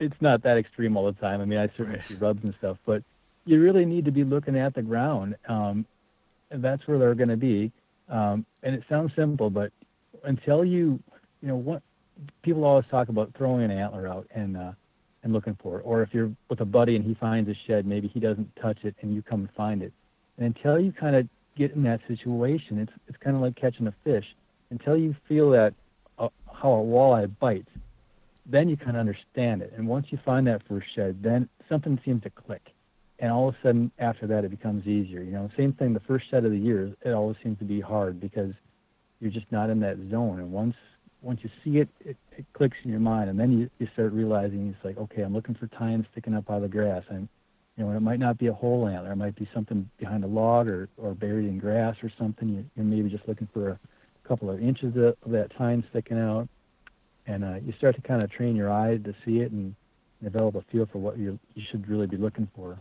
it's 0.00 0.16
not 0.22 0.42
that 0.44 0.56
extreme 0.56 0.96
all 0.96 1.04
the 1.04 1.20
time. 1.20 1.42
I 1.42 1.44
mean, 1.44 1.58
I 1.58 1.66
certainly 1.76 1.98
right. 1.98 2.08
see 2.08 2.14
rubs 2.14 2.44
and 2.44 2.54
stuff, 2.56 2.78
but 2.86 3.02
you 3.44 3.60
really 3.60 3.84
need 3.84 4.06
to 4.06 4.10
be 4.10 4.24
looking 4.24 4.56
at 4.56 4.74
the 4.74 4.80
ground, 4.80 5.36
um, 5.50 5.84
and 6.50 6.64
that's 6.64 6.88
where 6.88 6.98
they're 6.98 7.14
going 7.14 7.28
to 7.28 7.36
be. 7.36 7.70
Um, 8.08 8.46
and 8.62 8.74
it 8.74 8.84
sounds 8.88 9.12
simple, 9.14 9.50
but 9.50 9.70
until 10.24 10.64
you, 10.64 10.98
you 11.42 11.48
know, 11.48 11.56
what 11.56 11.82
people 12.42 12.64
always 12.64 12.86
talk 12.90 13.08
about 13.08 13.32
throwing 13.36 13.64
an 13.64 13.70
antler 13.70 14.06
out 14.06 14.26
and 14.34 14.56
uh, 14.56 14.72
and 15.22 15.32
looking 15.32 15.56
for 15.60 15.80
it, 15.80 15.82
or 15.84 16.02
if 16.02 16.10
you're 16.12 16.30
with 16.48 16.60
a 16.60 16.64
buddy 16.64 16.94
and 16.94 17.04
he 17.04 17.14
finds 17.14 17.50
a 17.50 17.54
shed, 17.66 17.84
maybe 17.86 18.08
he 18.08 18.20
doesn't 18.20 18.54
touch 18.62 18.78
it 18.84 18.94
and 19.00 19.14
you 19.14 19.22
come 19.22 19.40
and 19.40 19.50
find 19.56 19.82
it. 19.82 19.92
And 20.38 20.46
until 20.46 20.78
you 20.78 20.92
kind 20.92 21.16
of 21.16 21.28
get 21.56 21.72
in 21.72 21.82
that 21.84 22.00
situation, 22.06 22.78
it's 22.78 22.92
it's 23.08 23.18
kind 23.18 23.36
of 23.36 23.42
like 23.42 23.56
catching 23.56 23.86
a 23.86 23.94
fish. 24.04 24.24
Until 24.70 24.96
you 24.96 25.14
feel 25.28 25.50
that 25.50 25.74
uh, 26.18 26.28
how 26.52 26.72
a 26.72 26.82
walleye 26.82 27.30
bites, 27.38 27.70
then 28.44 28.68
you 28.68 28.76
kind 28.76 28.90
of 28.90 29.00
understand 29.00 29.62
it. 29.62 29.72
And 29.76 29.86
once 29.86 30.06
you 30.10 30.18
find 30.24 30.46
that 30.46 30.62
first 30.68 30.86
shed, 30.94 31.22
then 31.22 31.48
something 31.68 31.98
seems 32.04 32.22
to 32.22 32.30
click. 32.30 32.62
And 33.18 33.32
all 33.32 33.48
of 33.48 33.54
a 33.54 33.58
sudden, 33.62 33.90
after 33.98 34.26
that, 34.26 34.44
it 34.44 34.50
becomes 34.50 34.86
easier. 34.86 35.22
You 35.22 35.32
know, 35.32 35.50
same 35.56 35.72
thing. 35.72 35.94
The 35.94 36.00
first 36.00 36.26
set 36.30 36.44
of 36.44 36.50
the 36.50 36.58
year, 36.58 36.94
it 37.04 37.10
always 37.10 37.36
seems 37.42 37.58
to 37.60 37.64
be 37.64 37.80
hard 37.80 38.20
because 38.20 38.52
you're 39.20 39.30
just 39.30 39.50
not 39.50 39.70
in 39.70 39.80
that 39.80 39.96
zone. 40.10 40.40
And 40.40 40.52
once 40.52 40.74
once 41.22 41.40
you 41.42 41.50
see 41.64 41.78
it, 41.78 41.88
it, 42.04 42.16
it 42.36 42.44
clicks 42.52 42.76
in 42.84 42.90
your 42.90 43.00
mind, 43.00 43.30
and 43.30 43.38
then 43.38 43.52
you, 43.58 43.70
you 43.78 43.88
start 43.92 44.12
realizing 44.12 44.68
it's 44.68 44.84
like, 44.84 44.98
okay, 44.98 45.22
I'm 45.22 45.32
looking 45.34 45.54
for 45.54 45.66
tines 45.68 46.06
sticking 46.12 46.34
up 46.34 46.50
out 46.50 46.56
of 46.56 46.62
the 46.62 46.68
grass. 46.68 47.02
I'm, 47.10 47.28
you 47.76 47.84
know, 47.84 47.90
it 47.92 48.00
might 48.00 48.18
not 48.20 48.38
be 48.38 48.46
a 48.46 48.52
whole 48.52 48.86
antler. 48.86 49.12
It 49.12 49.16
might 49.16 49.36
be 49.36 49.48
something 49.52 49.88
behind 49.98 50.24
a 50.24 50.28
log 50.28 50.68
or, 50.68 50.88
or 50.96 51.14
buried 51.14 51.46
in 51.46 51.58
grass 51.58 51.96
or 52.02 52.10
something. 52.18 52.48
You, 52.48 52.64
you're 52.76 52.84
maybe 52.84 53.10
just 53.10 53.26
looking 53.28 53.48
for 53.52 53.70
a 53.70 53.78
couple 54.28 54.50
of 54.50 54.62
inches 54.62 54.96
of, 54.96 55.16
of 55.22 55.30
that 55.32 55.50
tine 55.56 55.84
sticking 55.90 56.18
out 56.18 56.48
and 57.26 57.44
uh, 57.44 57.54
you 57.64 57.72
start 57.76 57.96
to 57.96 58.02
kind 58.02 58.22
of 58.22 58.30
train 58.30 58.56
your 58.56 58.72
eye 58.72 58.96
to 58.98 59.14
see 59.24 59.38
it 59.38 59.50
and 59.52 59.74
develop 60.22 60.54
a 60.54 60.62
feel 60.72 60.86
for 60.86 60.98
what 60.98 61.18
you 61.18 61.38
you 61.54 61.62
should 61.70 61.86
really 61.88 62.06
be 62.06 62.16
looking 62.16 62.48
for. 62.54 62.78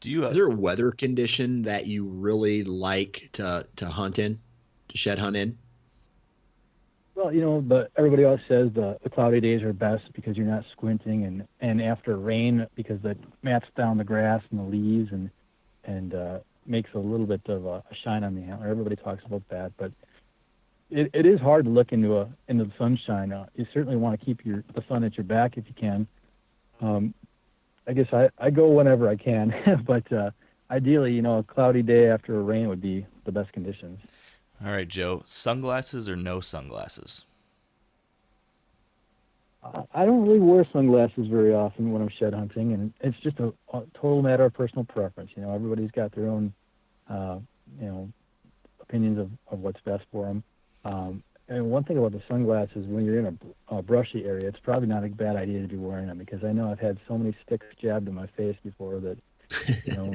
Do 0.00 0.10
you? 0.10 0.22
Have- 0.22 0.32
Is 0.32 0.36
there 0.36 0.46
a 0.46 0.54
weather 0.54 0.90
condition 0.90 1.62
that 1.62 1.86
you 1.86 2.04
really 2.04 2.64
like 2.64 3.30
to 3.34 3.66
to 3.76 3.86
hunt 3.86 4.18
in, 4.18 4.40
to 4.88 4.98
shed 4.98 5.18
hunt 5.18 5.36
in? 5.36 5.58
Well, 7.16 7.32
you 7.32 7.40
know, 7.40 7.62
but 7.62 7.90
everybody 7.96 8.24
else 8.24 8.42
says 8.46 8.68
the, 8.74 8.98
the 9.02 9.08
cloudy 9.08 9.40
days 9.40 9.62
are 9.62 9.72
best 9.72 10.04
because 10.12 10.36
you're 10.36 10.46
not 10.46 10.64
squinting, 10.72 11.24
and 11.24 11.48
and 11.62 11.80
after 11.80 12.18
rain 12.18 12.66
because 12.74 13.00
the 13.00 13.16
mats 13.42 13.64
down 13.74 13.96
the 13.96 14.04
grass 14.04 14.42
and 14.50 14.60
the 14.60 14.64
leaves 14.64 15.10
and 15.10 15.30
and 15.84 16.14
uh, 16.14 16.38
makes 16.66 16.90
a 16.94 16.98
little 16.98 17.24
bit 17.24 17.40
of 17.46 17.64
a, 17.64 17.82
a 17.90 17.94
shine 18.04 18.22
on 18.22 18.34
the 18.34 18.42
antler. 18.42 18.68
Everybody 18.68 18.96
talks 18.96 19.24
about 19.24 19.42
that, 19.48 19.72
but 19.78 19.92
it, 20.90 21.10
it 21.14 21.24
is 21.24 21.40
hard 21.40 21.64
to 21.64 21.70
look 21.70 21.90
into 21.90 22.18
a 22.18 22.28
into 22.48 22.64
the 22.64 22.72
sunshine. 22.76 23.32
Uh, 23.32 23.46
you 23.54 23.66
certainly 23.72 23.96
want 23.96 24.18
to 24.20 24.24
keep 24.24 24.44
your 24.44 24.62
the 24.74 24.84
sun 24.86 25.02
at 25.02 25.16
your 25.16 25.24
back 25.24 25.56
if 25.56 25.64
you 25.68 25.74
can. 25.74 26.06
Um, 26.82 27.14
I 27.88 27.94
guess 27.94 28.08
I, 28.12 28.28
I 28.38 28.50
go 28.50 28.68
whenever 28.68 29.08
I 29.08 29.16
can, 29.16 29.54
but 29.86 30.12
uh, 30.12 30.32
ideally, 30.70 31.12
you 31.12 31.22
know, 31.22 31.38
a 31.38 31.42
cloudy 31.42 31.80
day 31.80 32.10
after 32.10 32.38
a 32.38 32.42
rain 32.42 32.68
would 32.68 32.82
be 32.82 33.06
the 33.24 33.32
best 33.32 33.54
conditions. 33.54 34.00
All 34.64 34.72
right, 34.72 34.88
Joe. 34.88 35.22
Sunglasses 35.26 36.08
or 36.08 36.16
no 36.16 36.40
sunglasses? 36.40 37.24
I 39.94 40.04
don't 40.04 40.26
really 40.26 40.38
wear 40.38 40.66
sunglasses 40.72 41.26
very 41.26 41.52
often 41.52 41.90
when 41.92 42.02
I'm 42.02 42.08
shed 42.08 42.34
hunting, 42.34 42.72
and 42.72 42.92
it's 43.00 43.18
just 43.18 43.38
a, 43.40 43.52
a 43.72 43.82
total 43.94 44.22
matter 44.22 44.44
of 44.44 44.54
personal 44.54 44.84
preference. 44.84 45.30
You 45.34 45.42
know, 45.42 45.52
everybody's 45.52 45.90
got 45.90 46.14
their 46.14 46.28
own, 46.28 46.52
uh, 47.10 47.38
you 47.80 47.86
know, 47.86 48.08
opinions 48.80 49.18
of, 49.18 49.30
of 49.50 49.60
what's 49.60 49.80
best 49.80 50.04
for 50.12 50.26
them. 50.26 50.44
Um, 50.84 51.22
and 51.48 51.70
one 51.70 51.84
thing 51.84 51.98
about 51.98 52.12
the 52.12 52.22
sunglasses, 52.28 52.86
when 52.86 53.04
you're 53.04 53.18
in 53.18 53.38
a, 53.70 53.76
a, 53.76 53.82
brushy 53.82 54.24
area, 54.24 54.48
it's 54.48 54.58
probably 54.62 54.88
not 54.88 55.04
a 55.04 55.08
bad 55.08 55.36
idea 55.36 55.62
to 55.62 55.68
be 55.68 55.76
wearing 55.76 56.06
them 56.06 56.18
because 56.18 56.42
I 56.44 56.52
know 56.52 56.70
I've 56.70 56.80
had 56.80 56.98
so 57.06 57.16
many 57.16 57.36
sticks 57.44 57.66
jabbed 57.80 58.08
in 58.08 58.14
my 58.14 58.26
face 58.36 58.56
before 58.64 59.00
that, 59.00 59.18
you 59.84 59.96
know, 59.96 60.12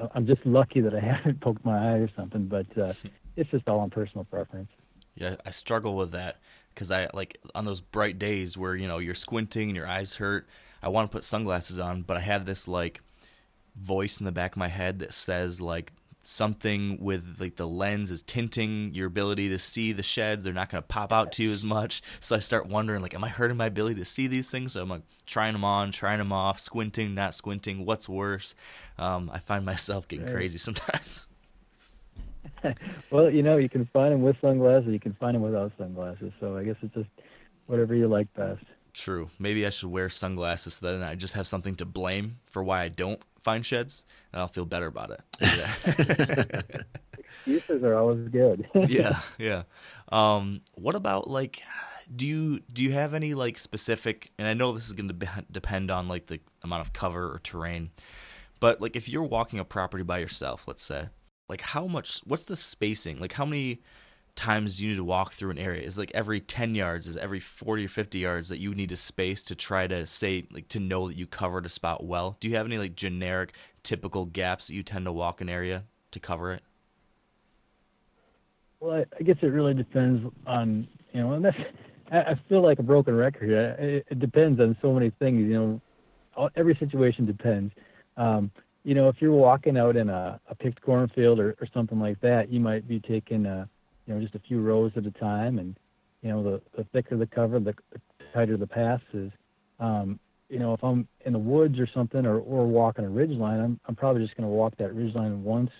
I'm 0.14 0.26
just 0.26 0.44
lucky 0.46 0.80
that 0.80 0.94
I 0.94 1.00
haven't 1.00 1.40
poked 1.40 1.64
my 1.64 1.76
eye 1.76 1.98
or 1.98 2.10
something. 2.16 2.46
But 2.46 2.66
uh, 2.78 2.92
it's 3.40 3.50
just 3.50 3.68
all 3.68 3.80
on 3.80 3.90
personal 3.90 4.24
preference. 4.24 4.70
Yeah, 5.14 5.36
I 5.44 5.50
struggle 5.50 5.96
with 5.96 6.12
that 6.12 6.40
because 6.74 6.90
I 6.90 7.08
like 7.14 7.38
on 7.54 7.64
those 7.64 7.80
bright 7.80 8.18
days 8.18 8.56
where 8.56 8.76
you 8.76 8.86
know 8.86 8.98
you're 8.98 9.14
squinting 9.14 9.70
and 9.70 9.76
your 9.76 9.88
eyes 9.88 10.16
hurt. 10.16 10.46
I 10.82 10.88
want 10.88 11.10
to 11.10 11.12
put 11.12 11.24
sunglasses 11.24 11.78
on, 11.78 12.02
but 12.02 12.16
I 12.16 12.20
have 12.20 12.46
this 12.46 12.68
like 12.68 13.00
voice 13.74 14.18
in 14.18 14.26
the 14.26 14.32
back 14.32 14.52
of 14.52 14.58
my 14.58 14.68
head 14.68 14.98
that 14.98 15.14
says 15.14 15.60
like 15.60 15.92
something 16.22 16.98
with 17.00 17.36
like 17.40 17.56
the 17.56 17.66
lens 17.66 18.10
is 18.10 18.20
tinting 18.20 18.92
your 18.94 19.06
ability 19.06 19.48
to 19.48 19.58
see 19.58 19.92
the 19.92 20.02
sheds 20.02 20.44
they're 20.44 20.52
not 20.52 20.68
going 20.68 20.82
to 20.82 20.86
pop 20.86 21.12
out 21.12 21.32
to 21.32 21.42
you 21.42 21.50
as 21.50 21.64
much 21.64 22.02
so 22.20 22.36
i 22.36 22.38
start 22.38 22.66
wondering 22.66 23.00
like 23.00 23.14
am 23.14 23.24
i 23.24 23.28
hurting 23.28 23.56
my 23.56 23.64
ability 23.64 23.98
to 23.98 24.04
see 24.04 24.26
these 24.26 24.50
things 24.50 24.74
so 24.74 24.82
i'm 24.82 24.88
like 24.90 25.00
trying 25.24 25.54
them 25.54 25.64
on 25.64 25.90
trying 25.90 26.18
them 26.18 26.30
off 26.30 26.60
squinting 26.60 27.14
not 27.14 27.34
squinting 27.34 27.86
what's 27.86 28.06
worse 28.06 28.54
um, 28.98 29.30
i 29.32 29.38
find 29.38 29.64
myself 29.64 30.06
getting 30.08 30.26
right. 30.26 30.34
crazy 30.34 30.58
sometimes 30.58 31.26
well 33.10 33.30
you 33.30 33.42
know 33.42 33.56
you 33.56 33.68
can 33.68 33.88
find 33.92 34.12
them 34.12 34.22
with 34.22 34.36
sunglasses 34.40 34.90
you 34.90 35.00
can 35.00 35.14
find 35.14 35.34
them 35.34 35.42
without 35.42 35.72
sunglasses 35.78 36.32
so 36.40 36.56
i 36.56 36.64
guess 36.64 36.76
it's 36.82 36.94
just 36.94 37.08
whatever 37.66 37.94
you 37.94 38.08
like 38.08 38.32
best 38.34 38.64
true 38.92 39.30
maybe 39.38 39.66
i 39.66 39.70
should 39.70 39.90
wear 39.90 40.08
sunglasses 40.08 40.74
so 40.74 40.86
then 40.86 41.02
i 41.02 41.14
just 41.14 41.34
have 41.34 41.46
something 41.46 41.76
to 41.76 41.84
blame 41.84 42.38
for 42.46 42.62
why 42.62 42.82
i 42.82 42.88
don't 42.88 43.22
find 43.42 43.64
sheds 43.64 44.02
and 44.32 44.40
I'll 44.40 44.48
feel 44.48 44.64
better 44.64 44.86
about 44.86 45.10
it. 45.10 45.20
Yeah. 45.40 46.62
Excuses 47.46 47.82
are 47.82 47.94
always 47.94 48.28
good. 48.28 48.68
yeah, 48.88 49.20
yeah. 49.38 49.62
Um, 50.10 50.60
what 50.74 50.94
about 50.94 51.28
like, 51.28 51.62
do 52.14 52.26
you 52.26 52.60
do 52.72 52.82
you 52.82 52.92
have 52.92 53.14
any 53.14 53.34
like 53.34 53.58
specific? 53.58 54.32
And 54.38 54.46
I 54.46 54.54
know 54.54 54.72
this 54.72 54.86
is 54.86 54.92
going 54.92 55.08
to 55.08 55.14
be, 55.14 55.28
depend 55.50 55.90
on 55.90 56.08
like 56.08 56.26
the 56.26 56.40
amount 56.62 56.82
of 56.82 56.92
cover 56.92 57.32
or 57.32 57.38
terrain, 57.38 57.90
but 58.58 58.80
like 58.80 58.96
if 58.96 59.08
you're 59.08 59.24
walking 59.24 59.58
a 59.58 59.64
property 59.64 60.04
by 60.04 60.18
yourself, 60.18 60.66
let's 60.66 60.84
say, 60.84 61.08
like 61.50 61.60
how 61.60 61.86
much? 61.86 62.20
What's 62.24 62.46
the 62.46 62.56
spacing? 62.56 63.20
Like 63.20 63.34
how 63.34 63.44
many? 63.44 63.80
times 64.36 64.76
do 64.76 64.84
you 64.84 64.90
need 64.90 64.96
to 64.96 65.04
walk 65.04 65.32
through 65.32 65.50
an 65.50 65.58
area 65.58 65.82
is 65.82 65.98
like 65.98 66.10
every 66.14 66.40
10 66.40 66.76
yards 66.76 67.08
is 67.08 67.16
every 67.16 67.40
40 67.40 67.84
or 67.84 67.88
50 67.88 68.18
yards 68.20 68.48
that 68.48 68.58
you 68.58 68.72
need 68.76 68.88
to 68.88 68.96
space 68.96 69.42
to 69.42 69.56
try 69.56 69.88
to 69.88 70.06
say 70.06 70.46
like 70.52 70.68
to 70.68 70.78
know 70.78 71.08
that 71.08 71.16
you 71.16 71.26
covered 71.26 71.66
a 71.66 71.68
spot 71.68 72.04
well 72.04 72.36
do 72.38 72.48
you 72.48 72.54
have 72.54 72.64
any 72.64 72.78
like 72.78 72.94
generic 72.94 73.52
typical 73.82 74.24
gaps 74.24 74.68
that 74.68 74.74
you 74.74 74.82
tend 74.82 75.04
to 75.04 75.12
walk 75.12 75.40
an 75.40 75.48
area 75.48 75.84
to 76.12 76.20
cover 76.20 76.52
it? 76.52 76.62
Well, 78.80 79.04
I, 79.18 79.22
guess 79.22 79.36
it 79.42 79.46
really 79.46 79.74
depends 79.74 80.32
on 80.46 80.88
you 81.12 81.20
know, 81.20 81.32
and 81.32 81.44
that's 81.44 81.56
I, 82.12 82.34
feel 82.48 82.62
like 82.62 82.78
a 82.78 82.82
broken 82.82 83.14
record. 83.14 83.50
It 84.10 84.18
depends 84.18 84.60
on 84.60 84.76
so 84.82 84.92
many 84.92 85.10
things. 85.18 85.48
You 85.48 85.80
know, 86.36 86.50
every 86.56 86.76
situation 86.76 87.26
depends. 87.26 87.72
Um, 88.16 88.50
you 88.84 88.94
know, 88.94 89.08
if 89.08 89.16
you're 89.20 89.32
walking 89.32 89.76
out 89.76 89.96
in 89.96 90.08
a, 90.08 90.40
a 90.48 90.54
picked 90.54 90.80
cornfield 90.82 91.38
or, 91.38 91.56
or 91.60 91.68
something 91.72 92.00
like 92.00 92.20
that, 92.20 92.50
you 92.50 92.60
might 92.60 92.88
be 92.88 93.00
taking, 93.00 93.46
uh, 93.46 93.66
you 94.06 94.14
know, 94.14 94.20
just 94.20 94.34
a 94.34 94.40
few 94.40 94.60
rows 94.60 94.92
at 94.96 95.06
a 95.06 95.10
time, 95.10 95.58
and 95.58 95.76
you 96.22 96.30
know, 96.30 96.42
the, 96.42 96.60
the 96.76 96.84
thicker 96.84 97.16
the 97.16 97.26
cover, 97.26 97.60
the, 97.60 97.74
the 97.92 98.00
tighter 98.32 98.56
the 98.56 98.66
pass 98.66 99.00
is. 99.12 99.30
Um, 99.78 100.18
you 100.48 100.58
know, 100.58 100.74
if 100.74 100.82
I'm 100.82 101.06
in 101.24 101.32
the 101.32 101.38
woods 101.38 101.78
or 101.78 101.86
something, 101.86 102.26
or, 102.26 102.38
or 102.38 102.66
walking 102.66 103.04
a 103.04 103.08
ridge 103.08 103.30
line, 103.30 103.60
I'm 103.60 103.80
I'm 103.86 103.94
probably 103.94 104.22
just 104.22 104.36
going 104.36 104.48
to 104.48 104.54
walk 104.54 104.76
that 104.78 104.94
ridge 104.94 105.14
line 105.14 105.44
once, 105.44 105.70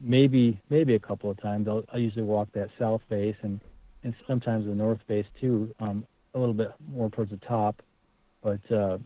maybe 0.00 0.60
maybe 0.70 0.94
a 0.94 1.00
couple 1.00 1.30
of 1.30 1.40
times. 1.40 1.68
I'll 1.68 1.84
I 1.92 1.96
usually 1.96 2.24
walk 2.24 2.48
that 2.52 2.70
south 2.78 3.02
face 3.08 3.36
and 3.42 3.60
and 4.04 4.14
sometimes 4.26 4.66
the 4.66 4.74
north 4.74 5.00
face 5.08 5.26
too, 5.40 5.74
um, 5.80 6.06
a 6.34 6.38
little 6.38 6.54
bit 6.54 6.70
more 6.92 7.10
towards 7.10 7.32
the 7.32 7.38
top. 7.38 7.82
But 8.42 8.60
uh, 8.70 8.98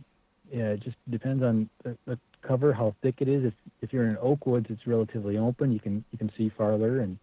yeah, 0.53 0.71
it 0.71 0.81
just 0.81 0.97
depends 1.09 1.43
on 1.43 1.71
the, 1.83 1.97
the 2.07 2.19
cover, 2.43 2.73
how 2.73 2.95
thick 3.03 3.17
it 3.19 3.29
is. 3.29 3.45
If 3.45 3.55
if 3.83 3.93
you're 3.93 4.09
in 4.09 4.17
oak 4.21 4.47
woods, 4.47 4.67
it's 4.71 4.87
relatively 4.87 5.37
open. 5.39 5.73
You 5.73 5.81
can 5.81 6.05
you 6.13 6.19
can 6.19 6.31
see 6.37 6.51
farther, 6.57 7.01
and 7.01 7.19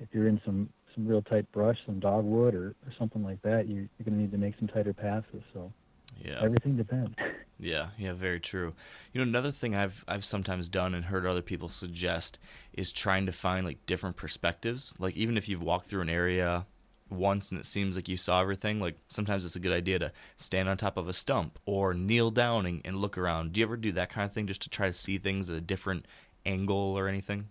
if 0.00 0.08
you're 0.12 0.28
in 0.28 0.40
some 0.44 0.68
some 0.94 1.06
real 1.06 1.22
tight 1.22 1.50
brush, 1.52 1.76
some 1.84 2.00
dogwood 2.00 2.54
or, 2.54 2.68
or 2.68 2.92
something 2.98 3.22
like 3.22 3.40
that, 3.42 3.68
you, 3.68 3.74
you're 3.74 4.04
going 4.04 4.14
to 4.14 4.20
need 4.20 4.32
to 4.32 4.38
make 4.38 4.54
some 4.58 4.66
tighter 4.66 4.94
passes. 4.94 5.42
So 5.52 5.70
Yeah. 6.18 6.40
everything 6.42 6.76
depends. 6.76 7.14
Yeah, 7.58 7.88
yeah, 7.98 8.12
very 8.12 8.40
true. 8.40 8.74
You 9.12 9.20
know, 9.20 9.28
another 9.28 9.50
thing 9.50 9.74
I've 9.74 10.04
I've 10.06 10.24
sometimes 10.24 10.68
done 10.68 10.94
and 10.94 11.06
heard 11.06 11.24
other 11.26 11.42
people 11.42 11.68
suggest 11.68 12.38
is 12.72 12.92
trying 12.92 13.26
to 13.26 13.32
find 13.32 13.64
like 13.66 13.84
different 13.86 14.16
perspectives. 14.16 14.94
Like 14.98 15.16
even 15.16 15.36
if 15.36 15.48
you've 15.48 15.62
walked 15.62 15.88
through 15.88 16.02
an 16.02 16.10
area 16.10 16.66
once 17.10 17.50
and 17.50 17.60
it 17.60 17.66
seems 17.66 17.96
like 17.96 18.08
you 18.08 18.16
saw 18.16 18.40
everything, 18.40 18.80
like 18.80 18.96
sometimes 19.08 19.44
it's 19.44 19.56
a 19.56 19.60
good 19.60 19.72
idea 19.72 19.98
to 19.98 20.12
stand 20.36 20.68
on 20.68 20.76
top 20.76 20.96
of 20.96 21.08
a 21.08 21.12
stump 21.12 21.58
or 21.66 21.94
kneel 21.94 22.30
down 22.30 22.66
and, 22.66 22.82
and 22.84 22.96
look 22.96 23.16
around. 23.16 23.52
Do 23.52 23.60
you 23.60 23.66
ever 23.66 23.76
do 23.76 23.92
that 23.92 24.10
kind 24.10 24.24
of 24.24 24.32
thing 24.32 24.46
just 24.46 24.62
to 24.62 24.70
try 24.70 24.86
to 24.86 24.92
see 24.92 25.18
things 25.18 25.48
at 25.48 25.56
a 25.56 25.60
different 25.60 26.06
angle 26.44 26.76
or 26.76 27.08
anything? 27.08 27.48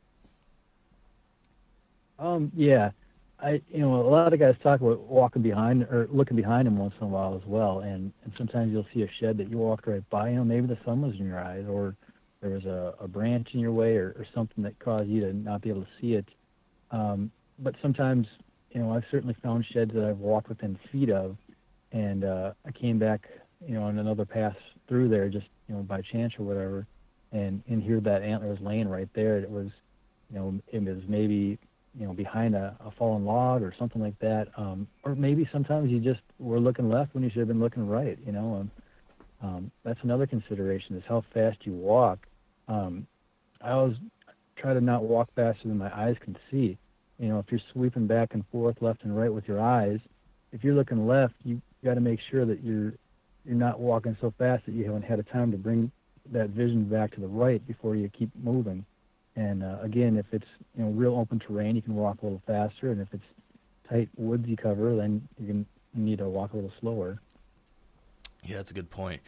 Um, 2.17 2.51
yeah, 2.55 2.91
I 3.39 3.61
you 3.69 3.79
know 3.79 3.95
a 3.95 4.09
lot 4.09 4.31
of 4.33 4.39
guys 4.39 4.55
talk 4.63 4.81
about 4.81 5.01
walking 5.01 5.41
behind 5.41 5.83
or 5.83 6.07
looking 6.11 6.37
behind 6.37 6.65
them 6.65 6.77
once 6.77 6.93
in 6.99 7.07
a 7.07 7.09
while 7.09 7.35
as 7.35 7.45
well, 7.45 7.79
and 7.79 8.13
and 8.23 8.33
sometimes 8.37 8.71
you'll 8.71 8.87
see 8.93 9.03
a 9.03 9.09
shed 9.19 9.37
that 9.37 9.49
you 9.49 9.57
walked 9.57 9.87
right 9.87 10.07
by. 10.09 10.29
You 10.29 10.37
know, 10.37 10.45
maybe 10.45 10.67
the 10.67 10.77
sun 10.85 11.01
was 11.01 11.15
in 11.19 11.25
your 11.25 11.39
eyes, 11.39 11.65
or 11.67 11.95
there 12.41 12.51
was 12.51 12.65
a, 12.65 12.93
a 12.99 13.07
branch 13.07 13.49
in 13.53 13.59
your 13.59 13.73
way, 13.73 13.97
or, 13.97 14.15
or 14.17 14.25
something 14.33 14.63
that 14.63 14.79
caused 14.79 15.07
you 15.07 15.21
to 15.21 15.33
not 15.33 15.61
be 15.61 15.69
able 15.69 15.81
to 15.81 15.87
see 15.99 16.13
it. 16.13 16.25
Um, 16.91 17.31
but 17.59 17.75
sometimes, 17.81 18.27
you 18.75 18.81
know, 18.81 18.93
I've 18.93 19.05
certainly 19.09 19.35
found 19.41 19.65
sheds 19.71 19.93
that 19.93 20.03
I've 20.03 20.19
walked 20.19 20.49
within 20.49 20.77
feet 20.91 21.09
of, 21.09 21.37
and 21.91 22.25
uh, 22.25 22.51
I 22.65 22.71
came 22.71 22.99
back, 22.99 23.21
you 23.65 23.73
know, 23.73 23.83
on 23.83 23.97
another 23.97 24.25
pass 24.25 24.55
through 24.87 25.09
there 25.09 25.29
just 25.29 25.47
you 25.67 25.75
know 25.75 25.81
by 25.81 26.01
chance 26.01 26.33
or 26.37 26.43
whatever, 26.43 26.85
and 27.31 27.63
and 27.67 27.81
here 27.81 28.01
that 28.01 28.21
antler 28.21 28.49
was 28.49 28.59
laying 28.59 28.87
right 28.87 29.09
there. 29.15 29.37
It 29.37 29.49
was, 29.49 29.69
you 30.29 30.37
know, 30.37 30.59
it 30.71 30.83
was 30.83 31.03
maybe 31.07 31.57
you 31.97 32.05
know, 32.05 32.13
behind 32.13 32.55
a, 32.55 32.75
a 32.85 32.91
fallen 32.91 33.25
log 33.25 33.61
or 33.61 33.73
something 33.79 34.01
like 34.01 34.19
that. 34.19 34.47
Um, 34.57 34.87
or 35.03 35.15
maybe 35.15 35.47
sometimes 35.51 35.89
you 35.89 35.99
just 35.99 36.19
were 36.39 36.59
looking 36.59 36.89
left 36.89 37.13
when 37.13 37.23
you 37.23 37.29
should 37.29 37.39
have 37.39 37.47
been 37.47 37.59
looking 37.59 37.87
right, 37.87 38.19
you 38.25 38.31
know. 38.31 38.55
Um, 38.55 38.71
um, 39.41 39.71
that's 39.83 39.99
another 40.03 40.27
consideration 40.27 40.97
is 40.97 41.03
how 41.07 41.23
fast 41.33 41.59
you 41.61 41.73
walk. 41.73 42.19
Um, 42.67 43.07
I 43.61 43.71
always 43.71 43.95
try 44.57 44.73
to 44.73 44.81
not 44.81 45.03
walk 45.03 45.29
faster 45.35 45.67
than 45.67 45.77
my 45.77 45.95
eyes 45.95 46.15
can 46.21 46.37
see. 46.51 46.77
You 47.19 47.29
know, 47.29 47.39
if 47.39 47.45
you're 47.49 47.61
sweeping 47.71 48.07
back 48.07 48.33
and 48.33 48.45
forth 48.51 48.81
left 48.81 49.03
and 49.03 49.15
right 49.17 49.33
with 49.33 49.47
your 49.47 49.61
eyes, 49.61 49.99
if 50.51 50.63
you're 50.63 50.75
looking 50.75 51.07
left, 51.07 51.33
you 51.43 51.61
got 51.83 51.95
to 51.95 52.01
make 52.01 52.19
sure 52.29 52.45
that 52.45 52.63
you're 52.63 52.93
you're 53.45 53.55
not 53.55 53.79
walking 53.79 54.17
so 54.19 54.33
fast 54.37 54.65
that 54.65 54.73
you 54.73 54.85
haven't 54.85 55.03
had 55.03 55.19
a 55.19 55.23
time 55.23 55.51
to 55.51 55.57
bring 55.57 55.91
that 56.31 56.49
vision 56.49 56.85
back 56.85 57.13
to 57.13 57.21
the 57.21 57.27
right 57.27 57.65
before 57.67 57.95
you 57.95 58.09
keep 58.09 58.31
moving. 58.41 58.83
And 59.35 59.63
uh, 59.63 59.77
again, 59.81 60.17
if 60.17 60.25
it's 60.31 60.47
you 60.75 60.83
know 60.83 60.91
real 60.91 61.15
open 61.15 61.39
terrain, 61.39 61.75
you 61.75 61.81
can 61.81 61.95
walk 61.95 62.21
a 62.21 62.25
little 62.25 62.41
faster, 62.47 62.91
and 62.91 63.01
if 63.01 63.07
it's 63.13 63.23
tight 63.89 64.09
woodsy 64.17 64.55
cover, 64.55 64.95
then 64.95 65.27
you 65.39 65.47
can 65.47 65.65
need 65.93 66.19
to 66.19 66.29
walk 66.29 66.53
a 66.53 66.55
little 66.55 66.73
slower. 66.79 67.19
Yeah, 68.43 68.57
that's 68.57 68.71
a 68.71 68.73
good 68.73 68.89
point. 68.89 69.21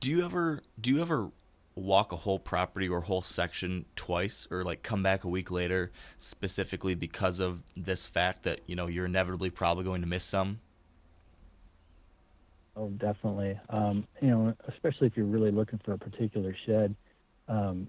Do 0.00 0.10
you 0.10 0.24
ever 0.24 0.62
do 0.80 0.90
you 0.90 1.02
ever 1.02 1.30
walk 1.76 2.12
a 2.12 2.16
whole 2.16 2.38
property 2.38 2.88
or 2.88 3.00
whole 3.00 3.22
section 3.22 3.84
twice 3.96 4.46
or 4.50 4.62
like 4.62 4.82
come 4.82 5.02
back 5.02 5.24
a 5.24 5.28
week 5.28 5.50
later 5.50 5.90
specifically 6.18 6.94
because 6.94 7.40
of 7.40 7.62
this 7.76 8.06
fact 8.06 8.44
that, 8.44 8.60
you 8.66 8.76
know, 8.76 8.86
you're 8.86 9.06
inevitably 9.06 9.50
probably 9.50 9.84
going 9.84 10.00
to 10.00 10.06
miss 10.06 10.24
some? 10.24 10.60
Oh, 12.76 12.88
definitely. 12.88 13.58
Um, 13.70 14.06
you 14.20 14.28
know, 14.28 14.54
especially 14.68 15.06
if 15.06 15.16
you're 15.16 15.26
really 15.26 15.52
looking 15.52 15.80
for 15.84 15.92
a 15.92 15.98
particular 15.98 16.56
shed, 16.66 16.94
um, 17.48 17.88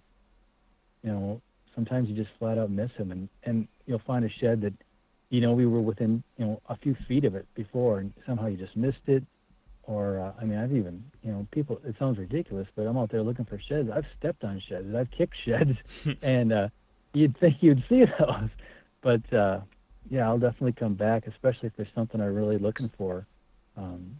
you 1.03 1.11
know, 1.11 1.41
sometimes 1.73 2.09
you 2.09 2.15
just 2.15 2.35
flat 2.39 2.57
out 2.57 2.69
miss 2.69 2.91
them, 2.97 3.11
and 3.11 3.29
and 3.43 3.67
you'll 3.85 4.01
find 4.05 4.25
a 4.25 4.29
shed 4.29 4.61
that, 4.61 4.73
you 5.29 5.41
know, 5.41 5.53
we 5.53 5.65
were 5.65 5.81
within 5.81 6.23
you 6.37 6.45
know 6.45 6.61
a 6.69 6.77
few 6.77 6.95
feet 7.07 7.25
of 7.25 7.35
it 7.35 7.47
before, 7.55 7.99
and 7.99 8.13
somehow 8.25 8.47
you 8.47 8.57
just 8.57 8.75
missed 8.75 9.07
it. 9.07 9.23
Or 9.87 10.19
uh, 10.19 10.33
I 10.41 10.45
mean, 10.45 10.57
I've 10.57 10.73
even 10.73 11.03
you 11.23 11.31
know 11.31 11.47
people. 11.51 11.79
It 11.85 11.95
sounds 11.99 12.17
ridiculous, 12.17 12.67
but 12.75 12.83
I'm 12.83 12.97
out 12.97 13.11
there 13.11 13.21
looking 13.21 13.45
for 13.45 13.59
sheds. 13.59 13.89
I've 13.93 14.07
stepped 14.17 14.43
on 14.43 14.59
sheds. 14.67 14.93
I've 14.95 15.11
kicked 15.11 15.35
sheds, 15.45 15.77
and 16.23 16.51
uh, 16.51 16.69
you'd 17.13 17.37
think 17.37 17.57
you'd 17.61 17.83
see 17.87 18.05
those, 18.19 18.49
but 19.01 19.33
uh, 19.33 19.59
yeah, 20.09 20.27
I'll 20.27 20.39
definitely 20.39 20.73
come 20.73 20.93
back, 20.93 21.27
especially 21.27 21.67
if 21.67 21.75
there's 21.75 21.89
something 21.95 22.21
I'm 22.21 22.33
really 22.33 22.57
looking 22.57 22.91
for. 22.97 23.25
Um, 23.77 24.17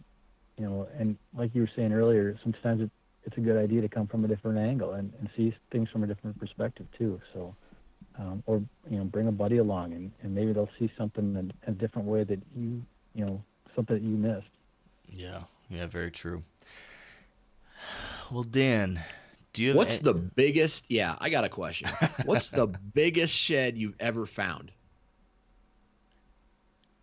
you 0.58 0.64
know, 0.64 0.88
and 0.98 1.16
like 1.36 1.54
you 1.54 1.62
were 1.62 1.70
saying 1.76 1.92
earlier, 1.92 2.38
sometimes 2.42 2.80
it, 2.80 2.90
it's 3.24 3.36
a 3.36 3.40
good 3.40 3.56
idea 3.56 3.82
to 3.82 3.88
come 3.88 4.06
from 4.06 4.24
a 4.24 4.28
different 4.28 4.58
angle 4.58 4.94
and, 4.94 5.12
and 5.18 5.28
see 5.36 5.54
things 5.70 5.88
from 5.90 6.02
a 6.02 6.06
different 6.06 6.38
perspective 6.38 6.86
too. 6.98 7.20
So, 7.32 7.54
um, 8.18 8.42
or 8.46 8.62
you 8.88 8.98
know, 8.98 9.04
bring 9.04 9.28
a 9.28 9.32
buddy 9.32 9.58
along 9.58 9.92
and, 9.92 10.10
and 10.22 10.34
maybe 10.34 10.52
they'll 10.52 10.70
see 10.78 10.90
something 10.96 11.36
in 11.36 11.52
a 11.66 11.72
different 11.72 12.08
way 12.08 12.24
that 12.24 12.40
you, 12.56 12.82
you 13.14 13.24
know, 13.24 13.42
something 13.74 13.96
that 13.96 14.02
you 14.02 14.16
missed. 14.16 14.46
Yeah, 15.08 15.42
yeah, 15.68 15.86
very 15.86 16.10
true. 16.10 16.42
Well, 18.30 18.42
Dan, 18.42 19.00
do 19.52 19.62
you 19.62 19.68
have 19.68 19.76
What's 19.76 20.00
a- 20.00 20.04
the 20.04 20.14
biggest? 20.14 20.90
Yeah, 20.90 21.16
I 21.20 21.30
got 21.30 21.44
a 21.44 21.48
question. 21.48 21.88
What's 22.24 22.50
the 22.50 22.66
biggest 22.94 23.32
shed 23.34 23.76
you've 23.78 23.94
ever 24.00 24.26
found? 24.26 24.72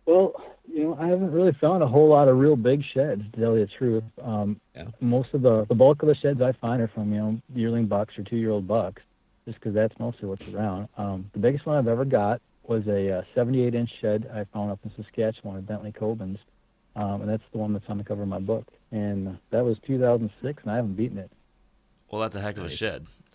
Well, 0.06 0.34
you 0.70 0.84
know, 0.84 0.96
I 1.00 1.06
haven't 1.06 1.32
really 1.32 1.52
found 1.60 1.82
a 1.82 1.86
whole 1.86 2.08
lot 2.08 2.28
of 2.28 2.36
real 2.38 2.56
big 2.56 2.82
sheds, 2.92 3.22
to 3.32 3.40
tell 3.40 3.54
you 3.56 3.66
the 3.66 3.72
truth. 3.78 4.04
Um, 4.22 4.60
Yeah. 4.74 4.88
Most 5.00 5.32
of 5.34 5.42
the 5.42 5.64
the 5.68 5.74
bulk 5.74 6.02
of 6.02 6.08
the 6.08 6.14
sheds 6.16 6.40
I 6.42 6.52
find 6.52 6.82
are 6.82 6.88
from 6.88 7.12
you 7.12 7.20
know 7.20 7.40
yearling 7.54 7.86
bucks 7.86 8.18
or 8.18 8.22
two 8.24 8.36
year 8.36 8.50
old 8.50 8.66
bucks, 8.68 9.02
just 9.46 9.58
because 9.58 9.74
that's 9.74 9.98
mostly 9.98 10.28
what's 10.28 10.46
around. 10.48 10.88
Um, 10.98 11.30
the 11.32 11.38
biggest 11.38 11.64
one 11.64 11.76
I've 11.76 11.88
ever 11.88 12.04
got 12.04 12.40
was 12.64 12.86
a 12.86 13.18
uh, 13.18 13.22
78 13.34 13.74
inch 13.74 13.90
shed 14.00 14.28
I 14.32 14.44
found 14.52 14.70
up 14.72 14.78
in 14.84 14.90
Saskatchewan 14.96 15.56
at 15.58 15.66
Bentley 15.66 15.92
Cobins, 15.92 16.38
um, 16.96 17.22
and 17.22 17.28
that's 17.30 17.42
the 17.52 17.58
one 17.58 17.72
that's 17.72 17.88
on 17.88 17.98
the 17.98 18.04
cover 18.04 18.22
of 18.22 18.28
my 18.28 18.38
book. 18.38 18.66
And 18.92 19.38
that 19.50 19.64
was 19.64 19.76
2006, 19.86 20.62
and 20.62 20.72
I 20.72 20.76
haven't 20.76 20.94
beaten 20.94 21.18
it. 21.18 21.30
Well, 22.10 22.20
that's 22.22 22.36
a 22.36 22.40
heck 22.40 22.56
of 22.56 22.64
a 22.64 22.66
Nice. 22.68 22.76
shed. 22.76 23.06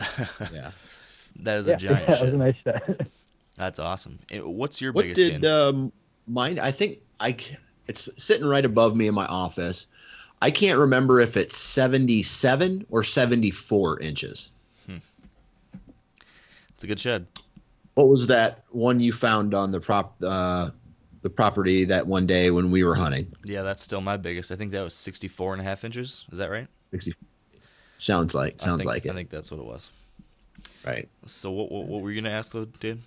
Yeah. 0.52 0.70
that 1.40 1.58
is 1.58 1.66
a 1.68 1.76
giant 1.76 2.08
yeah, 2.08 2.14
it 2.16 2.22
was 2.22 2.22
a 2.22 2.24
shed. 2.26 2.34
nice 2.38 2.56
shed. 2.64 3.10
That's 3.56 3.78
awesome. 3.78 4.18
Eh, 4.30 4.38
What's 4.38 4.80
your 4.80 4.92
What 4.92 5.02
biggest 5.02 5.16
did 5.42 5.44
um, 5.44 5.92
mine? 6.26 6.58
I 6.58 6.72
think 6.72 6.98
I. 7.20 7.32
c- 7.32 7.56
It's 7.88 8.08
sitting 8.16 8.46
right 8.46 8.64
above 8.64 8.96
me 8.96 9.06
in 9.06 9.14
my 9.14 9.26
office. 9.26 9.86
I 10.40 10.50
can't 10.50 10.78
remember 10.78 11.20
if 11.20 11.36
it's 11.36 11.58
77 11.58 12.86
or 12.88 13.04
74 13.04 14.00
inches. 14.00 14.50
It's 16.70 16.84
a 16.84 16.86
good 16.86 16.98
shed. 17.00 17.26
What 17.94 18.08
was 18.08 18.28
that 18.28 18.64
one 18.70 19.00
you 19.00 19.12
found 19.12 19.52
on 19.52 19.70
the 19.70 19.80
prop 19.80 20.16
uh, 20.24 20.70
the 21.22 21.30
property 21.30 21.84
that 21.84 22.06
one 22.06 22.26
day 22.26 22.50
when 22.50 22.70
we 22.70 22.82
were 22.84 22.94
hunting? 22.94 23.32
Yeah, 23.44 23.62
that's 23.62 23.82
still 23.82 24.00
my 24.00 24.16
biggest. 24.16 24.50
I 24.52 24.56
think 24.56 24.72
that 24.72 24.82
was 24.82 24.94
64 24.94 25.52
and 25.54 25.60
a 25.60 25.64
half 25.64 25.84
inches. 25.84 26.24
Is 26.32 26.38
that 26.38 26.50
right? 26.50 26.66
60. 26.92 27.14
Sounds 27.98 28.34
like 28.34 28.60
sounds 28.60 28.78
think- 28.78 28.88
like 28.88 29.06
it. 29.06 29.10
I 29.10 29.14
think 29.14 29.30
that's 29.30 29.50
what 29.50 29.60
it 29.60 29.66
was. 29.66 29.90
Right. 30.84 31.08
So 31.26 31.50
what 31.50 31.70
what, 31.70 31.86
what 31.86 32.02
were 32.02 32.10
you 32.10 32.20
gonna 32.20 32.34
ask 32.34 32.52
though, 32.52 32.64
Dan? 32.64 33.02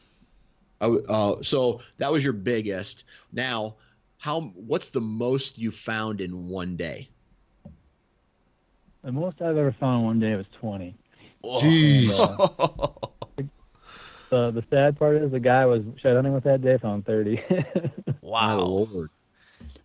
Oh, 0.82 0.98
uh, 1.08 1.42
so 1.42 1.82
that 1.98 2.12
was 2.12 2.24
your 2.24 2.34
biggest. 2.34 3.06
Now, 3.32 3.76
how? 4.18 4.42
What's 4.56 4.90
the 4.90 5.02
most 5.02 5.58
you 5.58 5.72
found 5.72 6.22
in 6.22 6.50
one 6.50 6.76
day? 6.76 7.10
the 9.04 9.12
most 9.12 9.42
I've 9.42 9.58
ever 9.58 9.76
found 9.80 10.00
in 10.02 10.06
one 10.06 10.20
day 10.20 10.36
was 10.36 10.46
20. 10.62 10.96
Jeez. 11.44 12.10
And, 14.34 14.42
uh, 14.48 14.52
the 14.52 14.62
the 14.62 14.68
sad 14.70 14.98
part 14.98 15.18
is 15.18 15.32
the 15.32 15.40
guy 15.40 15.66
was 15.66 15.84
shed 16.02 16.16
hunting 16.16 16.34
with 16.34 16.44
that 16.46 16.62
day 16.62 16.78
found 16.78 17.06
30. 17.06 17.44
wow. 18.22 18.32
My 18.32 18.54
lord. 18.64 19.10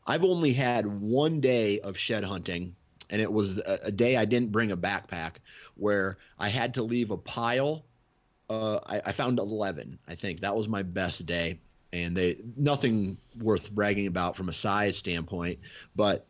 I've 0.06 0.24
only 0.24 0.52
had 0.54 0.86
one 0.86 1.40
day 1.40 1.80
of 1.80 1.98
shed 1.98 2.24
hunting, 2.24 2.74
and 3.10 3.20
it 3.20 3.30
was 3.30 3.58
a, 3.58 3.78
a 3.84 3.92
day 3.92 4.16
I 4.16 4.24
didn't 4.24 4.52
bring 4.52 4.72
a 4.72 4.76
backpack 4.76 5.32
where 5.76 6.18
I 6.38 6.48
had 6.48 6.74
to 6.74 6.82
leave 6.82 7.10
a 7.10 7.18
pile. 7.18 7.84
Uh, 8.48 8.80
I, 8.86 9.02
I 9.06 9.12
found 9.12 9.38
11, 9.38 9.98
I 10.08 10.14
think. 10.14 10.40
That 10.40 10.56
was 10.56 10.68
my 10.68 10.82
best 10.82 11.26
day. 11.26 11.60
and 11.92 12.16
they 12.16 12.38
nothing 12.56 13.18
worth 13.38 13.70
bragging 13.70 14.06
about 14.06 14.36
from 14.36 14.48
a 14.48 14.52
size 14.54 14.96
standpoint. 14.96 15.58
But 15.94 16.26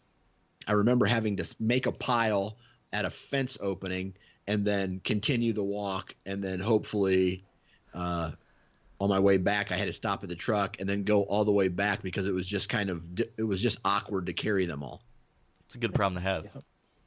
I 0.67 0.73
remember 0.73 1.07
having 1.07 1.37
to 1.37 1.55
make 1.61 1.87
a 1.87 1.93
pile 1.93 2.57
at 2.93 3.05
a 3.05 3.11
fence 3.11 3.59
opening 3.61 4.15
and 4.49 4.65
then 4.65 5.01
continue 5.05 5.53
the 5.53 5.63
walk, 5.65 6.15
and 6.27 6.43
then 6.43 6.61
hopefully. 6.61 7.45
Uh, 7.95 8.33
on 9.01 9.09
my 9.09 9.21
way 9.21 9.37
back, 9.37 9.71
I 9.71 9.77
had 9.77 9.87
to 9.87 9.93
stop 9.93 10.23
at 10.25 10.29
the 10.29 10.35
truck 10.35 10.77
and 10.81 10.89
then 10.89 11.05
go 11.05 11.23
all 11.23 11.45
the 11.45 11.53
way 11.53 11.69
back 11.69 12.03
because 12.03 12.27
it 12.27 12.35
was 12.35 12.47
just 12.47 12.69
kind 12.69 12.91
of 12.91 13.03
it 13.37 13.45
was 13.45 13.61
just 13.63 13.79
awkward 13.85 14.27
to 14.27 14.33
carry 14.33 14.67
them 14.67 14.83
all. 14.83 15.03
It's 15.67 15.75
a 15.75 15.79
good 15.79 15.95
problem 15.95 16.15
to 16.23 16.29
have. 16.29 16.47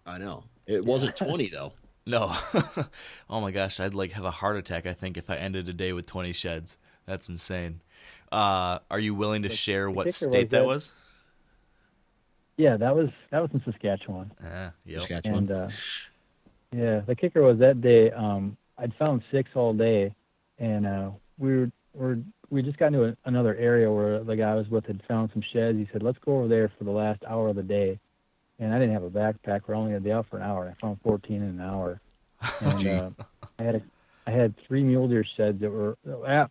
I 0.05 0.17
know 0.17 0.43
it 0.67 0.83
wasn't 0.85 1.15
twenty 1.15 1.49
though. 1.49 1.73
No. 2.07 2.35
oh 3.29 3.41
my 3.41 3.51
gosh, 3.51 3.79
I'd 3.79 3.93
like 3.93 4.13
have 4.13 4.25
a 4.25 4.31
heart 4.31 4.57
attack. 4.57 4.87
I 4.87 4.93
think 4.93 5.17
if 5.17 5.29
I 5.29 5.35
ended 5.35 5.69
a 5.69 5.73
day 5.73 5.93
with 5.93 6.07
twenty 6.07 6.33
sheds, 6.33 6.75
that's 7.05 7.29
insane. 7.29 7.81
Uh, 8.31 8.79
are 8.89 8.99
you 8.99 9.13
willing 9.13 9.43
to 9.43 9.49
The- 9.49 9.55
share 9.55 9.83
the 9.85 9.91
what 9.91 10.11
state 10.11 10.25
was 10.25 10.33
that 10.33 10.49
that- 10.49 10.65
was? 10.65 10.93
Yeah, 12.57 12.77
that 12.77 12.95
was 12.95 13.09
that 13.29 13.39
was 13.41 13.51
in 13.53 13.61
Saskatchewan. 13.63 14.31
Ah, 14.43 14.71
yep. 14.85 14.99
Saskatchewan. 15.01 15.37
And 15.39 15.51
uh, 15.51 15.69
yeah, 16.75 16.99
the 17.01 17.15
kicker 17.15 17.41
was 17.41 17.59
that 17.59 17.81
day. 17.81 18.11
Um, 18.11 18.57
I'd 18.77 18.93
found 18.95 19.21
six 19.31 19.49
all 19.55 19.73
day, 19.73 20.13
and 20.61 20.85
uh, 20.85 21.09
we 21.37 21.57
were, 21.57 21.71
were 21.93 22.17
we 22.49 22.61
just 22.61 22.77
got 22.77 22.87
into 22.87 23.05
a, 23.05 23.17
another 23.25 23.55
area 23.55 23.91
where 23.91 24.23
the 24.23 24.35
guy 24.35 24.51
I 24.51 24.55
was 24.55 24.69
with 24.69 24.85
had 24.85 25.01
found 25.07 25.31
some 25.33 25.43
sheds. 25.51 25.77
He 25.77 25.87
said, 25.91 26.03
"Let's 26.03 26.19
go 26.19 26.37
over 26.37 26.47
there 26.47 26.71
for 26.77 26.83
the 26.83 26.91
last 26.91 27.23
hour 27.27 27.49
of 27.49 27.55
the 27.55 27.63
day." 27.63 27.99
And 28.59 28.73
I 28.73 28.77
didn't 28.77 28.93
have 28.93 29.03
a 29.03 29.09
backpack. 29.09 29.61
We're 29.65 29.73
only 29.73 29.91
going 29.91 30.03
to 30.03 30.07
be 30.07 30.11
out 30.11 30.27
for 30.29 30.37
an 30.37 30.43
hour. 30.43 30.69
I 30.69 30.79
found 30.79 31.01
14 31.01 31.35
in 31.35 31.41
an 31.41 31.61
hour. 31.61 31.99
And 32.61 32.87
uh, 32.87 33.09
I 33.57 33.63
had 33.63 33.75
a, 33.75 33.81
I 34.27 34.31
had 34.31 34.53
three 34.67 34.83
mule 34.83 35.07
deer 35.07 35.25
sheds 35.35 35.59
that 35.61 35.71
were 35.71 35.97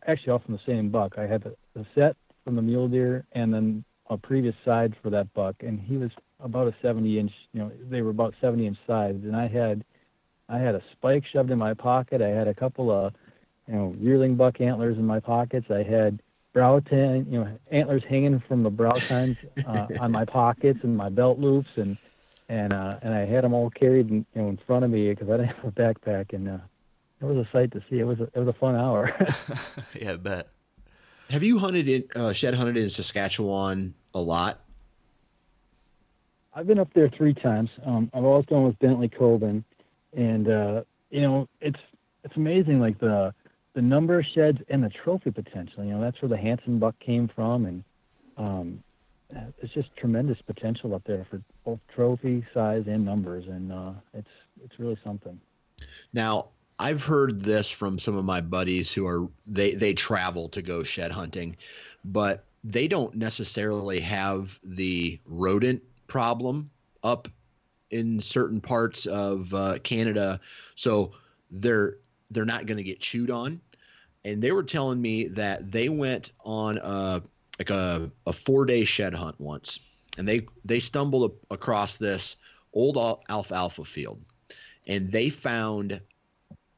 actually 0.07 0.33
all 0.33 0.41
from 0.41 0.55
the 0.55 0.61
same 0.67 0.89
buck. 0.91 1.19
I 1.19 1.27
had 1.27 1.43
the, 1.43 1.55
the 1.75 1.87
set 1.95 2.17
from 2.45 2.57
the 2.57 2.63
mule 2.63 2.89
deer, 2.89 3.27
and 3.33 3.55
then 3.55 3.85
a 4.09 4.17
previous 4.17 4.55
side 4.65 4.95
for 5.03 5.11
that 5.11 5.33
buck, 5.35 5.57
and 5.61 5.81
he 5.81 5.97
was 5.97 6.11
about 6.41 6.67
a 6.67 6.75
70 6.83 7.19
inch. 7.19 7.33
You 7.53 7.61
know, 7.61 7.73
they 7.89 8.03
were 8.03 8.11
about 8.11 8.35
70 8.41 8.67
inch 8.67 8.79
sides, 8.87 9.25
and 9.25 9.37
I 9.37 9.47
had, 9.47 9.85
I 10.49 10.59
had 10.59 10.75
a 10.75 10.83
spike 10.93 11.25
shoved 11.33 11.51
in 11.51 11.59
my 11.59 11.75
pocket. 11.75 12.21
I 12.21 12.29
had 12.29 12.49
a 12.49 12.55
couple 12.55 12.91
of, 12.91 13.13
you 13.71 13.77
know, 13.77 13.95
yearling 13.99 14.35
buck 14.35 14.61
antlers 14.61 14.99
in 14.99 15.07
my 15.07 15.21
pockets. 15.21 15.67
I 15.71 15.83
had 15.83 16.21
brow 16.53 16.81
tine, 16.81 17.27
you 17.31 17.39
know, 17.39 17.59
antlers 17.71 18.03
hanging 18.09 18.43
from 18.49 18.65
the 18.65 18.71
brow 18.71 18.93
tines 18.93 19.37
uh, 19.65 19.87
on 20.01 20.11
my 20.11 20.25
pockets 20.25 20.81
and 20.83 20.97
my 20.97 21.09
belt 21.09 21.39
loops, 21.39 21.71
and 21.77 21.97
and 22.49 22.73
uh, 22.73 22.99
and 23.03 23.15
I 23.15 23.27
had 23.27 23.45
them 23.45 23.55
all 23.55 23.71
carried, 23.71 24.11
in, 24.11 24.27
you 24.35 24.43
know, 24.43 24.49
in 24.49 24.59
front 24.67 24.85
of 24.85 24.91
me 24.91 25.11
because 25.11 25.29
I 25.29 25.37
didn't 25.37 25.55
have 25.57 25.65
a 25.65 25.71
backpack, 25.71 26.33
and 26.33 26.49
uh, 26.49 26.59
it 27.21 27.25
was 27.25 27.37
a 27.37 27.49
sight 27.53 27.71
to 27.73 27.83
see. 27.89 28.01
It 28.01 28.05
was 28.05 28.19
a, 28.19 28.25
it 28.25 28.39
was 28.39 28.49
a 28.49 28.59
fun 28.59 28.75
hour. 28.75 29.15
yeah, 29.95 30.13
I 30.13 30.17
bet. 30.17 30.49
Have 31.29 31.45
you 31.45 31.59
hunted 31.59 31.89
in 31.89 32.05
uh, 32.17 32.33
shed 32.33 32.55
hunted 32.55 32.77
in 32.77 32.91
Saskatchewan 32.91 33.95
a 34.15 34.21
lot? 34.21 34.61
I've 36.53 36.67
been 36.67 36.81
up 36.81 36.93
there 36.93 37.09
three 37.09 37.35
times. 37.35 37.71
Um, 37.87 38.11
I've 38.13 38.25
always 38.25 38.47
gone 38.47 38.65
with 38.65 38.77
Bentley 38.81 39.09
Coben, 39.09 39.63
and 40.17 40.49
uh, 40.49 40.83
you 41.11 41.21
know 41.21 41.49
it's 41.61 41.79
it's 42.25 42.35
amazing 42.37 42.81
like 42.81 42.99
the 42.99 43.33
the 43.81 43.87
number 43.87 44.19
of 44.19 44.27
sheds 44.35 44.59
and 44.69 44.85
the 44.85 44.91
trophy 44.91 45.31
potential. 45.31 45.83
You 45.83 45.93
know 45.93 46.01
that's 46.03 46.21
where 46.21 46.29
the 46.29 46.37
Hanson 46.37 46.79
buck 46.79 46.99
came 46.99 47.31
from, 47.35 47.65
and 47.65 47.85
um, 48.37 48.85
it's 49.63 49.73
just 49.73 49.89
tremendous 49.97 50.37
potential 50.43 50.95
up 50.95 51.03
there 51.07 51.27
for 51.31 51.41
both 51.65 51.79
trophy 51.95 52.45
size 52.53 52.85
and 52.87 53.07
numbers, 53.07 53.47
and 53.47 53.73
uh, 53.73 53.93
it's 54.13 54.29
it's 54.63 54.79
really 54.79 54.99
something. 55.03 55.41
Now, 56.13 56.49
I've 56.79 57.03
heard 57.03 57.43
this 57.43 57.71
from 57.71 57.99
some 57.99 58.19
of 58.19 58.25
my 58.27 58.43
buddies 58.43 58.93
who 58.93 59.07
are 59.07 59.27
they 59.47 59.75
they 59.75 59.95
travel 59.95 60.51
to 60.51 60.61
go 60.61 60.83
shed 60.83 61.11
hunting, 61.11 61.57
but 62.05 62.45
they 62.63 62.87
don't 62.87 63.15
necessarily 63.15 64.01
have 64.01 64.59
the 64.63 65.19
rodent 65.25 65.83
problem 66.07 66.69
up 67.03 67.29
in 67.91 68.21
certain 68.21 68.61
parts 68.61 69.07
of 69.07 69.55
uh, 69.55 69.79
Canada, 69.79 70.39
so 70.75 71.13
they're 71.51 71.97
they're 72.31 72.45
not 72.45 72.67
going 72.67 72.77
to 72.77 72.85
get 72.85 73.01
chewed 73.01 73.31
on. 73.31 73.59
And 74.25 74.43
they 74.43 74.53
were 74.53 74.63
telling 74.63 75.01
me 75.01 75.29
that 75.29 75.71
they 75.71 75.89
went 75.89 76.33
on 76.45 76.79
a 76.79 77.23
like 77.59 77.71
a, 77.71 78.11
a 78.27 78.33
four 78.33 78.65
day 78.65 78.85
shed 78.85 79.15
hunt 79.15 79.39
once, 79.41 79.81
and 80.19 80.29
they 80.29 80.47
they 80.65 80.81
stumbled 80.81 81.37
across 81.51 81.97
this 81.97 82.37
old 82.73 82.97
al- 82.97 83.23
alfalfa 83.29 83.85
field, 83.85 84.21
and 84.87 85.11
they 85.11 85.31
found 85.31 86.01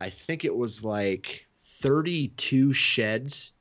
I 0.01 0.11
think 0.11 0.45
it 0.45 0.55
was 0.55 0.83
like 0.83 1.47
32 1.81 2.73
sheds. 2.73 3.53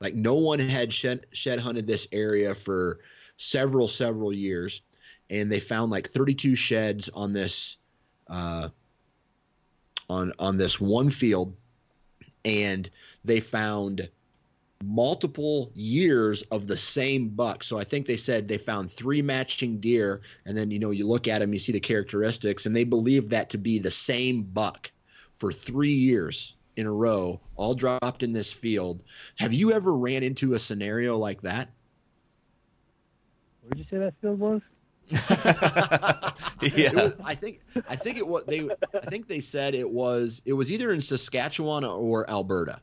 Like 0.00 0.14
no 0.14 0.34
one 0.34 0.58
had 0.58 0.92
shed 0.92 1.26
shed 1.32 1.58
hunted 1.58 1.86
this 1.86 2.06
area 2.12 2.54
for 2.54 3.00
several 3.38 3.88
several 3.88 4.32
years, 4.32 4.82
and 5.30 5.50
they 5.50 5.60
found 5.60 5.90
like 5.90 6.08
32 6.10 6.54
sheds 6.54 7.08
on 7.08 7.32
this 7.32 7.78
uh, 8.28 8.68
on 10.10 10.34
on 10.38 10.58
this 10.58 10.78
one 10.78 11.10
field, 11.10 11.56
and 12.44 12.90
they 13.26 13.40
found 13.40 14.08
multiple 14.84 15.70
years 15.74 16.42
of 16.50 16.66
the 16.66 16.76
same 16.76 17.28
buck. 17.30 17.64
So 17.64 17.78
I 17.78 17.84
think 17.84 18.06
they 18.06 18.16
said 18.16 18.46
they 18.46 18.58
found 18.58 18.92
three 18.92 19.22
matching 19.22 19.78
deer, 19.80 20.20
and 20.44 20.56
then 20.56 20.70
you 20.70 20.78
know 20.78 20.90
you 20.90 21.06
look 21.06 21.28
at 21.28 21.38
them, 21.40 21.52
you 21.52 21.58
see 21.58 21.72
the 21.72 21.80
characteristics, 21.80 22.66
and 22.66 22.76
they 22.76 22.84
believe 22.84 23.28
that 23.30 23.50
to 23.50 23.58
be 23.58 23.78
the 23.78 23.90
same 23.90 24.42
buck 24.42 24.90
for 25.38 25.52
three 25.52 25.94
years 25.94 26.54
in 26.76 26.86
a 26.86 26.92
row, 26.92 27.40
all 27.56 27.74
dropped 27.74 28.22
in 28.22 28.32
this 28.32 28.52
field. 28.52 29.02
Have 29.36 29.52
you 29.54 29.72
ever 29.72 29.94
ran 29.94 30.22
into 30.22 30.54
a 30.54 30.58
scenario 30.58 31.16
like 31.16 31.40
that? 31.42 31.70
Where 33.62 33.70
did 33.70 33.78
you 33.78 33.84
say 33.90 33.98
that 33.98 34.14
field 34.20 34.38
was? 34.38 34.60
Yeah. 36.62 36.92
was- 36.94 37.12
I 37.24 37.34
think 37.34 37.60
I 37.88 37.96
think 37.96 38.16
it 38.18 38.26
was 38.26 38.44
they 38.46 38.68
I 38.94 39.00
think 39.08 39.28
they 39.28 39.40
said 39.40 39.74
it 39.74 39.88
was 39.88 40.42
it 40.46 40.52
was 40.54 40.72
either 40.72 40.90
in 40.92 41.00
Saskatchewan 41.00 41.84
or 41.84 42.28
Alberta. 42.30 42.80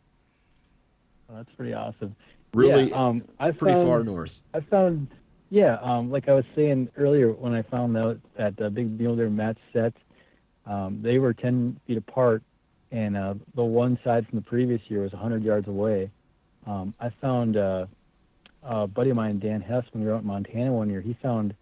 That's 1.34 1.49
pretty 1.55 1.73
awesome. 1.73 2.15
Really 2.53 2.89
yeah, 2.89 3.07
um, 3.07 3.23
I 3.39 3.51
pretty 3.51 3.73
found, 3.73 3.88
far 3.88 4.03
north. 4.03 4.34
I 4.53 4.60
found, 4.61 5.07
yeah, 5.49 5.77
um, 5.81 6.11
like 6.11 6.30
I 6.30 6.34
was 6.34 6.45
saying 6.55 6.89
earlier 6.97 7.31
when 7.31 7.53
I 7.53 7.64
found 7.64 7.97
out 7.97 8.19
that 8.38 8.61
uh, 8.61 8.69
big 8.69 8.99
mule 8.99 9.15
deer 9.15 9.30
match 9.30 9.57
sets, 9.72 9.97
um, 10.65 10.99
they 11.01 11.18
were 11.18 11.34
10 11.34 11.80
feet 11.88 11.97
apart, 11.97 12.43
and 12.91 13.18
uh, 13.18 13.34
the 13.55 13.64
one 13.64 13.97
side 14.03 14.27
from 14.27 14.38
the 14.38 14.45
previous 14.45 14.81
year 14.88 15.01
was 15.01 15.11
100 15.11 15.43
yards 15.43 15.68
away. 15.68 16.11
Um, 16.68 16.93
I 16.99 17.10
found 17.19 17.57
uh, 17.57 17.88
a 18.61 18.88
buddy 18.88 19.10
of 19.10 19.15
mine, 19.15 19.39
Dan 19.39 19.61
Hess, 19.61 19.84
when 19.91 20.03
we 20.03 20.10
were 20.10 20.15
out 20.15 20.22
in 20.22 20.27
Montana 20.27 20.72
one 20.72 20.89
year, 20.89 21.01
he 21.01 21.18
found 21.22 21.55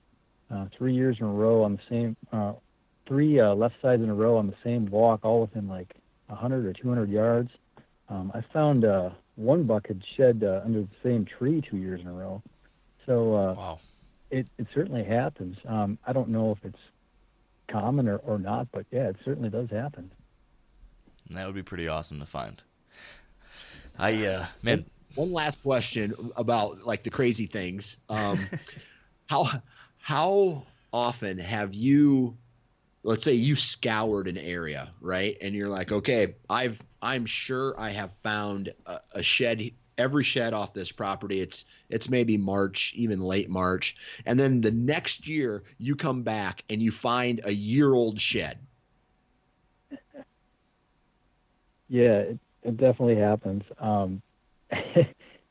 uh, 0.53 0.65
three 0.77 0.93
years 0.93 1.17
in 1.19 1.25
a 1.25 1.29
row 1.29 1.63
on 1.63 1.77
the 1.77 1.81
same, 1.89 2.17
uh, 2.33 2.53
three 3.07 3.39
uh, 3.39 3.55
left 3.55 3.75
sides 3.81 4.03
in 4.03 4.09
a 4.09 4.13
row 4.13 4.37
on 4.37 4.47
the 4.47 4.55
same 4.63 4.85
walk, 4.87 5.21
all 5.23 5.41
within 5.41 5.67
like 5.69 5.95
100 6.27 6.65
or 6.65 6.73
200 6.73 7.09
yards. 7.09 7.49
Um, 8.09 8.31
I 8.35 8.41
found 8.53 8.83
uh, 8.83 9.11
one 9.41 9.63
buck 9.63 9.87
had 9.87 10.01
shed 10.15 10.43
uh, 10.43 10.61
under 10.63 10.81
the 10.81 10.87
same 11.03 11.25
tree 11.25 11.61
two 11.61 11.77
years 11.77 12.01
in 12.01 12.07
a 12.07 12.13
row. 12.13 12.41
So 13.05 13.33
uh, 13.35 13.53
Wow. 13.55 13.79
it, 14.29 14.47
it 14.57 14.67
certainly 14.73 15.03
happens. 15.03 15.57
Um, 15.67 15.97
I 16.05 16.13
don't 16.13 16.29
know 16.29 16.51
if 16.51 16.63
it's 16.63 16.79
common 17.69 18.07
or, 18.07 18.17
or 18.17 18.37
not, 18.37 18.67
but 18.71 18.85
yeah, 18.91 19.09
it 19.09 19.17
certainly 19.25 19.49
does 19.49 19.69
happen. 19.69 20.11
And 21.27 21.37
that 21.37 21.45
would 21.45 21.55
be 21.55 21.63
pretty 21.63 21.87
awesome 21.87 22.19
to 22.19 22.25
find. 22.25 22.61
I 23.97 24.25
uh 24.25 24.45
man, 24.63 24.85
One 25.15 25.31
last 25.31 25.61
question 25.63 26.31
about 26.35 26.85
like 26.85 27.03
the 27.03 27.09
crazy 27.09 27.45
things. 27.45 27.97
Um, 28.09 28.49
how 29.27 29.49
how 29.99 30.63
often 30.93 31.37
have 31.37 31.73
you 31.73 32.37
let's 33.03 33.23
say 33.23 33.33
you 33.33 33.55
scoured 33.55 34.27
an 34.27 34.37
area 34.37 34.91
right 34.99 35.37
and 35.41 35.55
you're 35.55 35.69
like 35.69 35.91
okay 35.91 36.35
i've 36.49 36.77
i'm 37.01 37.25
sure 37.25 37.79
i 37.79 37.89
have 37.89 38.11
found 38.23 38.73
a, 38.85 38.97
a 39.15 39.23
shed 39.23 39.71
every 39.97 40.23
shed 40.23 40.53
off 40.53 40.73
this 40.73 40.91
property 40.91 41.41
it's 41.41 41.65
it's 41.89 42.09
maybe 42.09 42.37
march 42.37 42.93
even 42.95 43.21
late 43.21 43.49
march 43.49 43.95
and 44.25 44.39
then 44.39 44.61
the 44.61 44.71
next 44.71 45.27
year 45.27 45.63
you 45.77 45.95
come 45.95 46.23
back 46.23 46.63
and 46.69 46.81
you 46.81 46.91
find 46.91 47.41
a 47.43 47.51
year 47.51 47.93
old 47.93 48.19
shed 48.19 48.57
Yeah, 51.91 52.19
it, 52.19 52.39
it 52.63 52.77
definitely 52.77 53.17
happens. 53.17 53.63
Um, 53.77 54.21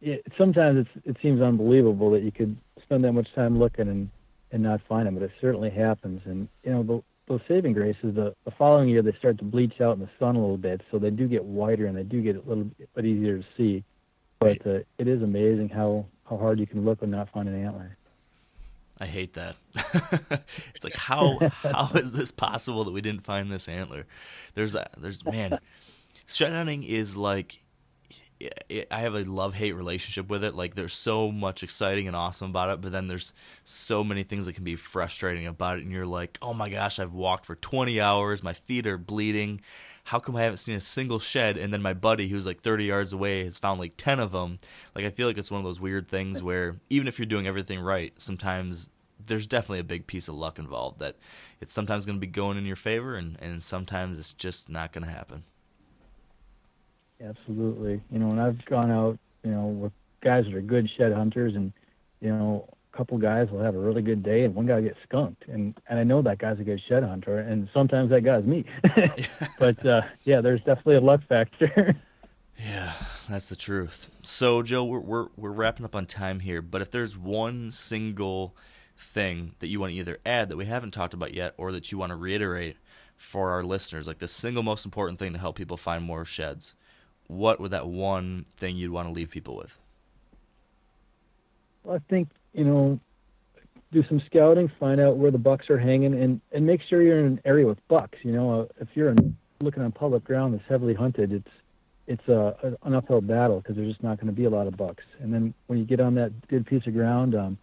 it, 0.00 0.24
sometimes 0.38 0.86
it's, 0.86 1.06
it 1.06 1.16
seems 1.22 1.42
unbelievable 1.42 2.10
that 2.12 2.22
you 2.22 2.32
could 2.32 2.56
spend 2.82 3.04
that 3.04 3.12
much 3.12 3.28
time 3.34 3.58
looking 3.58 3.88
and, 3.88 4.08
and 4.50 4.62
not 4.62 4.80
find 4.88 5.06
them, 5.06 5.14
but 5.14 5.22
it 5.22 5.32
certainly 5.38 5.68
happens. 5.68 6.22
And 6.24 6.48
you 6.64 6.72
know, 6.72 7.04
those 7.30 7.40
saving 7.46 7.72
graces, 7.72 8.14
the, 8.16 8.34
the 8.44 8.50
following 8.50 8.88
year 8.88 9.02
they 9.02 9.12
start 9.12 9.38
to 9.38 9.44
bleach 9.44 9.80
out 9.80 9.94
in 9.94 10.00
the 10.00 10.10
sun 10.18 10.34
a 10.34 10.40
little 10.40 10.58
bit, 10.58 10.82
so 10.90 10.98
they 10.98 11.10
do 11.10 11.28
get 11.28 11.44
whiter 11.44 11.86
and 11.86 11.96
they 11.96 12.02
do 12.02 12.20
get 12.20 12.36
a 12.36 12.40
little 12.40 12.68
bit 12.94 13.04
easier 13.06 13.38
to 13.38 13.44
see. 13.56 13.84
But 14.40 14.66
uh, 14.66 14.80
it 14.98 15.06
is 15.06 15.22
amazing 15.22 15.68
how, 15.68 16.06
how 16.28 16.36
hard 16.36 16.58
you 16.58 16.66
can 16.66 16.84
look 16.84 17.02
and 17.02 17.12
not 17.12 17.30
find 17.30 17.48
an 17.48 17.64
antler. 17.64 17.96
I 18.98 19.06
hate 19.06 19.34
that. 19.34 19.56
it's 20.74 20.84
like 20.84 20.96
how 20.96 21.38
how 21.62 21.90
is 21.94 22.12
this 22.12 22.30
possible 22.30 22.84
that 22.84 22.90
we 22.90 23.00
didn't 23.00 23.24
find 23.24 23.50
this 23.50 23.66
antler? 23.66 24.06
There's 24.54 24.74
a, 24.74 24.90
there's 24.98 25.24
man, 25.24 25.58
shed 26.26 26.52
hunting 26.52 26.82
is 26.84 27.16
like 27.16 27.62
it, 28.40 28.88
I 28.90 29.00
have 29.00 29.14
a 29.14 29.24
love 29.24 29.54
hate 29.54 29.72
relationship 29.72 30.28
with 30.28 30.42
it. 30.42 30.54
Like 30.54 30.74
there's 30.74 30.94
so 30.94 31.30
much 31.30 31.62
exciting 31.62 32.06
and 32.06 32.16
awesome 32.16 32.50
about 32.50 32.70
it, 32.70 32.80
but 32.80 32.92
then 32.92 33.08
there's 33.08 33.32
so 33.64 34.02
many 34.02 34.22
things 34.22 34.46
that 34.46 34.54
can 34.54 34.64
be 34.64 34.76
frustrating 34.76 35.46
about 35.46 35.78
it. 35.78 35.84
And 35.84 35.92
you're 35.92 36.06
like, 36.06 36.38
oh 36.40 36.54
my 36.54 36.68
gosh, 36.68 36.98
I've 36.98 37.14
walked 37.14 37.46
for 37.46 37.54
20 37.54 38.00
hours, 38.00 38.42
my 38.42 38.54
feet 38.54 38.86
are 38.86 38.98
bleeding. 38.98 39.60
How 40.04 40.18
come 40.18 40.34
I 40.34 40.42
haven't 40.42 40.56
seen 40.56 40.76
a 40.76 40.80
single 40.80 41.18
shed? 41.18 41.56
And 41.56 41.72
then 41.72 41.82
my 41.82 41.92
buddy, 41.92 42.28
who's 42.28 42.46
like 42.46 42.62
30 42.62 42.84
yards 42.84 43.12
away, 43.12 43.44
has 43.44 43.58
found 43.58 43.78
like 43.78 43.96
10 43.96 44.18
of 44.18 44.32
them. 44.32 44.58
Like 44.94 45.04
I 45.04 45.10
feel 45.10 45.28
like 45.28 45.38
it's 45.38 45.50
one 45.50 45.60
of 45.60 45.64
those 45.64 45.78
weird 45.78 46.08
things 46.08 46.42
where 46.42 46.76
even 46.88 47.06
if 47.06 47.18
you're 47.18 47.26
doing 47.26 47.46
everything 47.46 47.78
right, 47.78 48.12
sometimes 48.16 48.90
there's 49.26 49.46
definitely 49.46 49.80
a 49.80 49.84
big 49.84 50.06
piece 50.06 50.28
of 50.28 50.34
luck 50.34 50.58
involved 50.58 50.98
that 51.00 51.16
it's 51.60 51.74
sometimes 51.74 52.06
going 52.06 52.16
to 52.16 52.20
be 52.20 52.26
going 52.26 52.56
in 52.56 52.64
your 52.64 52.76
favor 52.76 53.14
and, 53.14 53.36
and 53.40 53.62
sometimes 53.62 54.18
it's 54.18 54.32
just 54.32 54.70
not 54.70 54.92
going 54.92 55.04
to 55.04 55.12
happen. 55.12 55.44
Absolutely. 57.24 58.00
You 58.10 58.18
know, 58.18 58.30
and 58.30 58.40
I've 58.40 58.64
gone 58.64 58.90
out, 58.90 59.18
you 59.44 59.50
know, 59.50 59.66
with 59.66 59.92
guys 60.22 60.44
that 60.44 60.54
are 60.54 60.60
good 60.60 60.88
shed 60.96 61.12
hunters, 61.12 61.54
and 61.54 61.72
you 62.20 62.30
know, 62.30 62.68
a 62.92 62.96
couple 62.96 63.18
guys 63.18 63.50
will 63.50 63.62
have 63.62 63.74
a 63.74 63.78
really 63.78 64.02
good 64.02 64.22
day, 64.22 64.44
and 64.44 64.54
one 64.54 64.66
guy 64.66 64.80
gets 64.80 64.98
skunked, 65.06 65.44
and 65.48 65.74
and 65.88 65.98
I 65.98 66.04
know 66.04 66.22
that 66.22 66.38
guy's 66.38 66.58
a 66.60 66.64
good 66.64 66.80
shed 66.88 67.02
hunter, 67.02 67.38
and 67.38 67.68
sometimes 67.72 68.10
that 68.10 68.22
guy's 68.22 68.44
me. 68.44 68.64
but 69.58 69.84
uh, 69.84 70.02
yeah, 70.24 70.40
there's 70.40 70.60
definitely 70.60 70.96
a 70.96 71.00
luck 71.00 71.20
factor. 71.28 71.94
yeah, 72.58 72.92
that's 73.28 73.48
the 73.48 73.56
truth. 73.56 74.10
So, 74.22 74.62
Joe, 74.62 74.84
we're 74.84 75.00
we're 75.00 75.26
we're 75.36 75.52
wrapping 75.52 75.84
up 75.84 75.94
on 75.94 76.06
time 76.06 76.40
here, 76.40 76.62
but 76.62 76.80
if 76.80 76.90
there's 76.90 77.16
one 77.16 77.70
single 77.72 78.56
thing 78.96 79.54
that 79.60 79.68
you 79.68 79.80
want 79.80 79.92
to 79.92 79.98
either 79.98 80.18
add 80.26 80.50
that 80.50 80.56
we 80.56 80.66
haven't 80.66 80.90
talked 80.90 81.14
about 81.14 81.34
yet, 81.34 81.54
or 81.56 81.72
that 81.72 81.90
you 81.90 81.98
want 81.98 82.10
to 82.10 82.16
reiterate 82.16 82.76
for 83.16 83.50
our 83.50 83.62
listeners, 83.62 84.06
like 84.06 84.18
the 84.18 84.28
single 84.28 84.62
most 84.62 84.84
important 84.84 85.18
thing 85.18 85.32
to 85.32 85.38
help 85.38 85.56
people 85.56 85.76
find 85.76 86.02
more 86.02 86.24
sheds, 86.24 86.74
what 87.30 87.60
would 87.60 87.70
that 87.70 87.86
one 87.86 88.44
thing 88.56 88.76
you'd 88.76 88.90
want 88.90 89.08
to 89.08 89.12
leave 89.12 89.30
people 89.30 89.56
with? 89.56 89.78
Well, 91.84 91.96
I 91.96 92.00
think 92.10 92.28
you 92.52 92.64
know, 92.64 92.98
do 93.92 94.02
some 94.08 94.20
scouting, 94.26 94.70
find 94.80 95.00
out 95.00 95.16
where 95.16 95.30
the 95.30 95.38
bucks 95.38 95.70
are 95.70 95.78
hanging, 95.78 96.14
and 96.14 96.40
and 96.52 96.66
make 96.66 96.80
sure 96.88 97.02
you're 97.02 97.20
in 97.20 97.26
an 97.26 97.40
area 97.44 97.66
with 97.66 97.78
bucks. 97.88 98.18
You 98.22 98.32
know, 98.32 98.62
uh, 98.62 98.66
if 98.80 98.88
you're 98.94 99.10
in, 99.10 99.36
looking 99.60 99.82
on 99.82 99.92
public 99.92 100.24
ground 100.24 100.54
that's 100.54 100.68
heavily 100.68 100.94
hunted, 100.94 101.32
it's 101.32 101.50
it's 102.06 102.28
a, 102.28 102.56
a 102.62 102.86
an 102.86 102.94
uphill 102.94 103.20
battle 103.20 103.60
because 103.60 103.76
there's 103.76 103.88
just 103.88 104.02
not 104.02 104.16
going 104.16 104.26
to 104.26 104.32
be 104.32 104.44
a 104.44 104.50
lot 104.50 104.66
of 104.66 104.76
bucks. 104.76 105.04
And 105.20 105.32
then 105.32 105.54
when 105.68 105.78
you 105.78 105.84
get 105.84 106.00
on 106.00 106.16
that 106.16 106.48
good 106.48 106.66
piece 106.66 106.86
of 106.86 106.94
ground, 106.94 107.34
um, 107.34 107.58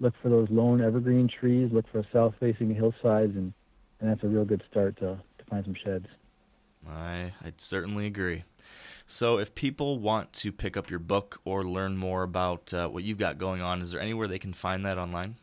look 0.00 0.14
for 0.22 0.30
those 0.30 0.48
lone 0.50 0.80
evergreen 0.80 1.28
trees, 1.28 1.70
look 1.72 1.84
for 1.92 2.04
south-facing 2.12 2.74
hillsides, 2.74 3.36
and 3.36 3.52
and 4.00 4.10
that's 4.10 4.24
a 4.24 4.28
real 4.28 4.46
good 4.46 4.62
start 4.70 4.96
to 4.96 5.20
to 5.38 5.44
find 5.50 5.64
some 5.64 5.74
sheds. 5.74 6.06
I 6.88 7.32
I 7.44 7.52
certainly 7.58 8.06
agree. 8.06 8.44
So, 9.12 9.38
if 9.38 9.56
people 9.56 9.98
want 9.98 10.32
to 10.34 10.52
pick 10.52 10.76
up 10.76 10.88
your 10.88 11.00
book 11.00 11.40
or 11.44 11.64
learn 11.64 11.96
more 11.96 12.22
about 12.22 12.72
uh, 12.72 12.86
what 12.86 13.02
you've 13.02 13.18
got 13.18 13.38
going 13.38 13.60
on, 13.60 13.82
is 13.82 13.90
there 13.90 14.00
anywhere 14.00 14.28
they 14.28 14.38
can 14.38 14.52
find 14.52 14.86
that 14.86 14.98
online? 14.98 15.34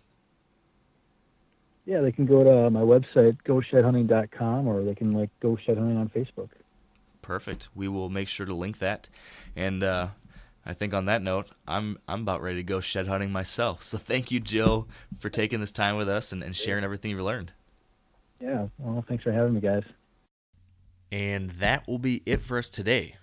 Yeah, 1.86 2.00
they 2.00 2.14
can 2.14 2.26
go 2.26 2.46
to 2.46 2.70
my 2.70 2.80
website, 2.80 3.36
goshedhunting.com, 3.46 4.68
or 4.68 4.86
they 4.86 4.96
can 4.96 5.12
like 5.12 5.32
go 5.42 5.58
shed 5.58 5.78
hunting 5.78 5.98
on 5.98 6.08
Facebook. 6.08 6.48
Perfect. 7.22 7.68
We 7.76 7.90
will 7.90 8.10
make 8.10 8.30
sure 8.30 8.46
to 8.46 8.56
link 8.56 8.80
that. 8.80 9.10
And 9.54 9.84
uh, 9.84 10.08
I 10.66 10.72
think 10.72 10.94
on 10.94 11.04
that 11.08 11.22
note, 11.22 11.50
I'm 11.68 11.98
I'm 12.08 12.22
about 12.22 12.42
ready 12.42 12.60
to 12.60 12.64
go 12.64 12.80
shed 12.80 13.08
hunting 13.08 13.34
myself. 13.34 13.84
So 13.84 13.98
thank 13.98 14.32
you, 14.32 14.40
Joe, 14.40 14.88
for 15.20 15.30
taking 15.30 15.60
this 15.60 15.74
time 15.74 15.98
with 15.98 16.08
us 16.08 16.32
and, 16.32 16.42
and 16.42 16.56
sharing 16.56 16.86
everything 16.86 17.12
you've 17.12 17.20
learned. 17.20 17.52
Yeah. 18.40 18.68
Well, 18.78 19.04
thanks 19.10 19.26
for 19.26 19.34
having 19.34 19.56
me, 19.56 19.60
guys. 19.60 19.84
And 21.12 21.50
that 21.52 21.86
will 21.86 22.00
be 22.00 22.24
it 22.26 22.42
for 22.42 22.58
us 22.58 22.70
today. 22.70 23.18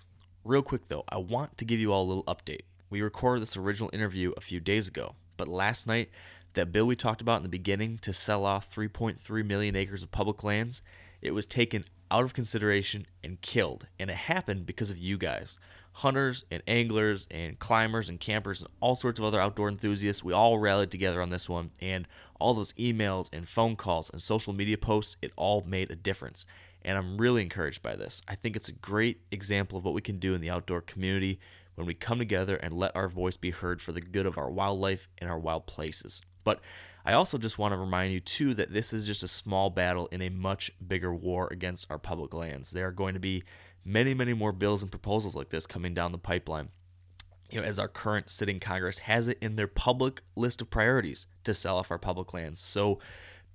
Real 0.45 0.61
quick 0.61 0.89
though, 0.89 1.03
I 1.09 1.17
want 1.17 1.57
to 1.57 1.65
give 1.65 1.79
you 1.79 1.91
all 1.91 2.03
a 2.03 2.05
little 2.05 2.23
update. 2.25 2.65
We 2.91 3.01
recorded 3.01 3.41
this 3.41 3.57
original 3.57 3.89
interview 3.91 4.31
a 4.37 4.41
few 4.41 4.59
days 4.59 4.87
ago, 4.87 5.15
but 5.37 5.47
last 5.47 5.87
night, 5.87 6.11
that 6.53 6.71
bill 6.71 6.85
we 6.85 6.95
talked 6.95 7.19
about 7.19 7.37
in 7.37 7.43
the 7.43 7.49
beginning 7.49 7.97
to 8.03 8.13
sell 8.13 8.45
off 8.45 8.71
3.3 8.73 9.43
million 9.43 9.75
acres 9.75 10.03
of 10.03 10.11
public 10.11 10.43
lands, 10.43 10.83
it 11.19 11.33
was 11.33 11.47
taken 11.47 11.83
out 12.11 12.25
of 12.25 12.35
consideration 12.35 13.07
and 13.23 13.41
killed. 13.41 13.87
And 13.97 14.11
it 14.11 14.17
happened 14.17 14.67
because 14.67 14.91
of 14.91 14.99
you 14.99 15.17
guys. 15.17 15.57
Hunters 15.93 16.43
and 16.51 16.61
anglers 16.67 17.25
and 17.31 17.57
climbers 17.57 18.07
and 18.07 18.19
campers 18.19 18.61
and 18.61 18.69
all 18.79 18.93
sorts 18.93 19.19
of 19.19 19.25
other 19.25 19.41
outdoor 19.41 19.67
enthusiasts, 19.67 20.23
we 20.23 20.31
all 20.31 20.59
rallied 20.59 20.91
together 20.91 21.23
on 21.23 21.31
this 21.31 21.49
one. 21.49 21.71
And 21.81 22.07
all 22.39 22.53
those 22.53 22.73
emails 22.73 23.29
and 23.33 23.47
phone 23.47 23.75
calls 23.75 24.11
and 24.11 24.21
social 24.21 24.53
media 24.53 24.77
posts, 24.77 25.17
it 25.23 25.31
all 25.35 25.63
made 25.65 25.89
a 25.89 25.95
difference 25.95 26.45
and 26.85 26.97
I'm 26.97 27.17
really 27.17 27.41
encouraged 27.41 27.81
by 27.81 27.95
this. 27.95 28.21
I 28.27 28.35
think 28.35 28.55
it's 28.55 28.69
a 28.69 28.73
great 28.73 29.21
example 29.31 29.77
of 29.77 29.83
what 29.83 29.95
we 29.95 30.01
can 30.01 30.19
do 30.19 30.35
in 30.35 30.39
the 30.39 30.51
outdoor 30.51 30.81
community 30.81 31.39
when 31.73 31.87
we 31.87 31.95
come 31.95 32.19
together 32.19 32.55
and 32.57 32.73
let 32.73 32.95
our 32.95 33.09
voice 33.09 33.35
be 33.35 33.49
heard 33.49 33.81
for 33.81 33.91
the 33.91 33.99
good 33.99 34.27
of 34.27 34.37
our 34.37 34.49
wildlife 34.49 35.09
and 35.17 35.29
our 35.29 35.39
wild 35.39 35.65
places. 35.65 36.21
But 36.43 36.61
I 37.03 37.13
also 37.13 37.39
just 37.39 37.57
want 37.57 37.73
to 37.73 37.77
remind 37.77 38.13
you, 38.13 38.19
too, 38.19 38.53
that 38.53 38.71
this 38.71 38.93
is 38.93 39.07
just 39.07 39.23
a 39.23 39.27
small 39.27 39.71
battle 39.71 40.07
in 40.11 40.21
a 40.21 40.29
much 40.29 40.71
bigger 40.85 41.13
war 41.13 41.49
against 41.51 41.89
our 41.89 41.97
public 41.97 42.33
lands. 42.33 42.71
There 42.71 42.87
are 42.87 42.91
going 42.91 43.15
to 43.15 43.19
be 43.19 43.43
many, 43.83 44.13
many 44.13 44.33
more 44.33 44.51
bills 44.51 44.83
and 44.83 44.91
proposals 44.91 45.35
like 45.35 45.49
this 45.49 45.65
coming 45.65 45.95
down 45.95 46.11
the 46.11 46.17
pipeline. 46.19 46.69
You 47.49 47.61
know, 47.61 47.67
as 47.67 47.79
our 47.79 47.87
current 47.87 48.29
sitting 48.29 48.59
Congress 48.59 48.99
has 48.99 49.27
it 49.27 49.37
in 49.41 49.55
their 49.55 49.67
public 49.67 50.21
list 50.35 50.61
of 50.61 50.69
priorities 50.69 51.27
to 51.43 51.53
sell 51.53 51.77
off 51.77 51.91
our 51.91 51.99
public 51.99 52.33
lands. 52.33 52.59
So, 52.59 52.99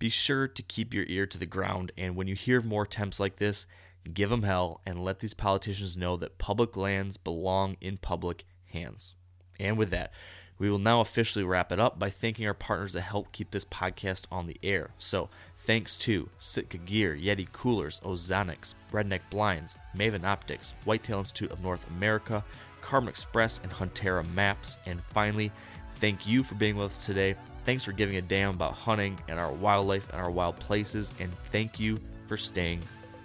be 0.01 0.09
sure 0.09 0.49
to 0.49 0.63
keep 0.63 0.93
your 0.93 1.05
ear 1.07 1.27
to 1.27 1.39
the 1.39 1.47
ground. 1.47 1.93
And 1.97 2.17
when 2.17 2.27
you 2.27 2.35
hear 2.35 2.61
more 2.61 2.83
attempts 2.83 3.21
like 3.21 3.37
this, 3.37 3.67
give 4.13 4.31
them 4.31 4.43
hell 4.43 4.81
and 4.85 5.05
let 5.05 5.21
these 5.21 5.35
politicians 5.35 5.97
know 5.97 6.17
that 6.17 6.39
public 6.39 6.77
lands 6.77 7.17
belong 7.17 7.77
in 7.81 7.99
public 7.99 8.45
hands. 8.73 9.15
And 9.61 9.77
with 9.79 9.91
that, 9.91 10.11
we 10.59 10.71
will 10.71 10.79
now 10.79 11.01
officially 11.01 11.45
wrap 11.45 11.71
it 11.71 11.79
up 11.79 11.99
by 11.99 12.11
thanking 12.11 12.47
our 12.47 12.55
partners 12.55 12.95
that 12.95 13.03
help 13.03 13.31
keep 13.33 13.51
this 13.51 13.65
podcast 13.65 14.25
on 14.31 14.47
the 14.47 14.59
air. 14.63 14.91
So, 14.99 15.31
thanks 15.57 15.97
to 15.99 16.29
Sitka 16.39 16.79
Gear, 16.79 17.17
Yeti 17.17 17.51
Coolers, 17.51 18.01
Ozonics, 18.01 18.75
Redneck 18.93 19.21
Blinds, 19.31 19.79
Maven 19.97 20.25
Optics, 20.25 20.75
Whitetail 20.85 21.19
Institute 21.19 21.51
of 21.51 21.63
North 21.63 21.89
America, 21.89 22.45
Carbon 22.83 23.09
Express, 23.09 23.61
and 23.63 23.73
Huntera 23.73 24.27
Maps. 24.35 24.77
And 24.85 25.03
finally, 25.03 25.51
thank 25.93 26.27
you 26.27 26.43
for 26.43 26.57
being 26.57 26.77
with 26.77 26.93
us 26.93 27.07
today. 27.07 27.37
Thanks 27.65 27.85
for 27.85 27.93
giving 27.93 28.17
a 28.17 28.23
damn 28.23 28.55
about 28.55 28.73
hunting 28.73 29.19
and 29.29 29.39
our 29.39 29.53
wildlife 29.53 30.11
and 30.13 30.21
our 30.21 30.31
wild 30.31 30.57
places. 30.57 31.13
And 31.21 31.33
thank 31.45 31.79
you 31.79 31.99
for 32.27 32.37
staying 32.37 32.81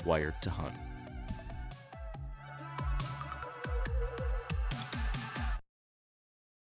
wired 0.05 0.39
to 0.41 0.49
hunt. 0.49 0.75